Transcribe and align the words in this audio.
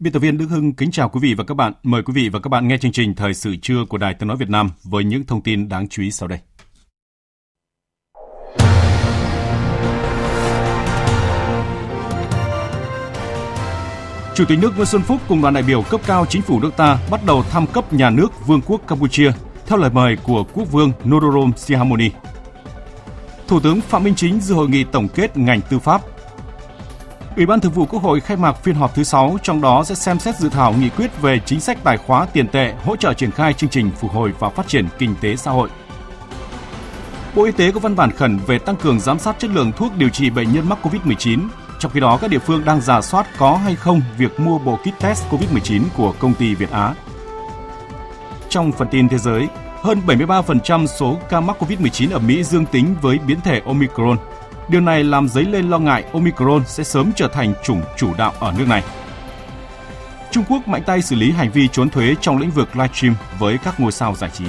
Biên 0.00 0.12
tập 0.12 0.18
viên 0.18 0.38
Đức 0.38 0.46
Hưng 0.50 0.72
kính 0.72 0.90
chào 0.90 1.08
quý 1.08 1.20
vị 1.22 1.34
và 1.34 1.44
các 1.44 1.54
bạn. 1.54 1.72
Mời 1.82 2.02
quý 2.02 2.12
vị 2.12 2.28
và 2.28 2.40
các 2.40 2.48
bạn 2.48 2.68
nghe 2.68 2.78
chương 2.78 2.92
trình 2.92 3.14
Thời 3.14 3.34
sự 3.34 3.56
trưa 3.62 3.84
của 3.88 3.98
Đài 3.98 4.14
Tiếng 4.14 4.28
nói 4.28 4.36
Việt 4.36 4.50
Nam 4.50 4.70
với 4.84 5.04
những 5.04 5.24
thông 5.24 5.42
tin 5.42 5.68
đáng 5.68 5.88
chú 5.88 6.02
ý 6.02 6.10
sau 6.10 6.28
đây. 6.28 6.38
Chủ 14.34 14.44
tịch 14.48 14.58
nước 14.62 14.72
Nguyễn 14.76 14.86
Xuân 14.86 15.02
Phúc 15.02 15.20
cùng 15.28 15.42
đoàn 15.42 15.54
đại 15.54 15.62
biểu 15.62 15.82
cấp 15.82 16.00
cao 16.06 16.26
chính 16.28 16.42
phủ 16.42 16.60
nước 16.60 16.76
ta 16.76 16.98
bắt 17.10 17.20
đầu 17.26 17.42
thăm 17.42 17.66
cấp 17.66 17.92
nhà 17.92 18.10
nước 18.10 18.46
Vương 18.46 18.60
quốc 18.66 18.80
Campuchia, 18.88 19.32
theo 19.66 19.78
lời 19.78 19.90
mời 19.90 20.16
của 20.22 20.44
Quốc 20.54 20.72
vương 20.72 20.92
Norodom 21.04 21.52
Sihamoni. 21.56 22.10
Thủ 23.48 23.60
tướng 23.60 23.80
Phạm 23.80 24.04
Minh 24.04 24.14
Chính 24.14 24.40
dự 24.40 24.54
hội 24.54 24.68
nghị 24.68 24.84
tổng 24.84 25.08
kết 25.08 25.36
ngành 25.36 25.60
tư 25.70 25.78
pháp 25.78 26.02
Ủy 27.40 27.46
ban 27.46 27.60
Thường 27.60 27.72
vụ 27.72 27.86
Quốc 27.86 28.02
hội 28.02 28.20
khai 28.20 28.36
mạc 28.36 28.52
phiên 28.52 28.74
họp 28.74 28.94
thứ 28.94 29.02
6, 29.02 29.38
trong 29.42 29.60
đó 29.60 29.84
sẽ 29.84 29.94
xem 29.94 30.18
xét 30.18 30.36
dự 30.36 30.48
thảo 30.48 30.74
nghị 30.78 30.88
quyết 30.88 31.22
về 31.22 31.40
chính 31.46 31.60
sách 31.60 31.78
tài 31.84 31.96
khóa 31.96 32.26
tiền 32.32 32.48
tệ 32.48 32.74
hỗ 32.84 32.96
trợ 32.96 33.14
triển 33.14 33.30
khai 33.30 33.52
chương 33.52 33.70
trình 33.70 33.90
phục 34.00 34.12
hồi 34.12 34.32
và 34.38 34.48
phát 34.48 34.68
triển 34.68 34.88
kinh 34.98 35.14
tế 35.20 35.36
xã 35.36 35.50
hội. 35.50 35.68
Bộ 37.34 37.44
Y 37.44 37.52
tế 37.52 37.70
có 37.72 37.80
văn 37.80 37.96
bản 37.96 38.10
khẩn 38.10 38.38
về 38.46 38.58
tăng 38.58 38.76
cường 38.76 39.00
giám 39.00 39.18
sát 39.18 39.36
chất 39.38 39.50
lượng 39.50 39.72
thuốc 39.76 39.96
điều 39.96 40.08
trị 40.08 40.30
bệnh 40.30 40.52
nhân 40.52 40.68
mắc 40.68 40.78
COVID-19. 40.82 41.48
Trong 41.78 41.92
khi 41.92 42.00
đó, 42.00 42.18
các 42.20 42.30
địa 42.30 42.38
phương 42.38 42.64
đang 42.64 42.80
giả 42.80 43.00
soát 43.00 43.26
có 43.38 43.56
hay 43.56 43.74
không 43.74 44.02
việc 44.18 44.40
mua 44.40 44.58
bộ 44.58 44.76
kit 44.76 45.00
test 45.00 45.24
COVID-19 45.30 45.82
của 45.96 46.14
công 46.18 46.34
ty 46.34 46.54
Việt 46.54 46.70
Á. 46.70 46.94
Trong 48.48 48.72
phần 48.72 48.88
tin 48.90 49.08
thế 49.08 49.18
giới, 49.18 49.48
hơn 49.82 50.00
73% 50.06 50.86
số 50.86 51.18
ca 51.30 51.40
mắc 51.40 51.56
COVID-19 51.62 52.12
ở 52.12 52.18
Mỹ 52.18 52.44
dương 52.44 52.66
tính 52.66 52.94
với 53.02 53.18
biến 53.26 53.40
thể 53.40 53.62
Omicron, 53.66 54.16
Điều 54.70 54.80
này 54.80 55.04
làm 55.04 55.28
dấy 55.28 55.44
lên 55.44 55.70
lo 55.70 55.78
ngại 55.78 56.04
Omicron 56.12 56.62
sẽ 56.66 56.84
sớm 56.84 57.12
trở 57.16 57.28
thành 57.28 57.54
chủng 57.64 57.82
chủ 57.96 58.14
đạo 58.18 58.32
ở 58.38 58.54
nước 58.58 58.68
này. 58.68 58.84
Trung 60.30 60.44
Quốc 60.48 60.68
mạnh 60.68 60.82
tay 60.86 61.02
xử 61.02 61.16
lý 61.16 61.30
hành 61.30 61.50
vi 61.52 61.68
trốn 61.68 61.90
thuế 61.90 62.14
trong 62.20 62.38
lĩnh 62.38 62.50
vực 62.50 62.76
livestream 62.76 63.14
với 63.38 63.58
các 63.58 63.80
ngôi 63.80 63.92
sao 63.92 64.14
giải 64.14 64.30
trí. 64.30 64.44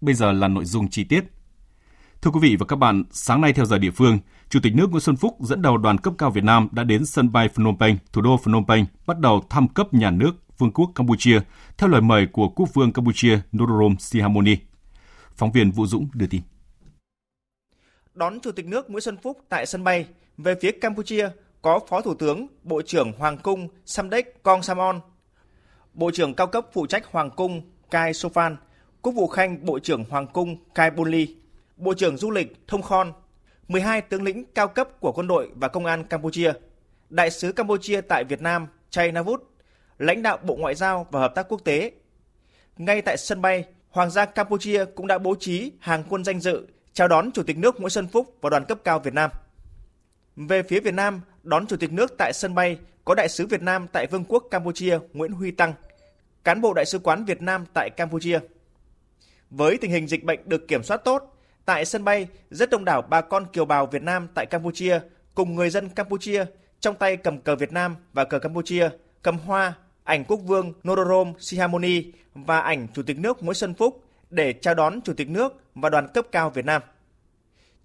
Bây 0.00 0.14
giờ 0.14 0.32
là 0.32 0.48
nội 0.48 0.64
dung 0.64 0.90
chi 0.90 1.04
tiết. 1.04 1.24
Thưa 2.22 2.30
quý 2.30 2.40
vị 2.42 2.56
và 2.56 2.66
các 2.66 2.76
bạn, 2.76 3.04
sáng 3.10 3.40
nay 3.40 3.52
theo 3.52 3.64
giờ 3.64 3.78
địa 3.78 3.90
phương, 3.90 4.18
Chủ 4.48 4.60
tịch 4.62 4.74
nước 4.74 4.90
Nguyễn 4.90 5.00
Xuân 5.00 5.16
Phúc 5.16 5.36
dẫn 5.40 5.62
đầu 5.62 5.78
đoàn 5.78 5.98
cấp 5.98 6.14
cao 6.18 6.30
Việt 6.30 6.44
Nam 6.44 6.68
đã 6.72 6.84
đến 6.84 7.06
sân 7.06 7.32
bay 7.32 7.48
Phnom 7.48 7.78
Penh, 7.78 7.96
thủ 8.12 8.20
đô 8.20 8.36
Phnom 8.36 8.66
Penh, 8.66 8.84
bắt 9.06 9.18
đầu 9.18 9.44
thăm 9.50 9.68
cấp 9.68 9.94
nhà 9.94 10.10
nước 10.10 10.45
Vương 10.58 10.72
quốc 10.72 10.90
Campuchia 10.94 11.40
theo 11.78 11.88
lời 11.88 12.00
mời 12.00 12.26
của 12.32 12.48
Quốc 12.48 12.68
vương 12.74 12.92
Campuchia 12.92 13.38
Norodom 13.56 13.96
Sihamoni. 13.98 14.56
Phóng 15.34 15.52
viên 15.52 15.70
Vũ 15.70 15.86
Dũng 15.86 16.08
đưa 16.14 16.26
tin. 16.26 16.42
Đón 18.14 18.40
Chủ 18.40 18.52
tịch 18.52 18.66
nước 18.66 18.90
Nguyễn 18.90 19.00
Xuân 19.00 19.16
Phúc 19.22 19.38
tại 19.48 19.66
sân 19.66 19.84
bay, 19.84 20.06
về 20.38 20.54
phía 20.60 20.70
Campuchia 20.70 21.28
có 21.62 21.80
Phó 21.88 22.00
Thủ 22.00 22.14
tướng, 22.14 22.46
Bộ 22.62 22.82
trưởng 22.82 23.12
Hoàng 23.12 23.38
cung 23.38 23.68
Samdech 23.84 24.42
Kong 24.42 24.62
Samon, 24.62 25.00
Bộ 25.94 26.10
trưởng 26.10 26.34
cao 26.34 26.46
cấp 26.46 26.66
phụ 26.72 26.86
trách 26.86 27.06
Hoàng 27.06 27.30
cung 27.30 27.62
Kai 27.90 28.12
Sofan, 28.12 28.56
Quốc 29.02 29.12
vụ 29.12 29.28
Khanh 29.28 29.66
Bộ 29.66 29.78
trưởng 29.78 30.04
Hoàng 30.10 30.26
cung 30.26 30.56
Kai 30.74 30.90
Bunli, 30.90 31.36
Bộ 31.76 31.94
trưởng 31.94 32.16
Du 32.16 32.30
lịch 32.30 32.68
Thông 32.68 32.82
Khon, 32.82 33.12
12 33.68 34.00
tướng 34.00 34.22
lĩnh 34.22 34.44
cao 34.54 34.68
cấp 34.68 34.88
của 35.00 35.12
quân 35.12 35.26
đội 35.26 35.50
và 35.54 35.68
công 35.68 35.86
an 35.86 36.04
Campuchia, 36.04 36.52
Đại 37.10 37.30
sứ 37.30 37.52
Campuchia 37.52 38.00
tại 38.00 38.24
Việt 38.24 38.40
Nam 38.42 38.66
Chay 38.90 39.12
Navut 39.12 39.55
lãnh 39.98 40.22
đạo 40.22 40.38
Bộ 40.42 40.56
Ngoại 40.56 40.74
giao 40.74 41.06
và 41.10 41.20
Hợp 41.20 41.34
tác 41.34 41.48
Quốc 41.48 41.60
tế. 41.64 41.92
Ngay 42.76 43.02
tại 43.02 43.16
sân 43.16 43.42
bay, 43.42 43.64
Hoàng 43.90 44.10
gia 44.10 44.24
Campuchia 44.24 44.84
cũng 44.84 45.06
đã 45.06 45.18
bố 45.18 45.34
trí 45.40 45.72
hàng 45.78 46.04
quân 46.08 46.24
danh 46.24 46.40
dự 46.40 46.66
chào 46.92 47.08
đón 47.08 47.32
Chủ 47.32 47.42
tịch 47.42 47.58
nước 47.58 47.80
Nguyễn 47.80 47.90
Xuân 47.90 48.08
Phúc 48.08 48.36
và 48.40 48.50
đoàn 48.50 48.64
cấp 48.64 48.78
cao 48.84 48.98
Việt 48.98 49.14
Nam. 49.14 49.30
Về 50.36 50.62
phía 50.62 50.80
Việt 50.80 50.94
Nam, 50.94 51.20
đón 51.42 51.66
Chủ 51.66 51.76
tịch 51.76 51.92
nước 51.92 52.14
tại 52.18 52.32
sân 52.32 52.54
bay 52.54 52.78
có 53.04 53.14
Đại 53.14 53.28
sứ 53.28 53.46
Việt 53.46 53.62
Nam 53.62 53.86
tại 53.92 54.06
Vương 54.06 54.24
quốc 54.24 54.44
Campuchia 54.50 54.98
Nguyễn 55.12 55.32
Huy 55.32 55.50
Tăng, 55.50 55.74
cán 56.44 56.60
bộ 56.60 56.74
Đại 56.74 56.86
sứ 56.86 56.98
quán 56.98 57.24
Việt 57.24 57.42
Nam 57.42 57.64
tại 57.74 57.90
Campuchia. 57.96 58.38
Với 59.50 59.78
tình 59.80 59.90
hình 59.90 60.08
dịch 60.08 60.24
bệnh 60.24 60.40
được 60.44 60.68
kiểm 60.68 60.82
soát 60.82 60.96
tốt, 60.96 61.36
tại 61.64 61.84
sân 61.84 62.04
bay 62.04 62.28
rất 62.50 62.70
đông 62.70 62.84
đảo 62.84 63.02
bà 63.02 63.20
con 63.20 63.46
kiều 63.52 63.64
bào 63.64 63.86
Việt 63.86 64.02
Nam 64.02 64.28
tại 64.34 64.46
Campuchia 64.46 65.00
cùng 65.34 65.54
người 65.54 65.70
dân 65.70 65.88
Campuchia 65.88 66.44
trong 66.80 66.94
tay 66.94 67.16
cầm 67.16 67.40
cờ 67.40 67.56
Việt 67.56 67.72
Nam 67.72 67.96
và 68.12 68.24
cờ 68.24 68.38
Campuchia, 68.38 68.88
cầm 69.22 69.38
hoa, 69.38 69.74
ảnh 70.06 70.24
quốc 70.24 70.36
vương 70.36 70.72
Norodom 70.88 71.32
Sihamoni 71.38 72.02
và 72.34 72.60
ảnh 72.60 72.86
Chủ 72.94 73.02
tịch 73.02 73.18
nước 73.18 73.42
Nguyễn 73.42 73.54
Xuân 73.54 73.74
Phúc 73.74 74.04
để 74.30 74.52
chào 74.52 74.74
đón 74.74 75.00
Chủ 75.00 75.12
tịch 75.12 75.28
nước 75.28 75.62
và 75.74 75.88
đoàn 75.88 76.08
cấp 76.14 76.26
cao 76.32 76.50
Việt 76.50 76.64
Nam. 76.64 76.82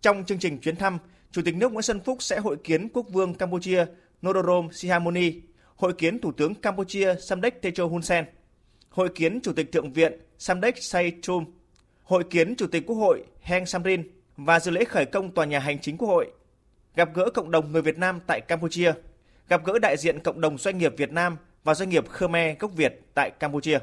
Trong 0.01 0.23
chương 0.25 0.39
trình 0.39 0.57
chuyến 0.57 0.75
thăm, 0.75 0.97
Chủ 1.31 1.41
tịch 1.45 1.55
nước 1.55 1.73
Nguyễn 1.73 1.81
Xuân 1.81 1.99
Phúc 1.99 2.17
sẽ 2.21 2.39
hội 2.39 2.57
kiến 2.63 2.89
Quốc 2.93 3.05
vương 3.09 3.33
Campuchia 3.33 3.85
Norodom 4.27 4.71
Sihamoni, 4.71 5.41
hội 5.75 5.93
kiến 5.93 6.19
Thủ 6.19 6.31
tướng 6.31 6.55
Campuchia 6.55 7.15
Samdech 7.15 7.61
Techo 7.61 7.85
Hun 7.85 8.01
Sen, 8.01 8.25
hội 8.89 9.09
kiến 9.15 9.39
Chủ 9.43 9.53
tịch 9.53 9.71
Thượng 9.71 9.93
viện 9.93 10.13
Samdech 10.38 10.83
Say 10.83 11.11
Chum, 11.21 11.45
hội 12.03 12.23
kiến 12.29 12.55
Chủ 12.55 12.67
tịch 12.67 12.83
Quốc 12.88 12.95
hội 12.95 13.23
Heng 13.41 13.65
Samrin 13.65 14.03
và 14.38 14.59
dự 14.59 14.71
lễ 14.71 14.83
khởi 14.83 15.05
công 15.05 15.31
tòa 15.31 15.45
nhà 15.45 15.59
hành 15.59 15.79
chính 15.79 15.97
Quốc 15.97 16.07
hội, 16.07 16.31
gặp 16.95 17.09
gỡ 17.13 17.29
cộng 17.33 17.51
đồng 17.51 17.71
người 17.71 17.81
Việt 17.81 17.97
Nam 17.97 18.19
tại 18.27 18.41
Campuchia, 18.41 18.93
gặp 19.49 19.65
gỡ 19.65 19.79
đại 19.79 19.97
diện 19.97 20.19
cộng 20.19 20.41
đồng 20.41 20.57
doanh 20.57 20.77
nghiệp 20.77 20.93
Việt 20.97 21.11
Nam 21.11 21.38
và 21.63 21.73
doanh 21.73 21.89
nghiệp 21.89 22.09
Khmer 22.09 22.57
gốc 22.59 22.72
Việt 22.75 23.01
tại 23.13 23.31
Campuchia. 23.39 23.79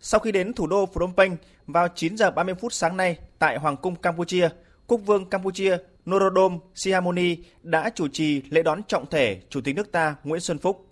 Sau 0.00 0.20
khi 0.20 0.32
đến 0.32 0.52
thủ 0.52 0.66
đô 0.66 0.86
Phnom 0.86 1.12
Penh 1.16 1.36
vào 1.66 1.88
9 1.94 2.16
giờ 2.16 2.30
30 2.30 2.54
phút 2.54 2.72
sáng 2.72 2.96
nay 2.96 3.18
tại 3.38 3.58
Hoàng 3.58 3.76
cung 3.76 3.96
Campuchia, 3.96 4.48
Quốc 4.86 4.98
vương 4.98 5.30
Campuchia 5.30 5.76
Norodom 6.10 6.58
Sihamoni 6.74 7.36
đã 7.62 7.90
chủ 7.94 8.08
trì 8.08 8.42
lễ 8.50 8.62
đón 8.62 8.82
trọng 8.88 9.06
thể 9.10 9.40
Chủ 9.50 9.60
tịch 9.60 9.76
nước 9.76 9.92
ta 9.92 10.16
Nguyễn 10.24 10.40
Xuân 10.40 10.58
Phúc. 10.58 10.86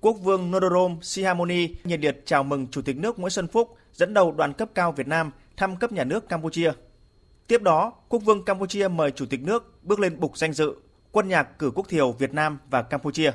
Quốc 0.00 0.12
vương 0.12 0.50
Norodom 0.50 0.98
Sihamoni 1.02 1.68
nhiệt 1.84 2.00
liệt 2.00 2.22
chào 2.26 2.42
mừng 2.42 2.66
Chủ 2.66 2.82
tịch 2.82 2.96
nước 2.96 3.18
Nguyễn 3.18 3.30
Xuân 3.30 3.48
Phúc 3.48 3.76
dẫn 3.92 4.14
đầu 4.14 4.32
đoàn 4.32 4.52
cấp 4.52 4.68
cao 4.74 4.92
Việt 4.92 5.06
Nam 5.08 5.30
thăm 5.56 5.76
cấp 5.76 5.92
nhà 5.92 6.04
nước 6.04 6.28
Campuchia. 6.28 6.72
Tiếp 7.46 7.62
đó, 7.62 7.92
Quốc 8.08 8.20
vương 8.20 8.44
Campuchia 8.44 8.88
mời 8.88 9.10
Chủ 9.10 9.26
tịch 9.26 9.42
nước 9.42 9.78
bước 9.82 10.00
lên 10.00 10.20
bục 10.20 10.38
danh 10.38 10.52
dự 10.52 10.74
quân 11.12 11.28
nhạc 11.28 11.58
cử 11.58 11.70
quốc 11.74 11.88
thiều 11.88 12.12
Việt 12.12 12.34
Nam 12.34 12.58
và 12.70 12.82
Campuchia. 12.82 13.32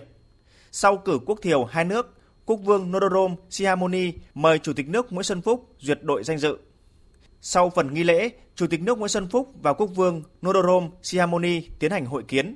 Sau 0.72 0.97
cử 0.97 1.19
quốc 1.25 1.40
thiều 1.41 1.66
hai 1.66 1.85
nước, 1.85 2.16
Quốc 2.46 2.59
vương 2.63 2.91
Norodom 2.91 3.35
Sihamoni 3.50 4.13
mời 4.34 4.59
Chủ 4.59 4.74
tịch 4.74 4.90
nước 4.90 5.13
Nguyễn 5.13 5.24
Xuân 5.24 5.41
Phúc 5.41 5.75
duyệt 5.80 6.00
đội 6.02 6.24
danh 6.24 6.38
dự. 6.38 6.57
Sau 7.41 7.69
phần 7.69 7.94
nghi 7.94 8.03
lễ, 8.03 8.30
Chủ 8.56 8.68
tịch 8.68 8.81
nước 8.81 8.98
Nguyễn 8.98 9.10
Xuân 9.10 9.27
Phúc 9.30 9.51
và 9.62 9.74
Quốc 9.74 9.88
vương 9.95 10.24
Norodom 10.45 10.89
Sihamoni 11.01 11.62
tiến 11.80 11.92
hành 11.92 12.06
hội 12.06 12.24
kiến. 12.24 12.56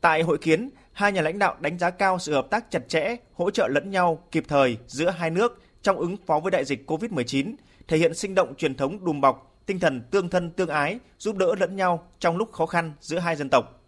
Tại 0.00 0.22
hội 0.22 0.38
kiến, 0.38 0.70
hai 0.92 1.12
nhà 1.12 1.22
lãnh 1.22 1.38
đạo 1.38 1.56
đánh 1.60 1.78
giá 1.78 1.90
cao 1.90 2.18
sự 2.18 2.34
hợp 2.34 2.46
tác 2.50 2.70
chặt 2.70 2.88
chẽ, 2.88 3.16
hỗ 3.34 3.50
trợ 3.50 3.68
lẫn 3.68 3.90
nhau 3.90 4.24
kịp 4.30 4.44
thời 4.48 4.76
giữa 4.86 5.10
hai 5.10 5.30
nước 5.30 5.62
trong 5.82 5.96
ứng 5.96 6.16
phó 6.26 6.40
với 6.40 6.50
đại 6.50 6.64
dịch 6.64 6.90
COVID-19, 6.90 7.54
thể 7.88 7.96
hiện 7.98 8.14
sinh 8.14 8.34
động 8.34 8.54
truyền 8.54 8.74
thống 8.74 9.04
đùm 9.04 9.20
bọc, 9.20 9.60
tinh 9.66 9.80
thần 9.80 10.02
tương 10.10 10.28
thân 10.28 10.50
tương 10.50 10.68
ái, 10.68 10.98
giúp 11.18 11.36
đỡ 11.36 11.54
lẫn 11.60 11.76
nhau 11.76 12.06
trong 12.18 12.36
lúc 12.36 12.52
khó 12.52 12.66
khăn 12.66 12.92
giữa 13.00 13.18
hai 13.18 13.36
dân 13.36 13.48
tộc 13.48 13.83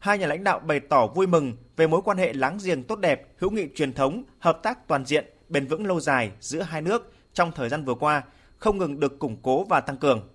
hai 0.00 0.18
nhà 0.18 0.26
lãnh 0.26 0.44
đạo 0.44 0.58
bày 0.58 0.80
tỏ 0.80 1.06
vui 1.06 1.26
mừng 1.26 1.56
về 1.76 1.86
mối 1.86 2.00
quan 2.04 2.18
hệ 2.18 2.32
láng 2.32 2.58
giềng 2.64 2.82
tốt 2.82 2.98
đẹp, 2.98 3.28
hữu 3.38 3.50
nghị 3.50 3.68
truyền 3.74 3.92
thống, 3.92 4.24
hợp 4.38 4.60
tác 4.62 4.88
toàn 4.88 5.04
diện, 5.04 5.24
bền 5.48 5.66
vững 5.66 5.86
lâu 5.86 6.00
dài 6.00 6.30
giữa 6.40 6.62
hai 6.62 6.82
nước 6.82 7.12
trong 7.34 7.52
thời 7.52 7.68
gian 7.68 7.84
vừa 7.84 7.94
qua, 7.94 8.22
không 8.58 8.78
ngừng 8.78 9.00
được 9.00 9.18
củng 9.18 9.36
cố 9.42 9.64
và 9.64 9.80
tăng 9.80 9.96
cường. 9.96 10.28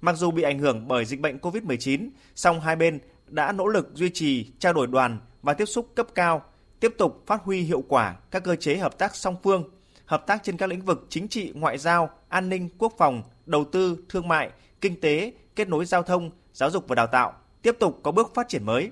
Mặc 0.00 0.16
dù 0.16 0.30
bị 0.30 0.42
ảnh 0.42 0.58
hưởng 0.58 0.88
bởi 0.88 1.04
dịch 1.04 1.20
bệnh 1.20 1.38
COVID-19, 1.38 2.08
song 2.34 2.60
hai 2.60 2.76
bên 2.76 2.98
đã 3.26 3.52
nỗ 3.52 3.66
lực 3.66 3.90
duy 3.94 4.10
trì 4.10 4.46
trao 4.58 4.72
đổi 4.72 4.86
đoàn 4.86 5.18
và 5.42 5.54
tiếp 5.54 5.66
xúc 5.66 5.88
cấp 5.94 6.06
cao, 6.14 6.42
tiếp 6.80 6.94
tục 6.98 7.22
phát 7.26 7.42
huy 7.44 7.60
hiệu 7.60 7.84
quả 7.88 8.16
các 8.30 8.44
cơ 8.44 8.56
chế 8.56 8.76
hợp 8.76 8.98
tác 8.98 9.16
song 9.16 9.36
phương, 9.42 9.70
hợp 10.04 10.26
tác 10.26 10.42
trên 10.42 10.56
các 10.56 10.66
lĩnh 10.66 10.82
vực 10.82 11.06
chính 11.08 11.28
trị, 11.28 11.52
ngoại 11.54 11.78
giao, 11.78 12.10
an 12.28 12.48
ninh, 12.48 12.68
quốc 12.78 12.92
phòng, 12.98 13.22
đầu 13.46 13.64
tư, 13.64 13.98
thương 14.08 14.28
mại, 14.28 14.50
kinh 14.80 15.00
tế, 15.00 15.32
kết 15.56 15.68
nối 15.68 15.84
giao 15.84 16.02
thông, 16.02 16.30
giáo 16.52 16.70
dục 16.70 16.84
và 16.88 16.94
đào 16.94 17.06
tạo 17.06 17.32
tiếp 17.62 17.76
tục 17.78 18.00
có 18.02 18.12
bước 18.12 18.34
phát 18.34 18.48
triển 18.48 18.66
mới. 18.66 18.90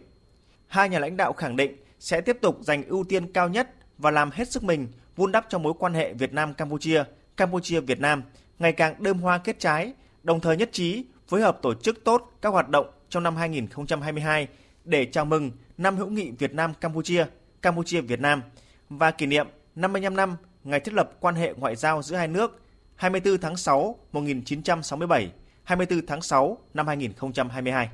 Hai 0.70 0.88
nhà 0.88 0.98
lãnh 0.98 1.16
đạo 1.16 1.32
khẳng 1.32 1.56
định 1.56 1.76
sẽ 1.98 2.20
tiếp 2.20 2.38
tục 2.40 2.58
dành 2.60 2.84
ưu 2.84 3.04
tiên 3.04 3.32
cao 3.32 3.48
nhất 3.48 3.70
và 3.98 4.10
làm 4.10 4.30
hết 4.30 4.50
sức 4.50 4.62
mình 4.62 4.88
vun 5.16 5.32
đắp 5.32 5.46
cho 5.48 5.58
mối 5.58 5.72
quan 5.78 5.94
hệ 5.94 6.12
Việt 6.12 6.32
Nam 6.32 6.54
Campuchia, 6.54 7.04
Campuchia 7.36 7.80
Việt 7.80 8.00
Nam 8.00 8.22
ngày 8.58 8.72
càng 8.72 8.94
đơm 8.98 9.18
hoa 9.18 9.38
kết 9.38 9.58
trái, 9.58 9.92
đồng 10.22 10.40
thời 10.40 10.56
nhất 10.56 10.68
trí 10.72 11.04
phối 11.28 11.40
hợp 11.40 11.58
tổ 11.62 11.74
chức 11.74 12.04
tốt 12.04 12.32
các 12.42 12.48
hoạt 12.48 12.68
động 12.68 12.90
trong 13.08 13.22
năm 13.22 13.36
2022 13.36 14.48
để 14.84 15.04
chào 15.04 15.24
mừng 15.24 15.50
năm 15.78 15.96
hữu 15.96 16.08
nghị 16.08 16.30
Việt 16.30 16.54
Nam 16.54 16.74
Campuchia, 16.80 17.24
Campuchia 17.62 18.00
Việt 18.00 18.20
Nam 18.20 18.42
và 18.88 19.10
kỷ 19.10 19.26
niệm 19.26 19.46
55 19.74 20.16
năm 20.16 20.36
ngày 20.64 20.80
thiết 20.80 20.94
lập 20.94 21.12
quan 21.20 21.34
hệ 21.34 21.54
ngoại 21.56 21.76
giao 21.76 22.02
giữa 22.02 22.16
hai 22.16 22.28
nước 22.28 22.60
24 22.96 23.38
tháng 23.38 23.56
6 23.56 23.98
1967, 24.12 25.30
24 25.64 26.06
tháng 26.06 26.22
6 26.22 26.58
năm 26.74 26.86
2022. 26.86 27.88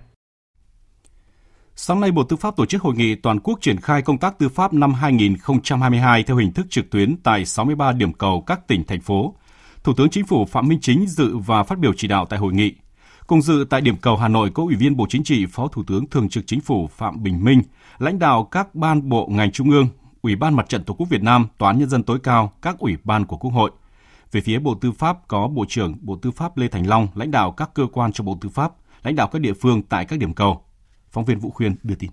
Sáng 1.79 2.01
nay, 2.01 2.11
Bộ 2.11 2.23
Tư 2.23 2.37
pháp 2.37 2.57
tổ 2.57 2.67
chức 2.67 2.83
hội 2.83 2.95
nghị 2.97 3.15
toàn 3.15 3.41
quốc 3.41 3.59
triển 3.61 3.81
khai 3.81 4.03
công 4.03 4.19
tác 4.19 4.39
tư 4.39 4.49
pháp 4.49 4.73
năm 4.73 4.95
2022 4.95 6.23
theo 6.23 6.37
hình 6.37 6.53
thức 6.53 6.67
trực 6.71 6.91
tuyến 6.91 7.17
tại 7.23 7.45
63 7.45 7.93
điểm 7.93 8.13
cầu 8.13 8.41
các 8.47 8.69
tỉnh, 8.69 8.85
thành 8.85 9.01
phố. 9.01 9.35
Thủ 9.85 9.93
tướng 9.97 10.11
Chính 10.11 10.27
phủ 10.27 10.45
Phạm 10.45 10.69
Minh 10.69 10.79
Chính 10.83 11.07
dự 11.09 11.37
và 11.37 11.63
phát 11.63 11.79
biểu 11.79 11.93
chỉ 11.97 12.09
đạo 12.09 12.27
tại 12.27 12.39
hội 12.39 12.53
nghị. 12.53 12.73
Cùng 13.27 13.43
dự 13.43 13.67
tại 13.71 13.81
điểm 13.81 13.97
cầu 13.97 14.17
Hà 14.17 14.29
Nội 14.29 14.51
có 14.55 14.63
Ủy 14.63 14.75
viên 14.75 14.97
Bộ 14.97 15.07
Chính 15.09 15.25
trị, 15.25 15.47
Phó 15.47 15.69
Thủ 15.69 15.83
tướng 15.87 16.07
Thường 16.07 16.29
trực 16.29 16.45
Chính 16.47 16.61
phủ 16.61 16.89
Phạm 16.97 17.23
Bình 17.23 17.45
Minh, 17.45 17.63
lãnh 17.99 18.19
đạo 18.19 18.45
các 18.45 18.75
ban 18.75 19.09
bộ 19.09 19.27
ngành 19.27 19.53
trung 19.53 19.71
ương, 19.71 19.89
Ủy 20.23 20.37
ban 20.37 20.55
Mặt 20.55 20.69
trận 20.69 20.85
Tổ 20.85 20.95
quốc 20.95 21.07
Việt 21.11 21.23
Nam, 21.23 21.47
Tòa 21.59 21.71
án 21.71 21.79
Nhân 21.79 21.89
dân 21.89 22.03
tối 22.03 22.19
cao, 22.23 22.53
các 22.63 22.79
ủy 22.79 22.97
ban 23.05 23.25
của 23.25 23.37
Quốc 23.37 23.51
hội. 23.51 23.71
Về 24.33 24.41
phía 24.41 24.59
Bộ 24.59 24.75
Tư 24.75 24.93
pháp 24.93 25.29
có 25.29 25.49
Bộ 25.49 25.65
trưởng 25.69 25.95
Bộ 26.01 26.17
Tư 26.23 26.31
pháp 26.31 26.57
Lê 26.57 26.69
Thành 26.69 26.89
Long, 26.89 27.09
lãnh 27.15 27.31
đạo 27.31 27.53
các 27.53 27.71
cơ 27.75 27.87
quan 27.93 28.13
trong 28.13 28.27
Bộ 28.27 28.39
Tư 28.41 28.49
pháp, 28.49 28.73
lãnh 29.03 29.17
đạo 29.17 29.29
các 29.29 29.39
địa 29.39 29.53
phương 29.53 29.83
tại 29.83 30.05
các 30.05 30.19
điểm 30.19 30.35
cầu. 30.35 30.63
Phóng 31.17 31.25
viên 31.25 31.39
Vũ 31.39 31.51
Khuyên 31.51 31.75
đưa 31.83 31.95
tin. 31.95 32.11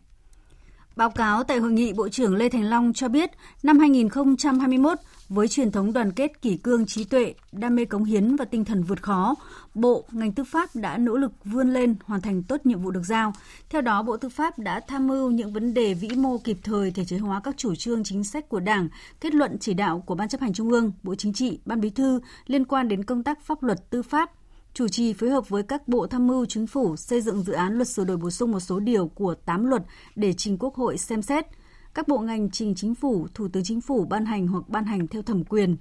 Báo 0.96 1.10
cáo 1.10 1.44
tại 1.44 1.58
hội 1.58 1.72
nghị, 1.72 1.94
Bộ 1.94 2.10
trưởng 2.10 2.36
Lê 2.36 2.50
Thành 2.50 2.64
Long 2.64 2.94
cho 2.94 3.08
biết, 3.08 3.32
năm 3.64 3.80
2021, 3.80 4.98
với 5.30 5.48
truyền 5.48 5.72
thống 5.72 5.94
đoàn 5.94 6.12
kết 6.12 6.42
kỷ 6.42 6.58
cương 6.58 6.86
trí 6.86 7.04
tuệ, 7.04 7.34
đam 7.52 7.76
mê 7.76 7.86
cống 7.86 8.04
hiến 8.04 8.36
và 8.36 8.46
tinh 8.46 8.66
thần 8.66 8.84
vượt 8.84 9.04
khó, 9.04 9.36
Bộ, 9.76 10.06
ngành 10.12 10.32
tư 10.32 10.44
pháp 10.44 10.70
đã 10.76 10.98
nỗ 10.98 11.18
lực 11.18 11.32
vươn 11.46 11.74
lên 11.74 11.96
hoàn 12.06 12.22
thành 12.22 12.44
tốt 12.44 12.66
nhiệm 12.66 12.82
vụ 12.82 12.92
được 12.92 13.04
giao. 13.04 13.34
Theo 13.70 13.82
đó, 13.82 14.04
Bộ 14.04 14.18
Tư 14.18 14.30
pháp 14.30 14.60
đã 14.60 14.80
tham 14.88 15.08
mưu 15.08 15.32
những 15.32 15.54
vấn 15.54 15.74
đề 15.74 15.94
vĩ 15.94 16.10
mô 16.10 16.38
kịp 16.38 16.58
thời 16.64 16.92
thể 16.92 17.06
chế 17.06 17.18
hóa 17.18 17.42
các 17.44 17.58
chủ 17.58 17.76
trương 17.76 18.04
chính 18.04 18.24
sách 18.24 18.50
của 18.50 18.60
Đảng, 18.60 18.90
kết 19.22 19.36
luận 19.36 19.58
chỉ 19.60 19.74
đạo 19.74 20.04
của 20.06 20.16
Ban 20.16 20.30
chấp 20.30 20.42
hành 20.42 20.54
Trung 20.54 20.70
ương, 20.70 20.92
Bộ 21.04 21.16
Chính 21.16 21.34
trị, 21.34 21.60
Ban 21.66 21.82
Bí 21.82 21.90
thư 21.90 22.20
liên 22.48 22.66
quan 22.66 22.88
đến 22.88 23.04
công 23.04 23.24
tác 23.24 23.42
pháp 23.42 23.64
luật 23.64 23.90
tư 23.90 24.02
pháp, 24.04 24.32
chủ 24.74 24.88
trì 24.88 25.14
phối 25.14 25.30
hợp 25.30 25.50
với 25.50 25.64
các 25.64 25.88
bộ 25.88 26.08
tham 26.08 26.28
mưu 26.28 26.46
chính 26.46 26.68
phủ 26.68 26.96
xây 26.96 27.22
dựng 27.22 27.44
dự 27.44 27.54
án 27.54 27.74
luật 27.74 27.88
sửa 27.88 28.04
đổi 28.04 28.18
bổ 28.18 28.30
sung 28.30 28.52
một 28.52 28.60
số 28.60 28.80
điều 28.80 29.08
của 29.08 29.36
8 29.36 29.66
luật 29.66 29.84
để 30.16 30.34
trình 30.34 30.58
Quốc 30.58 30.76
hội 30.76 30.98
xem 30.98 31.22
xét. 31.22 31.46
Các 31.94 32.08
bộ 32.08 32.20
ngành 32.20 32.50
trình 32.52 32.76
chính 32.76 32.96
phủ, 32.96 33.28
Thủ 33.34 33.48
tướng 33.48 33.64
Chính 33.64 33.82
phủ 33.82 34.06
ban 34.06 34.26
hành 34.26 34.48
hoặc 34.48 34.70
ban 34.70 34.86
hành 34.86 35.08
theo 35.08 35.22
thẩm 35.22 35.44
quyền. 35.44 35.78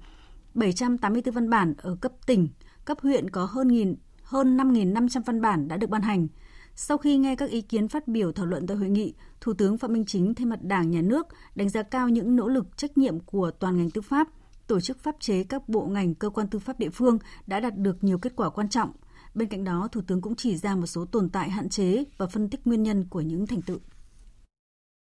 784 0.55 1.35
văn 1.35 1.51
bản 1.51 1.75
ở 1.79 1.97
cấp 2.01 2.13
tỉnh, 2.27 2.49
cấp 2.85 2.99
huyện 3.01 3.31
có 3.31 3.45
hơn 3.45 3.69
nghìn 3.69 3.95
hơn 4.23 4.57
5.500 4.57 5.23
văn 5.27 5.41
bản 5.41 5.69
đã 5.69 5.77
được 5.77 5.91
ban 5.91 6.03
hành. 6.03 6.29
Sau 6.75 6.99
khi 6.99 7.17
nghe 7.17 7.37
các 7.37 7.51
ý 7.51 7.61
kiến 7.61 7.89
phát 7.89 8.09
biểu 8.09 8.33
thảo 8.33 8.47
luận 8.47 8.67
tại 8.67 8.77
hội 8.77 8.89
nghị, 8.89 9.15
Thủ 9.41 9.53
tướng 9.53 9.79
Phạm 9.79 9.93
Minh 9.93 10.05
Chính 10.05 10.35
thay 10.35 10.47
mặt 10.47 10.63
Đảng, 10.63 10.91
Nhà 10.91 11.03
nước 11.03 11.27
đánh 11.55 11.69
giá 11.69 11.83
cao 11.83 12.09
những 12.09 12.37
nỗ 12.37 12.49
lực 12.49 12.77
trách 12.77 12.99
nhiệm 12.99 13.21
của 13.21 13.51
toàn 13.51 13.77
ngành 13.77 13.91
tư 13.91 14.01
pháp– 14.01 14.29
tổ 14.73 14.81
chức 14.81 14.99
pháp 15.01 15.15
chế 15.21 15.45
các 15.49 15.69
bộ 15.69 15.87
ngành 15.87 16.15
cơ 16.15 16.31
quan 16.31 16.47
tư 16.47 16.59
pháp 16.59 16.79
địa 16.79 16.89
phương 16.91 17.19
đã 17.47 17.61
đạt 17.61 17.77
được 17.77 17.97
nhiều 18.05 18.19
kết 18.19 18.33
quả 18.37 18.51
quan 18.51 18.69
trọng. 18.69 18.91
Bên 19.35 19.49
cạnh 19.49 19.65
đó, 19.65 19.89
Thủ 19.93 20.01
tướng 20.07 20.21
cũng 20.21 20.35
chỉ 20.35 20.57
ra 20.57 20.75
một 20.75 20.87
số 20.87 21.05
tồn 21.05 21.29
tại 21.31 21.51
hạn 21.51 21.69
chế 21.69 22.05
và 22.19 22.27
phân 22.27 22.49
tích 22.49 22.61
nguyên 22.65 22.83
nhân 22.83 23.07
của 23.11 23.21
những 23.21 23.47
thành 23.47 23.63
tựu. 23.63 23.79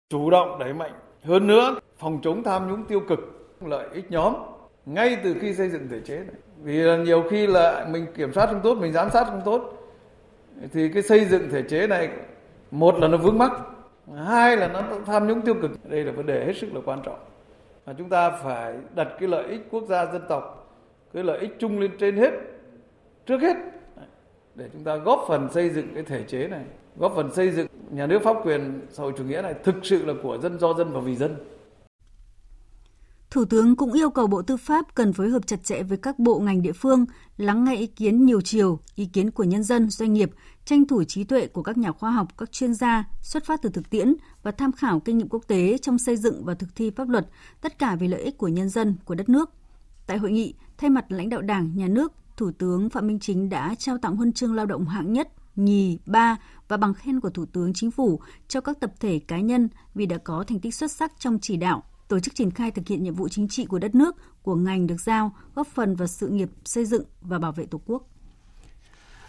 Chủ 0.10 0.30
động 0.30 0.60
đẩy 0.60 0.74
mạnh 0.74 0.92
hơn 1.24 1.48
nữa 1.48 1.80
phòng 1.98 2.20
chống 2.24 2.44
tham 2.44 2.68
nhũng 2.70 2.86
tiêu 2.86 3.02
cực, 3.10 3.20
lợi 3.62 3.90
ích 3.94 4.12
nhóm 4.12 4.34
ngay 4.86 5.18
từ 5.24 5.36
khi 5.42 5.54
xây 5.54 5.70
dựng 5.70 5.88
thể 5.90 6.00
chế 6.06 6.16
này. 6.18 6.36
Vì 6.64 7.04
nhiều 7.06 7.24
khi 7.30 7.48
là 7.48 7.88
mình 7.92 8.06
kiểm 8.16 8.34
soát 8.34 8.46
không 8.46 8.62
tốt, 8.64 8.78
mình 8.78 8.94
giám 8.94 9.10
sát 9.10 9.24
không 9.28 9.42
tốt 9.46 9.62
thì 10.74 10.90
cái 10.90 11.04
xây 11.04 11.26
dựng 11.26 11.50
thể 11.52 11.64
chế 11.70 11.88
này 11.88 12.10
một 12.72 12.96
là 13.00 13.08
nó 13.08 13.18
vướng 13.18 13.38
mắc, 13.38 13.52
hai 14.26 14.58
là 14.58 14.68
nó 14.68 14.84
tham 15.06 15.28
nhũng 15.28 15.42
tiêu 15.42 15.56
cực. 15.62 15.90
Đây 15.90 16.04
là 16.04 16.12
vấn 16.12 16.26
đề 16.26 16.46
hết 16.46 16.54
sức 16.58 16.74
là 16.74 16.82
quan 16.86 17.02
trọng 17.06 17.31
mà 17.92 17.96
chúng 17.98 18.10
ta 18.10 18.30
phải 18.30 18.74
đặt 18.96 19.08
cái 19.20 19.30
lợi 19.30 19.46
ích 19.46 19.62
quốc 19.72 19.84
gia 19.88 20.06
dân 20.06 20.22
tộc, 20.30 20.74
cái 21.14 21.24
lợi 21.24 21.40
ích 21.40 21.56
chung 21.60 21.80
lên 21.80 21.92
trên 22.00 22.18
hết, 22.18 22.32
trước 23.26 23.42
hết. 23.42 23.58
Để 24.56 24.70
chúng 24.74 24.84
ta 24.84 24.96
góp 24.96 25.26
phần 25.28 25.50
xây 25.50 25.70
dựng 25.70 25.88
cái 25.94 26.04
thể 26.04 26.24
chế 26.24 26.48
này, 26.48 26.64
góp 26.98 27.14
phần 27.16 27.32
xây 27.32 27.52
dựng 27.52 27.68
nhà 27.90 28.08
nước 28.08 28.22
pháp 28.24 28.38
quyền 28.46 28.82
xã 28.90 29.04
hội 29.04 29.14
chủ 29.18 29.24
nghĩa 29.24 29.42
này 29.42 29.54
thực 29.64 29.76
sự 29.84 30.06
là 30.06 30.14
của 30.24 30.38
dân 30.38 30.60
do 30.60 30.74
dân 30.74 30.94
và 30.94 31.00
vì 31.00 31.16
dân. 31.16 31.36
Thủ 33.32 33.46
tướng 33.46 33.76
cũng 33.76 33.94
yêu 33.94 34.10
cầu 34.10 34.28
Bộ 34.28 34.42
Tư 34.42 34.58
pháp 34.58 34.96
cần 34.96 35.14
phối 35.14 35.30
hợp 35.30 35.48
chặt 35.48 35.64
chẽ 35.64 35.84
với 35.84 35.98
các 35.98 36.20
bộ 36.20 36.40
ngành 36.40 36.62
địa 36.62 36.72
phương, 36.72 37.06
lắng 37.38 37.64
nghe 37.64 37.76
ý 37.76 37.88
kiến 37.88 38.26
nhiều 38.26 38.42
chiều, 38.42 38.80
ý 38.96 39.06
kiến 39.06 39.32
của 39.32 39.44
nhân 39.44 39.64
dân, 39.64 39.90
doanh 39.90 40.14
nghiệp, 40.14 40.32
tranh 40.66 40.88
thủ 40.88 41.04
trí 41.04 41.24
tuệ 41.24 41.48
của 41.48 41.64
các 41.64 41.78
nhà 41.78 41.92
khoa 41.92 42.12
học, 42.12 42.28
các 42.38 42.52
chuyên 42.52 42.74
gia, 42.74 43.04
xuất 43.22 43.46
phát 43.46 43.62
từ 43.62 43.70
thực 43.70 43.90
tiễn 43.90 44.14
và 44.44 44.52
tham 44.52 44.72
khảo 44.72 45.00
kinh 45.00 45.18
nghiệm 45.18 45.30
quốc 45.30 45.44
tế 45.48 45.78
trong 45.78 45.98
xây 45.98 46.18
dựng 46.18 46.46
và 46.46 46.54
thực 46.54 46.76
thi 46.76 46.92
pháp 46.96 47.10
luật, 47.10 47.28
tất 47.62 47.80
cả 47.80 47.96
vì 47.96 48.08
lợi 48.08 48.22
ích 48.22 48.38
của 48.38 48.48
nhân 48.48 48.70
dân, 48.70 48.96
của 49.06 49.16
đất 49.16 49.30
nước. 49.30 49.50
Tại 50.08 50.18
hội 50.18 50.32
nghị, 50.32 50.54
thay 50.78 50.90
mặt 50.90 51.06
lãnh 51.10 51.30
đạo 51.30 51.42
Đảng, 51.42 51.76
Nhà 51.76 51.88
nước, 51.88 52.14
Thủ 52.38 52.52
tướng 52.58 52.90
Phạm 52.90 53.08
Minh 53.08 53.20
Chính 53.20 53.50
đã 53.50 53.76
trao 53.76 53.98
tặng 53.98 54.16
huân 54.16 54.34
chương 54.34 54.56
lao 54.56 54.66
động 54.66 54.88
hạng 54.88 55.14
nhất, 55.14 55.28
nhì, 55.56 56.00
ba 56.06 56.38
và 56.68 56.78
bằng 56.78 56.94
khen 56.94 57.20
của 57.20 57.30
Thủ 57.30 57.46
tướng 57.46 57.74
Chính 57.74 57.92
phủ 57.92 58.20
cho 58.48 58.62
các 58.62 58.80
tập 58.80 58.92
thể 59.00 59.20
cá 59.20 59.40
nhân 59.40 59.70
vì 59.96 60.06
đã 60.06 60.18
có 60.18 60.44
thành 60.48 60.60
tích 60.60 60.76
xuất 60.76 60.92
sắc 60.92 61.14
trong 61.20 61.40
chỉ 61.42 61.58
đạo, 61.58 61.84
tổ 62.12 62.20
chức 62.20 62.36
triển 62.36 62.52
khai 62.52 62.72
thực 62.72 62.88
hiện 62.88 63.04
nhiệm 63.04 63.16
vụ 63.16 63.30
chính 63.30 63.48
trị 63.48 63.66
của 63.66 63.80
đất 63.80 63.96
nước, 63.96 64.16
của 64.42 64.56
ngành 64.56 64.88
được 64.88 65.02
giao, 65.02 65.32
góp 65.56 65.68
phần 65.68 65.96
vào 65.96 66.08
sự 66.08 66.28
nghiệp 66.28 66.50
xây 66.66 66.86
dựng 66.86 67.04
và 67.22 67.40
bảo 67.40 67.52
vệ 67.52 67.66
Tổ 67.66 67.82
quốc. 67.86 68.04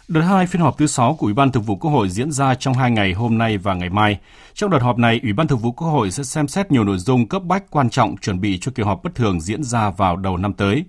Đợt 0.07 0.21
2 0.21 0.47
phiên 0.47 0.61
họp 0.61 0.77
thứ 0.77 0.87
6 0.87 1.15
của 1.15 1.25
Ủy 1.27 1.33
ban 1.33 1.51
Thường 1.51 1.63
vụ 1.63 1.75
Quốc 1.75 1.91
hội 1.91 2.09
diễn 2.09 2.31
ra 2.31 2.55
trong 2.55 2.73
hai 2.73 2.91
ngày 2.91 3.13
hôm 3.13 3.37
nay 3.37 3.57
và 3.57 3.73
ngày 3.73 3.89
mai. 3.89 4.19
Trong 4.53 4.69
đợt 4.69 4.81
họp 4.81 4.97
này, 4.97 5.19
Ủy 5.23 5.33
ban 5.33 5.47
Thường 5.47 5.59
vụ 5.59 5.71
Quốc 5.71 5.87
hội 5.87 6.11
sẽ 6.11 6.23
xem 6.23 6.47
xét 6.47 6.71
nhiều 6.71 6.83
nội 6.83 6.97
dung 6.97 7.27
cấp 7.27 7.43
bách 7.43 7.71
quan 7.71 7.89
trọng 7.89 8.17
chuẩn 8.17 8.41
bị 8.41 8.57
cho 8.61 8.71
kỳ 8.75 8.83
họp 8.83 9.03
bất 9.03 9.15
thường 9.15 9.41
diễn 9.41 9.63
ra 9.63 9.89
vào 9.89 10.15
đầu 10.15 10.37
năm 10.37 10.53
tới. 10.53 10.85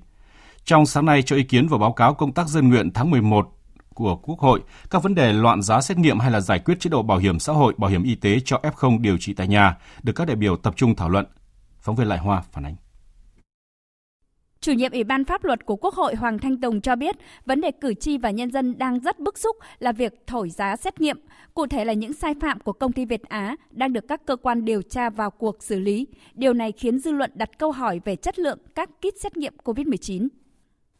Trong 0.64 0.86
sáng 0.86 1.06
nay 1.06 1.22
cho 1.22 1.36
ý 1.36 1.42
kiến 1.42 1.68
vào 1.68 1.78
báo 1.78 1.92
cáo 1.92 2.14
công 2.14 2.32
tác 2.32 2.48
dân 2.48 2.68
nguyện 2.68 2.90
tháng 2.94 3.10
11 3.10 3.48
của 3.94 4.16
Quốc 4.16 4.38
hội, 4.38 4.60
các 4.90 5.02
vấn 5.02 5.14
đề 5.14 5.32
loạn 5.32 5.62
giá 5.62 5.80
xét 5.80 5.98
nghiệm 5.98 6.18
hay 6.18 6.30
là 6.30 6.40
giải 6.40 6.58
quyết 6.58 6.80
chế 6.80 6.90
độ 6.90 7.02
bảo 7.02 7.18
hiểm 7.18 7.38
xã 7.38 7.52
hội, 7.52 7.74
bảo 7.76 7.90
hiểm 7.90 8.02
y 8.02 8.14
tế 8.14 8.38
cho 8.44 8.60
F0 8.62 9.00
điều 9.00 9.16
trị 9.18 9.32
tại 9.34 9.48
nhà 9.48 9.76
được 10.02 10.12
các 10.12 10.26
đại 10.26 10.36
biểu 10.36 10.56
tập 10.56 10.74
trung 10.76 10.96
thảo 10.96 11.08
luận. 11.08 11.26
Phóng 11.84 11.96
viên 11.96 12.08
Lại 12.08 12.18
Hoa 12.18 12.42
phản 12.52 12.66
ánh. 12.66 12.76
Chủ 14.60 14.72
nhiệm 14.72 14.92
Ủy 14.92 15.04
ban 15.04 15.24
Pháp 15.24 15.44
luật 15.44 15.66
của 15.66 15.76
Quốc 15.76 15.94
hội 15.94 16.14
Hoàng 16.14 16.38
Thanh 16.38 16.60
Tùng 16.60 16.80
cho 16.80 16.96
biết, 16.96 17.16
vấn 17.46 17.60
đề 17.60 17.70
cử 17.70 17.94
tri 17.94 18.18
và 18.18 18.30
nhân 18.30 18.50
dân 18.50 18.78
đang 18.78 19.00
rất 19.00 19.18
bức 19.18 19.38
xúc 19.38 19.56
là 19.78 19.92
việc 19.92 20.26
thổi 20.26 20.50
giá 20.50 20.76
xét 20.76 21.00
nghiệm, 21.00 21.20
cụ 21.54 21.66
thể 21.66 21.84
là 21.84 21.92
những 21.92 22.12
sai 22.12 22.34
phạm 22.40 22.60
của 22.60 22.72
công 22.72 22.92
ty 22.92 23.04
Việt 23.04 23.22
Á 23.22 23.56
đang 23.70 23.92
được 23.92 24.08
các 24.08 24.26
cơ 24.26 24.36
quan 24.36 24.64
điều 24.64 24.82
tra 24.82 25.10
vào 25.10 25.30
cuộc 25.30 25.62
xử 25.62 25.80
lý. 25.80 26.06
Điều 26.34 26.52
này 26.52 26.72
khiến 26.72 26.98
dư 26.98 27.12
luận 27.12 27.30
đặt 27.34 27.58
câu 27.58 27.72
hỏi 27.72 28.00
về 28.04 28.16
chất 28.16 28.38
lượng 28.38 28.58
các 28.74 28.90
kit 28.90 29.20
xét 29.20 29.36
nghiệm 29.36 29.54
COVID-19. 29.64 30.28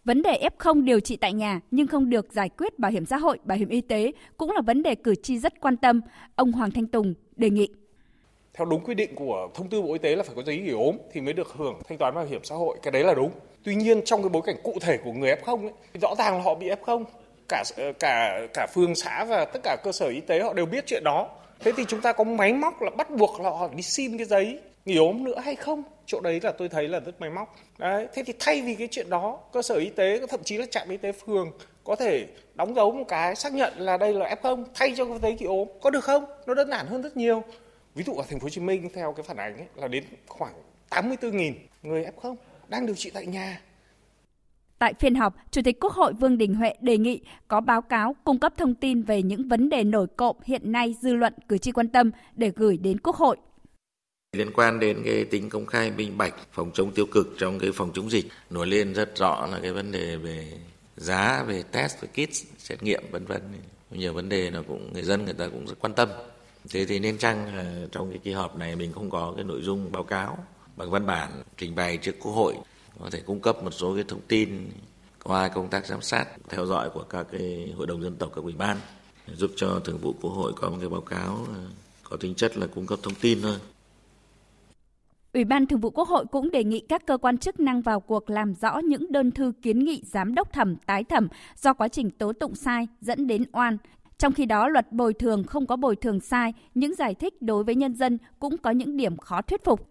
Vấn 0.05 0.23
đề 0.23 0.49
F0 0.59 0.85
điều 0.85 1.01
trị 1.01 1.17
tại 1.17 1.33
nhà 1.33 1.61
nhưng 1.71 1.87
không 1.87 2.11
được 2.11 2.33
giải 2.33 2.49
quyết 2.49 2.79
bảo 2.79 2.91
hiểm 2.91 3.07
xã 3.07 3.17
hội, 3.17 3.39
bảo 3.45 3.59
hiểm 3.59 3.69
y 3.69 3.81
tế 3.81 4.13
cũng 4.37 4.51
là 4.51 4.61
vấn 4.61 4.83
đề 4.83 4.95
cử 4.95 5.15
tri 5.15 5.39
rất 5.39 5.61
quan 5.61 5.77
tâm, 5.77 6.01
ông 6.37 6.53
Hoàng 6.53 6.71
Thanh 6.71 6.87
Tùng 6.87 7.15
đề 7.37 7.51
nghị 7.51 7.69
theo 8.55 8.65
đúng 8.65 8.85
quy 8.85 8.95
định 8.95 9.15
của 9.15 9.49
thông 9.55 9.69
tư 9.69 9.83
Bộ 9.83 9.93
Y 9.93 9.99
tế 9.99 10.17
là 10.17 10.23
phải 10.23 10.35
có 10.37 10.43
giấy 10.43 10.59
nghỉ 10.59 10.71
ốm 10.71 10.97
thì 11.13 11.21
mới 11.21 11.33
được 11.33 11.53
hưởng 11.57 11.81
thanh 11.89 11.99
toán 11.99 12.15
bảo 12.15 12.25
hiểm 12.25 12.45
xã 12.45 12.55
hội. 12.55 12.77
Cái 12.83 12.93
đấy 12.93 13.05
là 13.05 13.15
đúng. 13.15 13.31
Tuy 13.65 13.75
nhiên 13.75 14.05
trong 14.05 14.23
cái 14.23 14.29
bối 14.29 14.43
cảnh 14.47 14.57
cụ 14.63 14.79
thể 14.81 14.99
của 15.05 15.13
người 15.13 15.35
F0 15.35 15.63
ấy, 15.63 15.73
rõ 16.01 16.15
ràng 16.19 16.37
là 16.37 16.43
họ 16.43 16.55
bị 16.55 16.71
F0. 16.71 17.05
Cả 17.49 17.65
ờ, 17.77 17.93
cả 17.99 18.41
cả 18.55 18.67
phường 18.75 18.95
xã 18.95 19.25
và 19.25 19.45
tất 19.45 19.61
cả 19.63 19.77
cơ 19.85 19.93
sở 19.93 20.07
y 20.07 20.21
tế 20.21 20.41
họ 20.41 20.53
đều 20.53 20.67
biết 20.67 20.85
chuyện 20.87 21.03
đó. 21.05 21.29
Thế 21.61 21.73
thì 21.77 21.85
chúng 21.89 22.01
ta 22.01 22.13
có 22.13 22.25
máy 22.25 22.53
móc 22.53 22.83
là 22.83 22.91
bắt 22.91 23.11
buộc 23.11 23.41
là 23.41 23.51
họ 23.51 23.69
đi 23.77 23.83
xin 23.83 24.19
cái 24.19 24.27
giấy 24.27 24.59
nghỉ 24.85 24.97
ốm 24.97 25.25
nữa 25.25 25.39
hay 25.45 25.57
không? 25.57 25.83
Chỗ 26.07 26.21
đấy 26.21 26.41
là 26.43 26.53
tôi 26.53 26.69
thấy 26.69 26.89
là 26.89 27.01
rất 27.01 27.21
máy 27.21 27.31
móc. 27.31 27.57
Đấy, 27.79 28.07
thế 28.15 28.23
thì 28.27 28.33
thay 28.39 28.63
vì 28.63 28.75
cái 28.75 28.89
chuyện 28.91 29.11
đó, 29.11 29.39
cơ 29.53 29.63
sở 29.63 29.75
y 29.75 29.91
tế 29.91 30.21
thậm 30.29 30.41
chí 30.45 30.57
là 30.57 30.67
trạm 30.71 30.89
y 30.89 30.97
tế 30.97 31.13
phường 31.13 31.51
có 31.85 31.97
thể 31.97 32.27
đóng 32.55 32.75
dấu 32.75 32.93
một 32.93 33.05
cái 33.09 33.35
xác 33.35 33.53
nhận 33.53 33.73
là 33.79 33.97
đây 33.97 34.15
là 34.15 34.35
F0 34.43 34.65
thay 34.75 34.95
cho 34.97 35.05
cái 35.05 35.19
giấy 35.23 35.37
nghỉ 35.39 35.47
ốm 35.47 35.69
có 35.83 35.91
được 35.91 36.05
không? 36.05 36.25
Nó 36.47 36.55
đơn 36.55 36.71
giản 36.71 36.87
hơn 36.87 37.03
rất 37.03 37.17
nhiều. 37.17 37.43
Ví 37.95 38.05
dụ 38.05 38.15
ở 38.15 38.25
thành 38.29 38.41
phố 38.41 38.45
Hồ 38.45 38.49
Chí 38.49 38.61
Minh 38.61 38.89
theo 38.95 39.13
cái 39.13 39.23
phản 39.23 39.37
ánh 39.37 39.57
ấy, 39.57 39.67
là 39.75 39.89
đến 39.89 40.05
khoảng 40.27 40.55
84.000 40.91 41.53
người 41.83 42.07
F0 42.17 42.35
đang 42.69 42.87
điều 42.87 42.95
trị 42.95 43.11
tại 43.15 43.27
nhà. 43.27 43.61
Tại 44.79 44.95
phiên 45.01 45.15
họp, 45.15 45.35
Chủ 45.51 45.63
tịch 45.65 45.81
Quốc 45.81 45.93
hội 45.93 46.13
Vương 46.13 46.39
Đình 46.39 46.55
Huệ 46.55 46.75
đề 46.81 46.99
nghị 46.99 47.21
có 47.49 47.61
báo 47.61 47.83
cáo 47.83 48.17
cung 48.25 48.39
cấp 48.39 48.53
thông 48.57 48.75
tin 48.75 49.03
về 49.03 49.23
những 49.23 49.49
vấn 49.49 49.69
đề 49.69 49.85
nổi 49.85 50.07
cộng 50.17 50.37
hiện 50.45 50.73
nay 50.73 50.95
dư 51.03 51.15
luận 51.15 51.35
cử 51.49 51.59
tri 51.59 51.73
quan 51.73 51.89
tâm 51.89 52.11
để 52.35 52.53
gửi 52.57 52.77
đến 52.77 53.01
Quốc 53.01 53.17
hội. 53.17 53.37
Liên 54.37 54.51
quan 54.55 54.81
đến 54.81 55.03
cái 55.05 55.25
tính 55.25 55.49
công 55.49 55.67
khai 55.67 55.91
minh 55.91 56.19
bạch, 56.19 56.35
phòng 56.53 56.71
chống 56.75 56.93
tiêu 56.95 57.07
cực 57.07 57.35
trong 57.39 57.59
cái 57.59 57.71
phòng 57.75 57.91
chống 57.95 58.11
dịch 58.11 58.25
nổi 58.51 58.67
lên 58.67 58.93
rất 58.93 59.17
rõ 59.17 59.47
là 59.47 59.59
cái 59.63 59.73
vấn 59.73 59.93
đề 59.93 60.17
về 60.17 60.53
giá 60.97 61.45
về 61.47 61.63
test 61.73 62.01
về 62.01 62.09
kit 62.09 62.35
xét 62.59 62.83
nghiệm 62.83 63.03
vân 63.11 63.25
vân 63.25 63.43
nhiều 63.91 64.13
vấn 64.13 64.29
đề 64.29 64.51
là 64.51 64.63
cũng 64.69 64.93
người 64.93 65.03
dân 65.03 65.25
người 65.25 65.35
ta 65.35 65.49
cũng 65.49 65.67
rất 65.67 65.75
quan 65.81 65.95
tâm 65.95 66.09
thế 66.71 66.87
thì 66.87 66.99
nên 66.99 67.19
chăng 67.19 67.49
trong 67.93 68.11
cái 68.11 68.19
kỳ 68.19 68.33
họp 68.33 68.59
này 68.59 68.77
mình 68.77 68.93
không 68.93 69.11
có 69.11 69.33
cái 69.37 69.45
nội 69.45 69.63
dung 69.63 69.93
báo 69.93 70.03
cáo 70.03 70.39
bằng 70.77 70.91
văn 70.91 71.07
bản 71.07 71.31
trình 71.57 71.75
bày 71.75 71.97
trước 71.97 72.15
quốc 72.23 72.33
hội 72.33 72.55
có 73.01 73.11
thể 73.11 73.21
cung 73.21 73.41
cấp 73.41 73.65
một 73.65 73.71
số 73.71 73.95
cái 73.95 74.05
thông 74.09 74.21
tin 74.29 74.71
qua 75.25 75.49
công 75.49 75.69
tác 75.69 75.87
giám 75.87 76.03
sát, 76.03 76.27
theo 76.49 76.67
dõi 76.67 76.91
của 76.91 77.03
các 77.03 77.27
cái 77.33 77.73
hội 77.77 77.87
đồng 77.87 78.03
dân 78.03 78.17
tộc, 78.17 78.31
các 78.35 78.45
ủy 78.45 78.53
ban, 78.53 78.77
giúp 79.33 79.51
cho 79.57 79.81
thường 79.85 79.99
vụ 79.99 80.15
quốc 80.21 80.31
hội 80.31 80.53
có 80.57 80.71
một 80.71 80.77
cái 80.81 80.89
báo 80.89 81.01
cáo 81.01 81.47
ờ, 81.55 81.61
có 82.03 82.17
tính 82.17 82.35
chất 82.35 82.57
là 82.57 82.67
cung 82.67 82.87
cấp 82.87 82.99
thông 83.03 83.15
tin 83.15 83.43
thôi 83.43 83.57
Ủy 85.33 85.45
ban 85.45 85.67
Thường 85.67 85.81
vụ 85.81 85.91
Quốc 85.91 86.09
hội 86.09 86.25
cũng 86.31 86.51
đề 86.51 86.65
nghị 86.65 86.81
các 86.81 87.07
cơ 87.07 87.17
quan 87.17 87.39
chức 87.39 87.61
năng 87.61 87.83
vào 87.83 88.01
cuộc 88.01 88.31
làm 88.31 88.55
rõ 88.55 88.79
những 88.79 89.13
đơn 89.13 89.31
thư 89.31 89.53
kiến 89.63 89.79
nghị 89.79 90.03
giám 90.05 90.35
đốc 90.35 90.53
thẩm, 90.53 90.77
tái 90.77 91.05
thẩm 91.05 91.29
do 91.57 91.75
quá 91.75 91.89
trình 91.89 92.11
tố 92.11 92.33
tụng 92.33 92.55
sai 92.55 92.89
dẫn 93.01 93.27
đến 93.27 93.45
oan. 93.53 93.79
Trong 94.19 94.33
khi 94.33 94.47
đó, 94.47 94.69
luật 94.69 94.93
bồi 94.93 95.15
thường 95.15 95.45
không 95.45 95.67
có 95.67 95.77
bồi 95.77 95.97
thường 95.97 96.21
sai, 96.21 96.53
những 96.75 96.95
giải 96.95 97.15
thích 97.15 97.43
đối 97.43 97.65
với 97.65 97.75
nhân 97.75 97.95
dân 97.95 98.19
cũng 98.39 98.59
có 98.59 98.71
những 98.71 98.97
điểm 98.97 99.17
khó 99.17 99.43
thuyết 99.43 99.65
phục. 99.65 99.89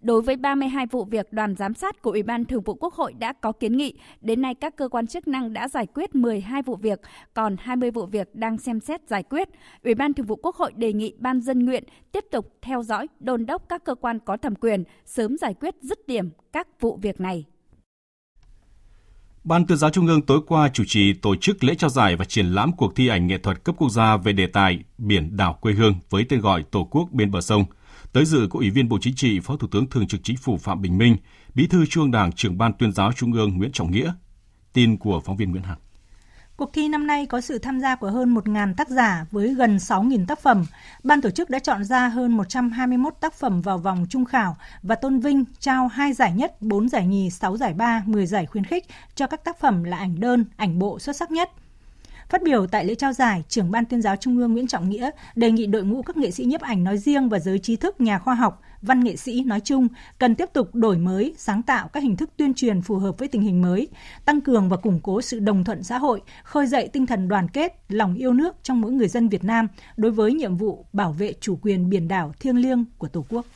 Đối 0.00 0.22
với 0.22 0.36
32 0.36 0.86
vụ 0.86 1.04
việc 1.04 1.32
đoàn 1.32 1.54
giám 1.56 1.74
sát 1.74 2.02
của 2.02 2.10
Ủy 2.10 2.22
ban 2.22 2.44
Thường 2.44 2.62
vụ 2.62 2.74
Quốc 2.74 2.94
hội 2.94 3.12
đã 3.12 3.32
có 3.32 3.52
kiến 3.52 3.76
nghị, 3.76 3.94
đến 4.20 4.42
nay 4.42 4.54
các 4.54 4.76
cơ 4.76 4.88
quan 4.88 5.06
chức 5.06 5.28
năng 5.28 5.52
đã 5.52 5.68
giải 5.68 5.86
quyết 5.86 6.14
12 6.14 6.62
vụ 6.62 6.76
việc, 6.76 7.00
còn 7.34 7.56
20 7.58 7.90
vụ 7.90 8.06
việc 8.06 8.34
đang 8.34 8.58
xem 8.58 8.80
xét 8.80 9.08
giải 9.08 9.22
quyết. 9.22 9.48
Ủy 9.84 9.94
ban 9.94 10.14
Thường 10.14 10.26
vụ 10.26 10.36
Quốc 10.36 10.56
hội 10.56 10.72
đề 10.76 10.92
nghị 10.92 11.14
Ban 11.18 11.40
dân 11.40 11.64
nguyện 11.64 11.84
tiếp 12.12 12.24
tục 12.30 12.52
theo 12.62 12.82
dõi, 12.82 13.08
đôn 13.20 13.46
đốc 13.46 13.68
các 13.68 13.84
cơ 13.84 13.94
quan 13.94 14.18
có 14.18 14.36
thẩm 14.36 14.54
quyền 14.54 14.84
sớm 15.04 15.38
giải 15.38 15.54
quyết 15.54 15.74
dứt 15.80 16.06
điểm 16.06 16.30
các 16.52 16.80
vụ 16.80 16.98
việc 17.02 17.20
này. 17.20 17.44
Ban 19.44 19.66
tuyên 19.66 19.78
giáo 19.78 19.90
Trung 19.90 20.06
ương 20.06 20.22
tối 20.22 20.40
qua 20.46 20.68
chủ 20.68 20.84
trì 20.86 21.12
tổ 21.12 21.36
chức 21.36 21.64
lễ 21.64 21.74
trao 21.74 21.90
giải 21.90 22.16
và 22.16 22.24
triển 22.24 22.46
lãm 22.46 22.72
cuộc 22.72 22.96
thi 22.96 23.08
ảnh 23.08 23.26
nghệ 23.26 23.38
thuật 23.38 23.64
cấp 23.64 23.74
quốc 23.78 23.90
gia 23.90 24.16
về 24.16 24.32
đề 24.32 24.46
tài 24.46 24.78
Biển 24.98 25.36
đảo 25.36 25.58
quê 25.60 25.72
hương 25.72 25.94
với 26.10 26.26
tên 26.28 26.40
gọi 26.40 26.64
Tổ 26.70 26.84
quốc 26.84 27.08
bên 27.12 27.30
bờ 27.30 27.40
sông– 27.40 27.64
Tới 28.14 28.24
dự 28.24 28.46
có 28.50 28.58
Ủy 28.58 28.70
viên 28.70 28.88
Bộ 28.88 28.98
Chính 29.00 29.14
trị, 29.14 29.40
Phó 29.40 29.56
Thủ 29.56 29.68
tướng 29.70 29.86
Thường 29.86 30.06
trực 30.06 30.20
Chính 30.24 30.36
phủ 30.36 30.56
Phạm 30.56 30.82
Bình 30.82 30.98
Minh, 30.98 31.16
Bí 31.54 31.66
thư 31.66 31.86
Trung 31.86 32.04
ương 32.04 32.10
Đảng, 32.10 32.32
trưởng 32.32 32.58
ban 32.58 32.72
tuyên 32.78 32.92
giáo 32.92 33.12
Trung 33.12 33.32
ương 33.32 33.56
Nguyễn 33.56 33.72
Trọng 33.72 33.90
Nghĩa. 33.90 34.12
Tin 34.72 34.96
của 34.96 35.20
phóng 35.20 35.36
viên 35.36 35.50
Nguyễn 35.50 35.62
Hằng. 35.62 35.78
Cuộc 36.56 36.72
thi 36.72 36.88
năm 36.88 37.06
nay 37.06 37.26
có 37.26 37.40
sự 37.40 37.58
tham 37.58 37.80
gia 37.80 37.96
của 37.96 38.10
hơn 38.10 38.34
1.000 38.34 38.74
tác 38.74 38.88
giả 38.88 39.26
với 39.30 39.54
gần 39.54 39.76
6.000 39.76 40.26
tác 40.26 40.38
phẩm. 40.38 40.66
Ban 41.02 41.20
tổ 41.20 41.30
chức 41.30 41.50
đã 41.50 41.58
chọn 41.58 41.84
ra 41.84 42.08
hơn 42.08 42.36
121 42.36 43.14
tác 43.20 43.34
phẩm 43.34 43.60
vào 43.60 43.78
vòng 43.78 44.06
trung 44.10 44.24
khảo 44.24 44.56
và 44.82 44.94
tôn 44.94 45.20
vinh 45.20 45.44
trao 45.58 45.88
2 45.88 46.12
giải 46.12 46.32
nhất, 46.32 46.62
4 46.62 46.88
giải 46.88 47.06
nhì, 47.06 47.30
6 47.30 47.56
giải 47.56 47.74
ba, 47.74 48.02
10 48.06 48.26
giải 48.26 48.46
khuyến 48.46 48.64
khích 48.64 48.86
cho 49.14 49.26
các 49.26 49.44
tác 49.44 49.60
phẩm 49.60 49.84
là 49.84 49.96
ảnh 49.96 50.20
đơn, 50.20 50.44
ảnh 50.56 50.78
bộ 50.78 50.98
xuất 50.98 51.16
sắc 51.16 51.30
nhất– 51.30 51.50
Phát 52.28 52.42
biểu 52.42 52.66
tại 52.66 52.84
lễ 52.84 52.94
trao 52.94 53.12
giải, 53.12 53.44
trưởng 53.48 53.70
ban 53.70 53.84
tuyên 53.84 54.02
giáo 54.02 54.16
Trung 54.16 54.38
ương 54.38 54.52
Nguyễn 54.52 54.66
Trọng 54.66 54.90
Nghĩa 54.90 55.10
đề 55.34 55.50
nghị 55.50 55.66
đội 55.66 55.84
ngũ 55.84 56.02
các 56.02 56.16
nghệ 56.16 56.30
sĩ 56.30 56.44
nhiếp 56.44 56.60
ảnh 56.60 56.84
nói 56.84 56.98
riêng 56.98 57.28
và 57.28 57.38
giới 57.38 57.58
trí 57.58 57.76
thức, 57.76 58.00
nhà 58.00 58.18
khoa 58.18 58.34
học, 58.34 58.60
văn 58.86 59.04
nghệ 59.04 59.16
sĩ 59.16 59.44
nói 59.44 59.60
chung 59.60 59.88
cần 60.18 60.34
tiếp 60.34 60.48
tục 60.52 60.74
đổi 60.74 60.98
mới, 60.98 61.34
sáng 61.36 61.62
tạo 61.62 61.88
các 61.88 62.02
hình 62.02 62.16
thức 62.16 62.30
tuyên 62.36 62.54
truyền 62.54 62.82
phù 62.82 62.96
hợp 62.96 63.18
với 63.18 63.28
tình 63.28 63.42
hình 63.42 63.62
mới, 63.62 63.88
tăng 64.24 64.40
cường 64.40 64.68
và 64.68 64.76
củng 64.76 65.00
cố 65.02 65.20
sự 65.22 65.38
đồng 65.38 65.64
thuận 65.64 65.82
xã 65.82 65.98
hội, 65.98 66.22
khơi 66.44 66.66
dậy 66.66 66.88
tinh 66.92 67.06
thần 67.06 67.28
đoàn 67.28 67.48
kết, 67.48 67.72
lòng 67.88 68.14
yêu 68.14 68.32
nước 68.32 68.56
trong 68.62 68.80
mỗi 68.80 68.92
người 68.92 69.08
dân 69.08 69.28
Việt 69.28 69.44
Nam 69.44 69.68
đối 69.96 70.10
với 70.10 70.32
nhiệm 70.32 70.56
vụ 70.56 70.86
bảo 70.92 71.12
vệ 71.12 71.32
chủ 71.40 71.58
quyền 71.62 71.90
biển 71.90 72.08
đảo 72.08 72.32
thiêng 72.40 72.56
liêng 72.56 72.84
của 72.98 73.08
Tổ 73.08 73.24
quốc. 73.28 73.46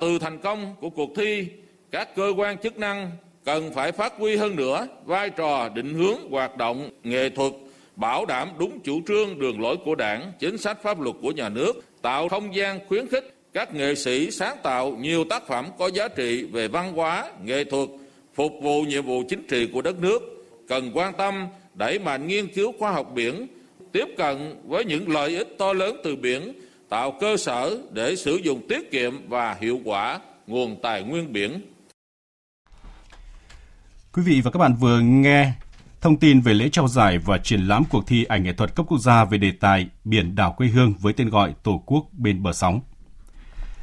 Từ 0.00 0.18
thành 0.18 0.38
công 0.38 0.74
của 0.80 0.90
cuộc 0.90 1.10
thi, 1.16 1.48
các 1.90 2.16
cơ 2.16 2.32
quan 2.36 2.58
chức 2.58 2.78
năng 2.78 3.10
cần 3.44 3.74
phải 3.74 3.92
phát 3.92 4.12
huy 4.18 4.36
hơn 4.36 4.56
nữa 4.56 4.86
vai 5.04 5.30
trò 5.30 5.68
định 5.68 5.94
hướng 5.94 6.30
hoạt 6.30 6.56
động 6.56 6.90
nghệ 7.02 7.28
thuật 7.30 7.52
bảo 7.96 8.26
đảm 8.26 8.48
đúng 8.58 8.80
chủ 8.80 9.00
trương 9.06 9.38
đường 9.38 9.60
lối 9.60 9.76
của 9.84 9.94
đảng 9.94 10.32
chính 10.38 10.58
sách 10.58 10.82
pháp 10.82 11.00
luật 11.00 11.16
của 11.22 11.30
nhà 11.30 11.48
nước 11.48 11.72
tạo 12.02 12.28
không 12.28 12.54
gian 12.54 12.80
khuyến 12.88 13.08
khích 13.08 13.37
các 13.52 13.74
nghệ 13.74 13.94
sĩ 13.94 14.30
sáng 14.30 14.56
tạo 14.62 14.90
nhiều 14.90 15.24
tác 15.24 15.46
phẩm 15.46 15.66
có 15.78 15.90
giá 15.94 16.08
trị 16.08 16.44
về 16.44 16.68
văn 16.68 16.92
hóa, 16.92 17.30
nghệ 17.44 17.64
thuật, 17.64 17.88
phục 18.34 18.52
vụ 18.62 18.82
nhiệm 18.82 19.04
vụ 19.04 19.22
chính 19.28 19.46
trị 19.46 19.68
của 19.72 19.82
đất 19.82 19.98
nước, 20.02 20.22
cần 20.68 20.90
quan 20.94 21.14
tâm, 21.18 21.48
đẩy 21.74 21.98
mạnh 21.98 22.26
nghiên 22.26 22.48
cứu 22.54 22.72
khoa 22.78 22.92
học 22.92 23.10
biển, 23.14 23.46
tiếp 23.92 24.06
cận 24.16 24.54
với 24.66 24.84
những 24.84 25.08
lợi 25.08 25.36
ích 25.36 25.48
to 25.58 25.72
lớn 25.72 25.96
từ 26.04 26.16
biển, 26.16 26.52
tạo 26.88 27.12
cơ 27.20 27.36
sở 27.36 27.78
để 27.92 28.16
sử 28.16 28.36
dụng 28.36 28.68
tiết 28.68 28.90
kiệm 28.90 29.28
và 29.28 29.56
hiệu 29.60 29.80
quả 29.84 30.20
nguồn 30.46 30.82
tài 30.82 31.02
nguyên 31.02 31.32
biển 31.32 31.60
Quý 34.12 34.22
vị 34.26 34.40
và 34.40 34.50
các 34.50 34.58
bạn 34.58 34.74
vừa 34.74 35.00
nghe 35.00 35.52
thông 36.00 36.16
tin 36.16 36.40
về 36.40 36.54
lễ 36.54 36.68
trao 36.72 36.88
giải 36.88 37.18
và 37.18 37.38
triển 37.38 37.60
lãm 37.60 37.84
cuộc 37.90 38.06
thi 38.06 38.24
ảnh 38.24 38.42
nghệ 38.42 38.52
thuật 38.52 38.74
cấp 38.74 38.86
quốc 38.88 38.98
gia 38.98 39.24
về 39.24 39.38
đề 39.38 39.52
tài 39.60 39.88
Biển 40.04 40.34
đảo 40.34 40.54
quê 40.56 40.66
hương 40.66 40.94
với 41.00 41.12
tên 41.12 41.28
gọi 41.28 41.54
Tổ 41.62 41.82
quốc 41.86 42.06
bên 42.12 42.42
bờ 42.42 42.52
sóng. 42.52 42.80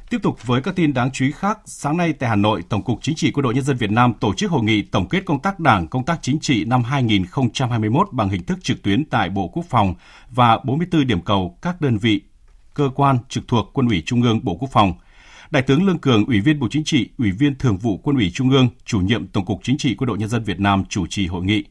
Tiếp 0.09 0.17
tục 0.24 0.47
với 0.47 0.62
các 0.62 0.75
tin 0.75 0.93
đáng 0.93 1.12
chú 1.12 1.25
ý 1.25 1.31
khác, 1.31 1.59
sáng 1.65 1.97
nay 1.97 2.13
tại 2.13 2.29
Hà 2.29 2.35
Nội, 2.35 2.63
Tổng 2.69 2.83
cục 2.83 3.00
Chính 3.01 3.15
trị 3.15 3.31
Quân 3.31 3.43
đội 3.43 3.53
Nhân 3.53 3.63
dân 3.63 3.77
Việt 3.77 3.91
Nam 3.91 4.13
tổ 4.13 4.33
chức 4.33 4.51
hội 4.51 4.63
nghị 4.63 4.81
tổng 4.81 5.07
kết 5.09 5.25
công 5.25 5.41
tác 5.41 5.59
Đảng, 5.59 5.88
công 5.88 6.05
tác 6.05 6.19
chính 6.21 6.39
trị 6.39 6.65
năm 6.65 6.83
2021 6.83 8.07
bằng 8.12 8.29
hình 8.29 8.45
thức 8.45 8.59
trực 8.63 8.81
tuyến 8.83 9.05
tại 9.05 9.29
Bộ 9.29 9.47
Quốc 9.47 9.65
phòng 9.69 9.93
và 10.29 10.59
44 10.63 11.07
điểm 11.07 11.21
cầu 11.21 11.57
các 11.62 11.81
đơn 11.81 11.97
vị, 11.97 12.21
cơ 12.74 12.89
quan 12.95 13.17
trực 13.29 13.47
thuộc 13.47 13.69
Quân 13.74 13.88
ủy 13.88 14.03
Trung 14.05 14.24
ương 14.24 14.39
Bộ 14.43 14.55
Quốc 14.55 14.69
phòng– 14.71 14.93
Đại 15.51 15.63
tướng 15.63 15.83
Lương 15.83 15.97
Cường, 15.97 16.25
Ủy 16.25 16.41
viên 16.41 16.59
Bộ 16.59 16.67
Chính 16.71 16.83
trị, 16.83 17.09
Ủy 17.17 17.31
viên 17.31 17.55
Thường 17.55 17.77
vụ 17.77 17.97
Quân 17.97 18.15
ủy 18.15 18.31
Trung 18.33 18.50
ương, 18.50 18.69
chủ 18.85 19.00
nhiệm 19.00 19.27
Tổng 19.27 19.45
cục 19.45 19.59
Chính 19.63 19.77
trị 19.77 19.95
Quân 19.95 20.07
đội 20.07 20.17
Nhân 20.17 20.29
dân 20.29 20.43
Việt 20.43 20.59
Nam 20.59 20.83
chủ 20.89 21.07
trì 21.07 21.27
hội 21.27 21.43
nghị. 21.43 21.63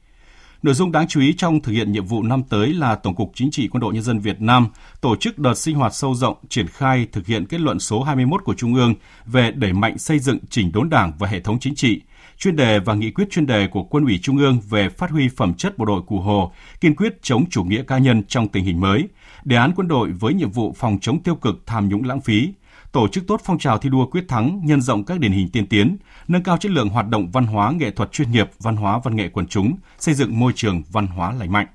Nội 0.64 0.74
dung 0.74 0.92
đáng 0.92 1.06
chú 1.08 1.20
ý 1.20 1.34
trong 1.36 1.60
thực 1.60 1.72
hiện 1.72 1.92
nhiệm 1.92 2.06
vụ 2.06 2.22
năm 2.22 2.42
tới 2.42 2.74
là 2.74 2.94
Tổng 2.94 3.14
cục 3.14 3.30
Chính 3.34 3.50
trị 3.50 3.68
Quân 3.68 3.80
đội 3.80 3.94
Nhân 3.94 4.02
dân 4.02 4.18
Việt 4.18 4.40
Nam 4.40 4.68
tổ 5.00 5.16
chức 5.16 5.38
đợt 5.38 5.54
sinh 5.54 5.76
hoạt 5.76 5.94
sâu 5.94 6.14
rộng 6.14 6.36
triển 6.48 6.66
khai 6.66 7.06
thực 7.12 7.26
hiện 7.26 7.46
kết 7.46 7.60
luận 7.60 7.78
số 7.78 8.02
21 8.02 8.44
của 8.44 8.54
Trung 8.54 8.74
ương 8.74 8.94
về 9.26 9.50
đẩy 9.50 9.72
mạnh 9.72 9.98
xây 9.98 10.18
dựng 10.18 10.38
chỉnh 10.50 10.72
đốn 10.72 10.90
Đảng 10.90 11.12
và 11.18 11.28
hệ 11.28 11.40
thống 11.40 11.58
chính 11.60 11.74
trị, 11.74 12.00
chuyên 12.38 12.56
đề 12.56 12.78
và 12.78 12.94
nghị 12.94 13.10
quyết 13.10 13.30
chuyên 13.30 13.46
đề 13.46 13.66
của 13.66 13.84
Quân 13.84 14.04
ủy 14.04 14.18
Trung 14.22 14.38
ương 14.38 14.60
về 14.70 14.88
phát 14.88 15.10
huy 15.10 15.28
phẩm 15.36 15.54
chất 15.54 15.78
bộ 15.78 15.84
đội 15.84 16.02
Cụ 16.06 16.20
Hồ, 16.20 16.52
kiên 16.80 16.96
quyết 16.96 17.22
chống 17.22 17.44
chủ 17.50 17.64
nghĩa 17.64 17.82
cá 17.82 17.98
nhân 17.98 18.22
trong 18.28 18.48
tình 18.48 18.64
hình 18.64 18.80
mới, 18.80 19.08
đề 19.44 19.56
án 19.56 19.72
quân 19.76 19.88
đội 19.88 20.10
với 20.10 20.34
nhiệm 20.34 20.50
vụ 20.50 20.74
phòng 20.76 20.98
chống 21.00 21.22
tiêu 21.22 21.34
cực 21.34 21.62
tham 21.66 21.88
nhũng 21.88 22.04
lãng 22.04 22.20
phí, 22.20 22.48
tổ 22.94 23.08
chức 23.08 23.26
tốt 23.26 23.40
phong 23.44 23.58
trào 23.58 23.78
thi 23.78 23.88
đua 23.90 24.06
quyết 24.06 24.24
thắng, 24.28 24.60
nhân 24.64 24.80
rộng 24.80 25.04
các 25.04 25.20
điển 25.20 25.32
hình 25.32 25.48
tiên 25.48 25.66
tiến, 25.66 25.96
nâng 26.28 26.42
cao 26.42 26.56
chất 26.56 26.72
lượng 26.72 26.88
hoạt 26.88 27.08
động 27.08 27.30
văn 27.30 27.46
hóa 27.46 27.72
nghệ 27.72 27.90
thuật 27.90 28.12
chuyên 28.12 28.30
nghiệp, 28.30 28.50
văn 28.58 28.76
hóa 28.76 29.00
văn 29.04 29.16
nghệ 29.16 29.28
quần 29.28 29.46
chúng, 29.46 29.76
xây 29.98 30.14
dựng 30.14 30.38
môi 30.40 30.52
trường 30.56 30.82
văn 30.92 31.06
hóa 31.06 31.32
lành 31.32 31.52
mạnh. 31.52 31.66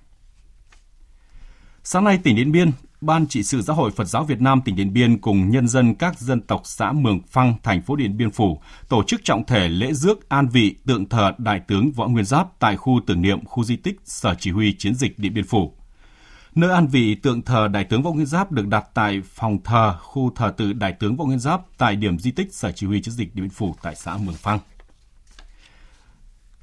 Sáng 1.83 2.03
nay, 2.03 2.19
tỉnh 2.23 2.35
Điện 2.35 2.51
Biên, 2.51 2.71
Ban 3.01 3.27
trị 3.27 3.43
sự 3.43 3.61
Giáo 3.61 3.75
hội 3.75 3.91
Phật 3.91 4.05
giáo 4.05 4.23
Việt 4.23 4.41
Nam 4.41 4.61
tỉnh 4.65 4.75
Điện 4.75 4.93
Biên 4.93 5.17
cùng 5.17 5.49
nhân 5.49 5.67
dân 5.67 5.95
các 5.95 6.19
dân 6.19 6.41
tộc 6.41 6.61
xã 6.63 6.91
Mường 6.91 7.19
Phăng, 7.27 7.55
thành 7.63 7.81
phố 7.81 7.95
Điện 7.95 8.17
Biên 8.17 8.31
Phủ 8.31 8.61
tổ 8.89 9.03
chức 9.03 9.21
trọng 9.23 9.45
thể 9.45 9.69
lễ 9.69 9.93
rước 9.93 10.29
an 10.29 10.47
vị 10.47 10.75
tượng 10.85 11.09
thờ 11.09 11.31
Đại 11.37 11.59
tướng 11.67 11.91
Võ 11.91 12.07
Nguyên 12.07 12.25
Giáp 12.25 12.59
tại 12.59 12.77
khu 12.77 12.99
tưởng 13.07 13.21
niệm 13.21 13.45
khu 13.45 13.63
di 13.63 13.75
tích 13.75 13.99
Sở 14.05 14.35
Chỉ 14.39 14.51
huy 14.51 14.75
Chiến 14.77 14.95
dịch 14.95 15.19
Điện 15.19 15.33
Biên 15.33 15.45
Phủ. 15.45 15.78
Nơi 16.55 16.71
an 16.71 16.87
vị 16.87 17.15
tượng 17.15 17.41
thờ 17.41 17.67
Đại 17.67 17.83
tướng 17.83 18.03
Võ 18.03 18.11
Nguyên 18.11 18.25
Giáp 18.25 18.51
được 18.51 18.67
đặt 18.67 18.85
tại 18.93 19.21
phòng 19.25 19.63
thờ 19.63 19.97
khu 20.01 20.31
thờ 20.35 20.53
tự 20.57 20.73
Đại 20.73 20.93
tướng 20.93 21.17
Võ 21.17 21.25
Nguyên 21.25 21.39
Giáp 21.39 21.61
tại 21.77 21.95
điểm 21.95 22.19
di 22.19 22.31
tích 22.31 22.53
Sở 22.53 22.71
Chỉ 22.71 22.87
huy 22.87 23.01
Chiến 23.01 23.13
dịch 23.13 23.35
Điện 23.35 23.43
Biên 23.43 23.49
Phủ 23.49 23.75
tại 23.81 23.95
xã 23.95 24.17
Mường 24.17 24.35
Phăng. 24.35 24.59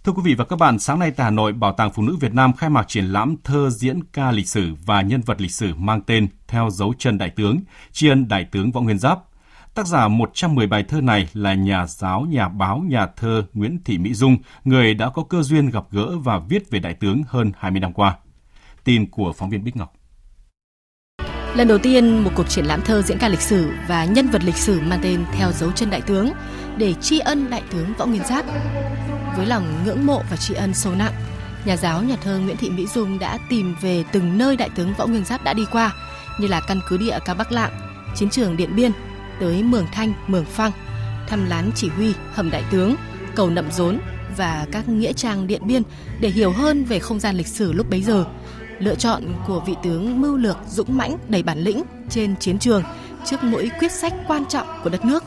Thưa 0.04 0.12
quý 0.12 0.22
vị 0.24 0.34
và 0.34 0.44
các 0.44 0.58
bạn, 0.58 0.78
sáng 0.78 0.98
nay 0.98 1.10
tại 1.10 1.24
Hà 1.24 1.30
Nội, 1.30 1.52
Bảo 1.52 1.72
tàng 1.72 1.90
Phụ 1.90 2.02
nữ 2.02 2.16
Việt 2.20 2.34
Nam 2.34 2.52
khai 2.52 2.70
mạc 2.70 2.88
triển 2.88 3.04
lãm 3.04 3.36
thơ 3.44 3.70
diễn 3.70 4.00
ca 4.12 4.30
lịch 4.30 4.48
sử 4.48 4.74
và 4.84 5.02
nhân 5.02 5.20
vật 5.20 5.40
lịch 5.40 5.50
sử 5.50 5.74
mang 5.74 6.00
tên 6.00 6.28
Theo 6.48 6.70
dấu 6.70 6.94
chân 6.98 7.18
Đại 7.18 7.30
tướng, 7.30 7.60
tri 7.92 8.08
ân 8.08 8.28
Đại 8.28 8.44
tướng 8.44 8.72
Võ 8.72 8.80
Nguyên 8.80 8.98
Giáp. 8.98 9.18
Tác 9.74 9.86
giả 9.86 10.08
110 10.08 10.66
bài 10.66 10.82
thơ 10.82 11.00
này 11.00 11.28
là 11.32 11.54
nhà 11.54 11.86
giáo, 11.86 12.20
nhà 12.20 12.48
báo, 12.48 12.84
nhà 12.88 13.06
thơ 13.16 13.44
Nguyễn 13.54 13.78
Thị 13.84 13.98
Mỹ 13.98 14.14
Dung, 14.14 14.36
người 14.64 14.94
đã 14.94 15.10
có 15.10 15.22
cơ 15.22 15.42
duyên 15.42 15.70
gặp 15.70 15.84
gỡ 15.90 16.18
và 16.18 16.38
viết 16.38 16.70
về 16.70 16.78
Đại 16.78 16.94
tướng 16.94 17.22
hơn 17.28 17.52
20 17.58 17.80
năm 17.80 17.92
qua. 17.92 18.16
Tin 18.86 19.10
của 19.10 19.32
phóng 19.32 19.50
viên 19.50 19.64
Bích 19.64 19.76
Ngọc. 19.76 19.92
Lần 21.54 21.68
đầu 21.68 21.78
tiên, 21.78 22.24
một 22.24 22.30
cuộc 22.34 22.48
triển 22.48 22.64
lãm 22.64 22.82
thơ 22.82 23.02
diễn 23.02 23.18
ca 23.18 23.28
lịch 23.28 23.40
sử 23.40 23.70
và 23.88 24.04
nhân 24.04 24.28
vật 24.28 24.44
lịch 24.44 24.56
sử 24.56 24.80
mang 24.80 25.00
tên 25.02 25.24
Theo 25.32 25.52
dấu 25.52 25.72
chân 25.72 25.90
đại 25.90 26.00
tướng 26.00 26.30
để 26.78 26.94
tri 26.94 27.18
ân 27.18 27.50
đại 27.50 27.62
tướng 27.70 27.94
Võ 27.98 28.06
Nguyên 28.06 28.24
Giáp. 28.24 28.46
Với 29.36 29.46
lòng 29.46 29.84
ngưỡng 29.84 30.06
mộ 30.06 30.22
và 30.30 30.36
tri 30.36 30.54
ân 30.54 30.74
sâu 30.74 30.94
nặng, 30.94 31.12
nhà 31.64 31.76
giáo 31.76 32.02
nhà 32.02 32.16
thơ 32.16 32.38
Nguyễn 32.38 32.56
Thị 32.56 32.70
Mỹ 32.70 32.86
Dung 32.86 33.18
đã 33.18 33.38
tìm 33.48 33.76
về 33.80 34.04
từng 34.12 34.38
nơi 34.38 34.56
đại 34.56 34.70
tướng 34.76 34.94
Võ 34.98 35.06
Nguyên 35.06 35.24
Giáp 35.24 35.44
đã 35.44 35.52
đi 35.52 35.66
qua, 35.72 35.94
như 36.40 36.46
là 36.46 36.60
căn 36.60 36.80
cứ 36.88 36.96
địa 36.96 37.18
Cao 37.24 37.34
Bắc 37.34 37.52
Lạng, 37.52 37.72
chiến 38.14 38.30
trường 38.30 38.56
Điện 38.56 38.76
Biên, 38.76 38.92
tới 39.40 39.62
Mường 39.62 39.86
Thanh, 39.92 40.12
Mường 40.26 40.44
Phăng, 40.44 40.72
thăm 41.28 41.46
lán 41.46 41.70
chỉ 41.74 41.88
huy, 41.88 42.14
hầm 42.32 42.50
đại 42.50 42.64
tướng, 42.70 42.94
cầu 43.34 43.50
Nậm 43.50 43.70
Rốn 43.70 43.98
và 44.36 44.66
các 44.72 44.88
nghĩa 44.88 45.12
trang 45.12 45.46
Điện 45.46 45.66
Biên 45.66 45.82
để 46.20 46.28
hiểu 46.28 46.50
hơn 46.50 46.84
về 46.84 46.98
không 46.98 47.20
gian 47.20 47.36
lịch 47.36 47.46
sử 47.46 47.72
lúc 47.72 47.90
bấy 47.90 48.02
giờ– 48.02 48.24
lựa 48.78 48.94
chọn 48.94 49.22
của 49.46 49.60
vị 49.66 49.74
tướng 49.82 50.20
mưu 50.20 50.36
lược 50.36 50.56
dũng 50.68 50.96
mãnh 50.96 51.16
đầy 51.28 51.42
bản 51.42 51.58
lĩnh 51.58 51.82
trên 52.10 52.36
chiến 52.36 52.58
trường 52.58 52.82
trước 53.24 53.42
mỗi 53.42 53.70
quyết 53.78 53.92
sách 53.92 54.12
quan 54.28 54.44
trọng 54.46 54.66
của 54.84 54.90
đất 54.90 55.04
nước. 55.04 55.24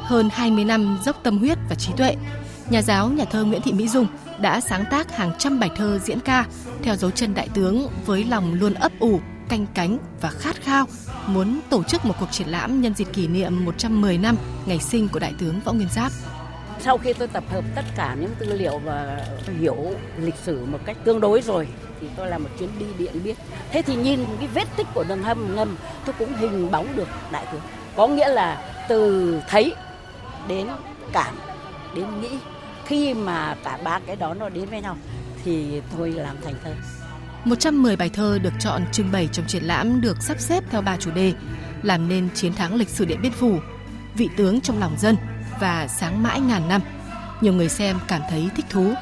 Hơn 0.00 0.28
20 0.32 0.64
năm 0.64 0.98
dốc 1.04 1.16
tâm 1.22 1.38
huyết 1.38 1.58
và 1.68 1.74
trí 1.74 1.92
tuệ, 1.96 2.16
nhà 2.70 2.82
giáo 2.82 3.08
nhà 3.08 3.24
thơ 3.24 3.44
Nguyễn 3.44 3.62
Thị 3.62 3.72
Mỹ 3.72 3.88
Dung 3.88 4.06
đã 4.40 4.60
sáng 4.60 4.84
tác 4.90 5.16
hàng 5.16 5.32
trăm 5.38 5.60
bài 5.60 5.70
thơ 5.76 5.98
diễn 6.04 6.20
ca 6.20 6.46
theo 6.82 6.96
dấu 6.96 7.10
chân 7.10 7.34
đại 7.34 7.48
tướng 7.54 7.88
với 8.06 8.24
lòng 8.24 8.54
luôn 8.54 8.74
ấp 8.74 8.92
ủ, 8.98 9.20
canh 9.48 9.66
cánh 9.74 9.98
và 10.20 10.30
khát 10.30 10.62
khao 10.62 10.86
muốn 11.26 11.60
tổ 11.70 11.82
chức 11.82 12.04
một 12.04 12.14
cuộc 12.20 12.30
triển 12.30 12.48
lãm 12.48 12.80
nhân 12.80 12.94
dịp 12.94 13.08
kỷ 13.12 13.26
niệm 13.28 13.64
110 13.64 14.18
năm 14.18 14.36
ngày 14.66 14.78
sinh 14.78 15.08
của 15.08 15.18
đại 15.18 15.34
tướng 15.38 15.60
Võ 15.60 15.72
Nguyên 15.72 15.88
Giáp. 15.94 16.12
Sau 16.80 16.98
khi 16.98 17.12
tôi 17.12 17.28
tập 17.28 17.44
hợp 17.50 17.64
tất 17.74 17.84
cả 17.96 18.16
những 18.20 18.30
tư 18.38 18.52
liệu 18.52 18.78
và 18.78 19.26
hiểu 19.60 19.76
lịch 20.18 20.36
sử 20.36 20.64
một 20.64 20.78
cách 20.84 20.96
tương 21.04 21.20
đối 21.20 21.42
rồi 21.42 21.68
thì 22.00 22.06
tôi 22.16 22.26
làm 22.26 22.42
một 22.42 22.50
chuyến 22.58 22.70
đi 22.78 22.86
điện 22.98 23.20
biên. 23.24 23.36
Thế 23.70 23.82
thì 23.82 23.96
nhìn 23.96 24.24
cái 24.38 24.48
vết 24.54 24.68
tích 24.76 24.86
của 24.94 25.04
đường 25.08 25.22
hầm 25.22 25.56
ngầm 25.56 25.76
tôi 26.04 26.14
cũng 26.18 26.34
hình 26.34 26.70
bóng 26.70 26.96
được 26.96 27.08
đại 27.32 27.46
tướng. 27.52 27.60
Có 27.96 28.06
nghĩa 28.06 28.28
là 28.28 28.72
từ 28.88 29.40
thấy 29.48 29.74
đến 30.48 30.68
cảm 31.12 31.34
đến 31.94 32.20
nghĩ 32.20 32.38
khi 32.86 33.14
mà 33.14 33.56
cả 33.64 33.78
ba 33.84 34.00
cái 34.06 34.16
đó 34.16 34.34
nó 34.34 34.48
đến 34.48 34.68
với 34.68 34.82
nhau 34.82 34.96
thì 35.44 35.80
tôi 35.96 36.10
làm 36.10 36.36
thành 36.44 36.54
thơ. 36.64 36.74
110 37.44 37.96
bài 37.96 38.10
thơ 38.14 38.38
được 38.42 38.52
chọn 38.60 38.82
trưng 38.92 39.12
bày 39.12 39.28
trong 39.32 39.46
triển 39.46 39.64
lãm 39.64 40.00
được 40.00 40.22
sắp 40.22 40.40
xếp 40.40 40.64
theo 40.70 40.82
ba 40.82 40.96
chủ 40.96 41.10
đề, 41.10 41.32
làm 41.82 42.08
nên 42.08 42.28
chiến 42.34 42.54
thắng 42.54 42.74
lịch 42.74 42.88
sử 42.88 43.04
Điện 43.04 43.18
Biên 43.22 43.32
Phủ, 43.32 43.58
vị 44.14 44.28
tướng 44.36 44.60
trong 44.60 44.80
lòng 44.80 44.96
dân 44.98 45.16
và 45.60 45.88
sáng 45.88 46.22
mãi 46.22 46.40
ngàn 46.40 46.68
năm. 46.68 46.80
Nhiều 47.40 47.52
người 47.52 47.68
xem 47.68 47.96
cảm 48.08 48.22
thấy 48.30 48.48
thích 48.56 48.66
thú. 48.70 48.94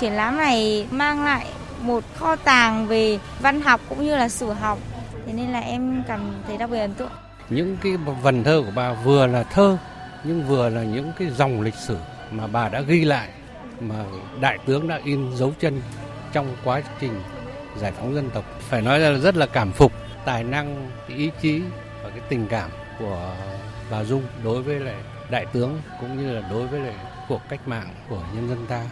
Triển 0.00 0.12
lãm 0.12 0.36
này 0.36 0.86
mang 0.90 1.24
lại 1.24 1.46
một 1.80 2.04
kho 2.16 2.36
tàng 2.36 2.86
về 2.86 3.18
văn 3.40 3.60
học 3.60 3.80
cũng 3.88 4.04
như 4.04 4.16
là 4.16 4.28
sử 4.28 4.52
học, 4.52 4.78
thế 5.26 5.32
nên 5.32 5.52
là 5.52 5.60
em 5.60 6.02
cảm 6.08 6.20
thấy 6.46 6.56
đặc 6.56 6.70
biệt 6.70 6.80
ấn 6.80 6.94
tượng. 6.94 7.10
Những 7.50 7.76
cái 7.82 7.96
vần 7.96 8.44
thơ 8.44 8.62
của 8.66 8.72
bà 8.74 8.92
vừa 8.92 9.26
là 9.26 9.42
thơ 9.42 9.78
nhưng 10.24 10.46
vừa 10.46 10.68
là 10.68 10.82
những 10.82 11.12
cái 11.18 11.28
dòng 11.30 11.60
lịch 11.60 11.74
sử 11.74 11.96
mà 12.30 12.46
bà 12.46 12.68
đã 12.68 12.80
ghi 12.80 13.04
lại 13.04 13.28
mà 13.80 13.94
đại 14.40 14.58
tướng 14.66 14.88
đã 14.88 15.00
in 15.04 15.36
dấu 15.36 15.52
chân 15.60 15.82
trong 16.32 16.56
quá 16.64 16.82
trình 17.00 17.22
giải 17.76 17.92
phóng 17.92 18.14
dân 18.14 18.30
tộc 18.30 18.44
phải 18.60 18.82
nói 18.82 18.98
là 18.98 19.18
rất 19.18 19.36
là 19.36 19.46
cảm 19.46 19.72
phục 19.72 19.92
tài 20.24 20.44
năng 20.44 20.90
cái 21.08 21.16
ý 21.16 21.30
chí 21.40 21.62
và 22.02 22.10
cái 22.10 22.20
tình 22.28 22.46
cảm 22.48 22.70
của 22.98 23.34
bà 23.90 24.04
Dung 24.04 24.22
đối 24.44 24.62
với 24.62 24.80
lại 24.80 24.94
đại 25.32 25.46
tướng 25.52 25.80
cũng 26.00 26.18
như 26.18 26.32
là 26.32 26.48
đối 26.50 26.66
với 26.66 26.80
lại 26.80 26.94
cuộc 27.28 27.40
cách 27.48 27.68
mạng 27.68 27.94
của 28.08 28.22
nhân 28.34 28.48
dân 28.48 28.66
ta. 28.68 28.84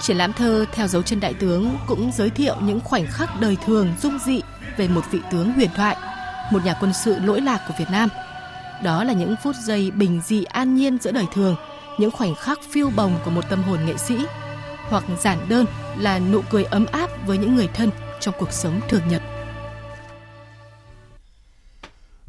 Triển 0.00 0.16
lãm 0.16 0.32
thơ 0.32 0.64
theo 0.72 0.86
dấu 0.86 1.02
chân 1.02 1.20
đại 1.20 1.34
tướng 1.34 1.76
cũng 1.86 2.10
giới 2.14 2.30
thiệu 2.30 2.54
những 2.60 2.80
khoảnh 2.80 3.06
khắc 3.06 3.40
đời 3.40 3.56
thường 3.66 3.92
dung 4.02 4.18
dị 4.26 4.40
về 4.76 4.88
một 4.88 5.04
vị 5.10 5.20
tướng 5.30 5.52
huyền 5.52 5.70
thoại, 5.76 5.96
một 6.52 6.64
nhà 6.64 6.76
quân 6.80 6.92
sự 6.92 7.18
lỗi 7.18 7.40
lạc 7.40 7.60
của 7.68 7.74
Việt 7.78 7.90
Nam. 7.90 8.08
Đó 8.82 9.04
là 9.04 9.12
những 9.12 9.34
phút 9.42 9.56
giây 9.56 9.90
bình 9.90 10.20
dị 10.24 10.44
an 10.44 10.74
nhiên 10.74 10.98
giữa 11.00 11.12
đời 11.12 11.26
thường, 11.32 11.56
những 11.98 12.10
khoảnh 12.10 12.34
khắc 12.34 12.58
phiêu 12.70 12.90
bồng 12.96 13.18
của 13.24 13.30
một 13.30 13.44
tâm 13.50 13.62
hồn 13.62 13.78
nghệ 13.86 13.96
sĩ, 13.96 14.16
hoặc 14.88 15.04
giản 15.20 15.38
đơn 15.48 15.66
là 15.98 16.18
nụ 16.18 16.40
cười 16.50 16.64
ấm 16.64 16.86
áp 16.92 17.10
với 17.26 17.38
những 17.38 17.56
người 17.56 17.68
thân 17.74 17.90
trong 18.20 18.34
cuộc 18.38 18.52
sống 18.52 18.80
thường 18.88 19.08
nhật. 19.08 19.22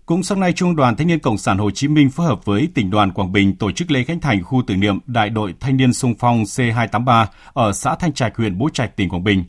Cũng 0.05 0.23
sáng 0.23 0.39
nay, 0.39 0.53
Trung 0.53 0.75
đoàn 0.75 0.95
Thanh 0.95 1.07
niên 1.07 1.19
Cộng 1.19 1.37
sản 1.37 1.57
Hồ 1.57 1.71
Chí 1.71 1.87
Minh 1.87 2.09
phối 2.09 2.27
hợp 2.27 2.45
với 2.45 2.69
tỉnh 2.73 2.89
đoàn 2.89 3.11
Quảng 3.11 3.31
Bình 3.31 3.55
tổ 3.55 3.71
chức 3.71 3.91
lễ 3.91 4.03
khánh 4.03 4.19
thành 4.19 4.43
khu 4.43 4.61
tưởng 4.67 4.79
niệm 4.79 4.99
Đại 5.05 5.29
đội 5.29 5.55
Thanh 5.59 5.77
niên 5.77 5.93
sung 5.93 6.13
phong 6.19 6.43
C283 6.43 7.25
ở 7.53 7.71
xã 7.71 7.95
Thanh 7.95 8.13
Trạch, 8.13 8.37
huyện 8.37 8.57
Bố 8.57 8.69
Trạch, 8.69 8.95
tỉnh 8.95 9.09
Quảng 9.09 9.23
Bình. 9.23 9.43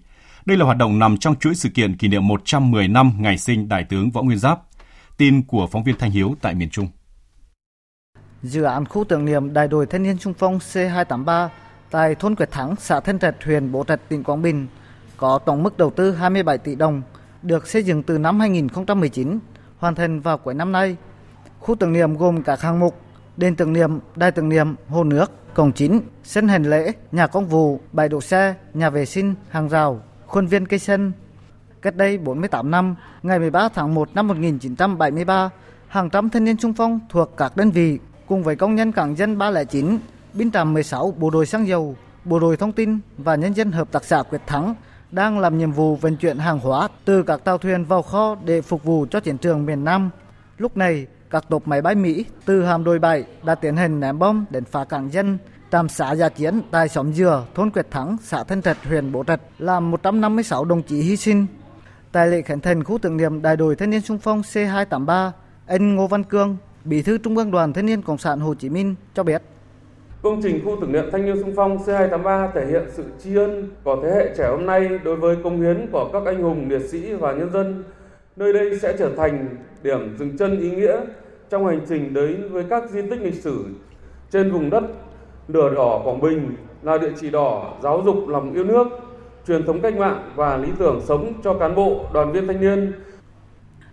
Đây 0.47 0.57
là 0.57 0.65
hoạt 0.65 0.77
động 0.77 0.99
nằm 0.99 1.17
trong 1.17 1.37
chuỗi 1.37 1.55
sự 1.55 1.69
kiện 1.69 1.97
kỷ 1.97 2.09
niệm 2.09 2.29
110 2.29 2.89
năm 2.89 3.13
ngày 3.19 3.39
sinh 3.39 3.69
Đại 3.69 3.85
tướng 3.85 4.11
Võ 4.11 4.23
Nguyên 4.23 4.39
Giáp. 4.39 4.61
Tin 5.17 5.43
của 5.43 5.67
phóng 5.67 5.85
viên 5.85 5.99
Thanh 5.99 6.11
Hiếu 6.11 6.35
tại 6.41 6.55
miền 6.55 6.71
Trung. 6.71 6.89
Dự 8.43 8.63
án 8.63 8.85
khu 8.85 9.05
tưởng 9.05 9.25
niệm 9.25 9.53
Đại 9.53 9.69
đội 9.69 9.87
Thanh 9.87 10.03
niên 10.03 10.19
sung 10.19 10.35
phong 10.39 10.59
C283 10.59 11.49
tại 11.91 12.15
thôn 12.15 12.35
Quyết 12.37 12.51
Thắng, 12.51 12.75
xã 12.77 13.01
Thanh 13.01 13.19
Trạch, 13.19 13.45
huyện 13.45 13.73
Bố 13.73 13.85
Trạch, 13.85 14.01
tỉnh 14.09 14.25
Quảng 14.25 14.43
Bình 14.43 14.67
có 15.17 15.39
tổng 15.39 15.63
mức 15.63 15.79
đầu 15.79 15.91
tư 15.91 16.13
27 16.13 16.59
tỷ 16.59 16.75
đồng, 16.75 17.03
được 17.43 17.67
xây 17.67 17.83
dựng 17.83 18.03
từ 18.03 18.19
năm 18.19 18.41
2019 18.41 19.39
hoàn 19.79 19.95
thành 19.95 20.21
vào 20.21 20.39
cuối 20.39 20.55
năm 20.55 20.73
nay. 20.73 20.97
Khu 21.61 21.75
tưởng 21.75 21.93
niệm 21.93 22.17
gồm 22.17 22.43
các 22.43 22.61
hạng 22.61 22.81
mục 22.81 23.01
đền 23.37 23.57
tưởng 23.57 23.73
niệm, 23.73 23.99
đài 24.17 24.31
tưởng 24.33 24.49
niệm, 24.49 24.75
hồ 24.89 25.05
nước, 25.05 25.55
cổng 25.55 25.73
chính, 25.73 26.01
sân 26.25 26.49
hành 26.49 26.65
lễ, 26.65 26.93
nhà 27.13 27.27
công 27.27 27.47
vụ, 27.47 27.81
bãi 27.93 28.09
đỗ 28.09 28.21
xe, 28.21 28.55
nhà 28.75 28.91
vệ 28.91 29.05
sinh, 29.05 29.35
hàng 29.49 29.69
rào, 29.69 30.01
khuôn 30.27 30.47
viên 30.47 30.67
cây 30.67 30.79
xanh. 30.79 31.13
Cách 31.83 31.97
đây 31.97 32.19
48 32.19 32.71
năm, 32.71 32.97
ngày 33.23 33.39
13 33.39 33.69
tháng 33.75 33.95
1 33.95 34.09
năm 34.15 34.29
1973, 34.29 35.51
hàng 35.89 36.11
trăm 36.11 36.31
thanh 36.31 36.45
niên 36.45 36.57
xung 36.57 36.75
phong 36.75 37.01
thuộc 37.09 37.37
các 37.37 37.57
đơn 37.57 37.71
vị 37.71 37.99
cùng 38.27 38.43
với 38.43 38.57
công 38.57 38.75
nhân 38.75 38.93
cảng 38.93 39.17
dân 39.17 39.39
309, 39.39 39.99
binh 40.35 40.51
trạm 40.51 40.75
16, 40.75 41.15
bộ 41.19 41.31
đội 41.31 41.47
xăng 41.47 41.67
dầu, 41.67 41.97
bộ 42.25 42.39
đội 42.39 42.57
thông 42.57 42.73
tin 42.73 42.99
và 43.19 43.35
nhân 43.35 43.53
dân 43.53 43.73
hợp 43.73 43.93
tác 43.93 44.05
xã 44.05 44.23
Quyết 44.23 44.41
Thắng 44.47 44.75
đang 45.11 45.39
làm 45.39 45.59
nhiệm 45.59 45.73
vụ 45.73 45.97
vận 45.97 46.17
chuyển 46.17 46.39
hàng 46.39 46.59
hóa 46.59 46.89
từ 47.05 47.23
các 47.23 47.45
tàu 47.45 47.59
thuyền 47.59 47.85
vào 47.85 48.03
kho 48.03 48.37
để 48.45 48.61
phục 48.61 48.85
vụ 48.85 49.07
cho 49.11 49.21
chiến 49.21 49.39
trường 49.39 49.67
miền 49.67 49.85
Nam. 49.85 50.11
Lúc 50.59 50.77
này, 50.77 51.07
các 51.31 51.45
tốp 51.49 51.69
máy 51.69 51.83
bay 51.83 51.95
Mỹ 51.95 52.25
từ 52.45 52.65
hàm 52.65 52.85
đồi 52.85 52.99
7 52.99 53.25
đã 53.43 53.55
tiến 53.55 53.77
hành 53.77 54.01
ném 54.01 54.19
bom 54.19 54.45
đến 54.51 54.65
phá 54.65 54.85
cảng 54.85 55.13
dân, 55.13 55.39
trạm 55.73 55.89
xã 55.89 56.15
gia 56.15 56.29
chiến 56.29 56.63
tại 56.71 56.89
xóm 56.89 57.13
Dừa, 57.13 57.45
thôn 57.55 57.71
Quyết 57.71 57.91
Thắng, 57.91 58.17
xã 58.23 58.45
Thân 58.45 58.63
Trạch, 58.63 58.85
huyện 58.85 59.13
Bố 59.13 59.25
Trạch, 59.25 59.41
làm 59.59 59.91
156 59.91 60.65
đồng 60.65 60.83
chí 60.83 61.01
hy 61.01 61.17
sinh. 61.17 61.47
Tại 62.13 62.29
lễ 62.29 62.43
khánh 62.43 62.61
thành 62.61 62.85
khu 62.85 62.99
tưởng 62.99 63.17
niệm 63.17 63.43
Đại 63.43 63.57
đội 63.57 63.77
Thanh 63.77 63.91
niên 63.91 64.01
xung 64.01 64.19
phong 64.19 64.41
C283, 64.41 65.31
anh 65.67 65.95
Ngô 65.95 66.07
Văn 66.07 66.25
Cương, 66.25 66.57
Bí 66.85 67.03
thư 67.03 67.19
Trung 67.19 67.37
ương 67.37 67.51
Đoàn 67.51 67.73
Thanh 67.73 67.87
niên 67.87 68.03
Cộng 68.03 68.19
sản 68.19 68.41
Hồ 68.41 68.55
Chí 68.55 68.69
Minh 68.69 68.95
cho 69.15 69.23
biết. 69.23 69.43
Công 70.27 70.43
trình 70.43 70.61
khu 70.65 70.77
tưởng 70.81 70.93
niệm 70.93 71.05
thanh 71.13 71.25
niên 71.25 71.37
sung 71.41 71.53
phong 71.57 71.79
C283 71.79 72.51
thể 72.55 72.67
hiện 72.67 72.83
sự 72.93 73.05
tri 73.23 73.37
ân 73.37 73.71
của 73.85 74.01
thế 74.03 74.11
hệ 74.11 74.35
trẻ 74.37 74.49
hôm 74.51 74.67
nay 74.67 74.89
đối 75.05 75.17
với 75.17 75.37
công 75.45 75.61
hiến 75.61 75.87
của 75.93 76.11
các 76.13 76.23
anh 76.27 76.43
hùng 76.43 76.69
liệt 76.69 76.83
sĩ 76.91 77.13
và 77.15 77.33
nhân 77.33 77.53
dân. 77.53 77.85
Nơi 78.37 78.53
đây 78.53 78.79
sẽ 78.79 78.97
trở 78.99 79.11
thành 79.17 79.57
điểm 79.83 80.17
dừng 80.19 80.37
chân 80.39 80.61
ý 80.61 80.71
nghĩa 80.71 81.01
trong 81.51 81.67
hành 81.67 81.81
trình 81.89 82.15
đến 82.15 82.49
với 82.53 82.65
các 82.71 82.91
di 82.91 83.03
tích 83.11 83.23
lịch 83.23 83.35
sử 83.35 83.65
trên 84.31 84.53
vùng 84.53 84.71
đất 84.71 84.85
lửa 85.49 85.73
đỏ 85.75 86.03
Quảng 86.05 86.21
Bình 86.21 86.57
là 86.83 86.99
địa 86.99 87.13
chỉ 87.21 87.31
đỏ 87.31 87.75
giáo 87.83 88.03
dục 88.05 88.29
lòng 88.29 88.55
yêu 88.55 88.65
nước, 88.65 88.87
truyền 89.47 89.67
thống 89.67 89.81
cách 89.81 89.97
mạng 89.97 90.33
và 90.35 90.57
lý 90.57 90.69
tưởng 90.79 91.01
sống 91.05 91.33
cho 91.45 91.55
cán 91.55 91.75
bộ, 91.75 92.05
đoàn 92.15 92.33
viên 92.33 92.47
thanh 92.47 92.61
niên. 92.61 92.93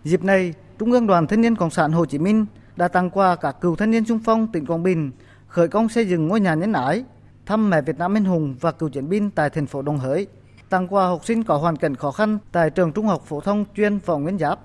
Dịp 0.04 0.24
này, 0.24 0.54
Trung 0.80 0.92
ương 0.92 1.08
Đoàn 1.08 1.28
Thanh 1.28 1.42
niên 1.42 1.56
Cộng 1.56 1.70
sản 1.70 1.92
Hồ 1.92 2.06
Chí 2.06 2.18
Minh 2.18 2.46
đã 2.76 2.88
tặng 2.88 3.10
quà 3.10 3.36
các 3.36 3.56
cựu 3.62 3.76
thanh 3.76 3.92
niên 3.92 4.06
xung 4.06 4.20
phong 4.26 4.48
tỉnh 4.48 4.66
Quảng 4.66 4.84
Bình 4.84 5.12
khởi 5.54 5.68
công 5.68 5.90
xây 5.90 6.08
dựng 6.08 6.28
ngôi 6.28 6.40
nhà 6.40 6.54
nhân 6.54 6.74
ái, 6.74 7.04
thăm 7.46 7.70
mẹ 7.70 7.82
Việt 7.82 7.98
Nam 7.98 8.18
anh 8.18 8.26
hùng 8.26 8.56
và 8.62 8.72
cựu 8.72 8.90
chiến 8.90 9.10
binh 9.10 9.32
tại 9.32 9.50
thành 9.50 9.66
phố 9.66 9.82
Đồng 9.82 10.00
Hới, 10.00 10.28
tặng 10.70 10.88
quà 10.88 11.08
học 11.08 11.26
sinh 11.26 11.44
có 11.44 11.58
hoàn 11.58 11.76
cảnh 11.76 11.96
khó 11.96 12.12
khăn 12.12 12.38
tại 12.52 12.70
trường 12.70 12.92
Trung 12.92 13.08
học 13.08 13.24
phổ 13.28 13.40
thông 13.40 13.66
chuyên 13.76 14.00
Võ 14.06 14.18
Nguyên 14.18 14.38
Giáp. 14.38 14.60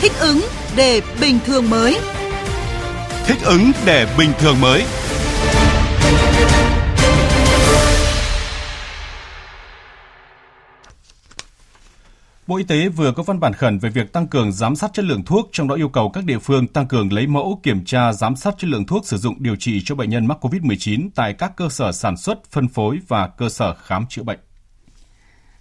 Thích 0.00 0.12
ứng 0.20 0.40
để 0.76 1.02
bình 1.20 1.38
thường 1.46 1.70
mới. 1.70 1.96
Thích 3.26 3.38
ứng 3.44 3.70
để 3.86 4.06
bình 4.18 4.30
thường 4.38 4.60
mới. 4.60 4.82
Bộ 12.46 12.56
Y 12.56 12.64
tế 12.64 12.88
vừa 12.88 13.12
có 13.12 13.22
văn 13.22 13.40
bản 13.40 13.52
khẩn 13.52 13.78
về 13.78 13.90
việc 13.90 14.12
tăng 14.12 14.26
cường 14.26 14.52
giám 14.52 14.76
sát 14.76 14.92
chất 14.92 15.04
lượng 15.04 15.24
thuốc, 15.24 15.48
trong 15.52 15.68
đó 15.68 15.74
yêu 15.74 15.88
cầu 15.88 16.10
các 16.10 16.24
địa 16.24 16.38
phương 16.38 16.68
tăng 16.68 16.86
cường 16.86 17.12
lấy 17.12 17.26
mẫu 17.26 17.60
kiểm 17.62 17.84
tra 17.84 18.12
giám 18.12 18.36
sát 18.36 18.54
chất 18.58 18.70
lượng 18.70 18.86
thuốc 18.86 19.06
sử 19.06 19.16
dụng 19.16 19.34
điều 19.38 19.56
trị 19.56 19.80
cho 19.84 19.94
bệnh 19.94 20.10
nhân 20.10 20.26
mắc 20.26 20.38
COVID-19 20.40 21.08
tại 21.14 21.32
các 21.32 21.56
cơ 21.56 21.68
sở 21.68 21.92
sản 21.92 22.16
xuất, 22.16 22.50
phân 22.50 22.68
phối 22.68 22.98
và 23.08 23.28
cơ 23.28 23.48
sở 23.48 23.74
khám 23.74 24.06
chữa 24.08 24.22
bệnh. 24.22 24.38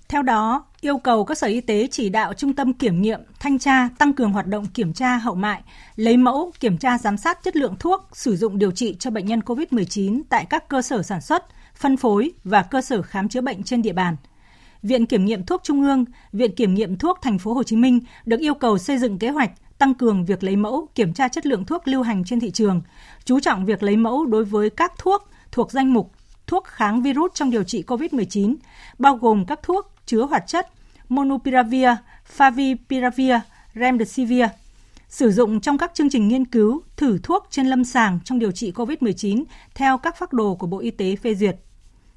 Theo 0.10 0.22
đó, 0.22 0.66
yêu 0.82 0.98
cầu 0.98 1.26
các 1.26 1.38
sở 1.38 1.48
y 1.48 1.62
tế 1.62 1.88
chỉ 1.92 2.10
đạo 2.10 2.34
trung 2.34 2.54
tâm 2.54 2.74
kiểm 2.74 3.02
nghiệm, 3.02 3.20
thanh 3.40 3.60
tra 3.60 3.90
tăng 3.98 4.14
cường 4.14 4.32
hoạt 4.32 4.48
động 4.48 4.66
kiểm 4.66 4.94
tra 4.94 5.18
hậu 5.18 5.36
mại, 5.36 5.62
lấy 5.96 6.18
mẫu, 6.18 6.52
kiểm 6.60 6.78
tra 6.78 6.98
giám 6.98 7.18
sát 7.18 7.40
chất 7.44 7.56
lượng 7.56 7.76
thuốc 7.80 8.08
sử 8.14 8.36
dụng 8.36 8.58
điều 8.58 8.72
trị 8.72 8.96
cho 9.00 9.12
bệnh 9.12 9.26
nhân 9.26 9.40
COVID-19 9.40 10.22
tại 10.30 10.46
các 10.50 10.70
cơ 10.70 10.82
sở 10.82 11.04
sản 11.04 11.22
xuất, 11.22 11.46
phân 11.76 11.98
phối 11.98 12.32
và 12.44 12.62
cơ 12.62 12.82
sở 12.82 13.02
khám 13.02 13.30
chữa 13.30 13.42
bệnh 13.42 13.64
trên 13.64 13.82
địa 13.82 13.94
bàn– 13.94 14.16
Viện 14.86 15.06
Kiểm 15.06 15.26
nghiệm 15.26 15.44
thuốc 15.44 15.62
Trung 15.64 15.82
ương, 15.82 16.06
Viện 16.34 16.56
Kiểm 16.56 16.74
nghiệm 16.74 16.98
thuốc 16.98 17.20
Thành 17.22 17.40
phố 17.40 17.54
Hồ 17.54 17.64
Chí 17.64 17.76
Minh 17.76 18.00
được 18.26 18.40
yêu 18.40 18.54
cầu 18.54 18.78
xây 18.78 18.98
dựng 18.98 19.20
kế 19.20 19.30
hoạch 19.30 19.52
tăng 19.78 19.94
cường 19.94 20.26
việc 20.26 20.44
lấy 20.44 20.56
mẫu, 20.56 20.88
kiểm 20.96 21.14
tra 21.14 21.28
chất 21.28 21.46
lượng 21.46 21.66
thuốc 21.66 21.88
lưu 21.88 22.02
hành 22.02 22.24
trên 22.24 22.40
thị 22.40 22.52
trường, 22.52 22.82
chú 23.26 23.40
trọng 23.40 23.66
việc 23.66 23.84
lấy 23.84 23.98
mẫu 23.98 24.26
đối 24.26 24.46
với 24.46 24.70
các 24.70 24.94
thuốc 24.98 25.30
thuộc 25.52 25.72
danh 25.72 25.94
mục 25.94 26.12
thuốc 26.48 26.66
kháng 26.66 27.02
virus 27.02 27.32
trong 27.34 27.52
điều 27.52 27.64
trị 27.64 27.84
COVID-19, 27.88 28.56
bao 29.00 29.16
gồm 29.16 29.46
các 29.46 29.60
thuốc 29.64 29.92
chứa 30.06 30.22
hoạt 30.22 30.48
chất 30.48 30.68
Monopiravir, 31.10 31.90
Favipiravir, 32.38 33.40
Remdesivir, 33.76 34.46
sử 35.10 35.32
dụng 35.32 35.62
trong 35.62 35.78
các 35.78 35.92
chương 35.94 36.10
trình 36.10 36.28
nghiên 36.28 36.46
cứu, 36.46 36.82
thử 36.98 37.18
thuốc 37.24 37.48
trên 37.50 37.68
lâm 37.68 37.84
sàng 37.84 38.20
trong 38.26 38.40
điều 38.40 38.52
trị 38.52 38.72
COVID-19 38.72 39.44
theo 39.76 39.98
các 39.98 40.18
phác 40.18 40.34
đồ 40.34 40.56
của 40.56 40.68
Bộ 40.68 40.80
Y 40.80 40.92
tế 40.92 41.16
phê 41.16 41.36
duyệt. 41.36 41.56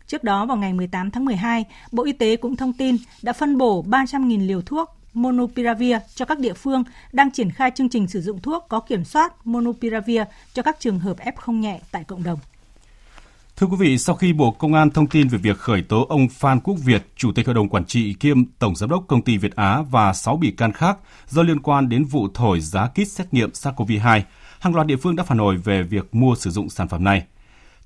Trước 0.09 0.25
đó 0.25 0.47
vào 0.47 0.57
ngày 0.57 0.73
18 0.73 1.11
tháng 1.11 1.25
12, 1.25 1.65
Bộ 1.93 2.05
Y 2.05 2.13
tế 2.13 2.37
cũng 2.37 2.57
thông 2.57 2.73
tin 2.73 2.97
đã 3.23 3.33
phân 3.33 3.59
bổ 3.59 3.85
300.000 3.89 4.47
liều 4.47 4.63
thuốc 4.63 4.91
Monopiravir 5.15 5.97
cho 6.15 6.25
các 6.25 6.39
địa 6.39 6.53
phương 6.53 6.85
đang 7.13 7.31
triển 7.31 7.51
khai 7.51 7.71
chương 7.75 7.89
trình 7.89 8.09
sử 8.09 8.21
dụng 8.21 8.41
thuốc 8.41 8.65
có 8.69 8.81
kiểm 8.81 9.05
soát 9.05 9.47
Monopiravir 9.47 10.23
cho 10.53 10.63
các 10.63 10.77
trường 10.81 10.99
hợp 10.99 11.17
F0 11.19 11.53
nhẹ 11.53 11.81
tại 11.93 12.05
cộng 12.05 12.23
đồng. 12.23 12.39
Thưa 13.57 13.67
quý 13.67 13.77
vị, 13.79 13.99
sau 13.99 14.17
khi 14.17 14.33
Bộ 14.33 14.51
Công 14.51 14.75
an 14.75 14.91
thông 14.91 15.07
tin 15.07 15.29
về 15.29 15.39
việc 15.39 15.59
khởi 15.59 15.83
tố 15.83 16.07
ông 16.09 16.29
Phan 16.29 16.61
Quốc 16.61 16.75
Việt, 16.85 17.07
Chủ 17.17 17.33
tịch 17.33 17.47
Hội 17.47 17.55
đồng 17.55 17.69
Quản 17.69 17.85
trị 17.85 18.15
kiêm 18.21 18.45
Tổng 18.59 18.77
Giám 18.77 18.91
đốc 18.91 19.05
Công 19.09 19.23
ty 19.23 19.37
Việt 19.37 19.57
Á 19.57 19.83
và 19.91 20.13
6 20.13 20.37
bị 20.37 20.51
can 20.51 20.73
khác 20.73 20.99
do 21.29 21.43
liên 21.43 21.61
quan 21.61 21.89
đến 21.89 22.05
vụ 22.05 22.29
thổi 22.35 22.61
giá 22.61 22.89
kit 22.89 23.09
xét 23.09 23.35
nghiệm 23.35 23.51
SARS-CoV-2, 23.51 24.21
hàng 24.61 24.75
loạt 24.75 24.87
địa 24.87 24.97
phương 24.97 25.17
đã 25.17 25.25
phản 25.25 25.39
hồi 25.39 25.57
về 25.57 25.83
việc 25.83 26.15
mua 26.15 26.35
sử 26.35 26.51
dụng 26.51 26.71
sản 26.71 26.89
phẩm 26.89 27.05
này. 27.05 27.23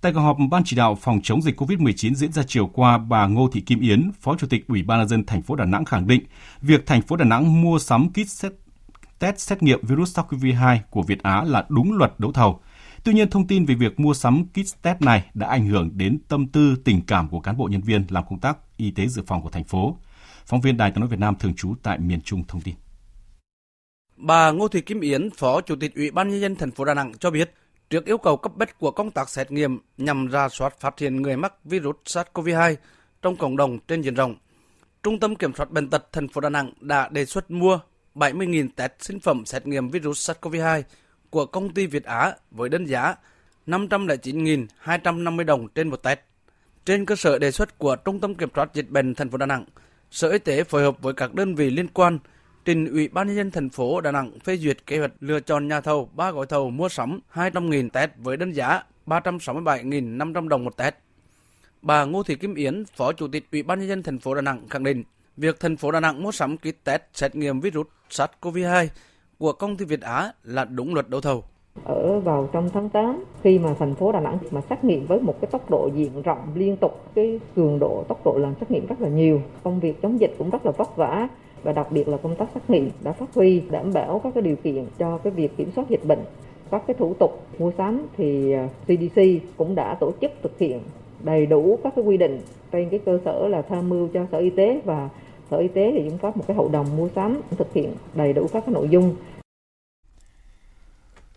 Tại 0.02 0.12
cuộc 0.12 0.20
họp 0.20 0.36
Ban 0.50 0.62
chỉ 0.64 0.76
đạo 0.76 0.94
phòng 0.94 1.20
chống 1.22 1.42
dịch 1.42 1.60
COVID-19 1.60 2.14
diễn 2.14 2.32
ra 2.32 2.42
chiều 2.46 2.66
qua, 2.66 2.98
bà 2.98 3.26
Ngô 3.26 3.48
Thị 3.52 3.60
Kim 3.60 3.80
Yến, 3.80 4.10
Phó 4.20 4.36
Chủ 4.36 4.46
tịch 4.46 4.68
Ủy 4.68 4.82
ban 4.82 4.98
nhân 4.98 5.08
dân 5.08 5.26
thành 5.26 5.42
phố 5.42 5.56
Đà 5.56 5.64
Nẵng 5.64 5.84
khẳng 5.84 6.06
định, 6.06 6.22
việc 6.60 6.86
thành 6.86 7.02
phố 7.02 7.16
Đà 7.16 7.24
Nẵng 7.24 7.62
mua 7.62 7.78
sắm 7.78 8.08
kit 8.10 8.28
xét, 8.28 8.52
test 9.18 9.38
xét 9.38 9.62
nghiệm 9.62 9.86
virus 9.86 10.18
SARS-CoV-2 10.18 10.78
của 10.90 11.02
Việt 11.02 11.22
Á 11.22 11.44
là 11.44 11.66
đúng 11.68 11.92
luật 11.92 12.12
đấu 12.18 12.32
thầu. 12.32 12.60
Tuy 13.04 13.12
nhiên, 13.12 13.30
thông 13.30 13.46
tin 13.46 13.64
về 13.64 13.74
việc 13.74 14.00
mua 14.00 14.14
sắm 14.14 14.44
kit 14.44 14.82
test 14.82 15.00
này 15.00 15.24
đã 15.34 15.46
ảnh 15.46 15.66
hưởng 15.66 15.90
đến 15.94 16.18
tâm 16.28 16.46
tư, 16.46 16.76
tình 16.84 17.00
cảm 17.06 17.28
của 17.28 17.40
cán 17.40 17.56
bộ 17.56 17.68
nhân 17.68 17.80
viên 17.80 18.04
làm 18.08 18.24
công 18.30 18.40
tác 18.40 18.58
y 18.76 18.90
tế 18.90 19.06
dự 19.06 19.22
phòng 19.26 19.42
của 19.42 19.50
thành 19.50 19.64
phố. 19.64 19.96
Phóng 20.46 20.60
viên 20.60 20.76
Đài 20.76 20.90
tiếng 20.90 21.00
nói 21.00 21.08
Việt 21.08 21.20
Nam 21.20 21.34
thường 21.38 21.54
trú 21.54 21.74
tại 21.82 21.98
miền 21.98 22.20
Trung 22.20 22.42
thông 22.48 22.60
tin. 22.60 22.74
Bà 24.16 24.50
Ngô 24.50 24.68
Thị 24.68 24.80
Kim 24.80 25.00
Yến, 25.00 25.30
Phó 25.30 25.60
Chủ 25.60 25.76
tịch 25.76 25.94
Ủy 25.94 26.10
ban 26.10 26.28
nhân 26.28 26.40
dân 26.40 26.56
thành 26.56 26.70
phố 26.70 26.84
Đà 26.84 26.94
Nẵng 26.94 27.12
cho 27.18 27.30
biết, 27.30 27.54
trước 27.92 28.04
yêu 28.04 28.18
cầu 28.18 28.36
cấp 28.36 28.52
bách 28.56 28.78
của 28.78 28.90
công 28.90 29.10
tác 29.10 29.28
xét 29.28 29.50
nghiệm 29.50 29.78
nhằm 29.96 30.26
ra 30.26 30.48
soát 30.48 30.80
phát 30.80 30.98
hiện 30.98 31.22
người 31.22 31.36
mắc 31.36 31.64
virus 31.64 31.96
SARS-CoV-2 32.04 32.76
trong 33.22 33.36
cộng 33.36 33.56
đồng 33.56 33.78
trên 33.88 34.02
diện 34.02 34.14
rộng, 34.14 34.36
Trung 35.02 35.20
tâm 35.20 35.36
Kiểm 35.36 35.54
soát 35.54 35.70
Bệnh 35.70 35.90
tật 35.90 36.12
thành 36.12 36.28
phố 36.28 36.40
Đà 36.40 36.48
Nẵng 36.48 36.72
đã 36.80 37.08
đề 37.08 37.24
xuất 37.24 37.50
mua 37.50 37.78
70.000 38.14 38.68
test 38.76 38.92
sinh 38.98 39.20
phẩm 39.20 39.44
xét 39.46 39.66
nghiệm 39.66 39.90
virus 39.90 40.30
SARS-CoV-2 40.30 40.82
của 41.30 41.46
công 41.46 41.74
ty 41.74 41.86
Việt 41.86 42.04
Á 42.04 42.32
với 42.50 42.68
đơn 42.68 42.84
giá 42.84 43.14
509.250 43.66 45.44
đồng 45.44 45.68
trên 45.68 45.88
một 45.88 46.02
test. 46.02 46.18
Trên 46.84 47.06
cơ 47.06 47.16
sở 47.16 47.38
đề 47.38 47.50
xuất 47.50 47.78
của 47.78 47.96
Trung 47.96 48.20
tâm 48.20 48.34
Kiểm 48.34 48.48
soát 48.54 48.74
Dịch 48.74 48.90
bệnh 48.90 49.14
thành 49.14 49.30
phố 49.30 49.38
Đà 49.38 49.46
Nẵng, 49.46 49.64
Sở 50.10 50.30
Y 50.30 50.38
tế 50.38 50.64
phối 50.64 50.82
hợp 50.82 51.02
với 51.02 51.14
các 51.14 51.34
đơn 51.34 51.54
vị 51.54 51.70
liên 51.70 51.88
quan 51.88 52.18
trình 52.64 52.92
Ủy 52.92 53.08
ban 53.08 53.26
nhân 53.26 53.36
dân 53.36 53.50
thành 53.50 53.68
phố 53.68 54.00
Đà 54.00 54.12
Nẵng 54.12 54.30
phê 54.44 54.56
duyệt 54.56 54.86
kế 54.86 54.98
hoạch 54.98 55.12
lựa 55.20 55.40
chọn 55.40 55.68
nhà 55.68 55.80
thầu 55.80 56.08
ba 56.14 56.30
gói 56.30 56.46
thầu 56.46 56.70
mua 56.70 56.88
sắm 56.88 57.20
200.000 57.34 57.88
test 57.90 58.10
với 58.16 58.36
đơn 58.36 58.52
giá 58.52 58.82
367.500 59.06 60.48
đồng 60.48 60.64
một 60.64 60.76
test. 60.76 60.94
Bà 61.82 62.04
Ngô 62.04 62.22
Thị 62.22 62.34
Kim 62.34 62.54
Yến, 62.54 62.84
Phó 62.96 63.12
Chủ 63.12 63.28
tịch 63.28 63.44
Ủy 63.52 63.62
ban 63.62 63.78
nhân 63.78 63.88
dân 63.88 64.02
thành 64.02 64.18
phố 64.18 64.34
Đà 64.34 64.40
Nẵng 64.40 64.68
khẳng 64.68 64.84
định, 64.84 65.02
việc 65.36 65.60
thành 65.60 65.76
phố 65.76 65.90
Đà 65.90 66.00
Nẵng 66.00 66.22
mua 66.22 66.32
sắm 66.32 66.56
kit 66.56 66.84
test 66.84 67.02
xét 67.14 67.34
nghiệm 67.34 67.60
virus 67.60 67.86
SARS-CoV-2 68.10 68.86
của 69.38 69.52
công 69.52 69.76
ty 69.76 69.84
Việt 69.84 70.00
Á 70.00 70.32
là 70.44 70.64
đúng 70.64 70.94
luật 70.94 71.08
đấu 71.08 71.20
thầu. 71.20 71.44
Ở 71.84 72.20
vào 72.20 72.50
trong 72.52 72.70
tháng 72.74 72.88
8 72.88 73.24
khi 73.42 73.58
mà 73.58 73.74
thành 73.78 73.94
phố 73.94 74.12
Đà 74.12 74.20
Nẵng 74.20 74.38
mà 74.50 74.60
xét 74.70 74.84
nghiệm 74.84 75.06
với 75.06 75.20
một 75.20 75.34
cái 75.40 75.50
tốc 75.50 75.70
độ 75.70 75.90
diện 75.94 76.22
rộng 76.22 76.52
liên 76.54 76.76
tục, 76.76 77.10
cái 77.14 77.40
cường 77.56 77.78
độ 77.78 78.04
tốc 78.08 78.20
độ 78.24 78.38
làm 78.38 78.54
xét 78.60 78.70
nghiệm 78.70 78.86
rất 78.86 79.00
là 79.00 79.08
nhiều, 79.08 79.42
công 79.62 79.80
việc 79.80 80.02
chống 80.02 80.20
dịch 80.20 80.34
cũng 80.38 80.50
rất 80.50 80.66
là 80.66 80.72
vất 80.72 80.96
vả 80.96 81.28
và 81.62 81.72
đặc 81.72 81.92
biệt 81.92 82.08
là 82.08 82.16
công 82.16 82.34
tác 82.34 82.48
xét 82.54 82.70
nghiệm 82.70 82.90
đã 83.04 83.12
phát 83.12 83.34
huy, 83.34 83.62
đảm 83.70 83.92
bảo 83.92 84.20
các 84.24 84.34
cái 84.34 84.42
điều 84.42 84.56
kiện 84.56 84.84
cho 84.98 85.18
cái 85.18 85.32
việc 85.32 85.56
kiểm 85.56 85.70
soát 85.76 85.88
dịch 85.88 86.04
bệnh. 86.04 86.20
Các 86.70 86.82
cái 86.86 86.94
thủ 86.98 87.14
tục 87.18 87.46
mua 87.58 87.72
sắm 87.78 88.06
thì 88.16 88.52
à, 88.52 88.68
CDC 88.84 89.22
cũng 89.56 89.74
đã 89.74 89.94
tổ 89.94 90.12
chức 90.20 90.30
thực 90.42 90.58
hiện 90.58 90.80
đầy 91.22 91.46
đủ 91.46 91.78
các 91.84 91.92
cái 91.96 92.04
quy 92.04 92.16
định 92.16 92.40
trên 92.72 92.88
cái 92.88 93.00
cơ 93.04 93.18
sở 93.24 93.48
là 93.48 93.62
tham 93.62 93.88
mưu 93.88 94.08
cho 94.08 94.26
Sở 94.32 94.38
Y 94.38 94.50
tế 94.50 94.80
và 94.84 95.08
Sở 95.50 95.56
Y 95.56 95.68
tế 95.68 95.92
thì 95.92 96.08
cũng 96.08 96.18
có 96.18 96.32
một 96.34 96.44
cái 96.46 96.56
hội 96.56 96.68
đồng 96.72 96.86
mua 96.96 97.08
sắm, 97.08 97.40
thực 97.50 97.72
hiện 97.72 97.92
đầy 98.14 98.32
đủ 98.32 98.46
các 98.52 98.64
cái 98.66 98.74
nội 98.74 98.88
dung 98.88 99.14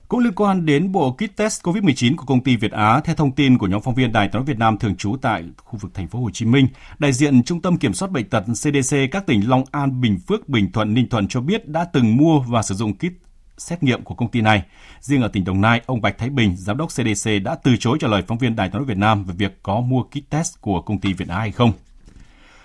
cũng 0.07 0.19
liên 0.19 0.33
quan 0.33 0.65
đến 0.65 0.91
bộ 0.91 1.11
kit 1.11 1.35
test 1.35 1.61
COVID-19 1.61 2.15
của 2.15 2.25
công 2.25 2.43
ty 2.43 2.55
Việt 2.55 2.71
Á, 2.71 2.99
theo 2.99 3.15
thông 3.15 3.31
tin 3.31 3.57
của 3.57 3.67
nhóm 3.67 3.81
phóng 3.81 3.95
viên 3.95 4.11
Đài 4.11 4.27
tiếng 4.27 4.39
nói 4.39 4.45
Việt 4.45 4.57
Nam 4.57 4.77
thường 4.77 4.95
trú 4.95 5.15
tại 5.21 5.43
khu 5.57 5.79
vực 5.81 5.93
thành 5.93 6.07
phố 6.07 6.19
Hồ 6.19 6.29
Chí 6.33 6.45
Minh, 6.45 6.67
đại 6.99 7.13
diện 7.13 7.43
Trung 7.43 7.61
tâm 7.61 7.77
Kiểm 7.77 7.93
soát 7.93 8.11
bệnh 8.11 8.29
tật 8.29 8.43
CDC 8.53 8.97
các 9.11 9.25
tỉnh 9.25 9.49
Long 9.49 9.63
An, 9.71 10.01
Bình 10.01 10.19
Phước, 10.27 10.49
Bình 10.49 10.71
Thuận, 10.71 10.93
Ninh 10.93 11.09
Thuận 11.09 11.27
cho 11.27 11.41
biết 11.41 11.67
đã 11.67 11.85
từng 11.85 12.17
mua 12.17 12.39
và 12.39 12.61
sử 12.61 12.75
dụng 12.75 12.93
kit 12.93 13.13
xét 13.57 13.83
nghiệm 13.83 14.03
của 14.03 14.15
công 14.15 14.31
ty 14.31 14.41
này. 14.41 14.63
Riêng 14.99 15.21
ở 15.21 15.27
tỉnh 15.27 15.43
Đồng 15.43 15.61
Nai, 15.61 15.81
ông 15.85 16.01
Bạch 16.01 16.17
Thái 16.17 16.29
Bình, 16.29 16.55
giám 16.57 16.77
đốc 16.77 16.89
CDC 16.89 17.29
đã 17.43 17.55
từ 17.63 17.77
chối 17.79 17.97
trả 18.01 18.07
lời 18.07 18.23
phóng 18.27 18.37
viên 18.37 18.55
Đài 18.55 18.69
tiếng 18.69 18.77
nói 18.77 18.85
Việt 18.85 18.97
Nam 18.97 19.23
về 19.23 19.33
việc 19.37 19.59
có 19.63 19.81
mua 19.81 20.03
kit 20.03 20.29
test 20.29 20.61
của 20.61 20.81
công 20.81 20.99
ty 20.99 21.13
Việt 21.13 21.27
Á 21.27 21.39
hay 21.39 21.51
không. 21.51 21.71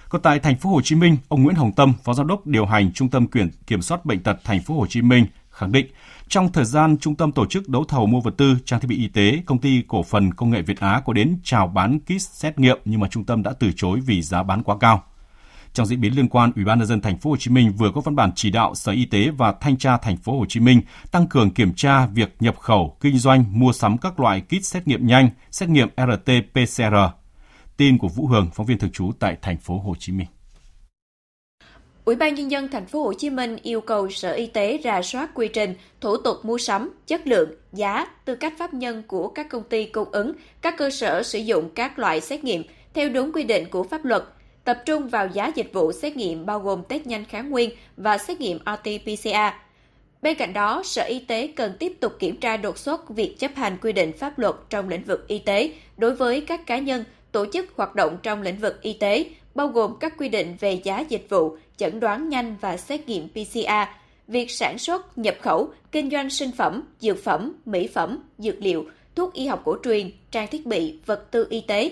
Còn 0.09 0.22
tại 0.22 0.38
thành 0.38 0.57
phố 0.57 0.70
Hồ 0.70 0.81
Chí 0.81 0.94
Minh, 0.94 1.16
ông 1.29 1.42
Nguyễn 1.42 1.57
Hồng 1.57 1.72
Tâm, 1.72 1.92
phó 2.05 2.14
giám 2.14 2.26
đốc 2.26 2.46
điều 2.46 2.66
hành 2.66 2.92
Trung 2.92 3.09
tâm 3.09 3.26
Kiểm 3.26 3.50
kiểm 3.66 3.83
soát 3.83 4.05
bệnh 4.05 4.22
tật 4.22 4.37
thành 4.44 4.62
phố 4.62 4.74
Hồ 4.74 4.87
Chí 4.87 5.03
Minh 5.03 5.26
khẳng 5.60 5.72
định 5.72 5.86
trong 6.28 6.52
thời 6.52 6.64
gian 6.64 6.98
trung 6.98 7.14
tâm 7.14 7.32
tổ 7.32 7.46
chức 7.46 7.68
đấu 7.68 7.84
thầu 7.84 8.06
mua 8.06 8.20
vật 8.20 8.34
tư, 8.36 8.56
trang 8.64 8.80
thiết 8.80 8.88
bị 8.88 8.96
y 8.96 9.08
tế, 9.08 9.42
công 9.46 9.58
ty 9.58 9.82
cổ 9.88 10.02
phần 10.02 10.34
công 10.34 10.50
nghệ 10.50 10.62
Việt 10.62 10.80
Á 10.80 11.02
có 11.04 11.12
đến 11.12 11.38
chào 11.44 11.66
bán 11.66 11.98
kit 11.98 12.22
xét 12.22 12.58
nghiệm 12.58 12.78
nhưng 12.84 13.00
mà 13.00 13.08
trung 13.08 13.24
tâm 13.24 13.42
đã 13.42 13.52
từ 13.58 13.72
chối 13.76 14.00
vì 14.06 14.22
giá 14.22 14.42
bán 14.42 14.62
quá 14.62 14.76
cao. 14.80 15.02
Trong 15.72 15.86
diễn 15.86 16.00
biến 16.00 16.16
liên 16.16 16.28
quan, 16.28 16.52
Ủy 16.56 16.64
ban 16.64 16.78
nhân 16.78 16.88
dân 16.88 17.00
thành 17.00 17.18
phố 17.18 17.30
Hồ 17.30 17.36
Chí 17.36 17.50
Minh 17.50 17.72
vừa 17.72 17.90
có 17.94 18.00
văn 18.00 18.16
bản 18.16 18.30
chỉ 18.34 18.50
đạo 18.50 18.74
Sở 18.74 18.92
Y 18.92 19.04
tế 19.04 19.30
và 19.30 19.54
Thanh 19.60 19.76
tra 19.76 19.96
thành 19.96 20.16
phố 20.16 20.38
Hồ 20.38 20.46
Chí 20.48 20.60
Minh 20.60 20.80
tăng 21.10 21.26
cường 21.26 21.50
kiểm 21.50 21.74
tra 21.74 22.06
việc 22.06 22.36
nhập 22.40 22.58
khẩu, 22.58 22.96
kinh 23.00 23.18
doanh, 23.18 23.44
mua 23.50 23.72
sắm 23.72 23.98
các 23.98 24.20
loại 24.20 24.40
kit 24.40 24.64
xét 24.64 24.88
nghiệm 24.88 25.06
nhanh, 25.06 25.30
xét 25.50 25.68
nghiệm 25.68 25.88
RT-PCR. 25.96 27.08
Tin 27.76 27.98
của 27.98 28.08
Vũ 28.08 28.26
Hường, 28.26 28.50
phóng 28.54 28.66
viên 28.66 28.78
thường 28.78 28.92
trú 28.92 29.12
tại 29.18 29.36
thành 29.42 29.56
phố 29.56 29.78
Hồ 29.78 29.94
Chí 29.98 30.12
Minh. 30.12 30.26
Ủy 32.10 32.16
ban 32.16 32.34
nhân 32.34 32.50
dân 32.50 32.68
thành 32.68 32.86
phố 32.86 33.02
Hồ 33.02 33.12
Chí 33.12 33.30
Minh 33.30 33.56
yêu 33.62 33.80
cầu 33.80 34.10
Sở 34.10 34.32
Y 34.32 34.46
tế 34.46 34.80
rà 34.84 35.02
soát 35.02 35.30
quy 35.34 35.48
trình, 35.48 35.74
thủ 36.00 36.16
tục 36.16 36.36
mua 36.42 36.58
sắm, 36.58 36.90
chất 37.06 37.26
lượng, 37.26 37.50
giá, 37.72 38.06
tư 38.24 38.34
cách 38.34 38.52
pháp 38.58 38.74
nhân 38.74 39.02
của 39.08 39.28
các 39.28 39.48
công 39.48 39.62
ty 39.62 39.84
cung 39.84 40.08
ứng, 40.12 40.32
các 40.62 40.74
cơ 40.78 40.90
sở 40.90 41.22
sử 41.22 41.38
dụng 41.38 41.70
các 41.74 41.98
loại 41.98 42.20
xét 42.20 42.44
nghiệm 42.44 42.62
theo 42.94 43.08
đúng 43.08 43.32
quy 43.32 43.44
định 43.44 43.70
của 43.70 43.82
pháp 43.82 44.04
luật, 44.04 44.22
tập 44.64 44.82
trung 44.86 45.08
vào 45.08 45.28
giá 45.32 45.52
dịch 45.54 45.72
vụ 45.72 45.92
xét 45.92 46.16
nghiệm 46.16 46.46
bao 46.46 46.60
gồm 46.60 46.82
test 46.88 47.06
nhanh 47.06 47.24
kháng 47.24 47.50
nguyên 47.50 47.70
và 47.96 48.18
xét 48.18 48.40
nghiệm 48.40 48.58
RT-PCR. 48.64 49.52
Bên 50.22 50.36
cạnh 50.36 50.52
đó, 50.52 50.82
Sở 50.84 51.02
Y 51.02 51.18
tế 51.18 51.46
cần 51.56 51.72
tiếp 51.78 51.92
tục 52.00 52.12
kiểm 52.18 52.36
tra 52.36 52.56
đột 52.56 52.78
xuất 52.78 53.10
việc 53.10 53.38
chấp 53.38 53.54
hành 53.54 53.76
quy 53.82 53.92
định 53.92 54.12
pháp 54.12 54.38
luật 54.38 54.54
trong 54.70 54.88
lĩnh 54.88 55.04
vực 55.04 55.28
y 55.28 55.38
tế 55.38 55.72
đối 55.96 56.14
với 56.14 56.40
các 56.40 56.66
cá 56.66 56.78
nhân, 56.78 57.04
tổ 57.32 57.46
chức 57.52 57.66
hoạt 57.76 57.94
động 57.94 58.16
trong 58.22 58.42
lĩnh 58.42 58.58
vực 58.58 58.82
y 58.82 58.92
tế, 58.92 59.24
bao 59.54 59.68
gồm 59.68 59.96
các 60.00 60.14
quy 60.18 60.28
định 60.28 60.56
về 60.60 60.72
giá 60.72 61.00
dịch 61.00 61.26
vụ, 61.28 61.56
chẩn 61.76 62.00
đoán 62.00 62.28
nhanh 62.28 62.56
và 62.60 62.76
xét 62.76 63.08
nghiệm 63.08 63.28
PCR, 63.28 63.70
việc 64.28 64.50
sản 64.50 64.78
xuất, 64.78 65.18
nhập 65.18 65.36
khẩu, 65.40 65.68
kinh 65.92 66.10
doanh 66.10 66.30
sinh 66.30 66.50
phẩm, 66.52 66.82
dược 67.00 67.24
phẩm, 67.24 67.52
mỹ 67.64 67.88
phẩm, 67.94 68.18
dược 68.38 68.62
liệu, 68.62 68.84
thuốc 69.14 69.34
y 69.34 69.46
học 69.46 69.62
cổ 69.64 69.76
truyền, 69.84 70.10
trang 70.30 70.48
thiết 70.50 70.66
bị, 70.66 70.98
vật 71.06 71.30
tư 71.30 71.46
y 71.50 71.60
tế. 71.60 71.90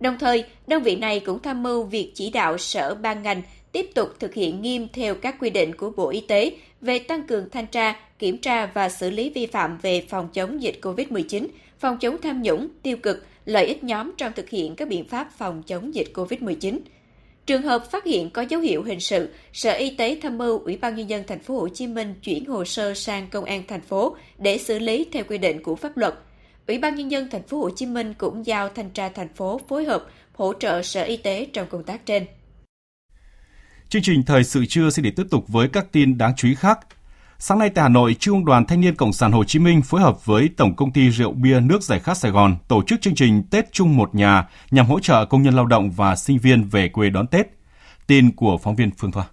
Đồng 0.00 0.18
thời, 0.18 0.44
đơn 0.66 0.82
vị 0.82 0.96
này 0.96 1.20
cũng 1.20 1.42
tham 1.42 1.62
mưu 1.62 1.82
việc 1.82 2.12
chỉ 2.14 2.30
đạo 2.30 2.58
sở 2.58 2.94
ban 2.94 3.22
ngành 3.22 3.42
tiếp 3.72 3.90
tục 3.94 4.08
thực 4.20 4.34
hiện 4.34 4.62
nghiêm 4.62 4.88
theo 4.92 5.14
các 5.14 5.36
quy 5.40 5.50
định 5.50 5.74
của 5.74 5.90
Bộ 5.90 6.08
Y 6.08 6.20
tế 6.20 6.50
về 6.80 6.98
tăng 6.98 7.26
cường 7.26 7.50
thanh 7.50 7.66
tra, 7.66 7.96
kiểm 8.18 8.38
tra 8.38 8.66
và 8.66 8.88
xử 8.88 9.10
lý 9.10 9.30
vi 9.30 9.46
phạm 9.46 9.78
về 9.82 10.06
phòng 10.08 10.28
chống 10.32 10.62
dịch 10.62 10.78
COVID-19, 10.82 11.46
phòng 11.78 11.98
chống 11.98 12.16
tham 12.22 12.42
nhũng, 12.42 12.68
tiêu 12.82 12.96
cực, 12.96 13.26
lợi 13.48 13.66
ích 13.66 13.84
nhóm 13.84 14.12
trong 14.16 14.32
thực 14.36 14.48
hiện 14.48 14.76
các 14.76 14.88
biện 14.88 15.08
pháp 15.08 15.32
phòng 15.38 15.62
chống 15.62 15.94
dịch 15.94 16.08
COVID-19. 16.14 16.78
Trường 17.46 17.62
hợp 17.62 17.90
phát 17.90 18.04
hiện 18.04 18.30
có 18.30 18.42
dấu 18.42 18.60
hiệu 18.60 18.82
hình 18.82 19.00
sự, 19.00 19.28
Sở 19.52 19.72
Y 19.72 19.96
tế 19.96 20.18
tham 20.22 20.38
mưu 20.38 20.58
Ủy 20.58 20.76
ban 20.76 20.94
nhân 20.94 21.08
dân 21.10 21.24
thành 21.26 21.38
phố 21.40 21.60
Hồ 21.60 21.68
Chí 21.68 21.86
Minh 21.86 22.14
chuyển 22.22 22.44
hồ 22.44 22.64
sơ 22.64 22.94
sang 22.94 23.28
công 23.30 23.44
an 23.44 23.62
thành 23.68 23.80
phố 23.80 24.16
để 24.38 24.58
xử 24.58 24.78
lý 24.78 25.06
theo 25.12 25.24
quy 25.28 25.38
định 25.38 25.62
của 25.62 25.76
pháp 25.76 25.96
luật. 25.96 26.14
Ủy 26.66 26.78
ban 26.78 26.94
nhân 26.94 27.10
dân 27.10 27.28
thành 27.30 27.42
phố 27.42 27.58
Hồ 27.58 27.70
Chí 27.76 27.86
Minh 27.86 28.14
cũng 28.18 28.46
giao 28.46 28.68
thanh 28.68 28.90
tra 28.90 29.08
thành 29.08 29.34
phố 29.34 29.60
phối 29.68 29.84
hợp 29.84 30.06
hỗ 30.32 30.52
trợ 30.60 30.82
Sở 30.82 31.02
Y 31.02 31.16
tế 31.16 31.46
trong 31.52 31.66
công 31.70 31.84
tác 31.84 32.06
trên. 32.06 32.24
Chương 33.88 34.02
trình 34.02 34.22
thời 34.26 34.44
sự 34.44 34.64
trưa 34.68 34.90
sẽ 34.90 35.02
để 35.02 35.10
tiếp 35.16 35.26
tục 35.30 35.44
với 35.48 35.68
các 35.72 35.92
tin 35.92 36.18
đáng 36.18 36.32
chú 36.36 36.48
ý 36.48 36.54
khác. 36.54 36.78
Sáng 37.40 37.58
nay 37.58 37.70
tại 37.70 37.82
Hà 37.82 37.88
Nội, 37.88 38.16
Trung 38.20 38.44
đoàn 38.44 38.66
Thanh 38.66 38.80
niên 38.80 38.94
Cộng 38.94 39.12
sản 39.12 39.32
Hồ 39.32 39.44
Chí 39.44 39.58
Minh 39.58 39.82
phối 39.82 40.00
hợp 40.00 40.26
với 40.26 40.50
Tổng 40.56 40.76
công 40.76 40.92
ty 40.92 41.10
rượu 41.10 41.32
bia 41.32 41.60
nước 41.60 41.82
giải 41.82 42.00
khát 42.00 42.16
Sài 42.16 42.30
Gòn 42.30 42.56
tổ 42.68 42.82
chức 42.82 43.00
chương 43.00 43.14
trình 43.14 43.42
Tết 43.50 43.72
chung 43.72 43.96
một 43.96 44.14
nhà 44.14 44.48
nhằm 44.70 44.86
hỗ 44.86 45.00
trợ 45.00 45.24
công 45.24 45.42
nhân 45.42 45.54
lao 45.54 45.66
động 45.66 45.90
và 45.90 46.16
sinh 46.16 46.38
viên 46.38 46.64
về 46.64 46.88
quê 46.88 47.10
đón 47.10 47.26
Tết. 47.26 47.46
Tin 48.06 48.32
của 48.32 48.58
phóng 48.58 48.76
viên 48.76 48.90
Phương 48.90 49.12
Thoa. 49.12 49.24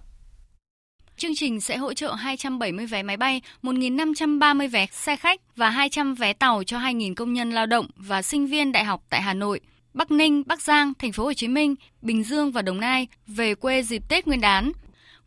Chương 1.16 1.30
trình 1.34 1.60
sẽ 1.60 1.76
hỗ 1.76 1.94
trợ 1.94 2.14
270 2.14 2.86
vé 2.86 3.02
máy 3.02 3.16
bay, 3.16 3.40
1.530 3.62 4.70
vé 4.70 4.86
xe 4.92 5.16
khách 5.16 5.40
và 5.56 5.70
200 5.70 6.14
vé 6.14 6.32
tàu 6.32 6.62
cho 6.64 6.78
2.000 6.78 7.14
công 7.14 7.32
nhân 7.32 7.50
lao 7.50 7.66
động 7.66 7.86
và 7.96 8.22
sinh 8.22 8.46
viên 8.46 8.72
đại 8.72 8.84
học 8.84 9.02
tại 9.10 9.22
Hà 9.22 9.34
Nội, 9.34 9.60
Bắc 9.94 10.10
Ninh, 10.10 10.42
Bắc 10.46 10.62
Giang, 10.62 10.92
Thành 10.98 11.12
phố 11.12 11.24
Hồ 11.24 11.32
Chí 11.32 11.48
Minh, 11.48 11.74
Bình 12.02 12.24
Dương 12.24 12.52
và 12.52 12.62
Đồng 12.62 12.80
Nai 12.80 13.06
về 13.26 13.54
quê 13.54 13.82
dịp 13.82 14.02
Tết 14.08 14.26
Nguyên 14.26 14.40
đán 14.40 14.72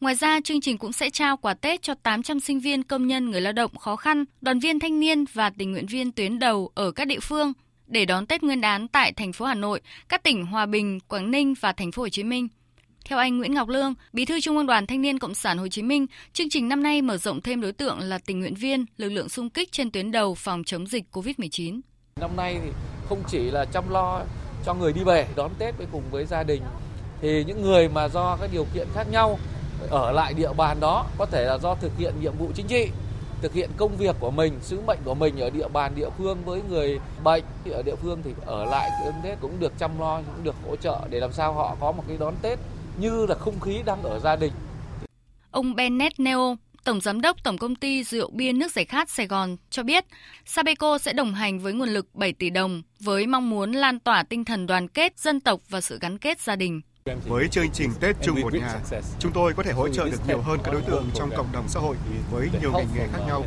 Ngoài 0.01 0.15
ra, 0.15 0.39
chương 0.43 0.62
trình 0.62 0.77
cũng 0.77 0.93
sẽ 0.93 1.09
trao 1.09 1.38
quà 1.38 1.53
Tết 1.53 1.81
cho 1.81 1.93
800 2.03 2.39
sinh 2.39 2.59
viên 2.59 2.83
công 2.83 3.07
nhân 3.07 3.31
người 3.31 3.41
lao 3.41 3.53
động 3.53 3.77
khó 3.77 3.95
khăn, 3.95 4.25
đoàn 4.41 4.59
viên 4.59 4.79
thanh 4.79 4.99
niên 4.99 5.25
và 5.33 5.49
tình 5.49 5.71
nguyện 5.71 5.85
viên 5.85 6.12
tuyến 6.12 6.39
đầu 6.39 6.71
ở 6.75 6.91
các 6.91 7.07
địa 7.07 7.19
phương 7.19 7.53
để 7.88 8.05
đón 8.05 8.25
Tết 8.25 8.43
Nguyên 8.43 8.62
đán 8.62 8.88
tại 8.88 9.12
thành 9.12 9.33
phố 9.33 9.45
Hà 9.45 9.55
Nội, 9.55 9.81
các 10.09 10.23
tỉnh 10.23 10.45
Hòa 10.45 10.65
Bình, 10.65 10.99
Quảng 11.07 11.31
Ninh 11.31 11.53
và 11.59 11.71
thành 11.71 11.91
phố 11.91 12.01
Hồ 12.01 12.09
Chí 12.09 12.23
Minh. 12.23 12.47
Theo 13.05 13.19
anh 13.19 13.38
Nguyễn 13.38 13.53
Ngọc 13.53 13.69
Lương, 13.69 13.93
Bí 14.13 14.25
thư 14.25 14.39
Trung 14.39 14.57
ương 14.57 14.65
Đoàn 14.65 14.88
Thanh 14.88 15.01
niên 15.01 15.19
Cộng 15.19 15.35
sản 15.35 15.57
Hồ 15.57 15.67
Chí 15.67 15.81
Minh, 15.81 16.05
chương 16.33 16.49
trình 16.49 16.69
năm 16.69 16.83
nay 16.83 17.01
mở 17.01 17.17
rộng 17.17 17.41
thêm 17.41 17.62
đối 17.62 17.71
tượng 17.71 17.99
là 17.99 18.17
tình 18.17 18.39
nguyện 18.39 18.55
viên, 18.55 18.85
lực 18.97 19.09
lượng 19.09 19.29
xung 19.29 19.49
kích 19.49 19.71
trên 19.71 19.91
tuyến 19.91 20.12
đầu 20.12 20.35
phòng 20.35 20.63
chống 20.63 20.88
dịch 20.88 21.03
COVID-19. 21.12 21.79
Năm 22.21 22.35
nay 22.35 22.59
thì 22.63 22.69
không 23.09 23.23
chỉ 23.27 23.39
là 23.51 23.65
chăm 23.65 23.89
lo 23.89 24.21
cho 24.65 24.73
người 24.73 24.93
đi 24.93 25.01
về 25.03 25.27
đón 25.35 25.51
Tết 25.59 25.77
với 25.77 25.88
cùng 25.91 26.03
với 26.12 26.25
gia 26.25 26.43
đình 26.43 26.62
thì 27.21 27.43
những 27.43 27.62
người 27.62 27.89
mà 27.89 28.07
do 28.07 28.38
các 28.41 28.49
điều 28.53 28.65
kiện 28.73 28.88
khác 28.95 29.07
nhau 29.12 29.39
ở 29.89 30.12
lại 30.12 30.34
địa 30.34 30.54
bàn 30.54 30.80
đó 30.80 31.06
có 31.18 31.26
thể 31.26 31.46
là 31.46 31.58
do 31.58 31.76
thực 31.76 31.92
hiện 31.98 32.13
nhiệm 32.22 32.38
vụ 32.38 32.52
chính 32.56 32.68
trị 32.68 32.89
thực 33.42 33.54
hiện 33.54 33.70
công 33.78 33.98
việc 33.98 34.15
của 34.20 34.32
mình, 34.32 34.54
sứ 34.62 34.82
mệnh 34.88 35.00
của 35.06 35.15
mình 35.15 35.39
ở 35.39 35.50
địa 35.50 35.68
bàn 35.68 35.92
địa 35.96 36.10
phương 36.18 36.38
với 36.46 36.62
người 36.70 37.00
bệnh 37.24 37.44
thì 37.65 37.72
ở 37.72 37.82
địa 37.82 37.96
phương 37.96 38.22
thì 38.24 38.34
ở 38.46 38.65
lại 38.65 38.89
đón 39.06 39.13
Tết 39.24 39.39
cũng 39.42 39.60
được 39.60 39.74
chăm 39.80 40.00
lo, 40.00 40.22
cũng 40.22 40.44
được 40.44 40.56
hỗ 40.68 40.76
trợ 40.76 41.00
để 41.10 41.20
làm 41.20 41.34
sao 41.34 41.54
họ 41.54 41.76
có 41.80 41.92
một 41.92 42.04
cái 42.08 42.18
đón 42.18 42.36
Tết 42.42 42.60
như 42.98 43.26
là 43.26 43.36
không 43.36 43.60
khí 43.60 43.80
đang 43.86 44.04
ở 44.04 44.20
gia 44.20 44.36
đình. 44.36 44.52
Ông 45.52 45.76
Bennett 45.76 46.20
Neo, 46.20 46.58
Tổng 46.84 47.02
Giám 47.02 47.22
đốc 47.22 47.44
Tổng 47.44 47.58
Công 47.58 47.76
ty 47.76 48.04
Rượu 48.04 48.30
Bia 48.32 48.54
Nước 48.54 48.72
Giải 48.72 48.86
Khát 48.86 49.10
Sài 49.10 49.28
Gòn 49.28 49.58
cho 49.70 49.84
biết, 49.84 50.06
Sabeco 50.46 50.98
sẽ 50.98 51.13
đồng 51.13 51.34
hành 51.34 51.60
với 51.60 51.74
nguồn 51.74 51.89
lực 51.89 52.15
7 52.15 52.34
tỷ 52.34 52.50
đồng 52.50 52.82
với 53.00 53.28
mong 53.28 53.50
muốn 53.50 53.72
lan 53.72 54.00
tỏa 54.00 54.24
tinh 54.24 54.46
thần 54.46 54.68
đoàn 54.68 54.88
kết 54.88 55.20
dân 55.20 55.39
tộc 55.39 55.60
và 55.70 55.82
sự 55.82 56.00
gắn 56.02 56.18
kết 56.18 56.42
gia 56.42 56.56
đình. 56.56 56.82
Với 57.28 57.48
chương 57.48 57.69
trình 57.74 57.91
Tết 58.00 58.15
chung 58.22 58.41
một 58.41 58.54
nhà, 58.54 58.80
chúng 59.19 59.32
tôi 59.32 59.54
có 59.54 59.63
thể 59.63 59.72
hỗ 59.72 59.89
trợ 59.89 60.10
được 60.10 60.28
nhiều 60.28 60.41
hơn 60.41 60.60
các 60.63 60.72
đối 60.72 60.82
tượng 60.82 61.10
trong 61.13 61.30
cộng 61.38 61.52
đồng 61.54 61.67
xã 61.67 61.80
hội 61.80 61.95
với 62.32 62.50
nhiều 62.62 62.72
ngành 62.72 62.88
nghề 62.95 63.08
khác 63.08 63.19
nhau. 63.28 63.43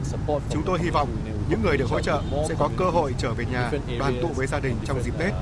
Chúng 0.50 0.62
tôi 0.66 0.78
hy 0.82 0.90
vọng 0.90 1.08
những 1.50 1.62
người 1.62 1.76
được 1.76 1.88
hỗ 1.90 2.00
trợ 2.00 2.22
sẽ 2.48 2.54
có 2.58 2.70
cơ 2.76 2.84
hội 2.84 3.14
trở 3.18 3.32
về 3.32 3.44
nhà 3.52 3.70
đoàn 3.98 4.18
tụ 4.22 4.28
với 4.28 4.46
gia 4.46 4.60
đình 4.60 4.74
trong 4.84 5.02
dịp 5.02 5.14
Tết. 5.18 5.32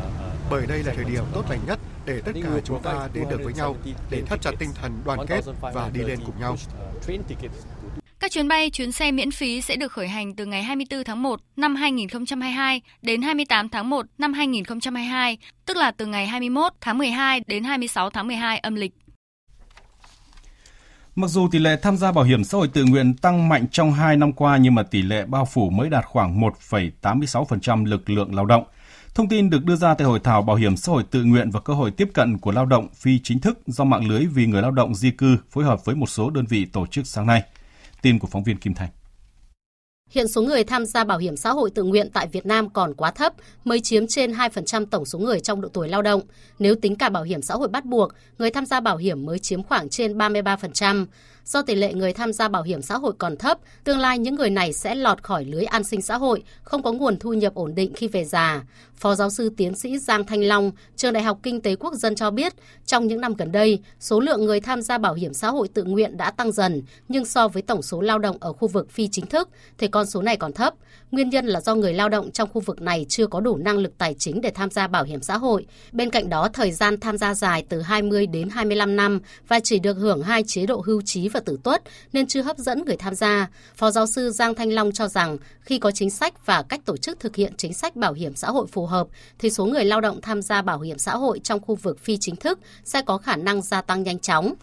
Bởi 0.50 0.66
đây 0.66 0.82
là 0.82 0.92
thời 0.96 1.04
điểm 1.04 1.24
tốt 1.32 1.44
lành 1.50 1.60
nhất 1.66 1.78
để 2.04 2.20
tất 2.24 2.32
cả 2.42 2.48
chúng 2.64 2.82
ta 2.82 3.08
đến 3.12 3.24
được 3.30 3.40
với 3.44 3.54
nhau 3.54 3.76
để 4.10 4.22
thắt 4.26 4.40
chặt 4.42 4.50
tinh 4.58 4.70
thần 4.74 4.92
đoàn 5.04 5.26
kết 5.26 5.44
và 5.60 5.90
đi 5.92 6.00
lên 6.00 6.18
cùng 6.26 6.40
nhau. 6.40 6.56
Các 8.20 8.30
chuyến 8.30 8.48
bay, 8.48 8.70
chuyến 8.70 8.92
xe 8.92 9.12
miễn 9.12 9.30
phí 9.30 9.62
sẽ 9.62 9.76
được 9.76 9.92
khởi 9.92 10.08
hành 10.08 10.34
từ 10.34 10.46
ngày 10.46 10.62
24 10.62 11.04
tháng 11.04 11.22
1 11.22 11.40
năm 11.56 11.74
2022 11.74 12.80
đến 13.02 13.22
28 13.22 13.68
tháng 13.68 13.90
1 13.90 14.06
năm 14.18 14.32
2022, 14.32 15.38
tức 15.66 15.76
là 15.76 15.90
từ 15.90 16.06
ngày 16.06 16.26
21 16.26 16.72
tháng 16.80 16.98
12 16.98 17.40
đến 17.46 17.64
26 17.64 18.10
tháng 18.10 18.26
12 18.26 18.58
âm 18.58 18.74
lịch. 18.74 18.92
Mặc 21.14 21.26
dù 21.26 21.48
tỷ 21.50 21.58
lệ 21.58 21.76
tham 21.82 21.96
gia 21.96 22.12
bảo 22.12 22.24
hiểm 22.24 22.44
xã 22.44 22.58
hội 22.58 22.68
tự 22.68 22.84
nguyện 22.84 23.14
tăng 23.16 23.48
mạnh 23.48 23.66
trong 23.72 23.92
2 23.92 24.16
năm 24.16 24.32
qua 24.32 24.56
nhưng 24.56 24.74
mà 24.74 24.82
tỷ 24.82 25.02
lệ 25.02 25.24
bao 25.26 25.44
phủ 25.44 25.70
mới 25.70 25.90
đạt 25.90 26.04
khoảng 26.04 26.40
1,86% 26.40 27.84
lực 27.84 28.10
lượng 28.10 28.34
lao 28.34 28.46
động. 28.46 28.64
Thông 29.14 29.28
tin 29.28 29.50
được 29.50 29.64
đưa 29.64 29.76
ra 29.76 29.94
tại 29.94 30.06
hội 30.06 30.20
thảo 30.24 30.42
bảo 30.42 30.56
hiểm 30.56 30.76
xã 30.76 30.92
hội 30.92 31.02
tự 31.10 31.24
nguyện 31.24 31.50
và 31.50 31.60
cơ 31.60 31.74
hội 31.74 31.90
tiếp 31.90 32.08
cận 32.14 32.38
của 32.38 32.52
lao 32.52 32.66
động 32.66 32.88
phi 32.94 33.18
chính 33.18 33.40
thức 33.40 33.58
do 33.66 33.84
mạng 33.84 34.08
lưới 34.08 34.26
vì 34.26 34.46
người 34.46 34.62
lao 34.62 34.70
động 34.70 34.94
di 34.94 35.10
cư 35.10 35.36
phối 35.50 35.64
hợp 35.64 35.84
với 35.84 35.94
một 35.94 36.06
số 36.06 36.30
đơn 36.30 36.44
vị 36.48 36.64
tổ 36.64 36.86
chức 36.86 37.06
sáng 37.06 37.26
nay. 37.26 37.42
Tin 38.02 38.18
của 38.18 38.28
phóng 38.30 38.44
viên 38.44 38.58
Kim 38.58 38.74
Thành. 38.74 38.90
Hiện 40.10 40.28
số 40.28 40.42
người 40.42 40.64
tham 40.64 40.86
gia 40.86 41.04
bảo 41.04 41.18
hiểm 41.18 41.36
xã 41.36 41.50
hội 41.50 41.70
tự 41.70 41.82
nguyện 41.82 42.10
tại 42.12 42.26
Việt 42.26 42.46
Nam 42.46 42.70
còn 42.70 42.94
quá 42.94 43.10
thấp, 43.10 43.32
mới 43.64 43.80
chiếm 43.80 44.06
trên 44.06 44.32
2% 44.32 44.86
tổng 44.86 45.04
số 45.04 45.18
người 45.18 45.40
trong 45.40 45.60
độ 45.60 45.68
tuổi 45.68 45.88
lao 45.88 46.02
động. 46.02 46.22
Nếu 46.58 46.74
tính 46.74 46.96
cả 46.96 47.08
bảo 47.08 47.22
hiểm 47.22 47.42
xã 47.42 47.54
hội 47.54 47.68
bắt 47.68 47.84
buộc, 47.84 48.12
người 48.38 48.50
tham 48.50 48.66
gia 48.66 48.80
bảo 48.80 48.96
hiểm 48.96 49.26
mới 49.26 49.38
chiếm 49.38 49.62
khoảng 49.62 49.88
trên 49.88 50.18
33%. 50.18 51.06
Do 51.44 51.62
tỷ 51.62 51.74
lệ 51.74 51.94
người 51.94 52.12
tham 52.12 52.32
gia 52.32 52.48
bảo 52.48 52.62
hiểm 52.62 52.82
xã 52.82 52.96
hội 52.96 53.12
còn 53.18 53.36
thấp, 53.36 53.58
tương 53.84 53.98
lai 53.98 54.18
những 54.18 54.34
người 54.34 54.50
này 54.50 54.72
sẽ 54.72 54.94
lọt 54.94 55.22
khỏi 55.22 55.44
lưới 55.44 55.64
an 55.64 55.84
sinh 55.84 56.02
xã 56.02 56.16
hội, 56.16 56.42
không 56.62 56.82
có 56.82 56.92
nguồn 56.92 57.18
thu 57.18 57.32
nhập 57.32 57.54
ổn 57.54 57.74
định 57.74 57.92
khi 57.94 58.08
về 58.08 58.24
già. 58.24 58.62
Phó 58.96 59.14
giáo 59.14 59.30
sư 59.30 59.50
tiến 59.56 59.74
sĩ 59.74 59.98
Giang 59.98 60.24
Thanh 60.24 60.44
Long, 60.44 60.70
Trường 60.96 61.12
Đại 61.12 61.22
học 61.22 61.38
Kinh 61.42 61.60
tế 61.60 61.76
Quốc 61.76 61.94
dân 61.94 62.14
cho 62.14 62.30
biết, 62.30 62.54
trong 62.86 63.06
những 63.06 63.20
năm 63.20 63.34
gần 63.34 63.52
đây, 63.52 63.80
số 64.00 64.20
lượng 64.20 64.44
người 64.44 64.60
tham 64.60 64.82
gia 64.82 64.98
bảo 64.98 65.14
hiểm 65.14 65.34
xã 65.34 65.50
hội 65.50 65.68
tự 65.68 65.84
nguyện 65.84 66.16
đã 66.16 66.30
tăng 66.30 66.52
dần, 66.52 66.82
nhưng 67.08 67.24
so 67.24 67.48
với 67.48 67.62
tổng 67.62 67.82
số 67.82 68.00
lao 68.00 68.18
động 68.18 68.36
ở 68.40 68.52
khu 68.52 68.68
vực 68.68 68.90
phi 68.90 69.08
chính 69.08 69.26
thức 69.26 69.48
thì 69.78 69.88
con 69.88 70.06
số 70.06 70.22
này 70.22 70.36
còn 70.36 70.52
thấp. 70.52 70.74
Nguyên 71.10 71.30
nhân 71.30 71.46
là 71.46 71.60
do 71.60 71.74
người 71.74 71.94
lao 71.94 72.08
động 72.08 72.30
trong 72.30 72.48
khu 72.52 72.60
vực 72.60 72.82
này 72.82 73.06
chưa 73.08 73.26
có 73.26 73.40
đủ 73.40 73.56
năng 73.56 73.78
lực 73.78 73.98
tài 73.98 74.14
chính 74.18 74.40
để 74.40 74.50
tham 74.50 74.70
gia 74.70 74.86
bảo 74.86 75.04
hiểm 75.04 75.22
xã 75.22 75.36
hội. 75.36 75.66
Bên 75.92 76.10
cạnh 76.10 76.28
đó, 76.28 76.48
thời 76.52 76.72
gian 76.72 77.00
tham 77.00 77.18
gia 77.18 77.34
dài 77.34 77.64
từ 77.68 77.80
20 77.80 78.26
đến 78.26 78.48
25 78.48 78.96
năm 78.96 79.20
và 79.48 79.60
chỉ 79.60 79.78
được 79.78 79.96
hưởng 79.96 80.22
hai 80.22 80.42
chế 80.46 80.66
độ 80.66 80.82
hưu 80.86 81.02
trí 81.02 81.28
và 81.32 81.40
tử 81.40 81.58
tuất 81.62 81.82
nên 82.12 82.26
chưa 82.26 82.42
hấp 82.42 82.58
dẫn 82.58 82.84
người 82.84 82.96
tham 82.96 83.14
gia. 83.14 83.48
Phó 83.74 83.90
giáo 83.90 84.06
sư 84.06 84.30
Giang 84.30 84.54
Thanh 84.54 84.72
Long 84.72 84.92
cho 84.92 85.08
rằng 85.08 85.36
khi 85.60 85.78
có 85.78 85.90
chính 85.90 86.10
sách 86.10 86.46
và 86.46 86.62
cách 86.62 86.80
tổ 86.84 86.96
chức 86.96 87.20
thực 87.20 87.36
hiện 87.36 87.52
chính 87.56 87.74
sách 87.74 87.96
bảo 87.96 88.12
hiểm 88.12 88.36
xã 88.36 88.50
hội 88.50 88.66
phù 88.66 88.86
hợp, 88.86 89.06
thì 89.38 89.50
số 89.50 89.64
người 89.64 89.84
lao 89.84 90.00
động 90.00 90.20
tham 90.20 90.42
gia 90.42 90.62
bảo 90.62 90.80
hiểm 90.80 90.98
xã 90.98 91.16
hội 91.16 91.40
trong 91.44 91.60
khu 91.60 91.74
vực 91.74 91.98
phi 91.98 92.16
chính 92.20 92.36
thức 92.36 92.58
sẽ 92.84 93.02
có 93.02 93.18
khả 93.18 93.36
năng 93.36 93.62
gia 93.62 93.82
tăng 93.82 94.02
nhanh 94.02 94.18
chóng 94.18 94.54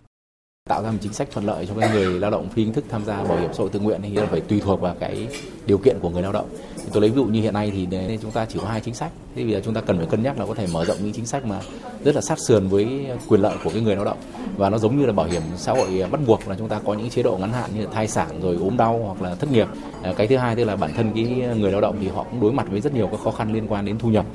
tạo 0.68 0.84
ra 0.84 0.92
một 0.92 0.98
chính 1.02 1.14
sách 1.14 1.28
thuận 1.32 1.46
lợi 1.46 1.66
cho 1.66 1.74
cái 1.80 1.90
người 1.90 2.20
lao 2.20 2.32
động 2.32 2.50
phi 2.50 2.64
chính 2.64 2.74
thức 2.74 2.86
tham 2.90 3.06
gia 3.06 3.24
bảo 3.24 3.38
hiểm 3.38 3.50
xã 3.54 3.60
hội 3.60 3.70
tự 3.70 3.80
nguyện 3.80 4.02
thì 4.04 4.18
phải 4.32 4.42
tùy 4.42 4.60
thuộc 4.60 4.82
vào 4.82 4.96
cái 5.00 5.28
điều 5.66 5.78
kiện 5.78 5.98
của 6.02 6.10
người 6.10 6.22
lao 6.22 6.32
động. 6.32 6.50
Thì 6.76 6.84
tôi 6.94 7.02
lấy 7.02 7.10
ví 7.10 7.16
dụ 7.16 7.26
như 7.26 7.42
hiện 7.42 7.54
nay 7.54 7.72
thì 7.74 7.86
nên 7.86 8.20
chúng 8.22 8.32
ta 8.32 8.46
chỉ 8.46 8.60
có 8.62 8.68
hai 8.68 8.82
chính 8.82 8.94
sách. 8.94 9.12
Thế 9.36 9.44
bây 9.44 9.52
giờ 9.52 9.62
chúng 9.66 9.74
ta 9.74 9.82
cần 9.82 9.98
phải 9.98 10.08
cân 10.08 10.24
nhắc 10.24 10.40
là 10.40 10.46
có 10.46 10.54
thể 10.54 10.68
mở 10.74 10.86
rộng 10.86 10.98
những 11.04 11.14
chính 11.14 11.26
sách 11.26 11.46
mà 11.46 11.60
rất 12.04 12.16
là 12.16 12.22
sát 12.22 12.40
sườn 12.40 12.68
với 12.68 13.08
quyền 13.28 13.42
lợi 13.42 13.56
của 13.64 13.70
cái 13.70 13.82
người 13.82 13.96
lao 13.96 14.06
động 14.06 14.18
và 14.58 14.70
nó 14.70 14.78
giống 14.78 15.00
như 15.00 15.06
là 15.06 15.14
bảo 15.14 15.26
hiểm 15.26 15.42
xã 15.58 15.72
hội 15.72 16.06
bắt 16.12 16.22
buộc 16.28 16.48
là 16.48 16.56
chúng 16.60 16.68
ta 16.68 16.80
có 16.86 16.94
những 16.94 17.10
chế 17.10 17.24
độ 17.24 17.38
ngắn 17.38 17.54
hạn 17.54 17.70
như 17.76 17.82
là 17.82 17.92
thai 17.94 18.08
sản 18.08 18.42
rồi 18.42 18.58
ốm 18.62 18.78
đau 18.78 19.00
hoặc 19.06 19.22
là 19.22 19.36
thất 19.36 19.52
nghiệp. 19.52 19.68
Ờ, 20.04 20.14
cái 20.14 20.28
thứ 20.28 20.38
hai 20.38 20.56
tức 20.56 20.64
là 20.64 20.76
bản 20.76 20.92
thân 20.96 21.12
cái 21.16 21.24
người 21.58 21.72
lao 21.72 21.82
động 21.82 21.98
thì 22.02 22.08
họ 22.08 22.24
cũng 22.24 22.42
đối 22.42 22.52
mặt 22.52 22.68
với 22.72 22.82
rất 22.82 22.94
nhiều 22.94 23.08
các 23.08 23.20
khó 23.24 23.32
khăn 23.32 23.54
liên 23.54 23.68
quan 23.68 23.86
đến 23.86 23.98
thu 24.00 24.10
nhập 24.10 24.26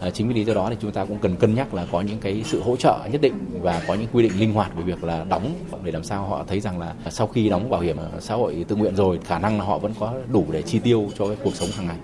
À, 0.00 0.10
chính 0.10 0.28
vì 0.28 0.34
lý 0.34 0.44
do 0.44 0.54
đó 0.54 0.66
thì 0.70 0.76
chúng 0.80 0.92
ta 0.92 1.04
cũng 1.04 1.18
cần 1.18 1.36
cân 1.36 1.54
nhắc 1.54 1.74
là 1.74 1.86
có 1.92 2.00
những 2.00 2.18
cái 2.18 2.42
sự 2.44 2.62
hỗ 2.62 2.76
trợ 2.76 3.08
nhất 3.12 3.20
định 3.20 3.34
và 3.62 3.82
có 3.86 3.94
những 3.94 4.08
quy 4.12 4.22
định 4.22 4.40
linh 4.40 4.52
hoạt 4.52 4.76
về 4.76 4.82
việc 4.82 5.04
là 5.04 5.24
đóng 5.24 5.54
để 5.84 5.92
làm 5.92 6.04
sao 6.04 6.28
họ 6.28 6.44
thấy 6.48 6.60
rằng 6.60 6.78
là 6.78 6.94
sau 7.10 7.26
khi 7.26 7.48
đóng 7.48 7.70
bảo 7.70 7.80
hiểm 7.80 7.96
xã 8.20 8.34
hội 8.34 8.64
tự 8.68 8.76
nguyện 8.76 8.96
rồi 8.96 9.18
khả 9.24 9.38
năng 9.38 9.58
là 9.58 9.64
họ 9.64 9.78
vẫn 9.78 9.94
có 10.00 10.14
đủ 10.28 10.46
để 10.52 10.62
chi 10.62 10.78
tiêu 10.78 11.08
cho 11.18 11.26
cái 11.26 11.36
cuộc 11.44 11.54
sống 11.54 11.70
hàng 11.76 11.86
ngày. 11.86 11.96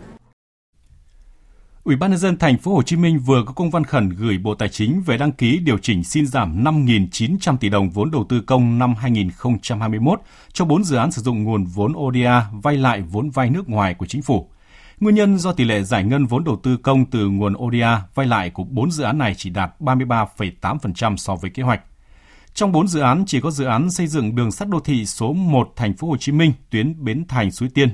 Ủy 1.85 1.97
ban 1.97 2.11
nhân 2.11 2.19
dân 2.19 2.37
thành 2.37 2.59
phố 2.59 2.75
Hồ 2.75 2.83
Chí 2.83 2.97
Minh 2.97 3.19
vừa 3.19 3.43
có 3.47 3.53
công 3.53 3.71
văn 3.71 3.85
khẩn 3.85 4.09
gửi 4.09 4.39
Bộ 4.39 4.55
Tài 4.55 4.69
chính 4.69 5.03
về 5.07 5.17
đăng 5.17 5.33
ký 5.33 5.59
điều 5.59 5.79
chỉnh 5.79 6.05
xin 6.05 6.27
giảm 6.27 6.65
5.900 6.65 7.57
tỷ 7.57 7.69
đồng 7.69 7.91
vốn 7.91 8.11
đầu 8.11 8.25
tư 8.29 8.41
công 8.41 8.79
năm 8.79 8.95
2021 8.95 10.21
cho 10.53 10.65
4 10.65 10.85
dự 10.85 10.97
án 10.97 11.11
sử 11.11 11.23
dụng 11.23 11.45
nguồn 11.45 11.65
vốn 11.65 11.93
ODA 11.97 12.47
vay 12.63 12.77
lại 12.77 13.03
vốn 13.03 13.31
vay 13.31 13.51
nước 13.51 13.69
ngoài 13.69 13.95
của 13.95 14.07
chính 14.07 14.23
phủ. 14.23 14.49
Nguyên 15.01 15.15
nhân 15.15 15.39
do 15.39 15.53
tỷ 15.53 15.65
lệ 15.65 15.83
giải 15.83 16.05
ngân 16.05 16.27
vốn 16.27 16.45
đầu 16.45 16.61
tư 16.63 16.77
công 16.77 17.05
từ 17.11 17.29
nguồn 17.29 17.55
ODA 17.57 18.03
vay 18.15 18.27
lại 18.27 18.51
của 18.51 18.65
4 18.65 18.91
dự 18.91 19.05
án 19.05 19.19
này 19.19 19.35
chỉ 19.35 19.51
đạt 19.51 19.81
33,8% 19.81 21.17
so 21.17 21.35
với 21.35 21.51
kế 21.51 21.63
hoạch. 21.63 21.81
Trong 22.55 22.73
4 22.73 22.89
dự 22.89 23.01
án 23.01 23.25
chỉ 23.27 23.41
có 23.41 23.51
dự 23.51 23.65
án 23.65 23.91
xây 23.91 24.07
dựng 24.07 24.37
đường 24.37 24.53
sắt 24.53 24.69
đô 24.69 24.81
thị 24.81 25.07
số 25.07 25.33
1 25.33 25.73
thành 25.77 25.95
phố 25.95 26.09
Hồ 26.09 26.17
Chí 26.17 26.33
Minh 26.33 26.53
tuyến 26.71 27.05
Bến 27.05 27.25
Thành 27.29 27.51
Suối 27.51 27.69
Tiên 27.69 27.89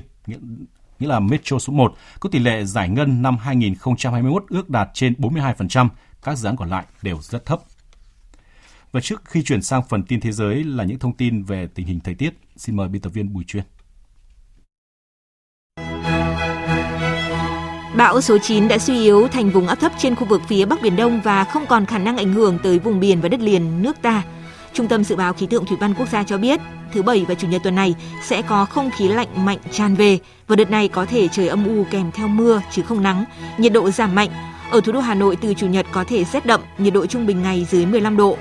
nghĩa 0.99 1.07
là 1.07 1.19
Metro 1.19 1.59
số 1.59 1.73
1 1.73 1.93
có 2.19 2.29
tỷ 2.29 2.39
lệ 2.39 2.65
giải 2.65 2.89
ngân 2.89 3.21
năm 3.21 3.37
2021 3.37 4.45
ước 4.49 4.69
đạt 4.69 4.89
trên 4.93 5.13
42%, 5.13 5.89
các 6.23 6.37
dự 6.37 6.49
án 6.49 6.55
còn 6.55 6.69
lại 6.69 6.85
đều 7.01 7.17
rất 7.21 7.45
thấp. 7.45 7.59
Và 8.91 9.01
trước 9.01 9.21
khi 9.25 9.43
chuyển 9.43 9.61
sang 9.61 9.81
phần 9.89 10.03
tin 10.03 10.19
thế 10.19 10.31
giới 10.31 10.63
là 10.63 10.83
những 10.83 10.99
thông 10.99 11.17
tin 11.17 11.43
về 11.43 11.67
tình 11.75 11.87
hình 11.87 11.99
thời 11.99 12.15
tiết, 12.15 12.33
xin 12.55 12.75
mời 12.75 12.87
biên 12.87 13.01
tập 13.01 13.09
viên 13.09 13.33
Bùi 13.33 13.43
Chuyên. 13.43 13.63
Bão 18.03 18.21
số 18.21 18.37
9 18.37 18.67
đã 18.67 18.77
suy 18.77 19.01
yếu 19.01 19.27
thành 19.27 19.49
vùng 19.49 19.67
áp 19.67 19.75
thấp 19.75 19.91
trên 19.97 20.15
khu 20.15 20.25
vực 20.25 20.41
phía 20.47 20.65
Bắc 20.65 20.81
Biển 20.81 20.95
Đông 20.95 21.21
và 21.21 21.43
không 21.43 21.65
còn 21.65 21.85
khả 21.85 21.97
năng 21.97 22.17
ảnh 22.17 22.33
hưởng 22.33 22.59
tới 22.63 22.79
vùng 22.79 22.99
biển 22.99 23.21
và 23.21 23.29
đất 23.29 23.39
liền 23.39 23.81
nước 23.81 24.01
ta. 24.01 24.23
Trung 24.73 24.87
tâm 24.87 25.03
Dự 25.03 25.15
báo 25.15 25.33
Khí 25.33 25.47
tượng 25.47 25.65
Thủy 25.65 25.77
văn 25.79 25.93
Quốc 25.93 26.09
gia 26.11 26.23
cho 26.23 26.37
biết, 26.37 26.59
thứ 26.93 27.01
Bảy 27.01 27.25
và 27.27 27.35
Chủ 27.35 27.47
nhật 27.47 27.63
tuần 27.63 27.75
này 27.75 27.95
sẽ 28.23 28.41
có 28.41 28.65
không 28.65 28.89
khí 28.97 29.07
lạnh 29.07 29.45
mạnh 29.45 29.57
tràn 29.71 29.95
về 29.95 30.19
và 30.47 30.55
đợt 30.55 30.71
này 30.71 30.87
có 30.87 31.05
thể 31.05 31.27
trời 31.27 31.47
âm 31.47 31.67
u 31.67 31.85
kèm 31.91 32.11
theo 32.11 32.27
mưa 32.27 32.61
chứ 32.71 32.81
không 32.81 33.03
nắng, 33.03 33.25
nhiệt 33.57 33.73
độ 33.73 33.91
giảm 33.91 34.15
mạnh. 34.15 34.29
Ở 34.71 34.81
thủ 34.81 34.91
đô 34.91 34.99
Hà 34.99 35.15
Nội 35.15 35.35
từ 35.41 35.53
Chủ 35.53 35.67
nhật 35.67 35.85
có 35.91 36.03
thể 36.03 36.23
rét 36.23 36.45
đậm, 36.45 36.61
nhiệt 36.77 36.93
độ 36.93 37.05
trung 37.05 37.25
bình 37.25 37.41
ngày 37.41 37.67
dưới 37.71 37.85
15 37.85 38.17
độ. 38.17 38.37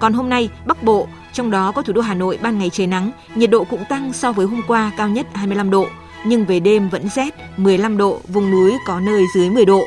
Còn 0.00 0.12
hôm 0.12 0.28
nay, 0.28 0.48
Bắc 0.66 0.82
Bộ, 0.82 1.08
trong 1.32 1.50
đó 1.50 1.72
có 1.72 1.82
thủ 1.82 1.92
đô 1.92 2.00
Hà 2.00 2.14
Nội 2.14 2.38
ban 2.42 2.58
ngày 2.58 2.70
trời 2.70 2.86
nắng, 2.86 3.10
nhiệt 3.34 3.50
độ 3.50 3.64
cũng 3.64 3.84
tăng 3.88 4.12
so 4.12 4.32
với 4.32 4.46
hôm 4.46 4.62
qua 4.66 4.92
cao 4.96 5.08
nhất 5.08 5.26
25 5.34 5.70
độ 5.70 5.86
nhưng 6.26 6.44
về 6.44 6.60
đêm 6.60 6.88
vẫn 6.88 7.08
rét, 7.08 7.34
15 7.56 7.96
độ, 7.96 8.20
vùng 8.28 8.50
núi 8.50 8.72
có 8.86 9.00
nơi 9.00 9.22
dưới 9.34 9.50
10 9.50 9.64
độ. 9.64 9.86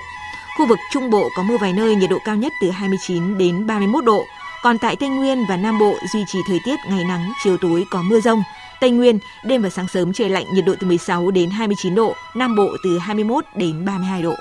Khu 0.58 0.68
vực 0.68 0.80
Trung 0.92 1.10
Bộ 1.10 1.30
có 1.36 1.44
mưa 1.44 1.58
vài 1.58 1.74
nơi, 1.74 1.96
nhiệt 1.96 2.10
độ 2.10 2.18
cao 2.26 2.36
nhất 2.36 2.54
từ 2.62 2.72
29 2.72 3.38
đến 3.38 3.68
31 3.68 4.06
độ. 4.06 4.26
Còn 4.64 4.78
tại 4.78 4.96
Tây 4.96 5.10
Nguyên 5.10 5.46
và 5.50 5.58
Nam 5.58 5.80
Bộ 5.80 5.96
duy 6.14 6.24
trì 6.28 6.40
thời 6.48 6.60
tiết 6.66 6.80
ngày 6.90 7.04
nắng, 7.04 7.32
chiều 7.44 7.58
tối 7.58 7.86
có 7.92 8.02
mưa 8.02 8.20
rông. 8.20 8.44
Tây 8.82 8.92
Nguyên, 8.92 9.20
đêm 9.46 9.62
và 9.62 9.70
sáng 9.70 9.88
sớm 9.88 10.14
trời 10.14 10.30
lạnh, 10.30 10.46
nhiệt 10.54 10.66
độ 10.66 10.76
từ 10.80 10.88
16 10.88 11.32
đến 11.32 11.50
29 11.50 11.96
độ, 11.96 12.16
Nam 12.36 12.56
Bộ 12.56 12.78
từ 12.84 12.98
21 12.98 13.46
đến 13.56 13.86
32 13.86 14.22
độ. 14.22 14.34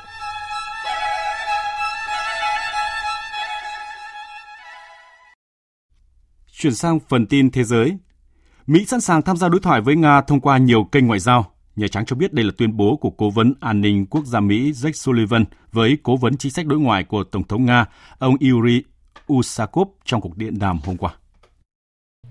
Chuyển 6.52 6.74
sang 6.74 6.98
phần 7.08 7.26
tin 7.26 7.50
thế 7.50 7.64
giới. 7.64 7.98
Mỹ 8.66 8.84
sẵn 8.84 9.00
sàng 9.00 9.22
tham 9.22 9.36
gia 9.36 9.48
đối 9.48 9.60
thoại 9.60 9.80
với 9.80 9.96
Nga 9.96 10.20
thông 10.20 10.40
qua 10.40 10.58
nhiều 10.58 10.84
kênh 10.84 11.06
ngoại 11.06 11.20
giao. 11.20 11.53
Nhà 11.76 11.88
Trắng 11.88 12.06
cho 12.06 12.16
biết 12.16 12.32
đây 12.32 12.44
là 12.44 12.52
tuyên 12.58 12.76
bố 12.76 12.96
của 12.96 13.10
Cố 13.10 13.30
vấn 13.30 13.54
An 13.60 13.80
ninh 13.80 14.06
Quốc 14.06 14.26
gia 14.26 14.40
Mỹ 14.40 14.72
Jake 14.72 14.92
Sullivan 14.92 15.44
với 15.72 15.98
Cố 16.02 16.16
vấn 16.16 16.36
chính 16.36 16.52
sách 16.52 16.66
đối 16.66 16.78
ngoại 16.78 17.04
của 17.04 17.24
Tổng 17.24 17.44
thống 17.44 17.64
Nga, 17.64 17.86
ông 18.18 18.36
Yuri 18.40 18.82
Usakov 19.32 19.88
trong 20.04 20.20
cuộc 20.20 20.36
điện 20.36 20.58
đàm 20.58 20.78
hôm 20.84 20.96
qua. 20.96 21.14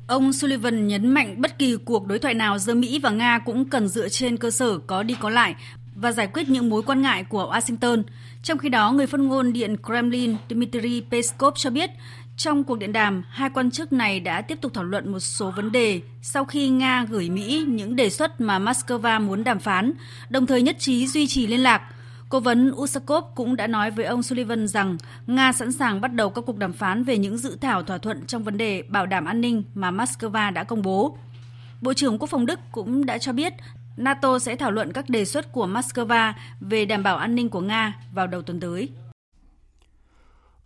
Ông 0.08 0.34
Sullivan 0.34 0.88
nhấn 0.88 1.08
mạnh 1.08 1.42
bất 1.42 1.60
kỳ 1.60 1.78
cuộc 1.86 2.08
đối 2.08 2.20
thoại 2.20 2.34
nào 2.34 2.58
giữa 2.58 2.74
Mỹ 2.74 3.00
và 3.00 3.10
Nga 3.10 3.40
cũng 3.40 3.66
cần 3.66 3.88
dựa 3.88 4.10
trên 4.10 4.38
cơ 4.38 4.52
sở 4.52 4.78
có 4.78 5.04
đi 5.04 5.16
có 5.20 5.30
lại 5.30 5.56
và 5.96 6.12
giải 6.12 6.28
quyết 6.34 6.50
những 6.50 6.70
mối 6.70 6.84
quan 6.84 7.02
ngại 7.02 7.24
của 7.24 7.52
Washington. 7.54 8.04
Trong 8.44 8.58
khi 8.58 8.70
đó, 8.70 8.92
người 8.92 9.08
phát 9.08 9.20
ngôn 9.20 9.54
Điện 9.54 9.76
Kremlin 9.86 10.36
Dmitry 10.50 11.04
Peskov 11.12 11.54
cho 11.58 11.70
biết 11.70 11.90
trong 12.38 12.64
cuộc 12.64 12.80
điện 12.80 12.94
đàm, 12.94 13.24
hai 13.30 13.50
quan 13.50 13.72
chức 13.72 13.94
này 13.94 14.20
đã 14.20 14.42
tiếp 14.42 14.62
tục 14.62 14.74
thảo 14.74 14.84
luận 14.84 15.12
một 15.12 15.20
số 15.20 15.52
vấn 15.52 15.72
đề 15.72 16.02
sau 16.22 16.46
khi 16.46 16.70
Nga 16.70 17.06
gửi 17.10 17.30
Mỹ 17.30 17.66
những 17.68 17.96
đề 17.96 18.10
xuất 18.10 18.42
mà 18.42 18.60
Moscow 18.60 19.22
muốn 19.22 19.44
đàm 19.44 19.60
phán, 19.60 19.94
đồng 20.30 20.46
thời 20.46 20.62
nhất 20.62 20.76
trí 20.80 21.08
duy 21.08 21.28
trì 21.28 21.48
liên 21.48 21.64
lạc. 21.64 21.82
Cố 22.30 22.40
vấn 22.40 22.72
Usakov 22.76 23.24
cũng 23.36 23.56
đã 23.56 23.68
nói 23.68 23.92
với 23.92 24.06
ông 24.06 24.24
Sullivan 24.24 24.68
rằng 24.68 24.98
Nga 25.28 25.52
sẵn 25.52 25.72
sàng 25.72 26.02
bắt 26.02 26.14
đầu 26.14 26.30
các 26.30 26.44
cuộc 26.48 26.58
đàm 26.58 26.74
phán 26.74 27.04
về 27.04 27.18
những 27.18 27.38
dự 27.38 27.58
thảo 27.62 27.84
thỏa 27.84 27.98
thuận 27.98 28.26
trong 28.26 28.44
vấn 28.44 28.58
đề 28.58 28.84
bảo 28.88 29.06
đảm 29.06 29.26
an 29.26 29.42
ninh 29.42 29.64
mà 29.76 29.92
Moscow 29.92 30.54
đã 30.54 30.64
công 30.64 30.82
bố. 30.82 31.18
Bộ 31.82 31.94
trưởng 31.94 32.20
Quốc 32.20 32.30
phòng 32.30 32.46
Đức 32.46 32.60
cũng 32.72 33.06
đã 33.06 33.18
cho 33.18 33.34
biết 33.34 33.54
NATO 33.98 34.40
sẽ 34.40 34.56
thảo 34.56 34.72
luận 34.72 34.94
các 34.94 35.10
đề 35.10 35.26
xuất 35.26 35.52
của 35.52 35.68
Moscow 35.68 36.34
về 36.60 36.86
đảm 36.86 37.04
bảo 37.04 37.18
an 37.18 37.36
ninh 37.36 37.50
của 37.50 37.62
Nga 37.62 37.94
vào 38.12 38.28
đầu 38.28 38.42
tuần 38.42 38.60
tới. 38.60 38.90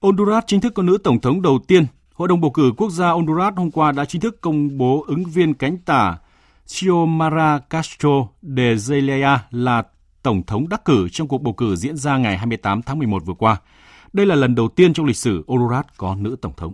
Honduras 0.01 0.43
chính 0.47 0.61
thức 0.61 0.73
có 0.73 0.83
nữ 0.83 0.97
tổng 1.03 1.21
thống 1.21 1.41
đầu 1.41 1.59
tiên. 1.67 1.85
Hội 2.13 2.27
đồng 2.27 2.41
bầu 2.41 2.51
cử 2.51 2.71
quốc 2.77 2.89
gia 2.89 3.09
Honduras 3.09 3.53
hôm 3.55 3.71
qua 3.71 3.91
đã 3.91 4.05
chính 4.05 4.21
thức 4.21 4.41
công 4.41 4.77
bố 4.77 5.05
ứng 5.07 5.23
viên 5.23 5.53
cánh 5.53 5.77
tả 5.77 6.17
Xiomara 6.65 7.59
Castro 7.59 8.27
de 8.41 8.73
Zelaya 8.73 9.37
là 9.51 9.83
tổng 10.23 10.43
thống 10.43 10.69
đắc 10.69 10.85
cử 10.85 11.09
trong 11.11 11.27
cuộc 11.27 11.41
bầu 11.41 11.53
cử 11.53 11.75
diễn 11.75 11.97
ra 11.97 12.17
ngày 12.17 12.37
28 12.37 12.81
tháng 12.81 12.99
11 12.99 13.25
vừa 13.25 13.33
qua. 13.33 13.57
Đây 14.13 14.25
là 14.25 14.35
lần 14.35 14.55
đầu 14.55 14.67
tiên 14.67 14.93
trong 14.93 15.05
lịch 15.05 15.17
sử 15.17 15.43
Honduras 15.47 15.85
có 15.97 16.15
nữ 16.15 16.35
tổng 16.41 16.53
thống. 16.57 16.73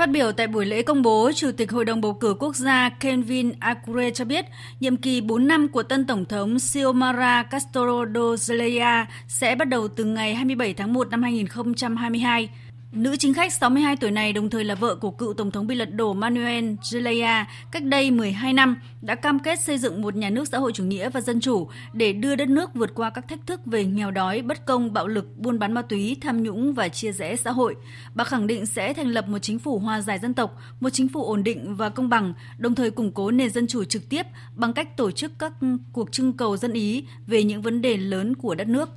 Phát 0.00 0.10
biểu 0.10 0.32
tại 0.32 0.46
buổi 0.46 0.66
lễ 0.66 0.82
công 0.82 1.02
bố, 1.02 1.30
Chủ 1.34 1.50
tịch 1.56 1.72
Hội 1.72 1.84
đồng 1.84 2.00
bầu 2.00 2.14
cử 2.14 2.34
quốc 2.38 2.56
gia 2.56 2.88
Kelvin 2.88 3.52
Acure 3.58 4.10
cho 4.10 4.24
biết, 4.24 4.44
nhiệm 4.80 4.96
kỳ 4.96 5.20
4 5.20 5.48
năm 5.48 5.68
của 5.68 5.82
tân 5.82 6.06
Tổng 6.06 6.24
thống 6.24 6.58
Xiomara 6.58 7.42
Castro 7.42 8.04
do 8.14 8.34
Zelaya 8.34 9.04
sẽ 9.28 9.54
bắt 9.54 9.68
đầu 9.68 9.88
từ 9.88 10.04
ngày 10.04 10.34
27 10.34 10.74
tháng 10.74 10.92
1 10.92 11.10
năm 11.10 11.22
2022. 11.22 12.48
Nữ 12.92 13.16
chính 13.16 13.34
khách 13.34 13.52
62 13.52 13.96
tuổi 13.96 14.10
này 14.10 14.32
đồng 14.32 14.50
thời 14.50 14.64
là 14.64 14.74
vợ 14.74 14.94
của 14.94 15.10
cựu 15.10 15.34
Tổng 15.34 15.50
thống 15.50 15.66
bị 15.66 15.74
lật 15.74 15.94
đổ 15.94 16.12
Manuel 16.12 16.64
Zelaya 16.64 17.44
cách 17.72 17.82
đây 17.84 18.10
12 18.10 18.52
năm 18.52 18.76
đã 19.02 19.14
cam 19.14 19.38
kết 19.38 19.60
xây 19.60 19.78
dựng 19.78 20.02
một 20.02 20.16
nhà 20.16 20.30
nước 20.30 20.48
xã 20.48 20.58
hội 20.58 20.72
chủ 20.72 20.84
nghĩa 20.84 21.10
và 21.10 21.20
dân 21.20 21.40
chủ 21.40 21.68
để 21.92 22.12
đưa 22.12 22.36
đất 22.36 22.48
nước 22.48 22.74
vượt 22.74 22.94
qua 22.94 23.10
các 23.10 23.28
thách 23.28 23.46
thức 23.46 23.60
về 23.66 23.84
nghèo 23.84 24.10
đói, 24.10 24.42
bất 24.42 24.66
công, 24.66 24.92
bạo 24.92 25.06
lực, 25.06 25.36
buôn 25.36 25.58
bán 25.58 25.72
ma 25.72 25.82
túy, 25.82 26.16
tham 26.20 26.42
nhũng 26.42 26.72
và 26.72 26.88
chia 26.88 27.12
rẽ 27.12 27.36
xã 27.36 27.50
hội. 27.50 27.76
Bà 28.14 28.24
khẳng 28.24 28.46
định 28.46 28.66
sẽ 28.66 28.94
thành 28.94 29.08
lập 29.08 29.28
một 29.28 29.38
chính 29.38 29.58
phủ 29.58 29.78
hòa 29.78 30.00
giải 30.00 30.18
dân 30.18 30.34
tộc, 30.34 30.56
một 30.80 30.90
chính 30.90 31.08
phủ 31.08 31.24
ổn 31.24 31.44
định 31.44 31.76
và 31.76 31.88
công 31.88 32.08
bằng, 32.08 32.32
đồng 32.58 32.74
thời 32.74 32.90
củng 32.90 33.12
cố 33.12 33.30
nền 33.30 33.50
dân 33.50 33.66
chủ 33.66 33.84
trực 33.84 34.08
tiếp 34.08 34.26
bằng 34.54 34.72
cách 34.72 34.96
tổ 34.96 35.10
chức 35.10 35.32
các 35.38 35.52
cuộc 35.92 36.12
trưng 36.12 36.32
cầu 36.32 36.56
dân 36.56 36.72
ý 36.72 37.04
về 37.26 37.42
những 37.42 37.62
vấn 37.62 37.82
đề 37.82 37.96
lớn 37.96 38.34
của 38.34 38.54
đất 38.54 38.68
nước. 38.68 38.90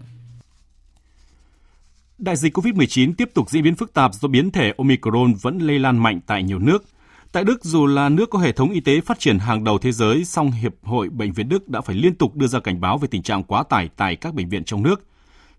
Đại 2.18 2.36
dịch 2.36 2.58
COVID-19 2.58 3.14
tiếp 3.18 3.30
tục 3.34 3.50
diễn 3.50 3.64
biến 3.64 3.76
phức 3.76 3.94
tạp 3.94 4.14
do 4.14 4.28
biến 4.28 4.52
thể 4.52 4.74
Omicron 4.78 5.34
vẫn 5.42 5.58
lây 5.58 5.80
lan 5.80 5.98
mạnh 5.98 6.20
tại 6.28 6.44
nhiều 6.44 6.60
nước. 6.60 6.84
Tại 7.32 7.44
Đức, 7.44 7.64
dù 7.64 7.86
là 7.86 8.10
nước 8.10 8.30
có 8.30 8.40
hệ 8.40 8.52
thống 8.52 8.72
y 8.72 8.80
tế 8.80 9.02
phát 9.02 9.20
triển 9.20 9.40
hàng 9.40 9.64
đầu 9.64 9.78
thế 9.78 9.92
giới, 9.92 10.26
song 10.26 10.52
Hiệp 10.52 10.74
hội 10.84 11.10
Bệnh 11.10 11.34
viện 11.34 11.50
Đức 11.50 11.70
đã 11.70 11.82
phải 11.82 11.96
liên 11.96 12.16
tục 12.16 12.36
đưa 12.36 12.48
ra 12.48 12.60
cảnh 12.60 12.82
báo 12.82 12.98
về 12.98 13.08
tình 13.12 13.24
trạng 13.24 13.44
quá 13.44 13.64
tải 13.64 13.90
tại 13.98 14.16
các 14.16 14.34
bệnh 14.34 14.50
viện 14.50 14.64
trong 14.64 14.84
nước. 14.84 15.08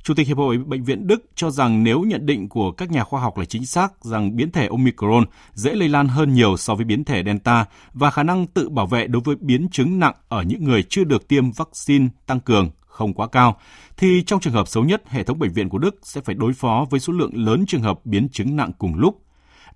Chủ 0.03 0.15
tịch 0.15 0.27
Hiệp 0.27 0.37
hội 0.37 0.59
Bệnh 0.59 0.85
viện 0.85 1.07
Đức 1.07 1.25
cho 1.35 1.51
rằng 1.51 1.85
nếu 1.85 2.01
nhận 2.01 2.27
định 2.27 2.49
của 2.49 2.71
các 2.71 2.91
nhà 2.91 3.05
khoa 3.05 3.21
học 3.21 3.39
là 3.39 3.45
chính 3.45 3.67
xác 3.67 4.05
rằng 4.05 4.37
biến 4.37 4.51
thể 4.51 4.67
Omicron 4.67 5.25
dễ 5.53 5.75
lây 5.75 5.89
lan 5.89 6.09
hơn 6.09 6.35
nhiều 6.35 6.57
so 6.57 6.75
với 6.75 6.85
biến 6.85 7.05
thể 7.05 7.23
Delta 7.25 7.65
và 7.93 8.11
khả 8.11 8.23
năng 8.23 8.47
tự 8.47 8.69
bảo 8.69 8.87
vệ 8.87 9.07
đối 9.07 9.23
với 9.25 9.37
biến 9.41 9.69
chứng 9.69 9.99
nặng 9.99 10.15
ở 10.29 10.43
những 10.43 10.65
người 10.65 10.83
chưa 10.83 11.05
được 11.05 11.29
tiêm 11.29 11.51
vaccine 11.53 12.09
tăng 12.27 12.41
cường 12.41 12.71
không 12.95 13.15
quá 13.15 13.27
cao, 13.27 13.57
thì 13.97 14.23
trong 14.27 14.41
trường 14.41 14.53
hợp 14.53 14.69
xấu 14.69 14.85
nhất, 14.85 15.03
hệ 15.07 15.23
thống 15.23 15.39
bệnh 15.39 15.53
viện 15.53 15.69
của 15.69 15.79
Đức 15.79 15.99
sẽ 16.03 16.21
phải 16.21 16.35
đối 16.35 16.53
phó 16.53 16.87
với 16.91 17.01
số 17.01 17.13
lượng 17.13 17.31
lớn 17.35 17.65
trường 17.67 17.83
hợp 17.83 18.01
biến 18.05 18.29
chứng 18.29 18.57
nặng 18.57 18.73
cùng 18.79 18.95
lúc. 18.95 19.21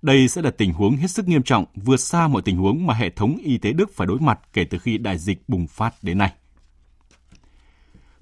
Đây 0.01 0.27
sẽ 0.27 0.41
là 0.41 0.51
tình 0.51 0.73
huống 0.73 0.95
hết 0.95 1.07
sức 1.07 1.27
nghiêm 1.27 1.43
trọng, 1.43 1.65
vượt 1.75 1.97
xa 1.97 2.27
mọi 2.27 2.41
tình 2.41 2.57
huống 2.57 2.87
mà 2.87 2.93
hệ 2.93 3.09
thống 3.09 3.37
y 3.37 3.57
tế 3.57 3.71
Đức 3.71 3.91
phải 3.95 4.07
đối 4.07 4.19
mặt 4.19 4.39
kể 4.53 4.63
từ 4.63 4.77
khi 4.77 4.97
đại 4.97 5.17
dịch 5.17 5.43
bùng 5.47 5.67
phát 5.67 5.93
đến 6.01 6.17
nay. 6.17 6.31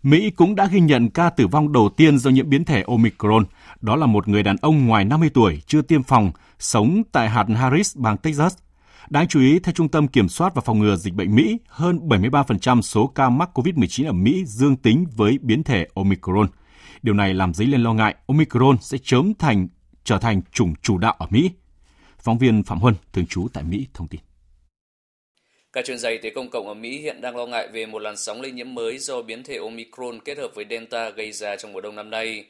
Mỹ 0.03 0.29
cũng 0.29 0.55
đã 0.55 0.65
ghi 0.65 0.79
nhận 0.79 1.10
ca 1.10 1.29
tử 1.29 1.47
vong 1.47 1.71
đầu 1.71 1.89
tiên 1.97 2.17
do 2.17 2.29
nhiễm 2.29 2.49
biến 2.49 2.65
thể 2.65 2.83
Omicron. 2.88 3.45
Đó 3.81 3.95
là 3.95 4.05
một 4.05 4.27
người 4.27 4.43
đàn 4.43 4.55
ông 4.62 4.88
ngoài 4.88 5.05
50 5.05 5.29
tuổi, 5.33 5.62
chưa 5.67 5.81
tiêm 5.81 6.03
phòng, 6.03 6.31
sống 6.60 7.03
tại 7.12 7.29
hạt 7.29 7.45
Harris, 7.55 7.97
bang 7.97 8.17
Texas. 8.17 8.57
Đáng 9.10 9.28
chú 9.28 9.39
ý, 9.39 9.60
theo 9.60 9.74
Trung 9.74 9.89
tâm 9.89 10.08
Kiểm 10.08 10.30
soát 10.30 10.56
và 10.56 10.62
Phòng 10.62 10.80
ngừa 10.80 10.96
Dịch 10.96 11.13
bệnh 11.13 11.36
Mỹ, 11.36 11.58
hơn 11.67 12.00
73% 12.08 12.82
số 12.82 13.08
ca 13.08 13.30
mắc 13.30 13.50
COVID-19 13.54 14.08
ở 14.08 14.12
Mỹ 14.12 14.46
dương 14.46 14.76
tính 14.76 15.06
với 15.15 15.38
biến 15.41 15.63
thể 15.63 15.88
Omicron. 15.96 16.48
Điều 17.02 17.13
này 17.13 17.34
làm 17.34 17.54
dấy 17.54 17.67
lên 17.67 17.82
lo 17.82 17.93
ngại 17.93 18.15
Omicron 18.28 18.78
sẽ 18.82 18.98
chớm 19.04 19.34
thành 19.39 19.67
trở 20.04 20.17
thành 20.17 20.41
chủng 20.52 20.74
chủ 20.82 20.98
đạo 20.98 21.15
ở 21.20 21.28
Mỹ. 21.30 21.52
Phóng 22.20 22.38
viên 22.38 22.63
Phạm 22.63 22.80
Huân, 22.80 22.96
thường 23.13 23.26
trú 23.26 23.48
tại 23.54 23.63
Mỹ, 23.63 23.88
thông 23.93 24.08
tin. 24.08 24.22
Các 25.74 25.86
chuyên 25.86 26.00
gia 26.00 26.10
y 26.10 26.17
tế 26.17 26.30
công 26.30 26.50
cộng 26.50 26.67
ở 26.67 26.74
Mỹ 26.74 27.00
hiện 27.00 27.22
đang 27.22 27.36
lo 27.36 27.46
ngại 27.46 27.67
về 27.67 27.86
một 27.86 28.00
làn 28.00 28.17
sóng 28.17 28.41
lây 28.41 28.52
nhiễm 28.52 28.74
mới 28.74 28.98
do 28.98 29.22
biến 29.22 29.43
thể 29.43 29.58
Omicron 29.58 30.20
kết 30.26 30.38
hợp 30.38 30.52
với 30.56 30.65
Delta 30.70 31.10
gây 31.10 31.32
ra 31.32 31.56
trong 31.56 31.74
mùa 31.74 31.82
đông 31.82 31.96
năm 31.96 32.10
nay. 32.10 32.46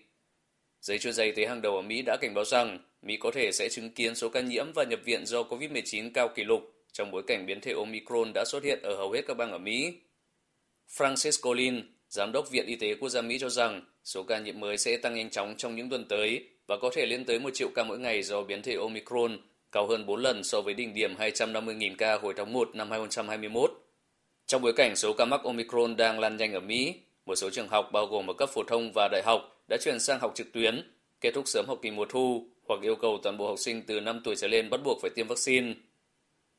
Giới 0.88 1.00
chuyên 1.00 1.13
gia 1.13 1.23
y 1.23 1.32
tế 1.32 1.45
hàng 1.47 1.62
đầu 1.62 1.76
ở 1.76 1.82
Mỹ 1.82 2.02
đã 2.02 2.17
cảnh 2.21 2.34
báo 2.34 2.45
rằng 2.45 2.80
Mỹ 3.02 3.17
có 3.19 3.32
thể 3.32 3.52
sẽ 3.52 3.69
chứng 3.69 3.89
kiến 3.89 4.15
số 4.15 4.30
ca 4.30 4.41
nhiễm 4.41 4.65
và 4.76 4.84
nhập 4.84 5.00
viện 5.06 5.26
do 5.26 5.41
COVID-19 5.41 6.12
cao 6.13 6.30
kỷ 6.36 6.43
lục 6.43 6.62
trong 6.91 7.12
bối 7.12 7.23
cảnh 7.28 7.45
biến 7.45 7.62
thể 7.62 7.73
Omicron 7.73 8.32
đã 8.34 8.45
xuất 8.45 8.63
hiện 8.63 8.80
ở 8.82 8.95
hầu 8.95 9.12
hết 9.12 9.21
các 9.28 9.38
bang 9.38 9.52
ở 9.52 9.58
Mỹ. 9.58 9.93
Francis 10.97 11.41
Collins, 11.41 11.84
Giám 12.10 12.32
đốc 12.32 12.52
Viện 12.52 12.65
Y 12.65 12.76
tế 12.76 12.95
Quốc 12.95 13.10
gia 13.10 13.21
Mỹ 13.21 13.38
cho 13.39 13.50
rằng 13.50 13.82
số 14.04 14.23
ca 14.23 14.39
nhiễm 14.39 14.60
mới 14.60 14.78
sẽ 14.78 14.97
tăng 14.97 15.15
nhanh 15.15 15.30
chóng 15.30 15.56
trong 15.58 15.76
những 15.76 15.89
tuần 15.89 16.06
tới 16.10 16.50
và 16.67 16.78
có 16.82 16.89
thể 16.93 17.06
lên 17.06 17.26
tới 17.26 17.39
1 17.39 17.50
triệu 17.54 17.69
ca 17.76 17.84
mỗi 17.84 18.00
ngày 18.00 18.23
do 18.23 18.43
biến 18.43 18.62
thể 18.62 18.76
Omicron, 18.76 19.38
cao 19.71 19.88
hơn 19.88 20.06
4 20.06 20.21
lần 20.21 20.43
so 20.43 20.62
với 20.62 20.73
đỉnh 20.73 20.93
điểm 20.93 21.15
250.000 21.15 21.95
ca 21.97 22.17
hồi 22.17 22.34
tháng 22.38 22.54
1 22.54 22.69
năm 22.73 22.91
2021. 22.91 23.71
Trong 24.45 24.62
bối 24.62 24.73
cảnh 24.73 24.95
số 24.95 25.13
ca 25.13 25.26
mắc 25.26 25.43
Omicron 25.43 25.95
đang 25.95 26.19
lan 26.19 26.38
nhanh 26.38 26.54
ở 26.54 26.60
Mỹ, 26.60 26.95
một 27.26 27.36
số 27.36 27.50
trường 27.50 27.67
học 27.67 27.89
bao 27.93 28.06
gồm 28.06 28.28
ở 28.28 28.34
cấp 28.34 28.50
phổ 28.54 28.63
thông 28.63 28.91
và 28.95 29.10
đại 29.12 29.21
học 29.26 29.57
đã 29.67 29.77
chuyển 29.77 29.99
sang 29.99 30.19
học 30.19 30.32
trực 30.36 30.53
tuyến, 30.53 30.91
kết 31.21 31.32
thúc 31.34 31.47
sớm 31.47 31.65
học 31.67 31.80
kỳ 31.82 31.91
mùa 31.91 32.06
thu 32.10 32.45
hoặc 32.67 32.82
yêu 32.82 32.95
cầu 32.95 33.19
toàn 33.23 33.38
bộ 33.38 33.47
học 33.47 33.60
sinh 33.60 33.82
từ 33.88 33.99
5 33.99 34.21
tuổi 34.23 34.36
trở 34.36 34.47
lên 34.47 34.69
bắt 34.69 34.82
buộc 34.84 35.01
phải 35.01 35.12
tiêm 35.15 35.27
vaccine. 35.27 35.73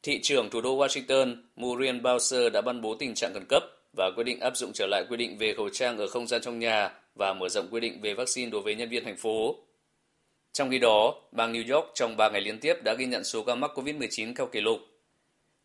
Thị 0.02 0.20
trưởng 0.22 0.50
thủ 0.50 0.60
đô 0.60 0.78
Washington 0.78 1.36
Muriel 1.56 1.96
Bowser 1.96 2.50
đã 2.50 2.60
ban 2.60 2.80
bố 2.80 2.94
tình 2.94 3.14
trạng 3.14 3.34
khẩn 3.34 3.44
cấp 3.48 3.62
và 3.96 4.10
quyết 4.16 4.24
định 4.24 4.40
áp 4.40 4.56
dụng 4.56 4.72
trở 4.74 4.86
lại 4.86 5.04
quy 5.08 5.16
định 5.16 5.38
về 5.38 5.54
khẩu 5.54 5.68
trang 5.68 5.98
ở 5.98 6.06
không 6.06 6.26
gian 6.26 6.40
trong 6.40 6.58
nhà 6.58 6.90
và 7.14 7.32
mở 7.32 7.48
rộng 7.48 7.68
quy 7.70 7.80
định 7.80 8.00
về 8.00 8.14
vaccine 8.14 8.50
đối 8.50 8.60
với 8.60 8.74
nhân 8.74 8.88
viên 8.88 9.04
thành 9.04 9.16
phố. 9.16 9.56
Trong 10.52 10.70
khi 10.70 10.78
đó, 10.78 11.14
bang 11.32 11.52
New 11.52 11.74
York 11.74 11.90
trong 11.94 12.16
3 12.16 12.30
ngày 12.30 12.40
liên 12.40 12.60
tiếp 12.60 12.74
đã 12.84 12.94
ghi 12.94 13.06
nhận 13.06 13.24
số 13.24 13.42
ca 13.42 13.54
mắc 13.54 13.70
COVID-19 13.74 14.34
cao 14.34 14.46
kỷ 14.46 14.60
lục. 14.60 14.78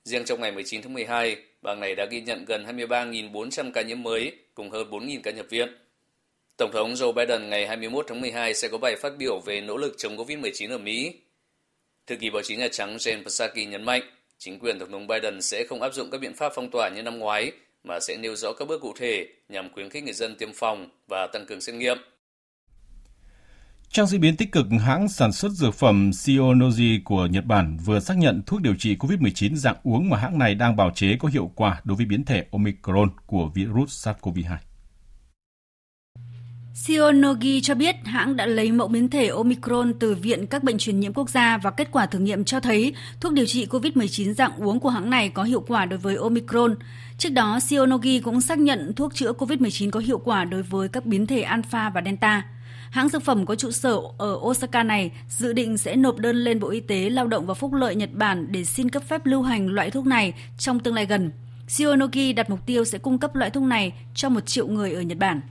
Riêng 0.04 0.26
trong 0.26 0.42
ngày 0.42 0.52
19 0.52 0.82
tháng 0.82 0.94
12, 0.94 1.38
bang 1.62 1.80
này 1.80 1.96
đã 1.96 2.06
ghi 2.06 2.22
nhận 2.22 2.46
gần 2.46 2.66
23.400 2.66 3.72
ca 3.72 3.82
nhiễm 3.82 4.04
mới 4.04 4.32
cùng 4.54 4.70
hơn 4.70 4.90
4.000 4.90 5.20
ca 5.24 5.32
nhập 5.32 5.46
viện. 5.50 5.78
Tổng 6.58 6.72
thống 6.74 6.94
Joe 6.94 7.14
Biden 7.14 7.50
ngày 7.50 7.68
21 7.68 8.06
tháng 8.10 8.22
12 8.22 8.54
sẽ 8.54 8.68
có 8.68 8.78
bài 8.78 8.96
phát 9.02 9.18
biểu 9.18 9.40
về 9.40 9.62
nỗ 9.62 9.78
lực 9.78 9.96
chống 9.98 10.18
COVID-19 10.18 10.72
ở 10.72 10.78
Mỹ. 10.78 11.14
Thư 12.08 12.16
ký 12.16 12.30
báo 12.30 12.42
chí 12.42 12.56
Nhà 12.56 12.68
Trắng 12.72 12.98
Jen 12.98 13.24
Psaki 13.24 13.68
nhấn 13.70 13.84
mạnh, 13.84 14.02
chính 14.38 14.60
quyền 14.60 14.80
Tổng 14.80 14.92
thống 14.92 15.08
Biden 15.08 15.42
sẽ 15.42 15.64
không 15.70 15.82
áp 15.82 15.94
dụng 15.94 16.12
các 16.12 16.22
biện 16.22 16.34
pháp 16.34 16.52
phong 16.56 16.72
tỏa 16.72 16.90
như 16.90 17.02
năm 17.02 17.20
ngoái, 17.20 17.52
mà 17.84 18.00
sẽ 18.00 18.18
nêu 18.18 18.36
rõ 18.36 18.54
các 18.54 18.68
bước 18.68 18.82
cụ 18.82 18.94
thể 19.00 19.28
nhằm 19.50 19.74
khuyến 19.74 19.90
khích 19.90 20.04
người 20.04 20.14
dân 20.14 20.36
tiêm 20.36 20.50
phòng 20.54 20.90
và 21.08 21.28
tăng 21.34 21.46
cường 21.46 21.62
xét 21.62 21.76
nghiệm. 21.76 21.98
Trong 23.90 24.08
diễn 24.08 24.22
biến 24.22 24.38
tích 24.38 24.52
cực, 24.52 24.66
hãng 24.86 25.10
sản 25.10 25.32
xuất 25.32 25.50
dược 25.50 25.76
phẩm 25.76 26.14
Shionogi 26.14 27.02
của 27.04 27.26
Nhật 27.26 27.46
Bản 27.46 27.78
vừa 27.86 28.00
xác 28.00 28.18
nhận 28.18 28.42
thuốc 28.46 28.62
điều 28.62 28.76
trị 28.76 28.96
COVID-19 28.96 29.56
dạng 29.56 29.78
uống 29.84 30.10
mà 30.10 30.18
hãng 30.18 30.40
này 30.40 30.56
đang 30.56 30.76
bào 30.76 30.92
chế 30.96 31.16
có 31.20 31.28
hiệu 31.28 31.52
quả 31.56 31.82
đối 31.84 31.98
với 31.98 32.06
biến 32.06 32.26
thể 32.26 32.46
Omicron 32.52 33.10
của 33.26 33.50
virus 33.56 34.08
SARS-CoV-2. 34.08 34.58
Sionogi 36.88 37.62
cho 37.62 37.76
biết 37.76 37.96
hãng 38.06 38.36
đã 38.36 38.46
lấy 38.46 38.72
mẫu 38.72 38.88
biến 38.88 39.10
thể 39.10 39.28
Omicron 39.28 39.94
từ 40.00 40.16
Viện 40.16 40.48
các 40.48 40.64
bệnh 40.64 40.78
truyền 40.78 41.00
nhiễm 41.00 41.14
quốc 41.14 41.30
gia 41.30 41.58
và 41.58 41.72
kết 41.72 41.92
quả 41.92 42.06
thử 42.06 42.20
nghiệm 42.20 42.44
cho 42.44 42.60
thấy 42.60 42.94
thuốc 43.20 43.34
điều 43.34 43.46
trị 43.46 43.66
COVID-19 43.66 44.34
dạng 44.34 44.52
uống 44.58 44.80
của 44.80 44.90
hãng 44.90 45.10
này 45.10 45.30
có 45.30 45.44
hiệu 45.44 45.64
quả 45.68 45.86
đối 45.86 46.00
với 46.00 46.16
Omicron. 46.16 46.76
Trước 47.18 47.30
đó, 47.30 47.60
Sionogi 47.60 48.20
cũng 48.24 48.42
xác 48.42 48.60
nhận 48.60 48.94
thuốc 48.94 49.16
chữa 49.16 49.34
COVID-19 49.34 49.92
có 49.92 50.00
hiệu 50.00 50.18
quả 50.18 50.46
đối 50.46 50.64
với 50.64 50.88
các 50.88 51.06
biến 51.06 51.28
thể 51.28 51.42
Alpha 51.42 51.90
và 51.90 52.02
Delta. 52.06 52.46
Hãng 52.90 53.10
dược 53.10 53.24
phẩm 53.24 53.46
có 53.46 53.56
trụ 53.56 53.72
sở 53.72 53.98
ở 54.18 54.36
Osaka 54.42 54.84
này 54.84 55.12
dự 55.30 55.54
định 55.54 55.78
sẽ 55.78 55.96
nộp 55.96 56.18
đơn 56.18 56.36
lên 56.36 56.60
Bộ 56.60 56.70
Y 56.70 56.80
tế, 56.80 57.10
Lao 57.10 57.28
động 57.28 57.46
và 57.46 57.54
Phúc 57.54 57.74
lợi 57.74 57.96
Nhật 57.96 58.14
Bản 58.14 58.48
để 58.52 58.64
xin 58.64 58.90
cấp 58.90 59.04
phép 59.08 59.26
lưu 59.26 59.42
hành 59.42 59.68
loại 59.68 59.92
thuốc 59.92 60.06
này 60.06 60.34
trong 60.58 60.80
tương 60.80 60.96
lai 60.96 61.06
gần. 61.06 61.32
Sionogi 61.68 62.34
đặt 62.36 62.50
mục 62.50 62.66
tiêu 62.66 62.86
sẽ 62.86 62.98
cung 62.98 63.18
cấp 63.18 63.36
loại 63.36 63.52
thuốc 63.52 63.64
này 63.64 63.94
cho 64.14 64.30
một 64.30 64.46
triệu 64.46 64.68
người 64.68 64.94
ở 64.94 65.02
Nhật 65.02 65.18
Bản. 65.18 65.42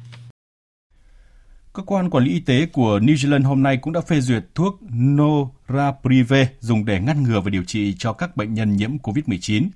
Cơ 1.75 1.83
quan 1.83 2.11
quản 2.11 2.25
lý 2.25 2.33
y 2.33 2.41
tế 2.41 2.66
của 2.66 2.99
New 2.99 3.14
Zealand 3.14 3.45
hôm 3.45 3.62
nay 3.62 3.77
cũng 3.77 3.93
đã 3.93 4.01
phê 4.01 4.20
duyệt 4.20 4.45
thuốc 4.55 4.81
Noraprive 4.95 6.49
dùng 6.61 6.85
để 6.85 7.01
ngăn 7.01 7.23
ngừa 7.23 7.41
và 7.41 7.51
điều 7.51 7.64
trị 7.64 7.95
cho 7.99 8.12
các 8.12 8.37
bệnh 8.37 8.55
nhân 8.55 8.77
nhiễm 8.77 8.99
COVID-19. 8.99 9.68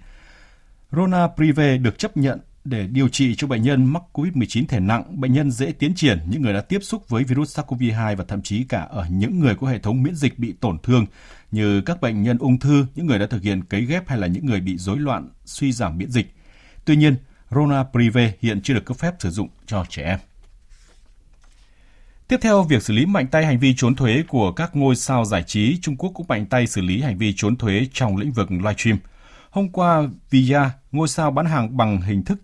Ronaprive 0.93 1.79
được 1.79 1.99
chấp 1.99 2.17
nhận 2.17 2.41
để 2.65 2.87
điều 2.87 3.09
trị 3.09 3.35
cho 3.35 3.47
bệnh 3.47 3.63
nhân 3.63 3.85
mắc 3.85 4.03
COVID-19 4.13 4.65
thể 4.69 4.81
nặng, 4.81 5.21
bệnh 5.21 5.33
nhân 5.33 5.51
dễ 5.51 5.73
tiến 5.73 5.95
triển, 5.95 6.19
những 6.29 6.43
người 6.43 6.53
đã 6.53 6.61
tiếp 6.61 6.79
xúc 6.83 7.09
với 7.09 7.25
virus 7.25 7.59
SARS-CoV-2 7.59 8.17
và 8.17 8.25
thậm 8.29 8.43
chí 8.43 8.65
cả 8.65 8.81
ở 8.81 9.07
những 9.11 9.41
người 9.41 9.55
có 9.55 9.67
hệ 9.67 9.79
thống 9.79 10.03
miễn 10.03 10.15
dịch 10.15 10.39
bị 10.39 10.53
tổn 10.53 10.79
thương 10.83 11.07
như 11.51 11.81
các 11.81 12.01
bệnh 12.01 12.23
nhân 12.23 12.39
ung 12.39 12.59
thư, 12.59 12.87
những 12.95 13.07
người 13.07 13.19
đã 13.19 13.27
thực 13.27 13.43
hiện 13.43 13.65
cấy 13.65 13.85
ghép 13.85 14.09
hay 14.09 14.19
là 14.19 14.27
những 14.27 14.47
người 14.47 14.61
bị 14.61 14.77
rối 14.79 14.99
loạn 14.99 15.29
suy 15.45 15.73
giảm 15.73 15.99
miễn 15.99 16.11
dịch. 16.11 16.35
Tuy 16.85 16.97
nhiên, 16.97 17.17
Ronaprive 17.51 18.33
hiện 18.41 18.61
chưa 18.61 18.75
được 18.75 18.85
cấp 18.85 18.97
phép 18.97 19.15
sử 19.19 19.31
dụng 19.31 19.49
cho 19.67 19.85
trẻ 19.89 20.03
em. 20.03 20.19
Tiếp 22.29 22.37
theo, 22.41 22.63
việc 22.63 22.83
xử 22.83 22.93
lý 22.93 23.07
mạnh 23.07 23.27
tay 23.27 23.47
hành 23.47 23.59
vi 23.59 23.75
trốn 23.77 23.95
thuế 23.95 24.23
của 24.29 24.53
các 24.53 24.77
ngôi 24.77 24.97
sao 24.97 25.25
giải 25.25 25.43
trí, 25.43 25.79
Trung 25.83 25.97
Quốc 25.97 26.11
cũng 26.15 26.27
mạnh 26.29 26.47
tay 26.47 26.67
xử 26.67 26.81
lý 26.81 27.01
hành 27.01 27.19
vi 27.19 27.33
trốn 27.37 27.57
thuế 27.57 27.87
trong 27.93 28.17
lĩnh 28.17 28.33
vực 28.33 28.51
livestream. 28.51 28.99
Hôm 29.51 29.69
qua, 29.69 30.09
Via, 30.31 30.61
ngôi 30.93 31.09
sao 31.09 31.31
bán 31.31 31.47
hàng 31.47 31.77
bằng 31.77 32.01
hình 32.01 32.25
thức 32.25 32.39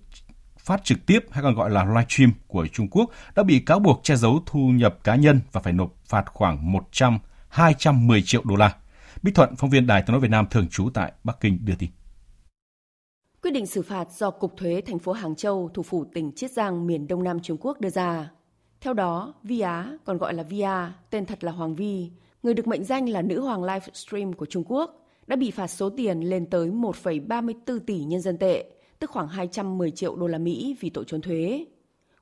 phát 0.59 0.85
trực 0.85 1.07
tiếp 1.07 1.27
hay 1.31 1.43
còn 1.43 1.55
gọi 1.55 1.71
là 1.71 1.85
livestream 1.85 2.33
của 2.47 2.67
Trung 2.67 2.89
Quốc 2.89 3.11
đã 3.37 3.43
bị 3.43 3.61
cáo 3.61 3.79
buộc 3.79 4.01
che 4.03 4.17
giấu 4.17 4.43
thu 4.47 4.61
nhập 4.61 4.99
cá 5.05 5.15
nhân 5.15 5.41
và 5.53 5.61
phải 5.61 5.73
nộp 5.73 5.95
phạt 6.07 6.25
khoảng 6.27 6.73
100 6.73 7.19
210 7.49 8.23
triệu 8.23 8.43
đô 8.45 8.57
la. 8.57 8.77
Bích 9.23 9.35
Thuận, 9.35 9.57
phóng 9.57 9.71
viên 9.71 9.87
Đài 9.87 10.03
Tiếng 10.03 10.13
nói 10.13 10.21
Việt 10.21 10.31
Nam 10.31 10.47
thường 10.51 10.69
trú 10.69 10.91
tại 10.95 11.13
Bắc 11.25 11.41
Kinh 11.41 11.59
đưa 11.65 11.75
tin. 11.75 11.91
Quyết 13.43 13.51
định 13.51 13.67
xử 13.67 13.83
phạt 13.83 14.13
do 14.13 14.31
Cục 14.31 14.57
Thuế 14.57 14.83
thành 14.87 14.99
phố 14.99 15.13
Hàng 15.13 15.35
Châu, 15.35 15.71
thủ 15.75 15.83
phủ 15.83 16.05
tỉnh 16.15 16.33
Chiết 16.37 16.51
Giang, 16.51 16.87
miền 16.87 17.09
Đông 17.09 17.25
Nam 17.25 17.41
Trung 17.41 17.57
Quốc 17.61 17.81
đưa 17.81 17.91
ra. 17.91 18.31
Theo 18.83 18.95
đó, 18.95 19.35
Vi 19.43 19.61
Á, 19.61 19.97
còn 20.05 20.19
gọi 20.19 20.35
là 20.35 20.43
Vi 20.43 20.61
Á, 20.61 20.93
tên 21.11 21.27
thật 21.27 21.45
là 21.45 21.53
Hoàng 21.53 21.75
Vi, 21.75 22.11
người 22.43 22.55
được 22.55 22.67
mệnh 22.67 22.85
danh 22.85 23.09
là 23.09 23.23
nữ 23.23 23.41
hoàng 23.41 23.65
livestream 23.65 24.33
của 24.33 24.47
Trung 24.47 24.65
Quốc, 24.69 25.07
đã 25.27 25.37
bị 25.37 25.51
phạt 25.51 25.67
số 25.67 25.91
tiền 25.91 26.21
lên 26.21 26.47
tới 26.47 26.71
1,34 26.71 27.79
tỷ 27.87 28.05
nhân 28.05 28.21
dân 28.21 28.39
tệ, 28.39 28.65
tức 28.99 29.11
khoảng 29.11 29.29
210 29.29 29.91
triệu 29.91 30.17
đô 30.17 30.27
la 30.27 30.39
Mỹ 30.39 30.77
vì 30.81 30.91
tội 30.91 31.05
trốn 31.07 31.21
thuế. 31.21 31.67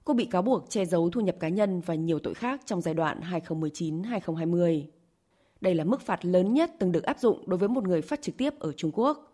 Cô 0.05 0.15
bị 0.15 0.25
cáo 0.25 0.43
buộc 0.43 0.71
che 0.71 0.85
giấu 0.85 1.11
thu 1.11 1.21
nhập 1.21 1.37
cá 1.41 1.49
nhân 1.49 1.81
và 1.81 1.95
nhiều 1.95 2.19
tội 2.19 2.35
khác 2.35 2.61
trong 2.67 2.81
giai 2.81 2.95
đoạn 2.95 3.21
2019-2020. 3.21 4.83
Đây 5.61 5.75
là 5.75 5.85
mức 5.85 6.01
phạt 6.01 6.25
lớn 6.25 6.55
nhất 6.55 6.71
từng 6.79 6.93
được 6.93 7.05
áp 7.05 7.19
dụng 7.19 7.49
đối 7.49 7.59
với 7.59 7.69
một 7.69 7.85
người 7.85 8.03
phát 8.03 8.23
trực 8.23 8.37
tiếp 8.37 8.59
ở 8.59 8.73
Trung 8.73 8.91
Quốc. 8.95 9.33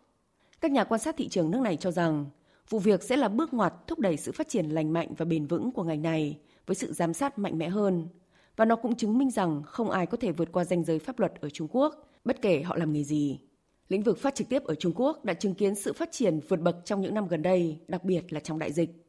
Các 0.61 0.70
nhà 0.70 0.85
quan 0.85 1.01
sát 1.01 1.16
thị 1.16 1.29
trường 1.29 1.51
nước 1.51 1.61
này 1.61 1.77
cho 1.77 1.91
rằng 1.91 2.27
vụ 2.68 2.79
việc 2.79 3.03
sẽ 3.03 3.16
là 3.16 3.29
bước 3.29 3.55
ngoặt 3.55 3.74
thúc 3.87 3.99
đẩy 3.99 4.16
sự 4.16 4.33
phát 4.33 4.49
triển 4.49 4.66
lành 4.66 4.93
mạnh 4.93 5.09
và 5.16 5.24
bền 5.24 5.47
vững 5.47 5.72
của 5.72 5.83
ngành 5.83 6.03
này 6.03 6.39
với 6.67 6.75
sự 6.75 6.93
giám 6.93 7.12
sát 7.12 7.39
mạnh 7.39 7.59
mẽ 7.59 7.69
hơn. 7.69 8.09
Và 8.57 8.64
nó 8.64 8.77
cũng 8.77 8.97
chứng 8.97 9.19
minh 9.19 9.31
rằng 9.31 9.62
không 9.62 9.91
ai 9.91 10.07
có 10.07 10.17
thể 10.17 10.33
vượt 10.33 10.53
qua 10.53 10.64
ranh 10.64 10.85
giới 10.85 10.99
pháp 10.99 11.19
luật 11.19 11.33
ở 11.41 11.51
Trung 11.51 11.69
Quốc, 11.71 11.95
bất 12.25 12.43
kể 12.43 12.62
họ 12.62 12.77
làm 12.77 12.93
nghề 12.93 13.05
gì. 13.05 13.41
Lĩnh 13.89 14.03
vực 14.03 14.19
phát 14.19 14.35
trực 14.35 14.49
tiếp 14.49 14.64
ở 14.64 14.75
Trung 14.75 14.93
Quốc 14.97 15.25
đã 15.25 15.35
chứng 15.35 15.55
kiến 15.55 15.75
sự 15.75 15.93
phát 15.93 16.09
triển 16.12 16.41
vượt 16.49 16.61
bậc 16.61 16.77
trong 16.85 17.01
những 17.01 17.14
năm 17.14 17.29
gần 17.29 17.43
đây, 17.43 17.81
đặc 17.89 18.05
biệt 18.05 18.33
là 18.33 18.41
trong 18.41 18.59
đại 18.59 18.73
dịch. 18.73 19.07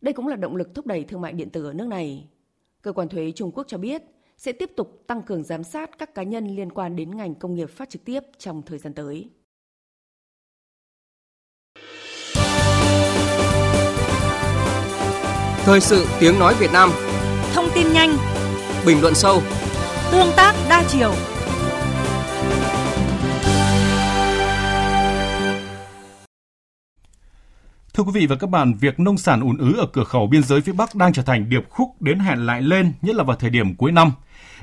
Đây 0.00 0.14
cũng 0.14 0.26
là 0.26 0.36
động 0.36 0.56
lực 0.56 0.74
thúc 0.74 0.86
đẩy 0.86 1.04
thương 1.04 1.20
mại 1.20 1.32
điện 1.32 1.50
tử 1.50 1.64
ở 1.64 1.72
nước 1.72 1.86
này. 1.86 2.28
Cơ 2.82 2.92
quan 2.92 3.08
thuế 3.08 3.32
Trung 3.32 3.50
Quốc 3.52 3.64
cho 3.68 3.78
biết 3.78 4.02
sẽ 4.36 4.52
tiếp 4.52 4.70
tục 4.76 5.02
tăng 5.06 5.22
cường 5.22 5.44
giám 5.44 5.64
sát 5.64 5.98
các 5.98 6.14
cá 6.14 6.22
nhân 6.22 6.46
liên 6.46 6.72
quan 6.72 6.96
đến 6.96 7.16
ngành 7.16 7.34
công 7.34 7.54
nghiệp 7.54 7.70
phát 7.70 7.90
trực 7.90 8.04
tiếp 8.04 8.20
trong 8.38 8.62
thời 8.62 8.78
gian 8.78 8.94
tới. 8.94 9.30
Thời 15.68 15.80
sự 15.80 16.06
tiếng 16.20 16.38
nói 16.38 16.54
Việt 16.54 16.72
Nam 16.72 16.90
Thông 17.54 17.68
tin 17.74 17.92
nhanh 17.92 18.16
Bình 18.86 19.00
luận 19.00 19.14
sâu 19.14 19.42
Tương 20.12 20.32
tác 20.36 20.54
đa 20.68 20.84
chiều 20.88 21.12
Thưa 27.94 28.04
quý 28.04 28.10
vị 28.14 28.26
và 28.26 28.36
các 28.36 28.50
bạn, 28.50 28.74
việc 28.74 29.00
nông 29.00 29.18
sản 29.18 29.40
ùn 29.40 29.58
ứ 29.58 29.74
ở 29.78 29.86
cửa 29.92 30.04
khẩu 30.04 30.26
biên 30.26 30.42
giới 30.42 30.60
phía 30.60 30.72
Bắc 30.72 30.94
đang 30.94 31.12
trở 31.12 31.22
thành 31.22 31.48
điệp 31.48 31.68
khúc 31.70 32.02
đến 32.02 32.18
hẹn 32.18 32.46
lại 32.46 32.62
lên, 32.62 32.92
nhất 33.02 33.16
là 33.16 33.24
vào 33.24 33.36
thời 33.36 33.50
điểm 33.50 33.74
cuối 33.74 33.92
năm. 33.92 34.12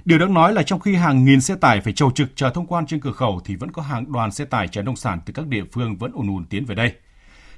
Điều 0.06 0.20
đáng 0.20 0.34
nói 0.34 0.54
là 0.54 0.64
trong 0.64 0.80
khi 0.80 0.96
hàng 0.96 1.26
nghìn 1.26 1.42
xe 1.42 1.56
tải 1.56 1.82
phải 1.82 1.94
trầu 1.94 2.12
trực 2.12 2.28
chờ 2.36 2.50
thông 2.50 2.66
quan 2.66 2.86
trên 2.86 3.00
cửa 3.00 3.12
khẩu 3.12 3.42
thì 3.46 3.56
vẫn 3.56 3.72
có 3.72 3.82
hàng 3.82 4.12
đoàn 4.12 4.32
xe 4.32 4.46
tải 4.46 4.68
chở 4.68 4.82
nông 4.82 4.96
sản 4.96 5.20
từ 5.26 5.34
các 5.34 5.48
địa 5.48 5.64
phương 5.72 5.96
vẫn 5.96 6.12
ùn 6.12 6.28
ùn 6.28 6.46
tiến 6.46 6.66
về 6.66 6.76
đây. 6.76 6.94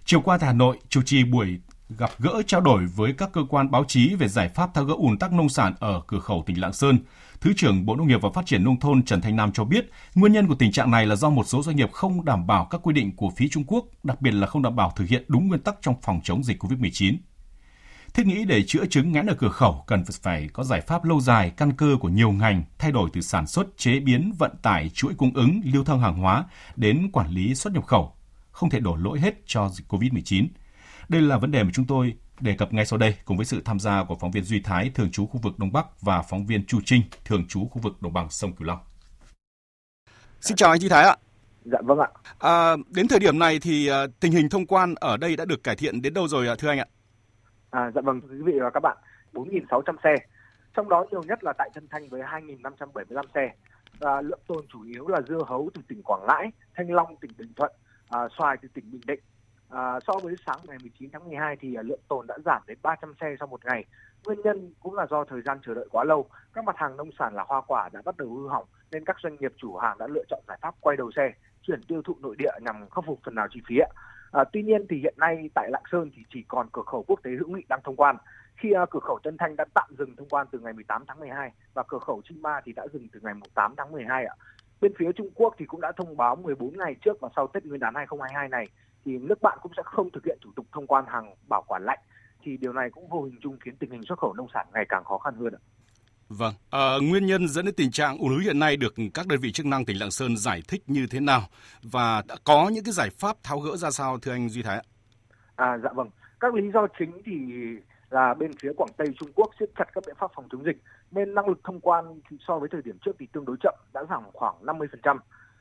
Chiều 0.05 0.21
qua 0.21 0.37
tại 0.37 0.47
Hà 0.47 0.53
Nội, 0.53 0.77
chủ 0.89 1.01
trì 1.01 1.23
buổi 1.23 1.59
gặp 1.89 2.09
gỡ 2.19 2.41
trao 2.47 2.61
đổi 2.61 2.85
với 2.85 3.13
các 3.13 3.29
cơ 3.33 3.41
quan 3.49 3.71
báo 3.71 3.83
chí 3.87 4.15
về 4.15 4.27
giải 4.27 4.49
pháp 4.49 4.73
tháo 4.73 4.83
gỡ 4.83 4.93
ùn 4.97 5.19
tắc 5.19 5.33
nông 5.33 5.49
sản 5.49 5.73
ở 5.79 6.01
cửa 6.07 6.19
khẩu 6.19 6.43
tỉnh 6.45 6.61
Lạng 6.61 6.73
Sơn. 6.73 6.99
Thứ 7.41 7.53
trưởng 7.57 7.85
Bộ 7.85 7.95
Nông 7.95 8.07
nghiệp 8.07 8.21
và 8.21 8.29
Phát 8.33 8.45
triển 8.45 8.63
Nông 8.63 8.79
thôn 8.79 9.03
Trần 9.03 9.21
Thanh 9.21 9.35
Nam 9.35 9.51
cho 9.51 9.63
biết, 9.63 9.89
nguyên 10.15 10.33
nhân 10.33 10.47
của 10.47 10.55
tình 10.55 10.71
trạng 10.71 10.91
này 10.91 11.05
là 11.05 11.15
do 11.15 11.29
một 11.29 11.47
số 11.47 11.63
doanh 11.63 11.75
nghiệp 11.75 11.91
không 11.91 12.25
đảm 12.25 12.47
bảo 12.47 12.65
các 12.65 12.81
quy 12.83 12.93
định 12.93 13.15
của 13.15 13.29
phía 13.35 13.47
Trung 13.47 13.63
Quốc, 13.67 13.85
đặc 14.03 14.21
biệt 14.21 14.31
là 14.31 14.47
không 14.47 14.61
đảm 14.61 14.75
bảo 14.75 14.93
thực 14.95 15.07
hiện 15.09 15.25
đúng 15.27 15.47
nguyên 15.47 15.61
tắc 15.61 15.75
trong 15.81 15.95
phòng 16.01 16.19
chống 16.23 16.43
dịch 16.43 16.63
COVID-19. 16.63 17.15
Thiết 18.13 18.27
nghĩ 18.27 18.45
để 18.45 18.63
chữa 18.63 18.85
chứng 18.85 19.11
ngẽn 19.11 19.25
ở 19.25 19.35
cửa 19.35 19.49
khẩu 19.49 19.83
cần 19.87 20.03
phải 20.21 20.49
có 20.53 20.63
giải 20.63 20.81
pháp 20.81 21.03
lâu 21.03 21.19
dài, 21.19 21.51
căn 21.57 21.73
cơ 21.73 21.95
của 21.99 22.09
nhiều 22.09 22.31
ngành, 22.31 22.63
thay 22.77 22.91
đổi 22.91 23.09
từ 23.13 23.21
sản 23.21 23.47
xuất, 23.47 23.77
chế 23.77 23.99
biến, 23.99 24.31
vận 24.37 24.51
tải, 24.61 24.89
chuỗi 24.89 25.13
cung 25.13 25.33
ứng, 25.33 25.61
lưu 25.63 25.83
thông 25.83 25.99
hàng 25.99 26.17
hóa 26.17 26.45
đến 26.75 27.09
quản 27.13 27.29
lý 27.29 27.55
xuất 27.55 27.73
nhập 27.73 27.85
khẩu, 27.85 28.13
không 28.51 28.69
thể 28.69 28.79
đổ 28.79 28.95
lỗi 28.95 29.19
hết 29.19 29.33
cho 29.45 29.69
dịch 29.69 29.93
COVID-19. 29.93 30.47
Đây 31.09 31.21
là 31.21 31.37
vấn 31.37 31.51
đề 31.51 31.63
mà 31.63 31.69
chúng 31.73 31.85
tôi 31.87 32.15
đề 32.39 32.55
cập 32.57 32.73
ngay 32.73 32.85
sau 32.85 32.99
đây 32.99 33.15
cùng 33.25 33.37
với 33.37 33.45
sự 33.45 33.61
tham 33.65 33.79
gia 33.79 34.03
của 34.03 34.15
phóng 34.15 34.31
viên 34.31 34.43
Duy 34.43 34.61
Thái 34.61 34.91
thường 34.95 35.11
trú 35.11 35.25
khu 35.25 35.39
vực 35.43 35.59
Đông 35.59 35.71
Bắc 35.73 36.01
và 36.01 36.21
phóng 36.21 36.45
viên 36.45 36.65
Chu 36.65 36.79
Trinh 36.85 37.01
thường 37.25 37.47
trú 37.47 37.67
khu 37.71 37.81
vực 37.81 38.01
Đồng 38.01 38.13
bằng 38.13 38.29
sông 38.29 38.53
Cửu 38.55 38.67
Long. 38.67 38.79
Xin 40.41 40.57
chào 40.57 40.69
anh 40.69 40.79
Duy 40.79 40.89
Thái 40.89 41.03
ạ. 41.03 41.15
Dạ 41.65 41.77
vâng 41.83 41.99
ạ. 41.99 42.07
À, 42.39 42.75
đến 42.89 43.07
thời 43.07 43.19
điểm 43.19 43.39
này 43.39 43.59
thì 43.61 43.89
uh, 43.91 44.19
tình 44.19 44.31
hình 44.31 44.49
thông 44.49 44.65
quan 44.65 44.95
ở 44.95 45.17
đây 45.17 45.35
đã 45.35 45.45
được 45.45 45.63
cải 45.63 45.75
thiện 45.75 46.01
đến 46.01 46.13
đâu 46.13 46.27
rồi 46.27 46.47
ạ 46.47 46.55
thưa 46.59 46.69
anh 46.69 46.79
ạ? 46.79 46.85
À, 47.69 47.91
dạ 47.95 48.01
vâng 48.01 48.21
quý 48.21 48.41
vị 48.45 48.53
và 48.59 48.69
các 48.69 48.79
bạn, 48.79 48.97
4.600 49.33 49.95
xe. 50.03 50.15
Trong 50.75 50.89
đó 50.89 51.05
nhiều 51.11 51.23
nhất 51.23 51.43
là 51.43 51.53
tại 51.57 51.69
Tân 51.73 51.87
Thanh 51.87 52.09
với 52.09 52.21
2.575 52.21 53.23
xe. 53.33 53.49
À, 53.99 54.21
lượng 54.21 54.39
tồn 54.47 54.65
chủ 54.73 54.83
yếu 54.83 55.07
là 55.07 55.21
dưa 55.27 55.39
hấu 55.47 55.69
từ 55.73 55.81
tỉnh 55.87 56.03
Quảng 56.03 56.25
Ngãi, 56.27 56.51
Thanh 56.75 56.91
Long 56.91 57.15
tỉnh 57.21 57.31
Bình 57.37 57.53
Thuận, 57.55 57.71
à, 58.09 58.19
xoài 58.37 58.57
từ 58.61 58.67
tỉnh 58.73 58.91
Bình 58.91 59.01
Định, 59.07 59.19
À, 59.69 59.99
so 60.07 60.13
với 60.23 60.35
sáng 60.45 60.59
ngày 60.67 60.77
19 60.81 61.09
tháng 61.13 61.25
12 61.25 61.55
thì 61.55 61.75
à, 61.75 61.81
lượng 61.81 61.99
tồn 62.07 62.27
đã 62.27 62.37
giảm 62.45 62.61
đến 62.67 62.77
300 62.81 63.13
xe 63.21 63.35
sau 63.39 63.47
một 63.47 63.65
ngày. 63.65 63.85
Nguyên 64.25 64.41
nhân 64.41 64.73
cũng 64.79 64.93
là 64.93 65.07
do 65.09 65.23
thời 65.23 65.41
gian 65.41 65.59
chờ 65.65 65.73
đợi 65.73 65.87
quá 65.91 66.03
lâu. 66.03 66.25
Các 66.53 66.63
mặt 66.63 66.75
hàng 66.77 66.97
nông 66.97 67.09
sản 67.19 67.35
là 67.35 67.43
hoa 67.47 67.61
quả 67.67 67.89
đã 67.93 68.01
bắt 68.05 68.17
đầu 68.17 68.29
hư 68.29 68.47
hỏng 68.47 68.65
nên 68.91 69.05
các 69.05 69.17
doanh 69.23 69.35
nghiệp 69.39 69.53
chủ 69.57 69.77
hàng 69.77 69.97
đã 69.97 70.07
lựa 70.07 70.23
chọn 70.29 70.39
giải 70.47 70.57
pháp 70.61 70.75
quay 70.79 70.97
đầu 70.97 71.11
xe, 71.15 71.33
chuyển 71.61 71.83
tiêu 71.87 72.01
thụ 72.01 72.15
nội 72.19 72.35
địa 72.39 72.51
nhằm 72.61 72.89
khắc 72.89 73.05
phục 73.05 73.19
phần 73.25 73.35
nào 73.35 73.47
chi 73.51 73.59
phí. 73.67 73.75
À, 74.31 74.43
tuy 74.53 74.63
nhiên 74.63 74.85
thì 74.89 74.97
hiện 74.97 75.15
nay 75.17 75.49
tại 75.55 75.69
Lạng 75.71 75.83
Sơn 75.91 76.11
thì 76.15 76.23
chỉ 76.33 76.43
còn 76.47 76.69
cửa 76.71 76.83
khẩu 76.85 77.03
quốc 77.07 77.19
tế 77.23 77.31
hữu 77.31 77.55
nghị 77.55 77.63
đang 77.69 77.81
thông 77.83 77.95
quan. 77.95 78.17
Khi 78.57 78.73
uh, 78.83 78.89
cửa 78.89 78.99
khẩu 78.99 79.19
Tân 79.23 79.37
Thanh 79.37 79.55
đã 79.55 79.65
tạm 79.73 79.89
dừng 79.97 80.15
thông 80.15 80.29
quan 80.29 80.47
từ 80.51 80.59
ngày 80.59 80.73
18 80.73 81.03
tháng 81.07 81.19
12 81.19 81.51
và 81.73 81.83
cửa 81.87 81.99
khẩu 81.99 82.21
Trinh 82.29 82.41
Ma 82.41 82.61
thì 82.65 82.73
đã 82.73 82.87
dừng 82.93 83.07
từ 83.13 83.19
ngày 83.23 83.33
8 83.53 83.73
tháng 83.77 83.91
12 83.91 84.25
ạ. 84.25 84.35
Bên 84.81 84.93
phía 84.97 85.11
Trung 85.11 85.29
Quốc 85.35 85.55
thì 85.57 85.65
cũng 85.65 85.81
đã 85.81 85.91
thông 85.91 86.17
báo 86.17 86.35
14 86.35 86.77
ngày 86.77 86.95
trước 87.01 87.17
và 87.21 87.29
sau 87.35 87.47
Tết 87.47 87.65
Nguyên 87.65 87.79
đán 87.79 87.95
2022 87.95 88.49
này 88.49 88.67
thì 89.07 89.17
nước 89.17 89.41
bạn 89.41 89.57
cũng 89.61 89.71
sẽ 89.77 89.83
không 89.85 90.09
thực 90.13 90.25
hiện 90.25 90.37
thủ 90.41 90.49
tục 90.55 90.65
thông 90.73 90.87
quan 90.87 91.05
hàng 91.07 91.35
bảo 91.49 91.63
quản 91.67 91.83
lạnh 91.83 91.99
thì 92.43 92.57
điều 92.57 92.73
này 92.73 92.89
cũng 92.91 93.09
vô 93.09 93.23
hình 93.23 93.39
chung 93.41 93.57
khiến 93.65 93.75
tình 93.79 93.91
hình 93.91 94.03
xuất 94.03 94.19
khẩu 94.19 94.33
nông 94.33 94.47
sản 94.53 94.67
ngày 94.73 94.85
càng 94.89 95.03
khó 95.03 95.17
khăn 95.17 95.33
hơn 95.39 95.53
ạ. 95.53 95.61
Vâng, 96.29 96.53
à, 96.69 96.79
nguyên 97.01 97.25
nhân 97.25 97.47
dẫn 97.47 97.65
đến 97.65 97.75
tình 97.77 97.91
trạng 97.91 98.17
ùn 98.17 98.29
ứ 98.29 98.37
hiện 98.37 98.59
nay 98.59 98.77
được 98.77 98.93
các 99.13 99.27
đơn 99.27 99.39
vị 99.39 99.51
chức 99.51 99.65
năng 99.65 99.85
tỉnh 99.85 99.99
Lạng 99.99 100.11
Sơn 100.11 100.37
giải 100.37 100.61
thích 100.67 100.83
như 100.87 101.07
thế 101.09 101.19
nào 101.19 101.41
và 101.83 102.23
đã 102.27 102.35
có 102.43 102.69
những 102.73 102.83
cái 102.83 102.93
giải 102.93 103.09
pháp 103.09 103.37
tháo 103.43 103.59
gỡ 103.59 103.75
ra 103.75 103.91
sao 103.91 104.19
thưa 104.19 104.31
anh 104.31 104.49
Duy 104.49 104.63
Thái 104.63 104.75
ạ? 104.75 104.83
À 105.55 105.77
dạ 105.83 105.89
vâng, 105.95 106.09
các 106.39 106.53
lý 106.53 106.71
do 106.73 106.87
chính 106.99 107.21
thì 107.25 107.33
là 108.09 108.33
bên 108.33 108.51
phía 108.61 108.71
Quảng 108.77 108.91
Tây 108.97 109.07
Trung 109.19 109.29
Quốc 109.35 109.49
siết 109.59 109.69
chặt 109.77 109.85
các 109.93 110.03
biện 110.07 110.15
pháp 110.19 110.31
phòng 110.35 110.47
chống 110.51 110.65
dịch 110.65 110.77
nên 111.11 111.35
năng 111.35 111.47
lực 111.47 111.59
thông 111.63 111.79
quan 111.79 112.19
so 112.47 112.59
với 112.59 112.69
thời 112.71 112.81
điểm 112.81 112.97
trước 113.05 113.15
thì 113.19 113.27
tương 113.33 113.45
đối 113.45 113.57
chậm 113.63 113.75
đã 113.93 114.03
giảm 114.09 114.23
khoảng 114.33 114.55
50% 114.63 115.17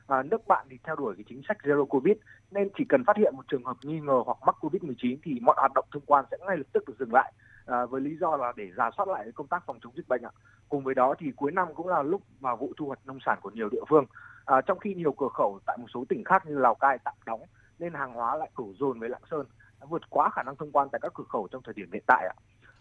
à, 0.07 0.23
nước 0.23 0.47
bạn 0.47 0.67
thì 0.69 0.77
theo 0.83 0.95
đuổi 0.95 1.15
cái 1.17 1.23
chính 1.29 1.41
sách 1.47 1.57
zero 1.63 1.85
covid 1.85 2.17
nên 2.51 2.69
chỉ 2.77 2.83
cần 2.89 3.03
phát 3.07 3.17
hiện 3.17 3.33
một 3.35 3.45
trường 3.47 3.63
hợp 3.63 3.77
nghi 3.83 3.99
ngờ 3.99 4.23
hoặc 4.25 4.37
mắc 4.45 4.55
covid 4.61 4.83
19 4.83 5.19
thì 5.23 5.39
mọi 5.41 5.55
hoạt 5.59 5.71
động 5.75 5.85
thông 5.91 6.05
quan 6.05 6.25
sẽ 6.31 6.37
ngay 6.47 6.57
lập 6.57 6.67
tức 6.73 6.83
được 6.87 6.93
dừng 6.99 7.13
lại 7.13 7.33
à, 7.65 7.85
với 7.85 8.01
lý 8.01 8.17
do 8.21 8.37
là 8.37 8.53
để 8.55 8.71
giả 8.77 8.89
soát 8.97 9.07
lại 9.09 9.31
công 9.35 9.47
tác 9.47 9.63
phòng 9.65 9.79
chống 9.83 9.93
dịch 9.95 10.07
bệnh 10.07 10.21
ạ. 10.21 10.31
Cùng 10.69 10.83
với 10.83 10.95
đó 10.95 11.15
thì 11.19 11.31
cuối 11.35 11.51
năm 11.51 11.67
cũng 11.75 11.87
là 11.87 12.03
lúc 12.03 12.21
mà 12.39 12.55
vụ 12.55 12.73
thu 12.77 12.87
hoạch 12.87 12.99
nông 13.05 13.19
sản 13.25 13.39
của 13.41 13.51
nhiều 13.51 13.69
địa 13.69 13.83
phương. 13.89 14.05
À, 14.45 14.61
trong 14.61 14.79
khi 14.79 14.93
nhiều 14.93 15.11
cửa 15.11 15.29
khẩu 15.33 15.59
tại 15.65 15.77
một 15.77 15.87
số 15.93 16.05
tỉnh 16.09 16.23
khác 16.23 16.45
như 16.45 16.57
Lào 16.57 16.75
Cai 16.75 16.97
tạm 17.03 17.15
đóng 17.25 17.41
nên 17.79 17.93
hàng 17.93 18.13
hóa 18.13 18.35
lại 18.35 18.49
đổ 18.57 18.73
dồn 18.79 18.99
với 18.99 19.09
Lạng 19.09 19.21
Sơn 19.31 19.45
vượt 19.89 20.01
quá 20.09 20.29
khả 20.29 20.43
năng 20.43 20.55
thông 20.55 20.71
quan 20.71 20.87
tại 20.91 20.99
các 21.01 21.13
cửa 21.15 21.23
khẩu 21.29 21.47
trong 21.51 21.61
thời 21.63 21.73
điểm 21.73 21.91
hiện 21.93 22.03
tại 22.07 22.27
ạ. 22.27 22.35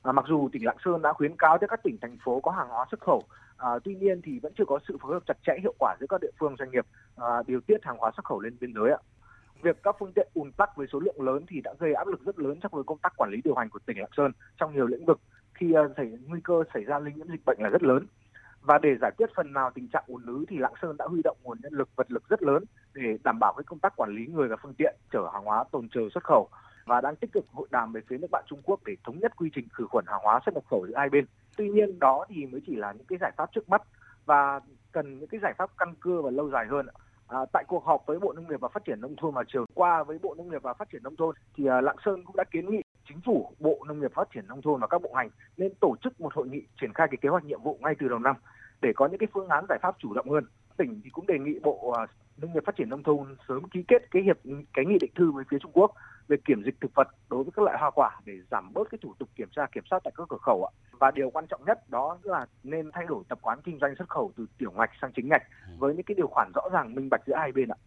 À, 0.06 0.12
mặc 0.12 0.24
dù 0.28 0.48
tỉnh 0.52 0.64
Lạng 0.64 0.76
Sơn 0.84 1.02
đã 1.02 1.12
khuyến 1.12 1.36
cáo 1.36 1.58
cho 1.58 1.66
các 1.66 1.82
tỉnh 1.82 1.98
thành 2.00 2.18
phố 2.24 2.40
có 2.40 2.50
hàng 2.50 2.68
hóa 2.68 2.86
xuất 2.90 3.00
khẩu 3.00 3.22
À, 3.56 3.70
tuy 3.84 3.94
nhiên 3.94 4.20
thì 4.22 4.38
vẫn 4.38 4.52
chưa 4.58 4.64
có 4.64 4.78
sự 4.88 4.98
phối 5.00 5.12
hợp 5.12 5.22
chặt 5.26 5.36
chẽ 5.46 5.52
hiệu 5.62 5.74
quả 5.78 5.96
giữa 6.00 6.06
các 6.08 6.20
địa 6.20 6.30
phương 6.38 6.56
doanh 6.58 6.70
nghiệp 6.70 6.86
à, 7.16 7.26
điều 7.46 7.60
tiết 7.60 7.76
hàng 7.82 7.96
hóa 7.98 8.10
xuất 8.16 8.24
khẩu 8.24 8.40
lên 8.40 8.56
biên 8.60 8.72
giới 8.74 8.90
ạ. 8.90 8.98
Việc 9.62 9.82
các 9.82 9.96
phương 9.98 10.12
tiện 10.12 10.28
ùn 10.34 10.52
tắc 10.52 10.76
với 10.76 10.86
số 10.92 11.00
lượng 11.00 11.22
lớn 11.22 11.44
thì 11.48 11.60
đã 11.60 11.74
gây 11.78 11.92
áp 11.92 12.06
lực 12.08 12.20
rất 12.24 12.38
lớn 12.38 12.58
trong 12.60 12.72
với 12.74 12.84
công 12.84 12.98
tác 12.98 13.12
quản 13.16 13.30
lý 13.30 13.40
điều 13.44 13.54
hành 13.54 13.70
của 13.70 13.78
tỉnh 13.86 13.98
Lạng 13.98 14.10
Sơn 14.16 14.32
trong 14.56 14.74
nhiều 14.74 14.86
lĩnh 14.86 15.04
vực. 15.04 15.20
Khi 15.54 15.72
à, 15.72 15.82
xảy 15.96 16.18
nguy 16.26 16.40
cơ 16.44 16.62
xảy 16.74 16.84
ra 16.84 16.98
lây 16.98 17.12
nhiễm 17.16 17.28
dịch 17.28 17.44
bệnh 17.46 17.58
là 17.60 17.68
rất 17.68 17.82
lớn. 17.82 18.06
Và 18.62 18.78
để 18.78 18.96
giải 19.00 19.10
quyết 19.16 19.30
phần 19.36 19.52
nào 19.52 19.70
tình 19.74 19.88
trạng 19.88 20.04
ùn 20.06 20.26
ứ 20.26 20.44
thì 20.48 20.58
Lạng 20.58 20.74
Sơn 20.82 20.96
đã 20.96 21.04
huy 21.08 21.20
động 21.24 21.36
nguồn 21.42 21.58
nhân 21.62 21.72
lực 21.72 21.88
vật 21.96 22.12
lực 22.12 22.28
rất 22.28 22.42
lớn 22.42 22.64
để 22.94 23.18
đảm 23.24 23.38
bảo 23.38 23.54
cái 23.56 23.64
công 23.64 23.78
tác 23.78 23.96
quản 23.96 24.10
lý 24.10 24.26
người 24.26 24.48
và 24.48 24.56
phương 24.62 24.74
tiện 24.74 24.96
chở 25.12 25.30
hàng 25.32 25.44
hóa 25.44 25.64
tồn 25.72 25.88
chờ 25.88 26.00
xuất 26.14 26.24
khẩu 26.24 26.48
và 26.86 27.00
đang 27.00 27.16
tích 27.16 27.32
cực 27.32 27.44
hội 27.52 27.68
đàm 27.70 27.92
với 27.92 28.02
phía 28.08 28.18
nước 28.18 28.30
bạn 28.30 28.44
Trung 28.46 28.60
Quốc 28.64 28.80
để 28.84 28.96
thống 29.04 29.18
nhất 29.18 29.36
quy 29.36 29.50
trình 29.54 29.68
khử 29.72 29.86
khuẩn 29.90 30.04
hàng 30.08 30.20
hóa 30.22 30.40
xuất 30.46 30.54
nhập 30.54 30.64
khẩu 30.70 30.86
giữa 30.86 30.96
hai 30.96 31.08
bên. 31.08 31.24
Tuy 31.56 31.68
nhiên 31.68 31.98
đó 31.98 32.24
thì 32.28 32.46
mới 32.46 32.60
chỉ 32.66 32.76
là 32.76 32.92
những 32.92 33.06
cái 33.06 33.18
giải 33.20 33.32
pháp 33.36 33.50
trước 33.54 33.68
mắt 33.68 33.82
và 34.26 34.60
cần 34.92 35.18
những 35.18 35.28
cái 35.28 35.40
giải 35.42 35.54
pháp 35.58 35.70
căn 35.78 35.94
cơ 36.00 36.22
và 36.22 36.30
lâu 36.30 36.50
dài 36.50 36.66
hơn. 36.70 36.86
À, 37.28 37.38
tại 37.52 37.64
cuộc 37.68 37.84
họp 37.84 38.06
với 38.06 38.18
Bộ 38.18 38.32
Nông 38.32 38.48
nghiệp 38.48 38.60
và 38.60 38.68
Phát 38.68 38.84
triển 38.84 39.00
Nông 39.00 39.16
thôn 39.16 39.34
vào 39.34 39.44
chiều 39.52 39.64
qua 39.74 40.02
với 40.02 40.18
Bộ 40.22 40.34
Nông 40.34 40.48
nghiệp 40.48 40.62
và 40.62 40.74
Phát 40.74 40.88
triển 40.92 41.02
Nông 41.02 41.16
thôn 41.16 41.34
thì 41.56 41.66
à, 41.66 41.80
Lạng 41.80 41.96
Sơn 42.04 42.24
cũng 42.24 42.36
đã 42.36 42.44
kiến 42.44 42.70
nghị 42.70 42.82
chính 43.08 43.20
phủ, 43.20 43.52
Bộ 43.58 43.84
Nông 43.86 44.00
nghiệp 44.00 44.12
Phát 44.14 44.28
triển 44.34 44.46
Nông 44.48 44.62
thôn 44.62 44.80
và 44.80 44.86
các 44.86 45.02
bộ 45.02 45.10
ngành 45.14 45.30
nên 45.56 45.72
tổ 45.80 45.96
chức 46.04 46.20
một 46.20 46.34
hội 46.34 46.48
nghị 46.48 46.62
triển 46.80 46.92
khai 46.92 47.06
cái 47.10 47.18
kế 47.20 47.28
hoạch 47.28 47.44
nhiệm 47.44 47.62
vụ 47.62 47.78
ngay 47.80 47.94
từ 47.98 48.08
đầu 48.08 48.18
năm 48.18 48.36
để 48.80 48.92
có 48.96 49.06
những 49.06 49.18
cái 49.18 49.28
phương 49.34 49.48
án 49.48 49.64
giải 49.68 49.78
pháp 49.82 49.96
chủ 49.98 50.14
động 50.14 50.30
hơn. 50.30 50.44
Tỉnh 50.76 51.00
thì 51.04 51.10
cũng 51.10 51.26
đề 51.26 51.38
nghị 51.38 51.58
Bộ 51.58 51.90
à, 51.90 52.06
Nông 52.36 52.52
nghiệp 52.52 52.62
Phát 52.66 52.76
triển 52.76 52.88
Nông 52.88 53.02
thôn 53.02 53.36
sớm 53.48 53.68
ký 53.68 53.84
kết 53.88 54.10
cái 54.10 54.22
hiệp 54.22 54.38
cái 54.72 54.84
nghị 54.84 54.98
định 55.00 55.12
thư 55.14 55.30
với 55.30 55.44
phía 55.50 55.58
Trung 55.58 55.72
Quốc 55.74 55.92
về 56.28 56.36
kiểm 56.44 56.62
dịch 56.64 56.74
thực 56.80 56.94
vật 56.94 57.08
đối 57.30 57.44
với 57.44 57.52
các 57.56 57.62
loại 57.62 57.76
hoa 57.80 57.90
quả 57.90 58.20
để 58.24 58.32
giảm 58.50 58.72
bớt 58.72 58.84
cái 58.90 58.98
thủ 59.02 59.14
tục 59.18 59.28
kiểm 59.36 59.48
tra 59.56 59.62
kiểm 59.74 59.84
soát 59.90 60.00
tại 60.04 60.12
các 60.16 60.26
cửa 60.28 60.38
khẩu 60.42 60.64
ạ. 60.64 60.70
Và 61.00 61.10
điều 61.10 61.30
quan 61.30 61.46
trọng 61.46 61.64
nhất 61.64 61.90
đó 61.90 62.18
là 62.22 62.46
nên 62.62 62.90
thay 62.92 63.04
đổi 63.08 63.24
tập 63.28 63.38
quán 63.42 63.58
kinh 63.64 63.78
doanh 63.80 63.94
xuất 63.98 64.08
khẩu 64.08 64.32
từ 64.36 64.46
tiểu 64.58 64.70
ngạch 64.70 64.90
sang 65.02 65.12
chính 65.16 65.28
ngạch 65.28 65.42
với 65.78 65.94
những 65.94 66.04
cái 66.04 66.14
điều 66.14 66.26
khoản 66.26 66.52
rõ 66.54 66.62
ràng 66.72 66.94
minh 66.94 67.08
bạch 67.10 67.20
giữa 67.26 67.34
hai 67.36 67.52
bên 67.52 67.68
ạ. 67.68 67.78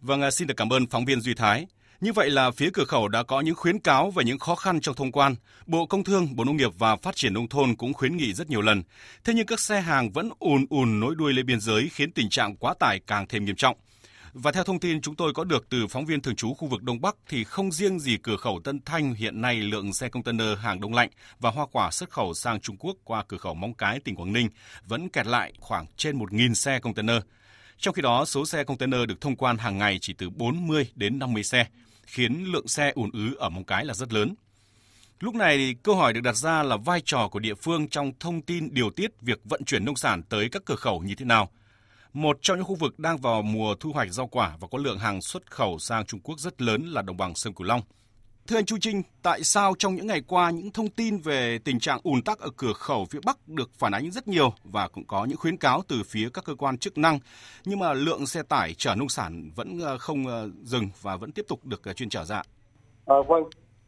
Vâng, 0.00 0.22
à, 0.22 0.30
xin 0.30 0.48
được 0.48 0.54
cảm 0.56 0.72
ơn 0.72 0.86
phóng 0.86 1.04
viên 1.04 1.20
Duy 1.20 1.34
Thái. 1.34 1.66
Như 2.00 2.12
vậy 2.12 2.30
là 2.30 2.50
phía 2.50 2.70
cửa 2.74 2.84
khẩu 2.84 3.08
đã 3.08 3.22
có 3.22 3.40
những 3.40 3.54
khuyến 3.54 3.78
cáo 3.78 4.10
về 4.10 4.24
những 4.24 4.38
khó 4.38 4.54
khăn 4.54 4.80
trong 4.80 4.94
thông 4.94 5.12
quan. 5.12 5.34
Bộ 5.66 5.86
Công 5.86 6.04
Thương, 6.04 6.36
Bộ 6.36 6.44
Nông 6.44 6.56
nghiệp 6.56 6.70
và 6.78 6.96
Phát 6.96 7.16
triển 7.16 7.34
Nông 7.34 7.48
thôn 7.48 7.76
cũng 7.76 7.94
khuyến 7.94 8.16
nghị 8.16 8.32
rất 8.32 8.50
nhiều 8.50 8.60
lần. 8.60 8.82
Thế 9.24 9.32
nhưng 9.36 9.46
các 9.46 9.60
xe 9.60 9.80
hàng 9.80 10.10
vẫn 10.10 10.30
ùn 10.38 10.66
ùn 10.70 11.00
nối 11.00 11.14
đuôi 11.14 11.32
lên 11.32 11.46
biên 11.46 11.60
giới 11.60 11.88
khiến 11.92 12.12
tình 12.12 12.28
trạng 12.28 12.56
quá 12.56 12.74
tải 12.80 13.00
càng 13.06 13.26
thêm 13.28 13.44
nghiêm 13.44 13.56
trọng. 13.56 13.76
Và 14.42 14.52
theo 14.52 14.64
thông 14.64 14.80
tin 14.80 15.00
chúng 15.00 15.16
tôi 15.16 15.32
có 15.32 15.44
được 15.44 15.66
từ 15.68 15.86
phóng 15.86 16.06
viên 16.06 16.20
thường 16.20 16.36
trú 16.36 16.54
khu 16.54 16.68
vực 16.68 16.82
Đông 16.82 17.00
Bắc 17.00 17.16
thì 17.28 17.44
không 17.44 17.72
riêng 17.72 18.00
gì 18.00 18.16
cửa 18.22 18.36
khẩu 18.36 18.60
Tân 18.64 18.80
Thanh 18.84 19.14
hiện 19.14 19.40
nay 19.40 19.56
lượng 19.56 19.92
xe 19.92 20.08
container 20.08 20.58
hàng 20.58 20.80
đông 20.80 20.94
lạnh 20.94 21.10
và 21.40 21.50
hoa 21.50 21.66
quả 21.72 21.90
xuất 21.90 22.10
khẩu 22.10 22.34
sang 22.34 22.60
Trung 22.60 22.76
Quốc 22.78 22.96
qua 23.04 23.24
cửa 23.28 23.36
khẩu 23.36 23.54
Móng 23.54 23.74
Cái 23.74 24.00
tỉnh 24.00 24.16
Quảng 24.16 24.32
Ninh 24.32 24.48
vẫn 24.86 25.08
kẹt 25.08 25.26
lại 25.26 25.52
khoảng 25.60 25.86
trên 25.96 26.18
1.000 26.18 26.54
xe 26.54 26.78
container. 26.78 27.16
Trong 27.78 27.94
khi 27.94 28.02
đó, 28.02 28.24
số 28.24 28.46
xe 28.46 28.64
container 28.64 29.00
được 29.08 29.20
thông 29.20 29.36
quan 29.36 29.58
hàng 29.58 29.78
ngày 29.78 29.98
chỉ 30.00 30.12
từ 30.12 30.30
40 30.30 30.90
đến 30.94 31.18
50 31.18 31.44
xe, 31.44 31.66
khiến 32.06 32.44
lượng 32.44 32.68
xe 32.68 32.92
ùn 32.94 33.10
ứ 33.12 33.34
ở 33.38 33.48
Móng 33.48 33.64
Cái 33.64 33.84
là 33.84 33.94
rất 33.94 34.12
lớn. 34.12 34.34
Lúc 35.20 35.34
này 35.34 35.74
câu 35.82 35.96
hỏi 35.96 36.12
được 36.12 36.20
đặt 36.20 36.36
ra 36.36 36.62
là 36.62 36.76
vai 36.76 37.00
trò 37.04 37.28
của 37.28 37.38
địa 37.38 37.54
phương 37.54 37.88
trong 37.88 38.12
thông 38.20 38.42
tin 38.42 38.74
điều 38.74 38.90
tiết 38.90 39.10
việc 39.20 39.40
vận 39.44 39.64
chuyển 39.64 39.84
nông 39.84 39.96
sản 39.96 40.22
tới 40.22 40.48
các 40.52 40.62
cửa 40.64 40.76
khẩu 40.76 41.00
như 41.00 41.14
thế 41.14 41.24
nào– 41.24 41.50
một 42.12 42.38
trong 42.42 42.56
những 42.56 42.66
khu 42.66 42.74
vực 42.74 42.98
đang 42.98 43.16
vào 43.16 43.42
mùa 43.42 43.74
thu 43.80 43.92
hoạch 43.92 44.08
rau 44.10 44.26
quả 44.26 44.56
và 44.60 44.68
có 44.70 44.78
lượng 44.78 44.98
hàng 44.98 45.20
xuất 45.20 45.50
khẩu 45.50 45.78
sang 45.78 46.06
Trung 46.06 46.20
Quốc 46.20 46.38
rất 46.38 46.62
lớn 46.62 46.82
là 46.86 47.02
đồng 47.02 47.16
bằng 47.16 47.34
sông 47.34 47.54
Cửu 47.54 47.66
Long. 47.66 47.80
Thưa 48.48 48.56
anh 48.56 48.64
Chu 48.64 48.76
Trinh, 48.80 49.02
tại 49.22 49.42
sao 49.42 49.74
trong 49.78 49.94
những 49.94 50.06
ngày 50.06 50.22
qua 50.28 50.50
những 50.50 50.70
thông 50.70 50.88
tin 50.88 51.18
về 51.18 51.58
tình 51.64 51.80
trạng 51.80 52.00
ùn 52.02 52.22
tắc 52.22 52.38
ở 52.38 52.50
cửa 52.56 52.72
khẩu 52.72 53.04
phía 53.04 53.18
Bắc 53.26 53.48
được 53.48 53.70
phản 53.78 53.92
ánh 53.92 54.10
rất 54.10 54.28
nhiều 54.28 54.52
và 54.64 54.88
cũng 54.88 55.04
có 55.06 55.24
những 55.24 55.38
khuyến 55.38 55.56
cáo 55.56 55.82
từ 55.88 56.02
phía 56.06 56.28
các 56.34 56.44
cơ 56.44 56.54
quan 56.54 56.78
chức 56.78 56.98
năng, 56.98 57.18
nhưng 57.64 57.78
mà 57.78 57.92
lượng 57.92 58.26
xe 58.26 58.42
tải 58.42 58.74
chở 58.74 58.94
nông 58.94 59.08
sản 59.08 59.50
vẫn 59.56 59.78
ờ, 59.80 59.98
không 59.98 60.26
ờ, 60.26 60.50
dừng 60.62 60.88
và 61.02 61.16
vẫn 61.16 61.32
tiếp 61.32 61.44
tục 61.48 61.64
được 61.64 61.84
ờ, 61.84 61.92
chuyên 61.92 62.08
trở 62.08 62.24
ra? 62.24 62.42
À, 63.06 63.16
vâng, 63.28 63.42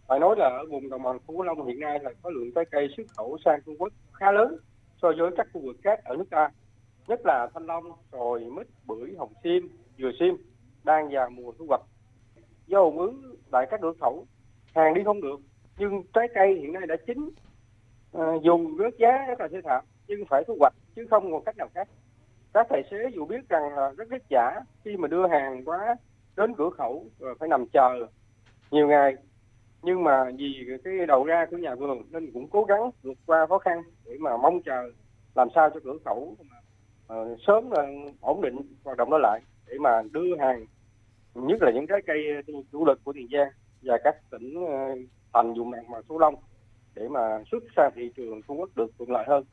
phải 0.09 0.18
nói 0.18 0.35
là 0.39 0.45
ở 0.45 0.66
vùng 0.71 0.91
đồng 0.91 1.03
bằng 1.03 1.18
sông 1.27 1.37
Cửu 1.37 1.43
Long 1.43 1.66
hiện 1.66 1.81
nay 1.81 1.99
là 2.03 2.11
có 2.23 2.31
lượng 2.31 2.51
trái 2.55 2.64
cây 2.71 2.89
xuất 2.97 3.05
khẩu 3.16 3.39
sang 3.45 3.61
Trung 3.66 3.77
Quốc 3.79 3.93
khá 4.12 4.33
lớn 4.33 4.57
so 5.03 5.09
với 5.18 5.31
các 5.37 5.47
khu 5.53 5.61
vực 5.66 5.77
khác 5.85 6.05
ở 6.05 6.16
nước 6.16 6.27
ta 6.31 6.49
nhất 7.11 7.20
là 7.26 7.48
thanh 7.54 7.66
long, 7.66 7.84
rồi 8.12 8.40
mít, 8.40 8.66
bưởi, 8.86 9.14
hồng 9.18 9.32
xiêm, 9.44 9.62
dừa 9.98 10.11
xiêm 10.20 10.34
đang 10.84 11.08
vào 11.12 11.30
mùa 11.30 11.52
thu 11.58 11.64
hoạch. 11.68 11.80
Do 12.66 12.80
ủng 12.82 12.98
ứ 12.98 13.36
tại 13.50 13.66
các 13.70 13.80
cửa 13.82 13.92
khẩu, 14.00 14.26
hàng 14.74 14.94
đi 14.94 15.04
không 15.04 15.20
được, 15.20 15.40
nhưng 15.78 16.02
trái 16.12 16.28
cây 16.34 16.54
hiện 16.54 16.72
nay 16.72 16.86
đã 16.86 16.96
chín, 17.06 17.30
à, 18.12 18.24
dùng 18.42 18.76
rớt 18.78 18.98
giá 18.98 19.26
rất 19.28 19.40
là 19.40 19.48
thê 19.48 19.58
thảm, 19.64 19.84
nhưng 20.08 20.24
phải 20.30 20.44
thu 20.46 20.56
hoạch 20.61 20.74
chứ 20.96 21.06
không 21.11 21.32
còn 21.32 21.44
cách 21.44 21.56
nào 21.56 21.68
khác. 21.74 21.88
Các 22.54 22.66
tài 22.70 22.82
xế 22.90 22.96
dù 23.14 23.24
biết 23.24 23.48
rằng 23.48 23.62
là 23.76 23.92
rất 23.96 24.08
rất 24.08 24.22
giả 24.30 24.61
khi 24.84 24.96
mà 24.96 25.08
đưa 25.08 25.26
hàng 25.26 25.64
quá 25.64 25.96
đến 26.36 26.54
cửa 26.54 26.70
khẩu 26.70 27.06
rồi 27.18 27.34
phải 27.40 27.48
nằm 27.48 27.66
chờ 27.72 28.06
nhiều 28.70 28.88
ngày 28.88 29.16
nhưng 29.82 30.04
mà 30.04 30.30
vì 30.36 30.66
cái 30.84 31.06
đầu 31.06 31.24
ra 31.24 31.46
của 31.50 31.56
nhà 31.56 31.74
vườn 31.74 32.02
nên 32.11 32.30
cũng 32.32 32.48
cố 32.50 32.64
gắng 32.64 32.90
vượt 33.02 33.18
qua 33.26 33.46
khó 33.46 33.58
khăn 33.58 33.82
để 34.04 34.16
mà 34.20 34.36
mong 34.36 34.62
chờ 34.62 34.90
làm 35.34 35.48
sao 35.54 35.70
cho 35.70 35.80
cửa 35.84 35.98
khẩu 36.04 36.36
mà 36.50 36.59
uh, 37.11 37.38
sớm 37.46 37.66
uh, 37.66 38.20
ổn 38.20 38.40
định 38.42 38.56
hoạt 38.84 38.96
động 38.98 39.11
đó 39.11 39.18
lại 39.18 39.40
để 39.66 39.74
mà 39.80 39.90
đưa 40.12 40.36
hàng 40.40 40.66
nhất 41.34 41.62
là 41.62 41.70
những 41.74 41.86
trái 41.86 41.98
cây 42.06 42.16
chủ 42.72 42.86
lực 42.86 43.00
của 43.04 43.12
tiền 43.12 43.28
giang 43.32 43.48
và 43.82 43.98
các 44.04 44.14
tỉnh 44.30 44.64
uh, 44.64 44.68
thành 45.32 45.54
vùng 45.54 45.72
đồng 45.72 45.90
bằng 45.92 46.02
số 46.08 46.18
long 46.18 46.34
để 46.94 47.08
mà 47.08 47.20
xuất 47.50 47.62
sang 47.76 47.92
thị 47.96 48.02
trường 48.16 48.42
Trung 48.48 48.61
Quốc 48.61 48.70
được 48.76 48.90
thuận 48.98 49.11
lợi 49.11 49.24
hơn. 49.28 49.44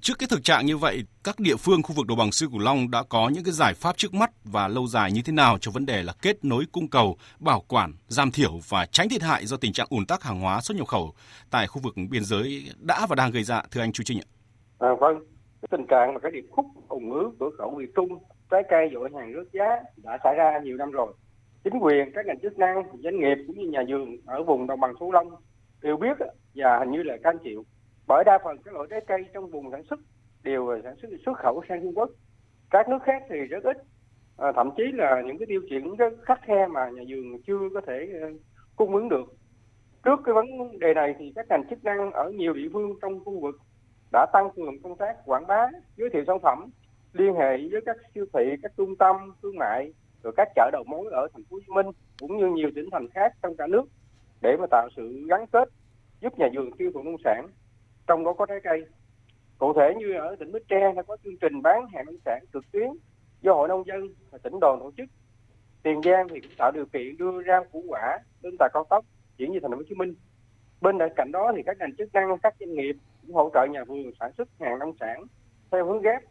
Trước 0.00 0.18
cái 0.18 0.26
thực 0.30 0.44
trạng 0.44 0.66
như 0.66 0.76
vậy, 0.76 1.04
các 1.24 1.40
địa 1.40 1.56
phương 1.56 1.82
khu 1.82 1.94
vực 1.94 2.06
đồng 2.06 2.18
bằng 2.18 2.32
sông 2.32 2.50
Cửu 2.50 2.58
Long 2.58 2.90
đã 2.90 3.02
có 3.08 3.28
những 3.28 3.44
cái 3.44 3.52
giải 3.52 3.74
pháp 3.74 3.96
trước 3.96 4.14
mắt 4.14 4.30
và 4.44 4.68
lâu 4.68 4.86
dài 4.86 5.12
như 5.12 5.22
thế 5.24 5.32
nào 5.32 5.58
cho 5.58 5.70
vấn 5.70 5.86
đề 5.86 6.02
là 6.02 6.12
kết 6.22 6.44
nối 6.44 6.64
cung 6.72 6.88
cầu, 6.88 7.16
bảo 7.38 7.64
quản, 7.68 7.92
giảm 8.08 8.30
thiểu 8.30 8.52
và 8.68 8.86
tránh 8.86 9.08
thiệt 9.08 9.22
hại 9.22 9.46
do 9.46 9.56
tình 9.56 9.72
trạng 9.72 9.86
ùn 9.90 10.06
tắc 10.06 10.22
hàng 10.22 10.40
hóa 10.40 10.60
xuất 10.60 10.76
nhập 10.76 10.86
khẩu 10.86 11.14
tại 11.50 11.66
khu 11.66 11.80
vực 11.82 11.94
biên 12.10 12.24
giới 12.24 12.70
đã 12.78 13.06
và 13.08 13.16
đang 13.16 13.30
gây 13.30 13.42
ra 13.42 13.62
thưa 13.70 13.80
anh 13.80 13.92
Chu 13.92 14.04
Trinh 14.04 14.18
ạ? 14.18 14.28
À, 14.78 14.88
vâng, 15.00 15.24
cái 15.62 15.68
tình 15.70 15.86
trạng 15.86 16.14
mà 16.14 16.20
cái 16.20 16.30
điệp 16.30 16.44
khúc 16.50 16.66
ủng 16.88 17.12
ứ 17.12 17.30
cửa 17.40 17.50
khẩu 17.58 17.70
Việt 17.70 17.90
Trung 17.94 18.18
trái 18.50 18.62
cây 18.68 18.90
dội 18.92 19.10
hàng 19.14 19.32
rớt 19.36 19.52
giá 19.52 19.80
đã 19.96 20.18
xảy 20.24 20.34
ra 20.34 20.58
nhiều 20.58 20.76
năm 20.76 20.90
rồi. 20.90 21.12
Chính 21.64 21.78
quyền 21.80 22.12
các 22.14 22.26
ngành 22.26 22.40
chức 22.40 22.58
năng 22.58 22.82
doanh 22.98 23.20
nghiệp 23.20 23.36
cũng 23.46 23.58
như 23.58 23.68
nhà 23.68 23.82
vườn 23.88 24.16
ở 24.26 24.42
vùng 24.42 24.66
đồng 24.66 24.80
bằng 24.80 24.94
sông 25.00 25.12
Long 25.12 25.30
đều 25.82 25.96
biết 25.96 26.16
và 26.54 26.78
hình 26.78 26.90
như 26.90 27.02
là 27.02 27.16
can 27.22 27.38
chịu 27.44 27.64
bởi 28.08 28.24
đa 28.24 28.38
phần 28.44 28.56
các 28.64 28.74
loại 28.74 28.86
trái 28.90 29.00
cây 29.06 29.24
trong 29.34 29.50
vùng 29.50 29.70
sản 29.70 29.82
xuất 29.90 30.00
đều 30.42 30.80
sản 30.84 30.94
xuất 31.02 31.08
xuất 31.24 31.38
khẩu 31.38 31.62
sang 31.68 31.82
Trung 31.82 31.98
Quốc. 31.98 32.10
Các 32.70 32.88
nước 32.88 32.98
khác 33.04 33.22
thì 33.30 33.36
rất 33.36 33.64
ít. 33.64 33.76
À, 34.36 34.52
thậm 34.52 34.70
chí 34.76 34.82
là 34.92 35.22
những 35.26 35.38
cái 35.38 35.46
tiêu 35.46 35.60
chuẩn 35.68 35.96
rất 35.96 36.12
khắc 36.22 36.40
khe 36.42 36.66
mà 36.66 36.90
nhà 36.90 37.02
vườn 37.08 37.42
chưa 37.46 37.68
có 37.74 37.80
thể 37.86 38.08
ờ, 38.20 38.28
cung 38.76 38.94
ứng 38.94 39.08
được. 39.08 39.34
Trước 40.04 40.20
cái 40.24 40.34
vấn 40.34 40.78
đề 40.78 40.94
này 40.94 41.14
thì 41.18 41.32
các 41.36 41.46
ngành 41.48 41.68
chức 41.70 41.84
năng 41.84 42.10
ở 42.12 42.30
nhiều 42.30 42.52
địa 42.52 42.68
phương 42.72 42.98
trong 43.02 43.24
khu 43.24 43.40
vực 43.40 43.56
đã 44.12 44.26
tăng 44.32 44.50
cường 44.56 44.82
công 44.82 44.96
tác 44.96 45.16
quảng 45.24 45.46
bá, 45.46 45.68
giới 45.96 46.10
thiệu 46.10 46.24
sản 46.26 46.38
phẩm, 46.42 46.70
liên 47.12 47.34
hệ 47.34 47.56
với 47.72 47.80
các 47.86 47.96
siêu 48.14 48.26
thị, 48.32 48.44
các 48.62 48.72
trung 48.76 48.96
tâm, 48.96 49.16
thương 49.42 49.56
mại, 49.58 49.92
rồi 50.22 50.32
các 50.36 50.48
chợ 50.54 50.70
đầu 50.72 50.84
mối 50.86 51.10
ở 51.10 51.28
thành 51.32 51.44
phố 51.44 51.56
Hồ 51.56 51.60
Chí 51.66 51.72
Minh 51.72 51.86
cũng 52.20 52.36
như 52.38 52.46
nhiều 52.46 52.70
tỉnh 52.74 52.88
thành 52.92 53.08
khác 53.08 53.32
trong 53.42 53.56
cả 53.56 53.66
nước 53.66 53.84
để 54.42 54.56
mà 54.60 54.66
tạo 54.70 54.88
sự 54.96 55.26
gắn 55.28 55.46
kết, 55.46 55.68
giúp 56.20 56.38
nhà 56.38 56.48
vườn 56.54 56.72
tiêu 56.72 56.90
thụ 56.94 57.02
nông 57.02 57.16
sản, 57.24 57.46
trong 58.06 58.24
đó 58.24 58.32
có 58.32 58.46
trái 58.46 58.58
cây. 58.64 58.84
Cụ 59.58 59.72
thể 59.72 59.94
như 59.98 60.14
ở 60.14 60.36
tỉnh 60.36 60.52
Bến 60.52 60.62
Tre 60.68 60.92
đã 60.96 61.02
có 61.02 61.16
chương 61.24 61.36
trình 61.40 61.62
bán 61.62 61.86
hàng 61.86 62.06
nông 62.06 62.18
sản 62.24 62.44
trực 62.52 62.72
tuyến 62.72 62.88
do 63.40 63.52
hội 63.52 63.68
nông 63.68 63.86
dân 63.86 64.08
và 64.30 64.38
tỉnh 64.38 64.60
đoàn 64.60 64.78
tổ 64.80 64.90
chức. 64.96 65.06
Tiền 65.82 66.00
Giang 66.04 66.28
thì 66.28 66.40
cũng 66.40 66.52
tạo 66.58 66.72
điều 66.74 66.86
kiện 66.86 67.16
đưa 67.16 67.42
ra 67.42 67.60
củ 67.72 67.84
quả 67.88 68.18
lên 68.42 68.56
tại 68.58 68.68
cao 68.72 68.84
tốc 68.90 69.04
chuyển 69.38 69.52
về 69.52 69.58
thành 69.62 69.70
phố 69.70 69.76
Hồ 69.76 69.82
Chí 69.88 69.94
Minh. 69.94 70.14
Bên 70.80 70.98
cạnh 71.16 71.32
đó 71.32 71.52
thì 71.56 71.62
các 71.66 71.76
ngành 71.78 71.96
chức 71.96 72.14
năng, 72.14 72.38
các 72.38 72.54
doanh 72.60 72.74
nghiệp 72.74 72.96
cũng 73.30 73.36
hỗ 73.36 73.50
trợ 73.54 73.66
nhà 73.66 73.84
vườn 73.84 74.10
sản 74.20 74.30
xuất 74.36 74.48
hàng 74.60 74.78
nông 74.78 74.92
sản 75.00 75.24
theo 75.70 75.86
hướng 75.86 76.02
ghép 76.02 76.22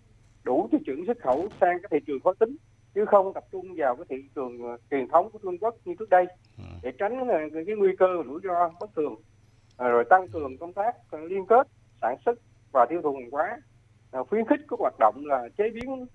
đủ 0.43 0.68
tiêu 0.72 0.80
chuẩn 0.86 1.06
xuất 1.06 1.18
khẩu 1.20 1.47
sang 1.62 1.78
các 1.82 1.91
thị 1.91 1.97
trường 2.08 2.20
khó 2.24 2.34
tính 2.34 2.56
chứ 2.93 3.06
không 3.06 3.34
tập 3.34 3.43
trung 3.52 3.66
vào 3.78 3.95
cái 3.95 4.06
thị 4.10 4.16
trường 4.36 4.64
ờ, 4.64 4.78
truyền 4.91 5.08
thống 5.08 5.30
của 5.32 5.39
Trung 5.41 5.58
Quốc 5.62 5.76
như 5.86 5.93
trước 6.00 6.10
đây. 6.10 6.26
Ừ. 6.58 6.64
để 6.84 6.91
tránh 7.00 7.28
ờ, 7.28 7.38
cái 7.66 7.76
nguy 7.78 7.95
cơ 8.00 8.08
rủi 8.28 8.39
ro 8.43 8.72
bất 8.80 8.89
thường 8.95 9.16
ờ, 9.78 9.89
rồi 9.89 10.04
tăng 10.10 10.28
cường 10.28 10.58
công 10.58 10.74
tác 10.74 10.95
liên 11.14 11.45
kết 11.45 11.68
sản 12.02 12.16
xuất 12.26 12.39
và 12.74 12.86
tiêu 12.89 13.02
thụ 13.02 13.14
hàng 13.14 13.32
hóa. 13.32 13.62
Khuyến 14.30 14.45
khích 14.45 14.60
các 14.70 14.80
hoạt 14.80 14.93
động 15.00 15.24
là 15.26 15.50
chế 15.58 15.70
biến 15.70 16.06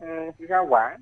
rau 0.49 0.67
quả 0.71 0.97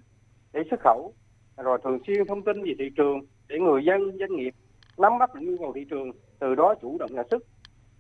để 0.53 0.61
xuất 0.71 0.81
khẩu 0.81 1.13
rồi 1.57 1.79
thường 1.85 1.99
xuyên 2.07 2.27
thông 2.27 2.43
tin 2.43 2.65
về 2.65 2.73
thị 2.79 2.91
trường 2.97 3.21
để 3.49 3.59
người 3.59 3.85
dân 3.85 4.19
doanh 4.19 4.37
nghiệp 4.37 4.55
nắm 4.99 5.19
bắt 5.19 5.35
được 5.35 5.41
nhu 5.45 5.57
cầu 5.59 5.73
thị 5.75 5.85
trường 5.91 6.11
từ 6.39 6.55
đó 6.55 6.75
chủ 6.83 6.97
động 6.99 7.11
sản 7.15 7.27
xuất 7.31 7.43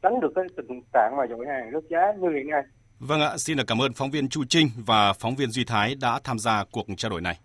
tránh 0.03 0.21
được 0.21 0.33
cái 0.35 0.45
tình 0.69 0.83
trạng 0.93 1.17
mà 1.17 1.23
dội 1.31 1.47
hàng 1.49 1.71
rớt 1.73 1.83
giá 1.91 2.01
như 2.21 2.29
hiện 2.37 2.51
nay. 2.51 2.63
Vâng 2.99 3.21
ạ, 3.21 3.39
xin 3.39 3.57
được 3.57 3.67
cảm 3.67 3.83
ơn 3.83 3.93
phóng 3.93 4.11
viên 4.11 4.29
Chu 4.29 4.45
Trinh 4.45 4.69
và 4.77 5.13
phóng 5.13 5.37
viên 5.37 5.51
Duy 5.51 5.65
Thái 5.65 5.95
đã 5.95 6.21
tham 6.25 6.39
gia 6.39 6.65
cuộc 6.65 6.87
trao 6.97 7.11
đổi 7.11 7.21
này. 7.21 7.39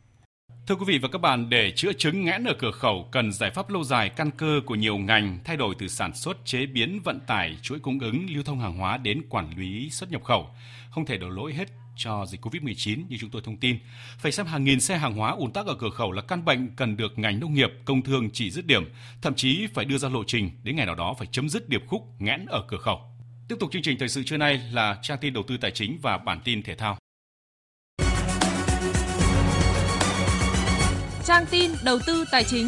Thưa 0.68 0.76
quý 0.76 0.86
vị 0.88 1.00
và 1.02 1.10
các 1.12 1.22
bạn, 1.22 1.50
để 1.50 1.72
chữa 1.76 1.94
chứng 1.94 2.26
nghẽn 2.26 2.44
ở 2.44 2.54
cửa 2.60 2.72
khẩu 2.72 3.08
cần 3.12 3.32
giải 3.32 3.52
pháp 3.52 3.70
lâu 3.70 3.84
dài 3.84 4.10
căn 4.10 4.32
cơ 4.32 4.62
của 4.66 4.76
nhiều 4.76 4.98
ngành 4.98 5.40
thay 5.46 5.58
đổi 5.58 5.76
từ 5.80 5.88
sản 5.88 6.14
xuất, 6.14 6.38
chế 6.46 6.66
biến, 6.66 7.00
vận 7.04 7.20
tải, 7.28 7.58
chuỗi 7.62 7.80
cung 7.80 8.00
ứng, 8.00 8.26
lưu 8.30 8.44
thông 8.44 8.60
hàng 8.60 8.78
hóa 8.78 8.98
đến 8.98 9.22
quản 9.30 9.50
lý 9.58 9.90
xuất 9.90 10.12
nhập 10.12 10.24
khẩu. 10.24 10.48
Không 10.92 11.06
thể 11.06 11.18
đổ 11.18 11.30
lỗi 11.30 11.54
hết 11.54 11.66
cho 11.98 12.26
dịch 12.26 12.42
Covid-19 12.46 13.04
như 13.10 13.18
chúng 13.20 13.30
tôi 13.30 13.42
thông 13.46 13.58
tin. 13.58 13.78
Phải 14.18 14.32
xem 14.32 14.46
hàng 14.46 14.64
nghìn 14.64 14.80
xe 14.80 14.98
hàng 14.98 15.14
hóa 15.14 15.32
ùn 15.32 15.54
tắc 15.54 15.66
ở 15.66 15.76
cửa 15.76 15.90
khẩu 15.90 16.12
là 16.12 16.22
căn 16.22 16.46
bệnh 16.46 16.76
cần 16.76 16.98
được 16.98 17.20
ngành 17.20 17.40
nông 17.40 17.54
nghiệp, 17.54 17.70
công 17.86 18.02
thương 18.02 18.30
chỉ 18.34 18.52
dứt 18.52 18.66
điểm, 18.66 18.84
thậm 19.22 19.36
chí 19.36 19.68
phải 19.74 19.86
đưa 19.86 19.98
ra 19.98 20.10
lộ 20.10 20.24
trình 20.28 20.52
đến 20.64 20.76
ngày 20.76 20.86
nào 20.86 20.96
đó 20.96 21.16
phải 21.18 21.28
chấm 21.32 21.50
dứt 21.50 21.70
điệp 21.70 21.84
khúc 21.88 22.02
nghẽn 22.20 22.46
ở 22.46 22.64
cửa 22.68 22.78
khẩu. 22.78 23.00
Tiếp 23.48 23.56
tục 23.60 23.70
chương 23.72 23.82
trình 23.82 23.98
thời 24.00 24.10
sự 24.10 24.24
trưa 24.24 24.38
nay 24.38 24.62
là 24.72 25.00
trang 25.02 25.18
tin 25.22 25.34
đầu 25.34 25.44
tư 25.48 25.58
tài 25.58 25.72
chính 25.72 26.00
và 26.02 26.18
bản 26.18 26.42
tin 26.44 26.64
thể 26.64 26.76
thao. 26.76 26.98
Trang 31.26 31.46
tin 31.52 31.72
đầu 31.86 32.00
tư 32.08 32.26
tài 32.32 32.44
chính. 32.44 32.68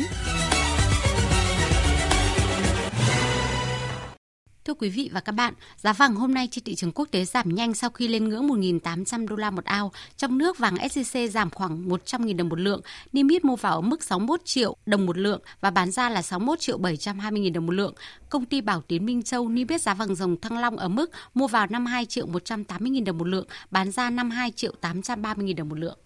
Thưa 4.69 4.73
quý 4.73 4.89
vị 4.89 5.09
và 5.13 5.19
các 5.19 5.31
bạn, 5.31 5.53
giá 5.77 5.93
vàng 5.93 6.15
hôm 6.15 6.33
nay 6.33 6.47
trên 6.51 6.63
thị 6.63 6.75
trường 6.75 6.91
quốc 6.91 7.07
tế 7.11 7.25
giảm 7.25 7.55
nhanh 7.55 7.73
sau 7.73 7.89
khi 7.89 8.07
lên 8.07 8.29
ngưỡng 8.29 8.47
1.800 8.47 9.27
đô 9.27 9.35
la 9.35 9.51
một 9.51 9.65
ao. 9.65 9.91
Trong 10.17 10.37
nước, 10.37 10.57
vàng 10.57 10.75
SJC 10.75 11.27
giảm 11.27 11.49
khoảng 11.49 11.89
100.000 11.89 12.37
đồng 12.37 12.49
một 12.49 12.59
lượng, 12.59 12.81
niêm 13.13 13.27
yết 13.27 13.45
mua 13.45 13.55
vào 13.55 13.75
ở 13.75 13.81
mức 13.81 14.03
61 14.03 14.41
triệu 14.45 14.75
đồng 14.85 15.05
một 15.05 15.17
lượng 15.17 15.41
và 15.61 15.69
bán 15.69 15.91
ra 15.91 16.09
là 16.09 16.21
61 16.21 16.59
triệu 16.59 16.79
720.000 16.79 17.53
đồng 17.53 17.65
một 17.65 17.71
lượng. 17.71 17.93
Công 18.29 18.45
ty 18.45 18.61
Bảo 18.61 18.81
Tiến 18.81 19.05
Minh 19.05 19.23
Châu 19.23 19.49
niêm 19.49 19.67
yết 19.67 19.81
giá 19.81 19.93
vàng 19.93 20.15
dòng 20.15 20.41
Thăng 20.41 20.57
Long 20.57 20.77
ở 20.77 20.87
mức 20.87 21.11
mua 21.33 21.47
vào 21.47 21.67
52 21.69 22.05
triệu 22.05 22.27
180.000 22.27 23.05
đồng 23.05 23.17
một 23.17 23.27
lượng, 23.27 23.47
bán 23.71 23.91
ra 23.91 24.09
52 24.09 24.51
triệu 24.51 24.73
830.000 24.81 25.55
đồng 25.55 25.69
một 25.69 25.79
lượng. 25.79 25.97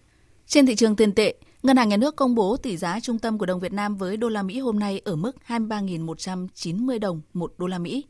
Trên 0.46 0.66
thị 0.66 0.74
trường 0.74 0.96
tiền 0.96 1.12
tệ, 1.12 1.34
Ngân 1.62 1.76
hàng 1.76 1.88
Nhà 1.88 1.96
nước 1.96 2.16
công 2.16 2.34
bố 2.34 2.56
tỷ 2.56 2.76
giá 2.76 3.00
trung 3.00 3.18
tâm 3.18 3.38
của 3.38 3.46
đồng 3.46 3.60
Việt 3.60 3.72
Nam 3.72 3.96
với 3.96 4.16
đô 4.16 4.28
la 4.28 4.42
Mỹ 4.42 4.58
hôm 4.58 4.78
nay 4.78 5.00
ở 5.04 5.16
mức 5.16 5.36
23.190 5.46 6.98
đồng 6.98 7.20
một 7.32 7.54
đô 7.58 7.66
la 7.66 7.78
Mỹ. 7.78 8.04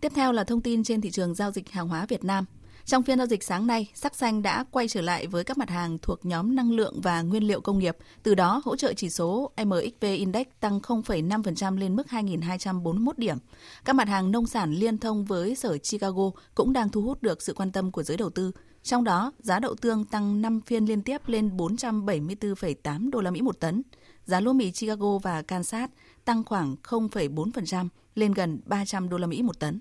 Tiếp 0.00 0.12
theo 0.14 0.32
là 0.32 0.44
thông 0.44 0.60
tin 0.60 0.84
trên 0.84 1.00
thị 1.00 1.10
trường 1.10 1.34
giao 1.34 1.50
dịch 1.50 1.70
hàng 1.70 1.88
hóa 1.88 2.06
Việt 2.06 2.24
Nam. 2.24 2.44
Trong 2.84 3.02
phiên 3.02 3.18
giao 3.18 3.26
dịch 3.26 3.44
sáng 3.44 3.66
nay, 3.66 3.90
sắc 3.94 4.14
xanh 4.14 4.42
đã 4.42 4.64
quay 4.70 4.88
trở 4.88 5.00
lại 5.00 5.26
với 5.26 5.44
các 5.44 5.58
mặt 5.58 5.70
hàng 5.70 5.98
thuộc 6.02 6.26
nhóm 6.26 6.54
năng 6.54 6.72
lượng 6.72 7.00
và 7.00 7.22
nguyên 7.22 7.42
liệu 7.42 7.60
công 7.60 7.78
nghiệp, 7.78 7.96
từ 8.22 8.34
đó 8.34 8.62
hỗ 8.64 8.76
trợ 8.76 8.92
chỉ 8.92 9.10
số 9.10 9.50
MXV 9.64 10.04
Index 10.04 10.46
tăng 10.60 10.78
0,5% 10.78 11.76
lên 11.78 11.96
mức 11.96 12.06
2.241 12.10 13.12
điểm. 13.16 13.38
Các 13.84 13.92
mặt 13.92 14.08
hàng 14.08 14.30
nông 14.30 14.46
sản 14.46 14.72
liên 14.72 14.98
thông 14.98 15.24
với 15.24 15.54
sở 15.54 15.78
Chicago 15.78 16.30
cũng 16.54 16.72
đang 16.72 16.88
thu 16.88 17.02
hút 17.02 17.22
được 17.22 17.42
sự 17.42 17.54
quan 17.54 17.72
tâm 17.72 17.92
của 17.92 18.02
giới 18.02 18.16
đầu 18.16 18.30
tư. 18.30 18.52
Trong 18.82 19.04
đó, 19.04 19.32
giá 19.38 19.58
đậu 19.58 19.74
tương 19.74 20.04
tăng 20.04 20.42
5 20.42 20.60
phiên 20.60 20.84
liên 20.84 21.02
tiếp 21.02 21.20
lên 21.26 21.56
474,8 21.56 23.10
đô 23.10 23.20
la 23.20 23.30
Mỹ 23.30 23.42
một 23.42 23.60
tấn. 23.60 23.82
Giá 24.24 24.40
lúa 24.40 24.52
mì 24.52 24.70
Chicago 24.70 25.18
và 25.18 25.42
Kansas 25.42 25.90
tăng 26.24 26.44
khoảng 26.44 26.76
0,4% 26.82 27.88
lên 28.18 28.32
gần 28.32 28.60
300 28.66 29.08
đô 29.08 29.18
la 29.18 29.26
Mỹ 29.26 29.42
một 29.42 29.60
tấn. 29.60 29.80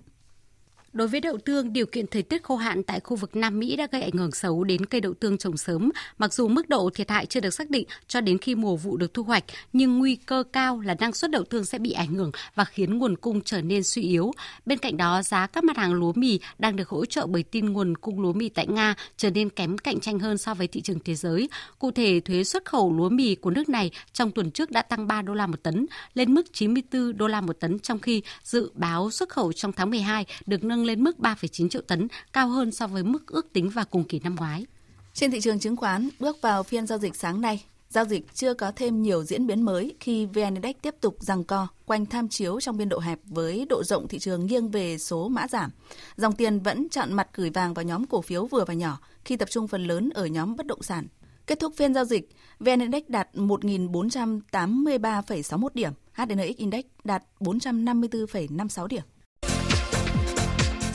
Đối 0.94 1.08
với 1.08 1.20
đậu 1.20 1.38
tương, 1.38 1.74
điều 1.74 1.86
kiện 1.86 2.08
thời 2.08 2.24
tiết 2.24 2.44
khô 2.44 2.56
hạn 2.56 2.84
tại 2.84 3.00
khu 3.00 3.16
vực 3.16 3.36
Nam 3.36 3.60
Mỹ 3.60 3.76
đã 3.76 3.88
gây 3.92 4.02
ảnh 4.02 4.12
hưởng 4.12 4.32
xấu 4.32 4.64
đến 4.64 4.86
cây 4.86 5.02
đậu 5.02 5.14
tương 5.14 5.38
trồng 5.38 5.58
sớm. 5.58 5.92
Mặc 6.18 6.34
dù 6.34 6.48
mức 6.48 6.70
độ 6.70 6.90
thiệt 6.94 7.10
hại 7.10 7.26
chưa 7.26 7.40
được 7.40 7.54
xác 7.54 7.70
định 7.70 7.88
cho 8.08 8.22
đến 8.22 8.38
khi 8.38 8.56
mùa 8.56 8.76
vụ 8.76 8.98
được 8.98 9.14
thu 9.14 9.24
hoạch, 9.24 9.44
nhưng 9.74 10.00
nguy 10.00 10.16
cơ 10.16 10.44
cao 10.54 10.80
là 10.80 10.96
năng 11.00 11.14
suất 11.14 11.32
đậu 11.32 11.44
tương 11.44 11.66
sẽ 11.66 11.80
bị 11.80 11.92
ảnh 11.92 12.14
hưởng 12.14 12.32
và 12.56 12.66
khiến 12.66 12.98
nguồn 12.98 13.18
cung 13.18 13.42
trở 13.42 13.62
nên 13.62 13.84
suy 13.84 14.02
yếu. 14.02 14.32
Bên 14.66 14.78
cạnh 14.78 14.98
đó, 14.98 15.22
giá 15.24 15.48
các 15.48 15.64
mặt 15.64 15.78
hàng 15.78 15.94
lúa 15.94 16.14
mì 16.16 16.40
đang 16.60 16.76
được 16.76 16.90
hỗ 16.90 17.06
trợ 17.06 17.26
bởi 17.28 17.44
tin 17.44 17.66
nguồn 17.66 17.98
cung 17.98 18.20
lúa 18.20 18.34
mì 18.34 18.50
tại 18.50 18.68
Nga 18.68 18.96
trở 19.18 19.30
nên 19.30 19.50
kém 19.50 19.78
cạnh 19.78 20.00
tranh 20.00 20.20
hơn 20.20 20.38
so 20.38 20.54
với 20.54 20.68
thị 20.68 20.82
trường 20.82 21.00
thế 21.00 21.16
giới. 21.16 21.50
Cụ 21.80 21.92
thể, 21.92 22.20
thuế 22.20 22.44
xuất 22.44 22.66
khẩu 22.66 22.94
lúa 22.94 23.10
mì 23.10 23.36
của 23.36 23.50
nước 23.50 23.70
này 23.70 23.92
trong 24.14 24.32
tuần 24.32 24.52
trước 24.52 24.72
đã 24.72 24.82
tăng 24.82 25.08
3 25.08 25.22
đô 25.22 25.34
la 25.34 25.48
một 25.48 25.64
tấn, 25.64 25.86
lên 26.14 26.34
mức 26.34 26.54
94 26.54 27.18
đô 27.18 27.28
la 27.28 27.42
một 27.42 27.60
tấn, 27.60 27.80
trong 27.80 28.00
khi 28.00 28.22
dự 28.44 28.72
báo 28.74 29.12
xuất 29.12 29.30
khẩu 29.30 29.54
trong 29.54 29.72
tháng 29.72 29.90
12 29.90 30.26
được 30.46 30.64
nâng 30.64 30.87
lên 30.88 31.04
mức 31.04 31.20
3,9 31.20 31.70
triệu 31.70 31.82
tấn, 31.82 32.08
cao 32.34 32.48
hơn 32.48 32.72
so 32.72 32.88
với 32.88 33.04
mức 33.04 33.28
ước 33.28 33.54
tính 33.54 33.70
vào 33.70 33.86
cùng 33.86 34.04
kỳ 34.04 34.20
năm 34.20 34.36
ngoái. 34.36 34.66
Trên 35.14 35.32
thị 35.32 35.42
trường 35.42 35.60
chứng 35.60 35.76
khoán, 35.76 36.10
bước 36.20 36.42
vào 36.42 36.64
phiên 36.64 36.88
giao 36.88 36.98
dịch 36.98 37.16
sáng 37.16 37.42
nay, 37.42 37.64
giao 37.90 38.06
dịch 38.06 38.34
chưa 38.34 38.54
có 38.54 38.72
thêm 38.76 39.04
nhiều 39.04 39.24
diễn 39.24 39.48
biến 39.48 39.62
mới 39.62 39.96
khi 40.00 40.26
VN 40.26 40.54
Index 40.54 40.76
tiếp 40.82 40.96
tục 41.02 41.16
giằng 41.20 41.44
co 41.44 41.68
quanh 41.86 42.06
tham 42.06 42.30
chiếu 42.30 42.60
trong 42.60 42.78
biên 42.78 42.90
độ 42.90 43.00
hẹp 43.00 43.20
với 43.26 43.66
độ 43.70 43.84
rộng 43.84 44.08
thị 44.08 44.20
trường 44.20 44.46
nghiêng 44.46 44.72
về 44.72 44.98
số 44.98 45.28
mã 45.28 45.48
giảm. 45.48 45.72
Dòng 46.18 46.36
tiền 46.36 46.60
vẫn 46.60 46.90
chọn 46.90 47.14
mặt 47.14 47.28
gửi 47.34 47.50
vàng 47.50 47.74
vào 47.74 47.86
nhóm 47.86 48.06
cổ 48.06 48.22
phiếu 48.22 48.46
vừa 48.46 48.66
và 48.66 48.74
nhỏ 48.74 49.00
khi 49.26 49.38
tập 49.38 49.50
trung 49.52 49.68
phần 49.68 49.88
lớn 49.88 50.10
ở 50.14 50.26
nhóm 50.26 50.56
bất 50.56 50.66
động 50.66 50.84
sản. 50.84 51.08
Kết 51.48 51.60
thúc 51.60 51.74
phiên 51.76 51.94
giao 51.94 52.06
dịch, 52.06 52.30
VN 52.60 52.80
Index 52.80 53.04
đạt 53.08 53.30
1.483,61 53.34 55.70
điểm, 55.74 55.92
HNX 56.14 56.58
Index 56.58 56.86
đạt 57.04 57.24
454,56 57.40 58.88
điểm. 58.88 59.04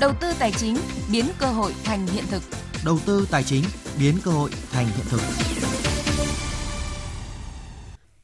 Đầu 0.02 0.12
tư 0.20 0.32
tài 0.38 0.52
chính 0.52 0.76
biến 1.12 1.24
cơ 1.38 1.46
hội 1.46 1.72
thành 1.84 2.06
hiện 2.06 2.24
thực. 2.30 2.42
Đầu 2.84 2.98
tư 3.06 3.26
tài 3.30 3.42
chính 3.42 3.64
biến 4.00 4.14
cơ 4.24 4.30
hội 4.30 4.50
thành 4.70 4.86
hiện 4.86 5.06
thực. 5.08 5.20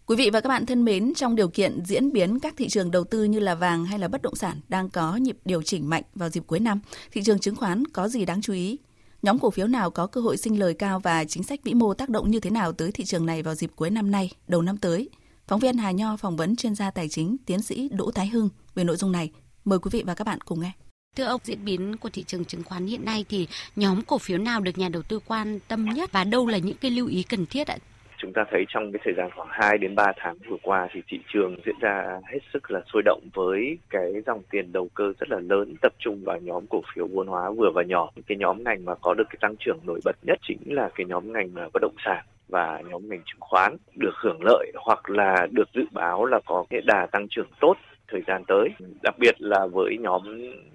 Quý 0.07 0.17
vị 0.17 0.31
và 0.33 0.41
các 0.41 0.49
bạn 0.49 0.67
thân 0.67 0.85
mến, 0.85 1.15
trong 1.15 1.37
điều 1.37 1.49
kiện 1.49 1.85
diễn 1.85 2.13
biến 2.13 2.39
các 2.39 2.55
thị 2.57 2.69
trường 2.69 2.91
đầu 2.91 3.05
tư 3.05 3.25
như 3.25 3.39
là 3.39 3.55
vàng 3.55 3.85
hay 3.85 3.99
là 3.99 4.09
bất 4.09 4.23
động 4.23 4.35
sản 4.35 4.61
đang 4.69 4.91
có 4.91 5.17
nhịp 5.17 5.37
điều 5.45 5.63
chỉnh 5.63 5.89
mạnh 5.89 6.03
vào 6.15 6.29
dịp 6.29 6.43
cuối 6.47 6.61
năm, 6.61 6.81
thị 7.13 7.23
trường 7.25 7.39
chứng 7.39 7.57
khoán 7.57 7.85
có 7.87 8.09
gì 8.09 8.25
đáng 8.25 8.43
chú 8.43 8.53
ý? 8.53 8.79
Nhóm 9.23 9.39
cổ 9.39 9.51
phiếu 9.51 9.67
nào 9.67 9.91
có 9.91 10.07
cơ 10.07 10.21
hội 10.21 10.37
sinh 10.37 10.59
lời 10.59 10.75
cao 10.75 11.01
và 11.01 11.25
chính 11.25 11.43
sách 11.43 11.61
vĩ 11.65 11.75
mô 11.75 11.95
tác 11.95 12.09
động 12.09 12.31
như 12.31 12.41
thế 12.41 12.51
nào 12.51 12.73
tới 12.73 12.93
thị 12.93 13.05
trường 13.05 13.27
này 13.27 13.43
vào 13.43 13.55
dịp 13.55 13.71
cuối 13.77 13.91
năm 13.91 14.11
nay, 14.11 14.31
đầu 14.49 14.63
năm 14.63 14.77
tới? 14.77 15.09
Phóng 15.47 15.61
viên 15.61 15.77
Hà 15.77 15.91
Nho 15.91 16.17
phỏng 16.17 16.37
vấn 16.37 16.57
chuyên 16.57 16.75
gia 16.75 16.91
tài 16.91 17.09
chính 17.09 17.37
tiến 17.47 17.63
sĩ 17.63 17.89
Đỗ 17.89 18.11
Thái 18.11 18.29
Hưng 18.29 18.49
về 18.75 18.85
nội 18.85 18.97
dung 18.97 19.13
này. 19.13 19.31
Mời 19.65 19.79
quý 19.79 19.89
vị 19.93 20.03
và 20.07 20.15
các 20.15 20.27
bạn 20.27 20.41
cùng 20.41 20.61
nghe. 20.61 20.73
Thưa 21.19 21.25
ông, 21.25 21.41
diễn 21.45 21.65
biến 21.65 21.97
của 22.01 22.09
thị 22.13 22.23
trường 22.27 22.45
chứng 22.45 22.63
khoán 22.65 22.87
hiện 22.87 23.05
nay 23.05 23.25
thì 23.29 23.47
nhóm 23.77 24.03
cổ 24.07 24.19
phiếu 24.19 24.39
nào 24.39 24.61
được 24.61 24.71
nhà 24.79 24.89
đầu 24.93 25.03
tư 25.09 25.21
quan 25.27 25.59
tâm 25.69 25.85
nhất 25.85 26.13
và 26.13 26.25
đâu 26.25 26.47
là 26.47 26.59
những 26.59 26.77
cái 26.81 26.91
lưu 26.91 27.07
ý 27.07 27.25
cần 27.29 27.47
thiết 27.47 27.67
ạ? 27.67 27.77
Chúng 28.19 28.33
ta 28.33 28.45
thấy 28.51 28.65
trong 28.69 28.93
cái 28.93 29.01
thời 29.05 29.15
gian 29.17 29.31
khoảng 29.37 29.49
2 29.51 29.79
đến 29.79 29.95
3 29.95 30.13
tháng 30.17 30.37
vừa 30.49 30.57
qua 30.63 30.89
thì 30.93 31.01
thị 31.09 31.21
trường 31.33 31.57
diễn 31.67 31.75
ra 31.81 32.21
hết 32.33 32.39
sức 32.53 32.71
là 32.71 32.81
sôi 32.93 33.03
động 33.05 33.21
với 33.35 33.79
cái 33.91 34.13
dòng 34.27 34.43
tiền 34.51 34.73
đầu 34.73 34.89
cơ 34.95 35.13
rất 35.21 35.31
là 35.31 35.39
lớn 35.41 35.75
tập 35.83 35.93
trung 35.99 36.25
vào 36.25 36.39
nhóm 36.41 36.67
cổ 36.71 36.83
phiếu 36.95 37.07
vốn 37.07 37.27
hóa 37.27 37.51
vừa 37.51 37.71
và 37.75 37.83
nhỏ. 37.83 38.11
Cái 38.27 38.39
nhóm 38.39 38.65
ngành 38.65 38.85
mà 38.85 38.95
có 38.95 39.15
được 39.15 39.25
cái 39.31 39.39
tăng 39.41 39.55
trưởng 39.61 39.79
nổi 39.87 40.01
bật 40.05 40.17
nhất 40.23 40.39
chính 40.49 40.59
là 40.67 40.91
cái 40.95 41.07
nhóm 41.07 41.33
ngành 41.33 41.55
bất 41.55 41.83
động 41.83 41.97
sản 42.05 42.25
và 42.49 42.83
nhóm 42.91 43.09
ngành 43.09 43.23
chứng 43.27 43.41
khoán 43.41 43.77
được 43.95 44.15
hưởng 44.23 44.39
lợi 44.43 44.73
hoặc 44.75 45.11
là 45.11 45.47
được 45.51 45.69
dự 45.75 45.83
báo 45.93 46.25
là 46.25 46.41
có 46.47 46.65
cái 46.71 46.81
đà 46.81 47.07
tăng 47.13 47.27
trưởng 47.31 47.49
tốt 47.61 47.75
thời 48.09 48.23
gian 48.27 48.43
tới 48.49 48.69
đặc 49.03 49.15
biệt 49.19 49.35
là 49.39 49.67
với 49.73 49.97
nhóm 50.01 50.23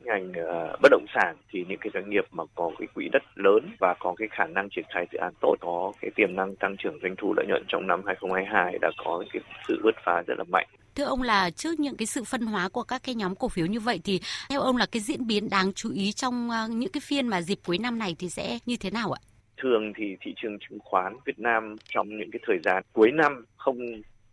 ngành 0.04 0.30
uh, 0.30 0.80
bất 0.82 0.92
động 0.92 1.06
sản 1.16 1.36
thì 1.52 1.66
những 1.70 1.80
cái 1.82 1.92
doanh 1.94 2.10
nghiệp 2.10 2.26
mà 2.32 2.44
có 2.56 2.72
cái 2.80 2.88
quỹ 2.94 3.10
đất 3.12 3.24
lớn 3.36 3.70
và 3.80 3.94
có 4.00 4.14
cái 4.18 4.28
khả 4.32 4.46
năng 4.46 4.70
triển 4.70 4.86
khai 4.94 5.06
dự 5.12 5.18
án 5.18 5.34
tốt 5.42 5.56
có 5.60 5.92
cái 6.02 6.12
tiềm 6.16 6.36
năng 6.36 6.56
tăng 6.56 6.76
trưởng 6.78 7.00
doanh 7.02 7.16
thu 7.18 7.34
lợi 7.38 7.46
nhuận 7.50 7.64
trong 7.68 7.88
năm 7.88 8.02
2022 8.06 8.78
đã 8.82 8.92
có 9.06 9.24
cái 9.34 9.42
sự 9.68 9.82
bứt 9.84 9.96
phá 10.06 10.24
rất 10.28 10.38
là 10.38 10.44
mạnh 10.44 10.68
Thưa 10.96 11.06
ông 11.06 11.22
là 11.22 11.50
trước 11.50 11.80
những 11.80 11.98
cái 11.98 12.06
sự 12.06 12.24
phân 12.24 12.42
hóa 12.42 12.70
của 12.70 12.84
các 12.84 13.02
cái 13.06 13.16
nhóm 13.16 13.36
cổ 13.36 13.48
phiếu 13.48 13.66
như 13.66 13.80
vậy 13.80 14.00
thì 14.04 14.20
theo 14.50 14.62
ông 14.62 14.78
là 14.78 14.86
cái 14.92 15.00
diễn 15.00 15.28
biến 15.28 15.50
đáng 15.50 15.74
chú 15.74 15.92
ý 15.92 16.12
trong 16.12 16.50
uh, 16.50 16.70
những 16.70 16.92
cái 16.92 17.02
phiên 17.02 17.28
mà 17.28 17.42
dịp 17.42 17.60
cuối 17.66 17.78
năm 17.78 18.00
này 18.00 18.16
thì 18.20 18.30
sẽ 18.30 18.58
như 18.66 18.78
thế 18.80 18.92
nào 18.92 19.12
ạ? 19.12 19.22
Thường 19.58 19.94
thì 19.96 20.16
thị 20.22 20.34
trường 20.36 20.58
chứng 20.60 20.80
khoán 20.80 21.18
Việt 21.26 21.40
Nam 21.40 21.76
trong 21.90 22.18
những 22.18 22.32
cái 22.32 22.40
thời 22.48 22.58
gian 22.64 22.84
cuối 22.94 23.12
năm 23.12 23.46
không 23.58 23.78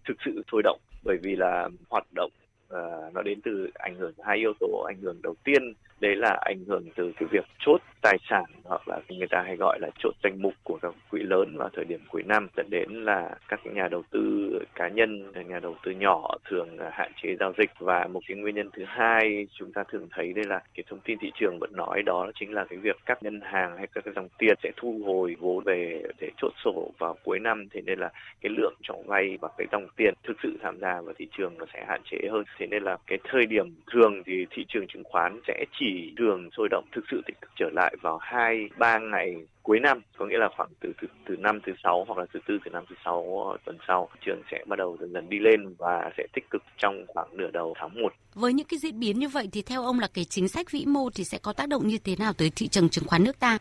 thực 0.09 0.15
sự 0.25 0.43
sôi 0.53 0.63
động 0.63 0.81
bởi 1.05 1.17
vì 1.23 1.37
là 1.37 1.69
hoạt 1.91 2.05
động 2.15 2.31
uh, 2.75 3.15
nó 3.15 3.23
đến 3.23 3.41
từ 3.45 3.71
ảnh 3.75 3.97
hưởng 3.97 4.13
hai 4.23 4.39
yếu 4.39 4.53
tố. 4.61 4.85
Ảnh 4.89 5.01
hưởng 5.01 5.23
đầu 5.23 5.35
tiên 5.45 5.75
đấy 6.01 6.17
là 6.17 6.39
ảnh 6.41 6.65
hưởng 6.67 6.85
từ 6.95 7.13
cái 7.17 7.29
việc 7.33 7.45
chốt 7.59 7.81
tài 8.03 8.19
sản, 8.29 8.45
hoặc 8.65 8.89
là 8.89 9.01
người 9.09 9.29
ta 9.31 9.43
hay 9.47 9.57
gọi 9.57 9.79
là 9.81 9.89
chốt 9.99 10.13
danh 10.23 10.43
mục 10.43 10.55
của 10.65 10.79
các 10.83 10.95
quỹ 11.11 11.21
lớn 11.23 11.57
vào 11.57 11.69
thời 11.73 11.85
điểm 11.85 12.01
cuối 12.09 12.23
năm, 12.27 12.49
dẫn 12.57 12.67
đến 12.71 12.89
là 12.91 13.31
các 13.49 13.61
nhà 13.67 13.89
đầu 13.89 14.03
tư 14.11 14.51
cá 14.75 14.89
nhân, 14.89 15.33
nhà 15.49 15.59
đầu 15.61 15.77
tư 15.83 15.91
nhỏ 15.91 16.29
thường 16.45 16.69
hạn 16.93 17.13
chế 17.23 17.37
giao 17.41 17.53
dịch. 17.59 17.71
Và 17.79 18.07
một 18.07 18.21
cái 18.29 18.37
nguyên 18.37 18.55
nhân 18.55 18.71
thứ 18.73 18.85
hai 18.87 19.47
chúng 19.59 19.73
ta 19.73 19.85
thường 19.85 20.09
thấy 20.11 20.33
đây 20.33 20.45
là 20.45 20.61
cái 20.75 20.85
thông 20.89 21.01
tin 21.01 21.19
thị 21.21 21.31
trường 21.41 21.59
vẫn 21.61 21.71
nói 21.77 22.03
đó 22.03 22.31
chính 22.35 22.53
là 22.53 22.65
cái 22.65 22.79
việc 22.79 22.97
các 23.07 23.23
ngân 23.23 23.41
hàng 23.41 23.77
hay 23.77 23.87
các 23.95 24.05
cái 24.05 24.15
dòng 24.17 24.29
tiền 24.39 24.57
sẽ 24.63 24.71
thu 24.77 25.01
hồi 25.07 25.37
vốn 25.41 25.65
về 25.65 26.03
để 26.21 26.31
chốt 26.37 26.53
sổ 26.65 26.93
vào 26.99 27.17
cuối 27.25 27.39
năm. 27.39 27.69
Thế 27.71 27.81
nên 27.87 27.99
là 27.99 28.11
cái 28.41 28.53
lượng 28.57 28.75
cho 28.83 28.95
vay 29.07 29.39
và 29.41 29.49
cái 29.59 29.67
dòng 29.73 29.87
tiền 29.97 30.15
thực 30.25 30.37
sự 30.43 30.59
tham 30.63 30.79
gia 30.81 31.01
vào 31.01 31.15
thị 31.19 31.27
trường 31.39 31.59
nó 31.59 31.67
sẽ 31.75 31.85
hạn 31.89 32.01
chế 32.11 32.19
hơn. 32.31 32.45
Thế 32.59 32.67
nên 32.67 32.83
là 32.83 32.97
cái 33.07 33.19
thời 33.25 33.47
điểm 33.47 33.75
thường 33.93 34.23
thì 34.27 34.47
thị 34.51 34.65
trường 34.69 34.87
chứng 34.87 35.05
khoán 35.05 35.41
sẽ 35.47 35.65
chỉ 35.81 35.90
thường 36.19 36.49
sôi 36.57 36.69
động 36.71 36.85
thực 36.93 37.05
sự 37.11 37.23
tích 37.27 37.41
cực 37.41 37.51
trở 37.57 37.71
lại 37.73 37.97
vào 38.03 38.19
hai, 38.19 38.69
ba 38.79 38.99
ngày 38.99 39.35
cuối 39.63 39.81
năm, 39.81 40.01
có 40.17 40.27
nghĩa 40.27 40.39
là 40.39 40.49
khoảng 40.57 40.69
từ 40.81 40.93
từ 41.03 41.09
từ 41.27 41.37
năm 41.37 41.61
thứ 41.67 41.73
sáu 41.83 42.05
hoặc 42.09 42.19
là 42.19 42.27
từ 42.33 42.41
tư, 42.47 42.59
từ 42.65 42.71
năm 42.71 42.85
thứ 42.89 42.95
sáu, 43.05 43.57
tuần 43.65 43.79
sau, 43.89 44.09
trường 44.27 44.43
sẽ 44.51 44.65
bắt 44.67 44.77
đầu 44.77 44.97
dần 45.01 45.13
dần 45.13 45.29
đi 45.29 45.39
lên 45.39 45.75
và 45.79 46.11
sẽ 46.17 46.27
tích 46.33 46.51
cực 46.51 46.63
trong 46.77 47.05
khoảng 47.09 47.37
nửa 47.37 47.51
đầu 47.51 47.75
tháng 47.79 48.03
1. 48.03 48.13
Với 48.35 48.53
những 48.53 48.67
cái 48.67 48.79
diễn 48.79 49.01
biến 49.01 49.19
như 49.19 49.29
vậy 49.29 49.49
thì 49.53 49.63
theo 49.63 49.83
ông 49.83 50.01
là 50.01 50.09
cái 50.15 50.25
chính 50.25 50.49
sách 50.49 50.71
vĩ 50.71 50.85
mô 50.87 51.11
thì 51.15 51.25
sẽ 51.25 51.39
có 51.43 51.53
tác 51.53 51.69
động 51.69 51.87
như 51.87 51.99
thế 52.05 52.17
nào 52.19 52.33
tới 52.33 52.51
thị 52.57 52.69
trường 52.69 52.89
chứng 52.89 53.05
khoán 53.05 53.25
nước 53.25 53.41
ta? 53.41 53.59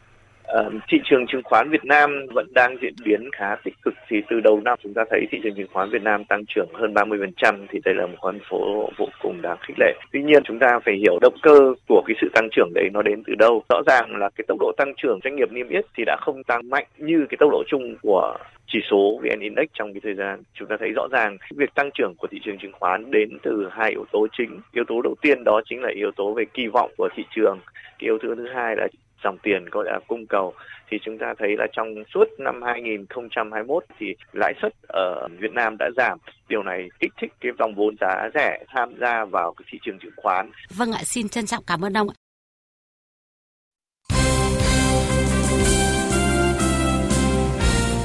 Thị 0.87 0.97
trường 1.03 1.27
chứng 1.27 1.43
khoán 1.43 1.69
Việt 1.69 1.85
Nam 1.85 2.25
vẫn 2.33 2.47
đang 2.53 2.77
diễn 2.81 2.93
biến 3.05 3.29
khá 3.31 3.55
tích 3.63 3.73
cực 3.81 3.93
thì 4.07 4.21
từ 4.29 4.39
đầu 4.39 4.61
năm 4.65 4.79
chúng 4.83 4.93
ta 4.93 5.03
thấy 5.09 5.27
thị 5.31 5.39
trường 5.43 5.55
chứng 5.55 5.67
khoán 5.73 5.89
Việt 5.89 6.01
Nam 6.03 6.25
tăng 6.25 6.43
trưởng 6.47 6.67
hơn 6.73 6.93
30% 6.93 7.65
thì 7.69 7.79
đây 7.85 7.95
là 7.95 8.05
một 8.05 8.17
con 8.21 8.39
số 8.51 8.89
vô 8.97 9.05
cùng 9.21 9.41
đáng 9.41 9.57
khích 9.67 9.75
lệ. 9.79 9.93
Tuy 10.11 10.21
nhiên, 10.23 10.43
chúng 10.43 10.59
ta 10.59 10.79
phải 10.85 10.95
hiểu 10.95 11.17
động 11.21 11.35
cơ 11.41 11.73
của 11.87 12.03
cái 12.07 12.15
sự 12.21 12.29
tăng 12.33 12.47
trưởng 12.51 12.71
đấy 12.75 12.89
nó 12.93 13.01
đến 13.01 13.23
từ 13.27 13.35
đâu. 13.35 13.63
Rõ 13.69 13.81
ràng 13.87 14.15
là 14.15 14.29
cái 14.35 14.45
tốc 14.47 14.57
độ 14.59 14.71
tăng 14.77 14.93
trưởng 14.97 15.19
doanh 15.23 15.35
nghiệp 15.35 15.51
niêm 15.51 15.69
yết 15.69 15.85
thì 15.97 16.03
đã 16.05 16.17
không 16.21 16.43
tăng 16.43 16.69
mạnh 16.69 16.85
như 16.97 17.25
cái 17.29 17.37
tốc 17.39 17.49
độ 17.51 17.63
chung 17.67 17.95
của 18.01 18.37
chỉ 18.67 18.79
số 18.91 19.19
VN 19.23 19.39
Index 19.39 19.67
trong 19.73 19.93
cái 19.93 20.01
thời 20.03 20.13
gian 20.13 20.43
chúng 20.53 20.67
ta 20.67 20.77
thấy 20.79 20.91
rõ 20.95 21.07
ràng 21.11 21.37
việc 21.55 21.75
tăng 21.75 21.89
trưởng 21.93 22.13
của 22.17 22.27
thị 22.31 22.39
trường 22.43 22.57
chứng 22.57 22.71
khoán 22.71 23.11
đến 23.11 23.29
từ 23.43 23.69
hai 23.71 23.89
yếu 23.89 24.05
tố 24.11 24.27
chính 24.37 24.59
yếu 24.71 24.83
tố 24.87 25.01
đầu 25.01 25.15
tiên 25.21 25.43
đó 25.43 25.61
chính 25.65 25.81
là 25.81 25.89
yếu 25.95 26.11
tố 26.11 26.33
về 26.33 26.45
kỳ 26.53 26.67
vọng 26.67 26.91
của 26.97 27.09
thị 27.15 27.23
trường 27.35 27.59
cái 27.99 28.05
yếu 28.07 28.17
tố 28.17 28.35
thứ 28.35 28.47
hai 28.53 28.75
là 28.75 28.87
dòng 29.23 29.37
tiền 29.43 29.65
gọi 29.71 29.85
là 29.85 29.99
cung 30.07 30.25
cầu 30.29 30.53
thì 30.89 30.97
chúng 31.05 31.17
ta 31.17 31.33
thấy 31.39 31.49
là 31.57 31.67
trong 31.73 31.87
suốt 32.13 32.25
năm 32.39 32.61
2021 32.65 33.83
thì 33.99 34.05
lãi 34.33 34.53
suất 34.61 34.73
ở 34.87 35.27
Việt 35.39 35.51
Nam 35.53 35.75
đã 35.79 35.89
giảm. 35.97 36.17
Điều 36.49 36.63
này 36.63 36.89
kích 36.99 37.11
thích 37.21 37.33
cái 37.39 37.51
dòng 37.59 37.75
vốn 37.75 37.95
giá 38.01 38.29
rẻ 38.33 38.63
tham 38.67 38.93
gia 39.01 39.25
vào 39.25 39.53
cái 39.57 39.65
thị 39.71 39.79
trường 39.81 39.99
chứng 39.99 40.13
khoán. 40.17 40.51
Vâng 40.77 40.91
ạ, 40.91 41.03
xin 41.03 41.29
trân 41.29 41.45
trọng 41.45 41.63
cảm 41.67 41.85
ơn 41.85 41.93
ông. 41.93 42.07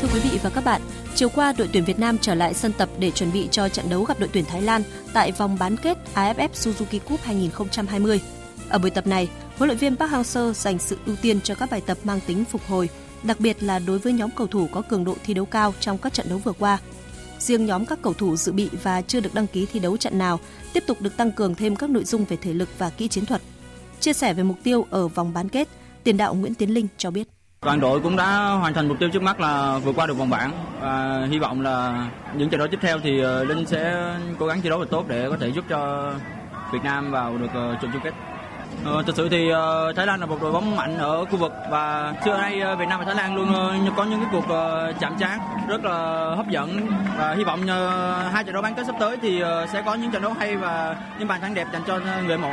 Thưa 0.00 0.08
quý 0.14 0.20
vị 0.24 0.38
và 0.42 0.50
các 0.54 0.64
bạn, 0.64 0.80
chiều 1.14 1.28
qua 1.34 1.52
đội 1.58 1.68
tuyển 1.72 1.84
Việt 1.84 1.98
Nam 1.98 2.18
trở 2.20 2.34
lại 2.34 2.54
sân 2.54 2.72
tập 2.78 2.88
để 2.98 3.10
chuẩn 3.10 3.32
bị 3.32 3.48
cho 3.50 3.68
trận 3.68 3.86
đấu 3.90 4.04
gặp 4.04 4.14
đội 4.20 4.28
tuyển 4.32 4.44
Thái 4.48 4.62
Lan 4.62 4.82
tại 5.14 5.32
vòng 5.38 5.56
bán 5.60 5.76
kết 5.82 5.98
AFF 6.14 6.48
Suzuki 6.48 6.98
Cup 7.08 7.20
2020. 7.24 8.20
Ở 8.70 8.78
buổi 8.78 8.90
tập 8.90 9.06
này, 9.06 9.28
huấn 9.58 9.68
luyện 9.68 9.78
viên 9.78 9.96
Park 9.96 10.12
Hang-seo 10.12 10.52
dành 10.52 10.78
sự 10.78 10.98
ưu 11.06 11.16
tiên 11.22 11.40
cho 11.40 11.54
các 11.54 11.70
bài 11.70 11.82
tập 11.86 11.98
mang 12.04 12.20
tính 12.26 12.44
phục 12.44 12.62
hồi, 12.68 12.88
đặc 13.22 13.40
biệt 13.40 13.62
là 13.62 13.78
đối 13.78 13.98
với 13.98 14.12
nhóm 14.12 14.30
cầu 14.30 14.46
thủ 14.46 14.68
có 14.72 14.82
cường 14.82 15.04
độ 15.04 15.16
thi 15.24 15.34
đấu 15.34 15.44
cao 15.44 15.74
trong 15.80 15.98
các 15.98 16.12
trận 16.12 16.26
đấu 16.28 16.38
vừa 16.38 16.52
qua. 16.52 16.78
Riêng 17.38 17.66
nhóm 17.66 17.86
các 17.86 17.98
cầu 18.02 18.14
thủ 18.14 18.36
dự 18.36 18.52
bị 18.52 18.70
và 18.82 19.02
chưa 19.02 19.20
được 19.20 19.34
đăng 19.34 19.46
ký 19.46 19.66
thi 19.72 19.80
đấu 19.80 19.96
trận 19.96 20.18
nào 20.18 20.40
tiếp 20.72 20.84
tục 20.86 21.00
được 21.00 21.16
tăng 21.16 21.32
cường 21.32 21.54
thêm 21.54 21.76
các 21.76 21.90
nội 21.90 22.04
dung 22.04 22.24
về 22.24 22.36
thể 22.36 22.52
lực 22.52 22.68
và 22.78 22.90
kỹ 22.90 23.08
chiến 23.08 23.26
thuật. 23.26 23.42
Chia 24.00 24.12
sẻ 24.12 24.34
về 24.34 24.42
mục 24.42 24.56
tiêu 24.62 24.86
ở 24.90 25.08
vòng 25.08 25.32
bán 25.34 25.48
kết, 25.48 25.68
tiền 26.04 26.16
đạo 26.16 26.34
Nguyễn 26.34 26.54
Tiến 26.54 26.74
Linh 26.74 26.88
cho 26.96 27.10
biết. 27.10 27.28
Toàn 27.60 27.80
đội 27.80 28.00
cũng 28.00 28.16
đã 28.16 28.48
hoàn 28.48 28.74
thành 28.74 28.88
mục 28.88 28.96
tiêu 29.00 29.08
trước 29.12 29.22
mắt 29.22 29.40
là 29.40 29.78
vượt 29.78 29.92
qua 29.96 30.06
được 30.06 30.16
vòng 30.18 30.30
bảng 30.30 30.52
và 30.80 31.26
hy 31.30 31.38
vọng 31.38 31.60
là 31.60 32.08
những 32.36 32.50
trận 32.50 32.58
đấu 32.58 32.68
tiếp 32.70 32.78
theo 32.82 32.98
thì 33.02 33.20
ờ, 33.20 33.44
Linh 33.44 33.66
sẽ 33.66 34.10
cố 34.38 34.46
gắng 34.46 34.60
thi 34.62 34.68
đấu 34.68 34.78
thật 34.78 34.88
tốt 34.90 35.04
để 35.08 35.26
có 35.30 35.36
thể 35.40 35.52
giúp 35.52 35.64
cho 35.68 36.12
Việt 36.72 36.78
Nam 36.84 37.10
vào 37.10 37.38
được 37.38 37.50
ờ, 37.54 37.76
trận 37.82 37.90
chung 37.92 38.02
kết. 38.04 38.33
Ờ, 38.86 39.02
thật 39.06 39.12
sự 39.16 39.28
thì 39.28 39.50
uh, 39.52 39.96
Thái 39.96 40.06
Lan 40.06 40.20
là 40.20 40.26
một 40.26 40.38
đội 40.40 40.52
bóng 40.52 40.76
mạnh 40.76 40.98
ở 40.98 41.24
khu 41.24 41.36
vực 41.36 41.52
và 41.70 42.14
xưa 42.24 42.36
nay 42.36 42.60
uh, 42.72 42.78
Việt 42.78 42.84
Nam 42.88 43.00
và 43.00 43.06
Thái 43.06 43.14
Lan 43.14 43.36
luôn 43.36 43.48
uh, 43.50 43.96
có 43.96 44.04
những 44.04 44.20
cái 44.20 44.28
cuộc 44.32 44.44
uh, 44.44 45.00
chạm 45.00 45.16
trán 45.20 45.38
rất 45.68 45.84
là 45.84 46.28
hấp 46.36 46.48
dẫn 46.50 46.88
và 47.18 47.34
hy 47.34 47.44
vọng 47.44 47.60
uh, 47.60 48.32
hai 48.32 48.44
trận 48.44 48.52
đấu 48.52 48.62
bán 48.62 48.74
kết 48.74 48.86
sắp 48.86 48.96
tới 49.00 49.16
thì 49.22 49.42
uh, 49.42 49.46
sẽ 49.72 49.82
có 49.86 49.94
những 49.94 50.10
trận 50.10 50.22
đấu 50.22 50.32
hay 50.32 50.56
và 50.56 51.02
những 51.18 51.28
bàn 51.28 51.40
thắng 51.40 51.54
đẹp 51.54 51.66
dành 51.72 51.82
cho 51.86 52.00
người 52.26 52.38
một. 52.38 52.52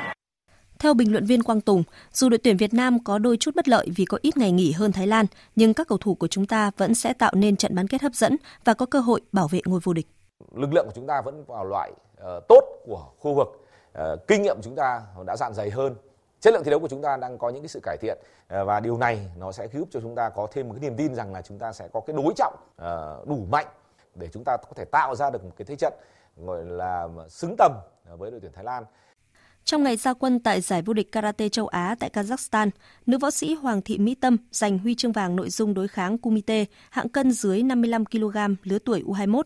Theo 0.80 0.94
bình 0.94 1.12
luận 1.12 1.26
viên 1.26 1.44
Quang 1.44 1.62
Tùng, 1.62 1.84
dù 2.12 2.30
đội 2.30 2.38
tuyển 2.38 2.58
Việt 2.58 2.74
Nam 2.74 3.04
có 3.04 3.18
đôi 3.18 3.38
chút 3.38 3.56
bất 3.56 3.68
lợi 3.68 3.88
vì 3.96 4.06
có 4.06 4.18
ít 4.22 4.38
ngày 4.38 4.52
nghỉ 4.52 4.72
hơn 4.72 4.92
Thái 4.92 5.08
Lan, 5.08 5.26
nhưng 5.56 5.74
các 5.74 5.88
cầu 5.88 5.98
thủ 5.98 6.16
của 6.16 6.28
chúng 6.28 6.46
ta 6.46 6.72
vẫn 6.78 6.96
sẽ 6.96 7.14
tạo 7.14 7.32
nên 7.36 7.56
trận 7.56 7.76
bán 7.76 7.88
kết 7.88 8.02
hấp 8.02 8.14
dẫn 8.14 8.36
và 8.66 8.74
có 8.74 8.86
cơ 8.86 9.00
hội 9.00 9.22
bảo 9.32 9.48
vệ 9.48 9.62
ngôi 9.66 9.80
vô 9.84 9.94
địch. 9.94 10.08
Lực 10.56 10.74
lượng 10.74 10.86
của 10.86 10.94
chúng 10.96 11.08
ta 11.08 11.22
vẫn 11.26 11.44
vào 11.48 11.66
loại 11.66 11.92
uh, 11.92 12.44
tốt 12.50 12.62
của 12.86 13.06
khu 13.20 13.34
vực, 13.34 13.48
uh, 14.14 14.28
kinh 14.28 14.42
nghiệm 14.42 14.58
chúng 14.64 14.76
ta 14.76 15.02
đã 15.26 15.36
dạn 15.36 15.54
dày 15.54 15.70
hơn 15.70 15.96
chất 16.42 16.54
lượng 16.54 16.64
thi 16.64 16.72
đấu 16.72 16.80
của 16.80 16.88
chúng 16.88 17.02
ta 17.02 17.18
đang 17.18 17.38
có 17.38 17.50
những 17.50 17.62
cái 17.62 17.70
sự 17.70 17.80
cải 17.84 17.98
thiện 18.02 18.18
ờ, 18.48 18.66
và 18.66 18.80
điều 18.80 18.98
này 18.98 19.32
nó 19.38 19.52
sẽ 19.52 19.68
giúp 19.74 19.88
cho 19.92 20.02
chúng 20.02 20.16
ta 20.16 20.30
có 20.30 20.48
thêm 20.52 20.68
một 20.68 20.74
cái 20.74 20.90
niềm 20.90 20.98
tin 20.98 21.16
rằng 21.16 21.34
là 21.34 21.42
chúng 21.42 21.60
ta 21.60 21.74
sẽ 21.74 21.88
có 21.94 22.00
cái 22.00 22.16
đối 22.16 22.34
trọng 22.36 22.56
ờ, 22.76 23.24
đủ 23.28 23.46
mạnh 23.52 23.68
để 24.16 24.30
chúng 24.34 24.44
ta 24.46 24.58
có 24.58 24.74
thể 24.76 24.86
tạo 24.86 25.16
ra 25.16 25.30
được 25.30 25.44
một 25.44 25.52
cái 25.58 25.66
thế 25.66 25.76
trận 25.76 25.94
gọi 26.38 26.66
là 26.66 27.08
xứng 27.30 27.56
tầm 27.58 27.72
với 28.18 28.32
đội 28.32 28.40
tuyển 28.40 28.52
Thái 28.52 28.64
Lan. 28.64 28.84
Trong 29.64 29.84
ngày 29.84 29.98
ra 29.98 30.14
quân 30.14 30.40
tại 30.40 30.62
giải 30.62 30.82
vô 30.82 30.94
địch 30.94 31.12
karate 31.12 31.50
châu 31.50 31.68
Á 31.68 31.96
tại 32.00 32.10
Kazakhstan, 32.14 32.70
nữ 33.06 33.18
võ 33.18 33.32
sĩ 33.32 33.54
Hoàng 33.54 33.82
thị 33.82 33.98
Mỹ 33.98 34.16
Tâm 34.16 34.38
giành 34.52 34.78
huy 34.78 34.96
chương 34.96 35.12
vàng 35.12 35.36
nội 35.36 35.50
dung 35.50 35.74
đối 35.74 35.88
kháng 35.88 36.18
kumite 36.18 36.66
hạng 36.90 37.10
cân 37.10 37.32
dưới 37.32 37.64
55 37.64 38.06
kg 38.06 38.38
lứa 38.64 38.80
tuổi 38.80 39.04
U21. 39.08 39.44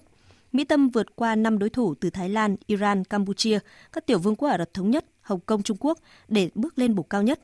Mỹ 0.56 0.64
Tâm 0.64 0.90
vượt 0.90 1.16
qua 1.16 1.36
5 1.36 1.60
đối 1.60 1.70
thủ 1.70 1.96
từ 1.96 2.10
Thái 2.10 2.30
Lan, 2.30 2.56
Iran, 2.68 3.04
Campuchia, 3.04 3.60
các 3.92 4.06
tiểu 4.06 4.20
vương 4.20 4.36
quốc 4.36 4.50
Ả 4.50 4.58
Rập 4.58 4.74
Thống 4.74 4.92
Nhất, 4.92 5.06
Hồng 5.22 5.40
Kông, 5.40 5.64
Trung 5.64 5.78
Quốc 5.80 6.00
để 6.28 6.50
bước 6.56 6.80
lên 6.80 6.96
bục 6.96 7.10
cao 7.10 7.24
nhất. 7.24 7.40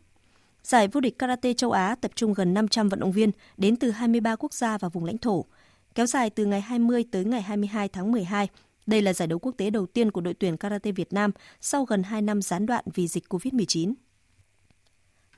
Giải 0.64 0.88
vô 0.88 1.02
địch 1.02 1.20
karate 1.20 1.54
châu 1.54 1.72
Á 1.72 1.96
tập 2.02 2.12
trung 2.16 2.34
gần 2.34 2.54
500 2.54 2.90
vận 2.90 3.00
động 3.00 3.12
viên 3.12 3.32
đến 3.58 3.76
từ 3.76 3.92
23 3.92 4.36
quốc 4.36 4.54
gia 4.54 4.78
và 4.78 4.90
vùng 4.90 5.06
lãnh 5.06 5.18
thổ, 5.18 5.46
kéo 5.96 6.06
dài 6.06 6.30
từ 6.30 6.46
ngày 6.46 6.62
20 6.62 7.06
tới 7.12 7.26
ngày 7.26 7.42
22 7.42 7.88
tháng 7.88 8.12
12. 8.12 8.48
Đây 8.86 9.02
là 9.02 9.14
giải 9.14 9.28
đấu 9.28 9.40
quốc 9.40 9.52
tế 9.58 9.70
đầu 9.70 9.86
tiên 9.86 10.12
của 10.12 10.22
đội 10.22 10.34
tuyển 10.34 10.58
karate 10.58 10.92
Việt 10.92 11.14
Nam 11.14 11.32
sau 11.62 11.86
gần 11.86 12.04
2 12.04 12.22
năm 12.22 12.42
gián 12.42 12.66
đoạn 12.66 12.84
vì 12.94 13.08
dịch 13.08 13.24
COVID-19 13.30 13.94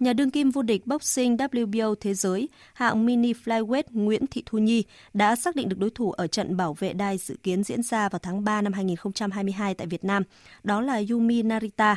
nhà 0.04 0.14
đương 0.14 0.32
kim 0.32 0.51
vô 0.51 0.62
địch 0.62 0.88
boxing 0.88 1.38
WBO 1.38 1.95
thế 1.95 2.14
giới 2.14 2.49
hạng 2.74 3.06
mini 3.06 3.34
flyweight 3.34 3.84
Nguyễn 3.91 4.28
Thị 4.28 4.43
Thu 4.45 4.58
Nhi 4.58 4.84
đã 5.14 5.36
xác 5.36 5.56
định 5.56 5.70
được 5.70 5.80
đối 5.80 5.89
thủ 5.89 6.12
ở 6.12 6.28
trận 6.28 6.58
bảo 6.58 6.74
vệ 6.74 6.93
đai 6.93 7.18
dự 7.18 7.36
kiến 7.43 7.64
diễn 7.64 7.84
ra 7.84 8.10
vào 8.10 8.20
tháng 8.20 8.43
3 8.43 8.62
năm 8.62 8.74
2022 8.74 9.74
tại 9.74 9.88
Việt 9.88 10.04
Nam, 10.04 10.24
đó 10.64 10.82
là 10.82 11.01
Yumi 11.10 11.43
Narita. 11.43 11.95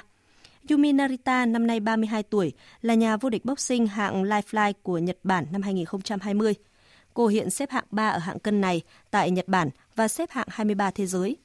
Yumi 0.70 0.92
Narita 0.92 1.46
năm 1.46 1.66
nay 1.66 1.80
32 1.80 2.22
tuổi, 2.22 2.52
là 2.82 2.94
nhà 2.94 3.16
vô 3.16 3.30
địch 3.30 3.44
boxing 3.44 3.86
hạng 3.86 4.24
Lifeline 4.24 4.72
của 4.82 4.98
Nhật 4.98 5.18
Bản 5.22 5.46
năm 5.52 5.62
2020. 5.62 6.54
Cô 7.14 7.26
hiện 7.26 7.50
xếp 7.50 7.70
hạng 7.70 7.86
3 7.90 8.08
ở 8.08 8.18
hạng 8.18 8.38
cân 8.38 8.60
này 8.60 8.82
tại 9.10 9.30
Nhật 9.30 9.48
Bản 9.48 9.70
và 9.96 10.08
xếp 10.08 10.30
hạng 10.30 10.48
23 10.50 10.90
thế 10.90 11.06
giới. 11.06 11.36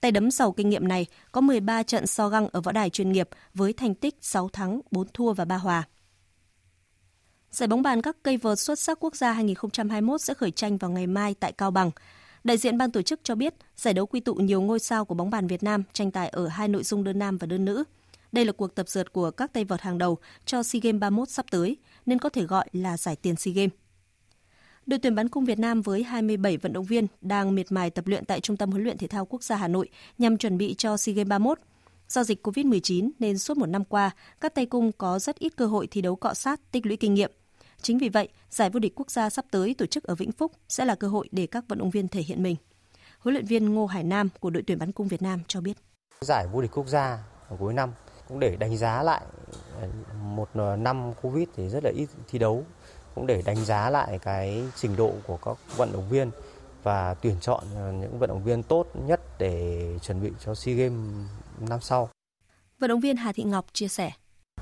Tay 0.00 0.12
đấm 0.12 0.30
giàu 0.30 0.52
kinh 0.52 0.70
nghiệm 0.70 0.88
này 0.88 1.06
có 1.32 1.40
13 1.40 1.82
trận 1.82 2.06
so 2.06 2.28
găng 2.28 2.48
ở 2.52 2.60
võ 2.60 2.72
đài 2.72 2.90
chuyên 2.90 3.12
nghiệp 3.12 3.28
với 3.54 3.72
thành 3.72 3.94
tích 3.94 4.16
6 4.20 4.48
thắng, 4.48 4.80
4 4.90 5.06
thua 5.14 5.32
và 5.32 5.44
3 5.44 5.56
hòa. 5.56 5.84
Giải 7.50 7.66
bóng 7.66 7.82
bàn 7.82 8.02
các 8.02 8.16
cây 8.22 8.36
vợt 8.36 8.58
xuất 8.58 8.78
sắc 8.78 8.98
quốc 9.00 9.16
gia 9.16 9.32
2021 9.32 10.20
sẽ 10.20 10.34
khởi 10.34 10.50
tranh 10.50 10.78
vào 10.78 10.90
ngày 10.90 11.06
mai 11.06 11.34
tại 11.34 11.52
Cao 11.52 11.70
Bằng. 11.70 11.90
Đại 12.44 12.56
diện 12.56 12.78
ban 12.78 12.90
tổ 12.90 13.02
chức 13.02 13.20
cho 13.22 13.34
biết, 13.34 13.54
giải 13.76 13.94
đấu 13.94 14.06
quy 14.06 14.20
tụ 14.20 14.34
nhiều 14.34 14.60
ngôi 14.60 14.78
sao 14.78 15.04
của 15.04 15.14
bóng 15.14 15.30
bàn 15.30 15.46
Việt 15.46 15.62
Nam 15.62 15.82
tranh 15.92 16.10
tài 16.10 16.28
ở 16.28 16.48
hai 16.48 16.68
nội 16.68 16.82
dung 16.82 17.04
đơn 17.04 17.18
nam 17.18 17.38
và 17.38 17.46
đơn 17.46 17.64
nữ. 17.64 17.84
Đây 18.32 18.44
là 18.44 18.52
cuộc 18.52 18.74
tập 18.74 18.88
dượt 18.88 19.12
của 19.12 19.30
các 19.30 19.52
tay 19.52 19.64
vợt 19.64 19.80
hàng 19.80 19.98
đầu 19.98 20.18
cho 20.44 20.62
SEA 20.62 20.80
Games 20.82 21.00
31 21.00 21.28
sắp 21.28 21.46
tới, 21.50 21.76
nên 22.06 22.18
có 22.18 22.28
thể 22.28 22.42
gọi 22.42 22.68
là 22.72 22.96
giải 22.96 23.16
tiền 23.16 23.36
SEA 23.36 23.54
Games. 23.54 23.72
Đội 24.86 24.98
tuyển 24.98 25.14
bắn 25.14 25.28
cung 25.28 25.44
Việt 25.44 25.58
Nam 25.58 25.82
với 25.82 26.02
27 26.02 26.56
vận 26.56 26.72
động 26.72 26.84
viên 26.84 27.06
đang 27.20 27.54
miệt 27.54 27.72
mài 27.72 27.90
tập 27.90 28.06
luyện 28.06 28.24
tại 28.24 28.40
Trung 28.40 28.56
tâm 28.56 28.70
huấn 28.70 28.82
luyện 28.82 28.98
thể 28.98 29.06
thao 29.06 29.26
quốc 29.26 29.42
gia 29.42 29.56
Hà 29.56 29.68
Nội 29.68 29.88
nhằm 30.18 30.36
chuẩn 30.36 30.58
bị 30.58 30.74
cho 30.78 30.96
SEA 30.96 31.14
Games 31.14 31.28
31. 31.28 31.58
Do 32.08 32.24
dịch 32.24 32.46
COVID-19 32.46 33.10
nên 33.18 33.38
suốt 33.38 33.56
một 33.56 33.66
năm 33.66 33.84
qua, 33.84 34.10
các 34.40 34.54
tay 34.54 34.66
cung 34.66 34.92
có 34.92 35.18
rất 35.18 35.38
ít 35.38 35.56
cơ 35.56 35.66
hội 35.66 35.86
thi 35.86 36.02
đấu 36.02 36.16
cọ 36.16 36.34
sát, 36.34 36.60
tích 36.72 36.86
lũy 36.86 36.96
kinh 36.96 37.14
nghiệm. 37.14 37.30
Chính 37.82 37.98
vì 37.98 38.08
vậy, 38.08 38.28
giải 38.50 38.70
vô 38.70 38.80
địch 38.80 38.92
quốc 38.96 39.10
gia 39.10 39.30
sắp 39.30 39.44
tới 39.50 39.74
tổ 39.78 39.86
chức 39.86 40.04
ở 40.04 40.14
Vĩnh 40.14 40.32
Phúc 40.32 40.52
sẽ 40.68 40.84
là 40.84 40.94
cơ 40.94 41.08
hội 41.08 41.28
để 41.32 41.46
các 41.46 41.64
vận 41.68 41.78
động 41.78 41.90
viên 41.90 42.08
thể 42.08 42.20
hiện 42.20 42.42
mình. 42.42 42.56
Huấn 43.18 43.34
luyện 43.34 43.46
viên 43.46 43.74
Ngô 43.74 43.86
Hải 43.86 44.02
Nam 44.04 44.28
của 44.40 44.50
đội 44.50 44.62
tuyển 44.66 44.78
bắn 44.78 44.92
cung 44.92 45.08
Việt 45.08 45.22
Nam 45.22 45.40
cho 45.48 45.60
biết. 45.60 45.76
Giải 46.20 46.46
vô 46.52 46.62
địch 46.62 46.70
quốc 46.74 46.86
gia 46.86 47.18
ở 47.48 47.56
cuối 47.58 47.74
năm 47.74 47.92
cũng 48.28 48.40
để 48.40 48.56
đánh 48.56 48.76
giá 48.76 49.02
lại 49.02 49.22
một 50.22 50.48
năm 50.78 51.12
Covid 51.22 51.48
thì 51.56 51.68
rất 51.68 51.84
là 51.84 51.90
ít 51.96 52.06
thi 52.28 52.38
đấu, 52.38 52.64
cũng 53.14 53.26
để 53.26 53.42
đánh 53.42 53.64
giá 53.64 53.90
lại 53.90 54.18
cái 54.18 54.64
trình 54.76 54.96
độ 54.96 55.14
của 55.26 55.36
các 55.36 55.56
vận 55.76 55.92
động 55.92 56.08
viên 56.08 56.30
và 56.82 57.14
tuyển 57.14 57.36
chọn 57.40 57.64
những 58.00 58.18
vận 58.18 58.28
động 58.28 58.44
viên 58.44 58.62
tốt 58.62 58.86
nhất 58.94 59.20
để 59.38 59.84
chuẩn 60.02 60.22
bị 60.22 60.30
cho 60.44 60.54
SEA 60.54 60.74
Games 60.74 61.28
năm 61.60 61.80
sau. 61.80 62.10
Vận 62.78 62.88
động 62.88 63.00
viên 63.00 63.16
Hà 63.16 63.32
Thị 63.32 63.42
Ngọc 63.42 63.66
chia 63.72 63.88
sẻ. 63.88 64.10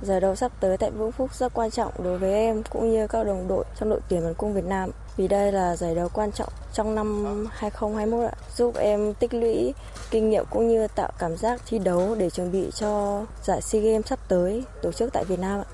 Giải 0.03 0.21
đấu 0.21 0.35
sắp 0.35 0.53
tới 0.61 0.77
tại 0.77 0.91
Vĩnh 0.91 1.13
Phúc 1.13 1.35
rất 1.35 1.55
quan 1.55 1.71
trọng 1.71 1.93
đối 2.05 2.19
với 2.19 2.33
em 2.33 2.63
cũng 2.71 2.93
như 2.93 3.07
các 3.07 3.25
đồng 3.25 3.49
đội 3.49 3.65
trong 3.81 3.91
đội 3.91 4.01
tuyển 4.09 4.25
bắn 4.25 4.35
cung 4.35 4.55
Việt 4.55 4.65
Nam 4.65 4.91
vì 5.17 5.29
đây 5.29 5.53
là 5.53 5.77
giải 5.77 5.95
đấu 5.95 6.09
quan 6.13 6.33
trọng 6.33 6.49
trong 6.73 6.95
năm 6.95 7.25
2021 7.51 8.31
ạ, 8.31 8.35
giúp 8.57 8.77
em 8.77 9.15
tích 9.15 9.35
lũy 9.35 9.75
kinh 10.11 10.31
nghiệm 10.31 10.45
cũng 10.51 10.69
như 10.69 10.87
tạo 10.89 11.13
cảm 11.19 11.37
giác 11.37 11.63
thi 11.67 11.79
đấu 11.79 12.15
để 12.19 12.31
chuẩn 12.31 12.53
bị 12.53 12.71
cho 12.75 13.25
giải 13.43 13.63
SEA 13.63 13.83
Games 13.83 14.07
sắp 14.07 14.19
tới 14.29 14.65
tổ 14.83 14.93
chức 14.93 15.13
tại 15.13 15.25
Việt 15.25 15.39
Nam 15.39 15.61
ạ. 15.61 15.67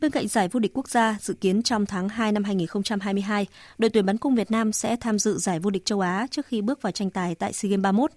Bên 0.00 0.10
cạnh 0.10 0.28
giải 0.28 0.48
vô 0.48 0.60
địch 0.60 0.72
quốc 0.74 0.88
gia 0.88 1.16
dự 1.20 1.34
kiến 1.34 1.62
trong 1.62 1.86
tháng 1.86 2.08
2 2.08 2.32
năm 2.32 2.44
2022, 2.44 3.46
đội 3.78 3.90
tuyển 3.90 4.06
bắn 4.06 4.18
cung 4.18 4.34
Việt 4.34 4.50
Nam 4.50 4.72
sẽ 4.72 4.96
tham 4.96 5.18
dự 5.18 5.38
giải 5.38 5.58
vô 5.58 5.70
địch 5.70 5.84
châu 5.84 6.00
Á 6.00 6.26
trước 6.30 6.46
khi 6.46 6.62
bước 6.62 6.82
vào 6.82 6.92
tranh 6.92 7.10
tài 7.10 7.34
tại 7.34 7.52
SEA 7.52 7.70
Games 7.70 7.82
31. 7.82 8.10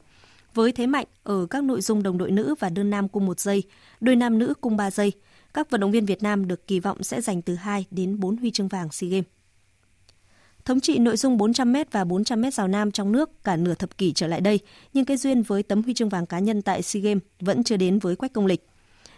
Với 0.53 0.71
thế 0.71 0.87
mạnh 0.87 1.05
ở 1.23 1.45
các 1.49 1.63
nội 1.63 1.81
dung 1.81 2.03
đồng 2.03 2.17
đội 2.17 2.31
nữ 2.31 2.55
và 2.59 2.69
đơn 2.69 2.89
nam 2.89 3.07
cung 3.07 3.25
1 3.25 3.39
giây, 3.39 3.63
đôi 4.01 4.15
nam 4.15 4.39
nữ 4.39 4.53
cung 4.61 4.77
3 4.77 4.91
giây– 4.91 5.11
các 5.53 5.69
vận 5.69 5.81
động 5.81 5.91
viên 5.91 6.05
Việt 6.05 6.23
Nam 6.23 6.47
được 6.47 6.67
kỳ 6.67 6.79
vọng 6.79 7.03
sẽ 7.03 7.21
giành 7.21 7.41
từ 7.41 7.55
2 7.55 7.85
đến 7.91 8.19
4 8.19 8.37
huy 8.37 8.51
chương 8.51 8.67
vàng 8.67 8.91
SEA 8.91 9.09
Games. 9.09 9.25
Thống 10.65 10.79
trị 10.79 10.97
nội 10.97 11.17
dung 11.17 11.37
400m 11.37 11.85
và 11.91 12.03
400m 12.03 12.51
rào 12.51 12.67
nam 12.67 12.91
trong 12.91 13.11
nước 13.11 13.43
cả 13.43 13.55
nửa 13.55 13.73
thập 13.73 13.97
kỷ 13.97 14.13
trở 14.13 14.27
lại 14.27 14.41
đây, 14.41 14.59
nhưng 14.93 15.05
cái 15.05 15.17
duyên 15.17 15.41
với 15.41 15.63
tấm 15.63 15.83
huy 15.83 15.93
chương 15.93 16.09
vàng 16.09 16.25
cá 16.25 16.39
nhân 16.39 16.61
tại 16.61 16.81
SEA 16.81 17.01
Games 17.01 17.23
vẫn 17.39 17.63
chưa 17.63 17.77
đến 17.77 17.99
với 17.99 18.15
Quách 18.15 18.33
Công 18.33 18.45
Lịch. 18.45 18.67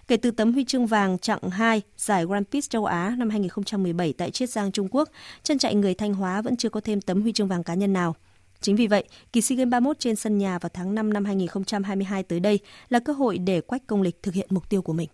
Kể 0.07 0.17
từ 0.17 0.31
tấm 0.31 0.53
huy 0.53 0.65
chương 0.65 0.87
vàng 0.87 1.19
chặng 1.19 1.49
2 1.49 1.81
giải 1.97 2.25
Grand 2.25 2.45
Prix 2.51 2.69
châu 2.69 2.85
Á 2.85 3.15
năm 3.17 3.29
2017 3.29 4.13
tại 4.13 4.31
Chiết 4.31 4.49
Giang, 4.49 4.71
Trung 4.71 4.87
Quốc, 4.91 5.09
chân 5.43 5.57
chạy 5.57 5.75
người 5.75 5.93
Thanh 5.93 6.13
Hóa 6.13 6.41
vẫn 6.41 6.57
chưa 6.57 6.69
có 6.69 6.81
thêm 6.81 7.01
tấm 7.01 7.21
huy 7.21 7.33
chương 7.33 7.47
vàng 7.47 7.63
cá 7.63 7.73
nhân 7.73 7.93
nào. 7.93 8.15
Chính 8.61 8.75
vì 8.75 8.87
vậy, 8.87 9.03
kỳ 9.33 9.41
SEA 9.41 9.55
Games 9.55 9.71
31 9.71 9.99
trên 9.99 10.15
sân 10.15 10.37
nhà 10.37 10.59
vào 10.59 10.69
tháng 10.73 10.95
5 10.95 11.13
năm 11.13 11.25
2022 11.25 12.23
tới 12.23 12.39
đây 12.39 12.59
là 12.89 12.99
cơ 12.99 13.13
hội 13.13 13.37
để 13.37 13.61
Quách 13.61 13.87
Công 13.87 14.01
Lịch 14.01 14.23
thực 14.23 14.33
hiện 14.33 14.47
mục 14.49 14.69
tiêu 14.69 14.81
của 14.81 14.93
mình. 14.93 15.09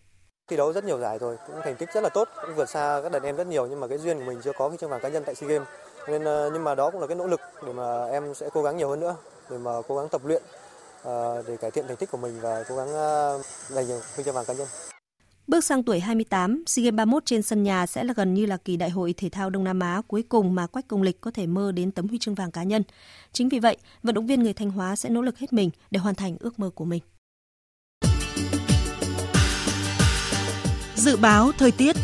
Thi 0.48 0.58
đấu 0.58 0.74
rất 0.74 0.84
nhiều 0.84 1.00
giải 1.00 1.18
rồi, 1.20 1.38
cũng 1.48 1.56
thành 1.64 1.76
tích 1.76 1.90
rất 1.94 2.02
là 2.04 2.10
tốt, 2.10 2.28
cũng 2.42 2.56
vượt 2.56 2.70
xa 2.70 3.00
các 3.04 3.12
đàn 3.12 3.24
em 3.24 3.36
rất 3.36 3.48
nhiều 3.48 3.68
nhưng 3.68 3.80
mà 3.80 3.88
cái 3.88 3.98
duyên 3.98 4.20
của 4.20 4.26
mình 4.26 4.40
chưa 4.44 4.52
có 4.58 4.68
huy 4.68 4.78
chương 4.78 4.90
vàng 4.90 5.02
cá 5.02 5.10
nhân 5.10 5.24
tại 5.26 5.36
SEA 5.36 5.50
Games. 5.50 5.68
Nên 6.08 6.24
ờ, 6.24 6.50
nhưng 6.54 6.64
mà 6.64 6.76
đó 6.76 6.90
cũng 6.92 7.02
là 7.02 7.08
cái 7.08 7.16
nỗ 7.16 7.28
lực 7.28 7.42
để 7.66 7.74
mà 7.74 8.06
em 8.06 8.34
sẽ 8.34 8.50
cố 8.54 8.64
gắng 8.64 8.78
nhiều 8.78 8.90
hơn 8.90 9.00
nữa 9.00 9.16
để 9.50 9.58
mà 9.58 9.72
cố 9.88 9.98
gắng 9.98 10.10
tập 10.10 10.22
luyện 10.26 10.44
ờ, 11.04 11.44
để 11.48 11.58
cải 11.58 11.72
thiện 11.72 11.88
thành 11.88 11.98
tích 11.98 12.12
của 12.12 12.18
mình 12.18 12.40
và 12.42 12.64
cố 12.70 12.76
gắng 12.78 12.94
ờ, 12.94 13.42
giành 13.68 13.88
được 13.88 14.00
huy 14.16 14.24
chương 14.24 14.34
vàng 14.34 14.46
cá 14.46 14.54
nhân. 14.54 14.68
Bước 15.48 15.64
sang 15.64 15.84
tuổi 15.84 16.00
28, 16.00 16.64
SEA 16.68 16.84
Games 16.84 16.96
31 16.96 17.26
trên 17.26 17.42
sân 17.42 17.64
nhà 17.64 17.86
sẽ 17.86 18.04
là 18.04 18.14
gần 18.18 18.34
như 18.34 18.46
là 18.46 18.58
kỳ 18.58 18.78
đại 18.78 18.90
hội 18.90 19.14
thể 19.18 19.30
thao 19.30 19.50
Đông 19.50 19.64
Nam 19.64 19.80
Á 19.80 20.02
cuối 20.08 20.24
cùng 20.30 20.56
mà 20.56 20.68
Quách 20.68 20.88
Công 20.88 21.02
Lịch 21.02 21.22
có 21.22 21.32
thể 21.32 21.48
mơ 21.48 21.72
đến 21.72 21.92
tấm 21.92 22.08
huy 22.08 22.18
chương 22.18 22.36
vàng 22.36 22.52
cá 22.52 22.64
nhân. 22.64 22.84
Chính 23.34 23.50
vì 23.50 23.60
vậy, 23.60 23.78
vận 24.04 24.16
động 24.16 24.28
viên 24.28 24.44
người 24.44 24.54
Thanh 24.54 24.72
Hóa 24.72 24.96
sẽ 24.96 25.10
nỗ 25.10 25.22
lực 25.22 25.38
hết 25.38 25.54
mình 25.54 25.70
để 25.92 26.00
hoàn 26.00 26.16
thành 26.16 26.38
ước 26.40 26.60
mơ 26.60 26.70
của 26.76 26.86
mình. 26.86 27.02
Dự 31.08 31.18
báo 31.18 31.52
thời 31.58 31.72
tiết 31.72 31.96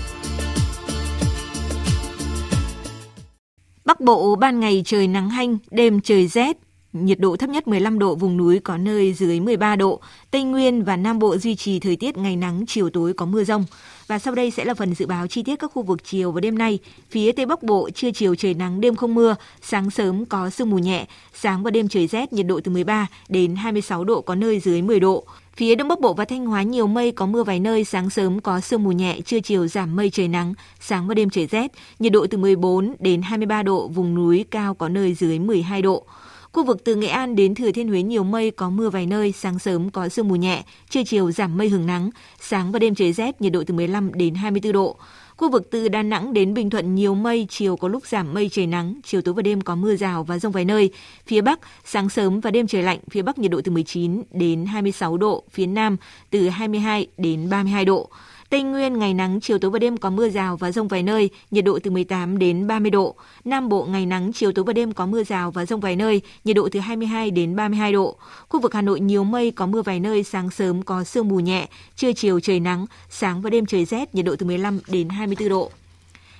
Bắc 3.85 3.99
Bộ 4.01 4.35
ban 4.35 4.59
ngày 4.59 4.83
trời 4.85 5.07
nắng 5.07 5.29
hanh, 5.29 5.57
đêm 5.71 6.01
trời 6.01 6.27
rét, 6.27 6.57
nhiệt 6.93 7.19
độ 7.19 7.35
thấp 7.35 7.49
nhất 7.49 7.67
15 7.67 7.99
độ, 7.99 8.15
vùng 8.15 8.37
núi 8.37 8.59
có 8.59 8.77
nơi 8.77 9.13
dưới 9.13 9.39
13 9.39 9.75
độ. 9.75 9.99
Tây 10.31 10.43
Nguyên 10.43 10.83
và 10.83 10.97
Nam 10.97 11.19
Bộ 11.19 11.37
duy 11.37 11.55
trì 11.55 11.79
thời 11.79 11.95
tiết 11.95 12.17
ngày 12.17 12.35
nắng, 12.35 12.63
chiều 12.67 12.89
tối 12.89 13.13
có 13.13 13.25
mưa 13.25 13.43
rông. 13.43 13.65
Và 14.07 14.19
sau 14.19 14.35
đây 14.35 14.51
sẽ 14.51 14.65
là 14.65 14.73
phần 14.73 14.95
dự 14.95 15.05
báo 15.05 15.27
chi 15.27 15.43
tiết 15.43 15.55
các 15.55 15.71
khu 15.73 15.83
vực 15.83 16.03
chiều 16.03 16.31
và 16.31 16.41
đêm 16.41 16.57
nay. 16.57 16.79
Phía 17.09 17.31
Tây 17.31 17.45
Bắc 17.45 17.63
Bộ, 17.63 17.89
trưa 17.89 18.11
chiều 18.11 18.35
trời 18.35 18.53
nắng, 18.53 18.81
đêm 18.81 18.95
không 18.95 19.15
mưa, 19.15 19.35
sáng 19.61 19.91
sớm 19.91 20.25
có 20.25 20.49
sương 20.49 20.69
mù 20.69 20.77
nhẹ, 20.77 21.07
sáng 21.33 21.63
và 21.63 21.71
đêm 21.71 21.87
trời 21.87 22.07
rét, 22.07 22.33
nhiệt 22.33 22.45
độ 22.45 22.59
từ 22.63 22.71
13 22.71 23.07
đến 23.29 23.55
26 23.55 24.03
độ, 24.03 24.21
có 24.21 24.35
nơi 24.35 24.59
dưới 24.59 24.81
10 24.81 24.99
độ. 24.99 25.25
Phía 25.57 25.75
Đông 25.75 25.87
Bắc 25.87 25.99
Bộ 25.99 26.13
và 26.13 26.25
Thanh 26.25 26.45
Hóa 26.45 26.63
nhiều 26.63 26.87
mây 26.87 27.11
có 27.11 27.25
mưa 27.25 27.43
vài 27.43 27.59
nơi, 27.59 27.83
sáng 27.83 28.09
sớm 28.09 28.39
có 28.39 28.59
sương 28.59 28.83
mù 28.83 28.91
nhẹ, 28.91 29.21
trưa 29.25 29.39
chiều 29.39 29.67
giảm 29.67 29.95
mây 29.95 30.09
trời 30.09 30.27
nắng, 30.27 30.53
sáng 30.79 31.07
và 31.07 31.13
đêm 31.13 31.29
trời 31.29 31.45
rét, 31.45 31.71
nhiệt 31.99 32.11
độ 32.11 32.27
từ 32.29 32.37
14 32.37 32.95
đến 32.99 33.21
23 33.21 33.63
độ, 33.63 33.87
vùng 33.87 34.15
núi 34.15 34.45
cao 34.51 34.73
có 34.73 34.89
nơi 34.89 35.13
dưới 35.13 35.39
12 35.39 35.81
độ. 35.81 36.05
Khu 36.53 36.63
vực 36.63 36.83
từ 36.83 36.95
Nghệ 36.95 37.07
An 37.07 37.35
đến 37.35 37.55
Thừa 37.55 37.71
Thiên 37.71 37.87
Huế 37.87 38.01
nhiều 38.01 38.23
mây 38.23 38.51
có 38.51 38.69
mưa 38.69 38.89
vài 38.89 39.05
nơi, 39.05 39.31
sáng 39.31 39.59
sớm 39.59 39.89
có 39.89 40.09
sương 40.09 40.27
mù 40.27 40.35
nhẹ, 40.35 40.63
trưa 40.89 41.03
chiều 41.03 41.31
giảm 41.31 41.57
mây 41.57 41.69
hưởng 41.69 41.85
nắng, 41.85 42.09
sáng 42.39 42.71
và 42.71 42.79
đêm 42.79 42.95
trời 42.95 43.13
rét, 43.13 43.41
nhiệt 43.41 43.51
độ 43.53 43.63
từ 43.67 43.73
15 43.73 44.13
đến 44.13 44.35
24 44.35 44.73
độ. 44.73 44.97
Khu 45.37 45.49
vực 45.49 45.67
từ 45.71 45.87
Đà 45.87 46.03
Nẵng 46.03 46.33
đến 46.33 46.53
Bình 46.53 46.69
Thuận 46.69 46.95
nhiều 46.95 47.15
mây, 47.15 47.47
chiều 47.49 47.77
có 47.77 47.87
lúc 47.87 48.05
giảm 48.05 48.33
mây 48.33 48.49
trời 48.51 48.67
nắng, 48.67 48.99
chiều 49.03 49.21
tối 49.21 49.33
và 49.33 49.41
đêm 49.41 49.61
có 49.61 49.75
mưa 49.75 49.95
rào 49.95 50.23
và 50.23 50.39
rông 50.39 50.51
vài 50.51 50.65
nơi. 50.65 50.91
Phía 51.27 51.41
Bắc, 51.41 51.59
sáng 51.85 52.09
sớm 52.09 52.39
và 52.39 52.51
đêm 52.51 52.67
trời 52.67 52.83
lạnh, 52.83 52.99
phía 53.09 53.21
Bắc 53.21 53.39
nhiệt 53.39 53.51
độ 53.51 53.61
từ 53.63 53.71
19 53.71 54.23
đến 54.31 54.65
26 54.65 55.17
độ, 55.17 55.43
phía 55.51 55.65
Nam 55.65 55.97
từ 56.29 56.49
22 56.49 57.07
đến 57.17 57.49
32 57.49 57.85
độ. 57.85 58.09
Tây 58.53 58.63
Nguyên 58.63 58.99
ngày 58.99 59.13
nắng, 59.13 59.39
chiều 59.41 59.59
tối 59.59 59.71
và 59.71 59.79
đêm 59.79 59.97
có 59.97 60.09
mưa 60.09 60.29
rào 60.29 60.57
và 60.57 60.71
rông 60.71 60.87
vài 60.87 61.03
nơi, 61.03 61.29
nhiệt 61.51 61.65
độ 61.65 61.79
từ 61.83 61.91
18 61.91 62.37
đến 62.37 62.67
30 62.67 62.91
độ. 62.91 63.15
Nam 63.45 63.69
Bộ 63.69 63.85
ngày 63.85 64.05
nắng, 64.05 64.31
chiều 64.33 64.51
tối 64.51 64.65
và 64.65 64.73
đêm 64.73 64.93
có 64.93 65.05
mưa 65.05 65.23
rào 65.23 65.51
và 65.51 65.65
rông 65.65 65.79
vài 65.79 65.95
nơi, 65.95 66.21
nhiệt 66.43 66.55
độ 66.55 66.69
từ 66.71 66.79
22 66.79 67.31
đến 67.31 67.55
32 67.55 67.93
độ. 67.93 68.17
Khu 68.49 68.59
vực 68.59 68.73
Hà 68.73 68.81
Nội 68.81 68.99
nhiều 68.99 69.23
mây, 69.23 69.51
có 69.51 69.65
mưa 69.65 69.81
vài 69.81 69.99
nơi, 69.99 70.23
sáng 70.23 70.49
sớm 70.49 70.83
có 70.83 71.03
sương 71.03 71.27
mù 71.27 71.39
nhẹ, 71.39 71.67
trưa 71.95 72.13
chiều 72.13 72.39
trời 72.39 72.59
nắng, 72.59 72.85
sáng 73.09 73.41
và 73.41 73.49
đêm 73.49 73.65
trời 73.65 73.85
rét, 73.85 74.15
nhiệt 74.15 74.25
độ 74.25 74.35
từ 74.35 74.45
15 74.45 74.79
đến 74.87 75.09
24 75.09 75.49
độ. 75.49 75.71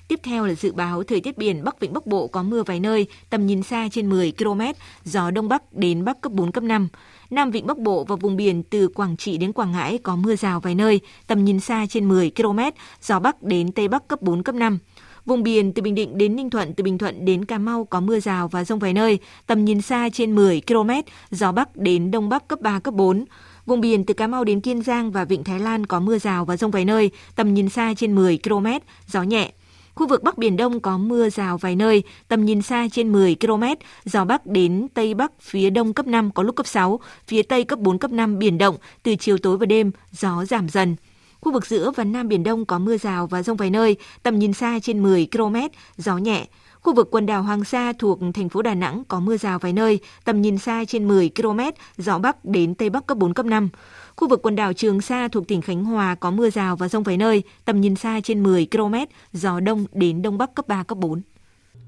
Tiếp 0.08 0.20
theo 0.24 0.46
là 0.46 0.54
dự 0.54 0.72
báo 0.72 1.04
thời 1.04 1.22
tiết 1.22 1.38
biển 1.38 1.64
Bắc 1.64 1.80
Vịnh 1.80 1.94
Bắc 1.94 2.06
Bộ 2.06 2.28
có 2.28 2.44
mưa 2.44 2.64
vài 2.64 2.80
nơi, 2.80 3.08
tầm 3.30 3.48
nhìn 3.48 3.64
xa 3.64 3.88
trên 3.92 4.10
10 4.10 4.34
km, 4.38 4.62
gió 5.06 5.32
Đông 5.32 5.50
Bắc 5.50 5.74
đến 5.74 6.06
Bắc 6.06 6.22
cấp 6.22 6.32
4, 6.32 6.52
cấp 6.52 6.64
5. 6.64 6.88
Nam 7.34 7.52
Vịnh 7.52 7.68
Bắc 7.68 7.78
Bộ 7.78 8.04
và 8.04 8.16
vùng 8.16 8.36
biển 8.36 8.64
từ 8.64 8.88
Quảng 8.88 9.18
Trị 9.18 9.38
đến 9.38 9.54
Quảng 9.54 9.72
Ngãi 9.72 9.98
có 9.98 10.16
mưa 10.16 10.36
rào 10.36 10.60
vài 10.60 10.76
nơi, 10.76 11.00
tầm 11.28 11.46
nhìn 11.46 11.60
xa 11.60 11.86
trên 11.90 12.08
10 12.08 12.32
km, 12.36 12.60
gió 13.02 13.20
Bắc 13.20 13.44
đến 13.44 13.72
Tây 13.72 13.88
Bắc 13.88 14.08
cấp 14.08 14.22
4, 14.22 14.44
cấp 14.44 14.56
5. 14.56 14.80
Vùng 15.26 15.44
biển 15.44 15.74
từ 15.74 15.82
Bình 15.82 15.96
Định 15.96 16.18
đến 16.18 16.36
Ninh 16.36 16.50
Thuận, 16.50 16.74
từ 16.74 16.84
Bình 16.84 16.98
Thuận 16.98 17.26
đến 17.26 17.46
Cà 17.46 17.58
Mau 17.58 17.86
có 17.86 18.00
mưa 18.00 18.20
rào 18.20 18.48
và 18.48 18.64
rông 18.64 18.80
vài 18.80 18.94
nơi, 18.94 19.20
tầm 19.48 19.66
nhìn 19.66 19.82
xa 19.82 20.10
trên 20.14 20.36
10 20.36 20.62
km, 20.68 20.90
gió 21.32 21.52
Bắc 21.52 21.76
đến 21.76 22.12
Đông 22.12 22.30
Bắc 22.30 22.48
cấp 22.48 22.62
3, 22.62 22.80
cấp 22.80 22.94
4. 22.94 23.26
Vùng 23.66 23.82
biển 23.82 24.06
từ 24.06 24.14
Cà 24.14 24.28
Mau 24.28 24.44
đến 24.44 24.62
Kiên 24.62 24.82
Giang 24.82 25.12
và 25.12 25.26
Vịnh 25.26 25.44
Thái 25.44 25.60
Lan 25.60 25.86
có 25.86 26.00
mưa 26.00 26.18
rào 26.18 26.46
và 26.46 26.58
rông 26.58 26.72
vài 26.72 26.86
nơi, 26.86 27.12
tầm 27.36 27.54
nhìn 27.54 27.70
xa 27.70 27.94
trên 27.98 28.16
10 28.16 28.40
km, 28.44 28.68
gió 29.08 29.24
nhẹ. 29.24 29.52
Khu 29.96 30.08
vực 30.08 30.24
Bắc 30.24 30.38
Biển 30.38 30.58
Đông 30.58 30.80
có 30.80 30.98
mưa 30.98 31.30
rào 31.30 31.58
vài 31.58 31.76
nơi, 31.76 32.04
tầm 32.28 32.46
nhìn 32.46 32.62
xa 32.62 32.88
trên 32.92 33.12
10 33.12 33.36
km, 33.42 33.64
gió 34.06 34.26
Bắc 34.26 34.46
đến 34.46 34.88
Tây 34.94 35.14
Bắc 35.14 35.32
phía 35.42 35.70
Đông 35.70 35.94
cấp 35.94 36.08
5 36.08 36.32
có 36.32 36.44
lúc 36.44 36.56
cấp 36.56 36.68
6, 36.68 37.00
phía 37.28 37.42
Tây 37.44 37.64
cấp 37.64 37.80
4, 37.80 38.00
cấp 38.00 38.12
5 38.12 38.40
biển 38.40 38.58
động, 38.58 38.78
từ 39.04 39.16
chiều 39.16 39.38
tối 39.38 39.58
và 39.58 39.66
đêm, 39.66 39.92
gió 40.12 40.46
giảm 40.46 40.70
dần. 40.70 40.96
Khu 41.42 41.52
vực 41.52 41.66
giữa 41.66 41.92
và 41.96 42.04
Nam 42.04 42.28
Biển 42.28 42.44
Đông 42.44 42.66
có 42.66 42.80
mưa 42.80 42.98
rào 42.98 43.28
và 43.28 43.44
rông 43.44 43.58
vài 43.58 43.70
nơi, 43.70 43.96
tầm 44.24 44.40
nhìn 44.40 44.54
xa 44.54 44.80
trên 44.80 45.04
10 45.04 45.28
km, 45.32 45.56
gió 45.98 46.18
nhẹ. 46.18 46.48
Khu 46.82 46.94
vực 46.94 47.08
quần 47.12 47.26
đảo 47.26 47.44
Hoàng 47.44 47.64
Sa 47.64 47.94
thuộc 48.00 48.20
thành 48.34 48.50
phố 48.50 48.62
Đà 48.62 48.74
Nẵng 48.74 49.04
có 49.08 49.20
mưa 49.20 49.38
rào 49.38 49.60
vài 49.60 49.74
nơi, 49.74 50.00
tầm 50.26 50.42
nhìn 50.42 50.58
xa 50.58 50.86
trên 50.86 51.08
10 51.08 51.32
km, 51.36 51.60
gió 51.98 52.18
Bắc 52.18 52.46
đến 52.46 52.76
Tây 52.76 52.90
Bắc 52.90 53.08
cấp 53.08 53.18
4, 53.18 53.34
cấp 53.34 53.46
5. 53.46 53.70
Khu 54.16 54.28
vực 54.28 54.42
quần 54.44 54.56
đảo 54.56 54.74
Trường 54.74 55.02
Sa 55.02 55.28
thuộc 55.28 55.48
tỉnh 55.48 55.62
Khánh 55.62 55.86
Hòa 55.86 56.16
có 56.16 56.32
mưa 56.32 56.50
rào 56.50 56.76
và 56.76 56.88
rông 56.88 57.04
vài 57.04 57.18
nơi, 57.18 57.44
tầm 57.66 57.82
nhìn 57.82 57.96
xa 57.96 58.20
trên 58.24 58.44
10 58.44 58.68
km, 58.72 58.96
gió 59.34 59.60
đông 59.60 59.86
đến 59.92 60.22
đông 60.22 60.38
bắc 60.38 60.56
cấp 60.56 60.68
3, 60.68 60.84
cấp 60.84 60.98
4. 60.98 61.22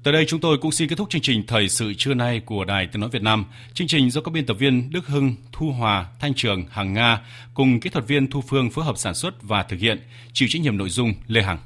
Tới 0.02 0.12
đây 0.12 0.24
chúng 0.28 0.40
tôi 0.40 0.58
cũng 0.58 0.72
xin 0.72 0.88
kết 0.88 0.96
thúc 0.98 1.10
chương 1.10 1.22
trình 1.22 1.42
Thời 1.46 1.68
sự 1.68 1.92
trưa 1.98 2.14
nay 2.14 2.40
của 2.46 2.64
Đài 2.64 2.88
Tiếng 2.92 3.00
Nói 3.00 3.10
Việt 3.10 3.22
Nam. 3.22 3.44
Chương 3.74 3.86
trình 3.86 4.10
do 4.10 4.20
các 4.20 4.30
biên 4.30 4.46
tập 4.46 4.54
viên 4.54 4.90
Đức 4.92 5.06
Hưng, 5.06 5.34
Thu 5.52 5.70
Hòa, 5.70 6.06
Thanh 6.20 6.34
Trường, 6.34 6.64
Hằng 6.70 6.92
Nga 6.92 7.20
cùng 7.54 7.80
kỹ 7.80 7.90
thuật 7.90 8.08
viên 8.08 8.30
Thu 8.30 8.40
Phương 8.40 8.70
phối 8.70 8.84
hợp 8.84 8.98
sản 8.98 9.14
xuất 9.14 9.42
và 9.42 9.62
thực 9.62 9.80
hiện, 9.80 10.00
chịu 10.32 10.48
trách 10.50 10.62
nhiệm 10.62 10.76
nội 10.76 10.88
dung 10.88 11.14
Lê 11.26 11.42
Hằng. 11.42 11.58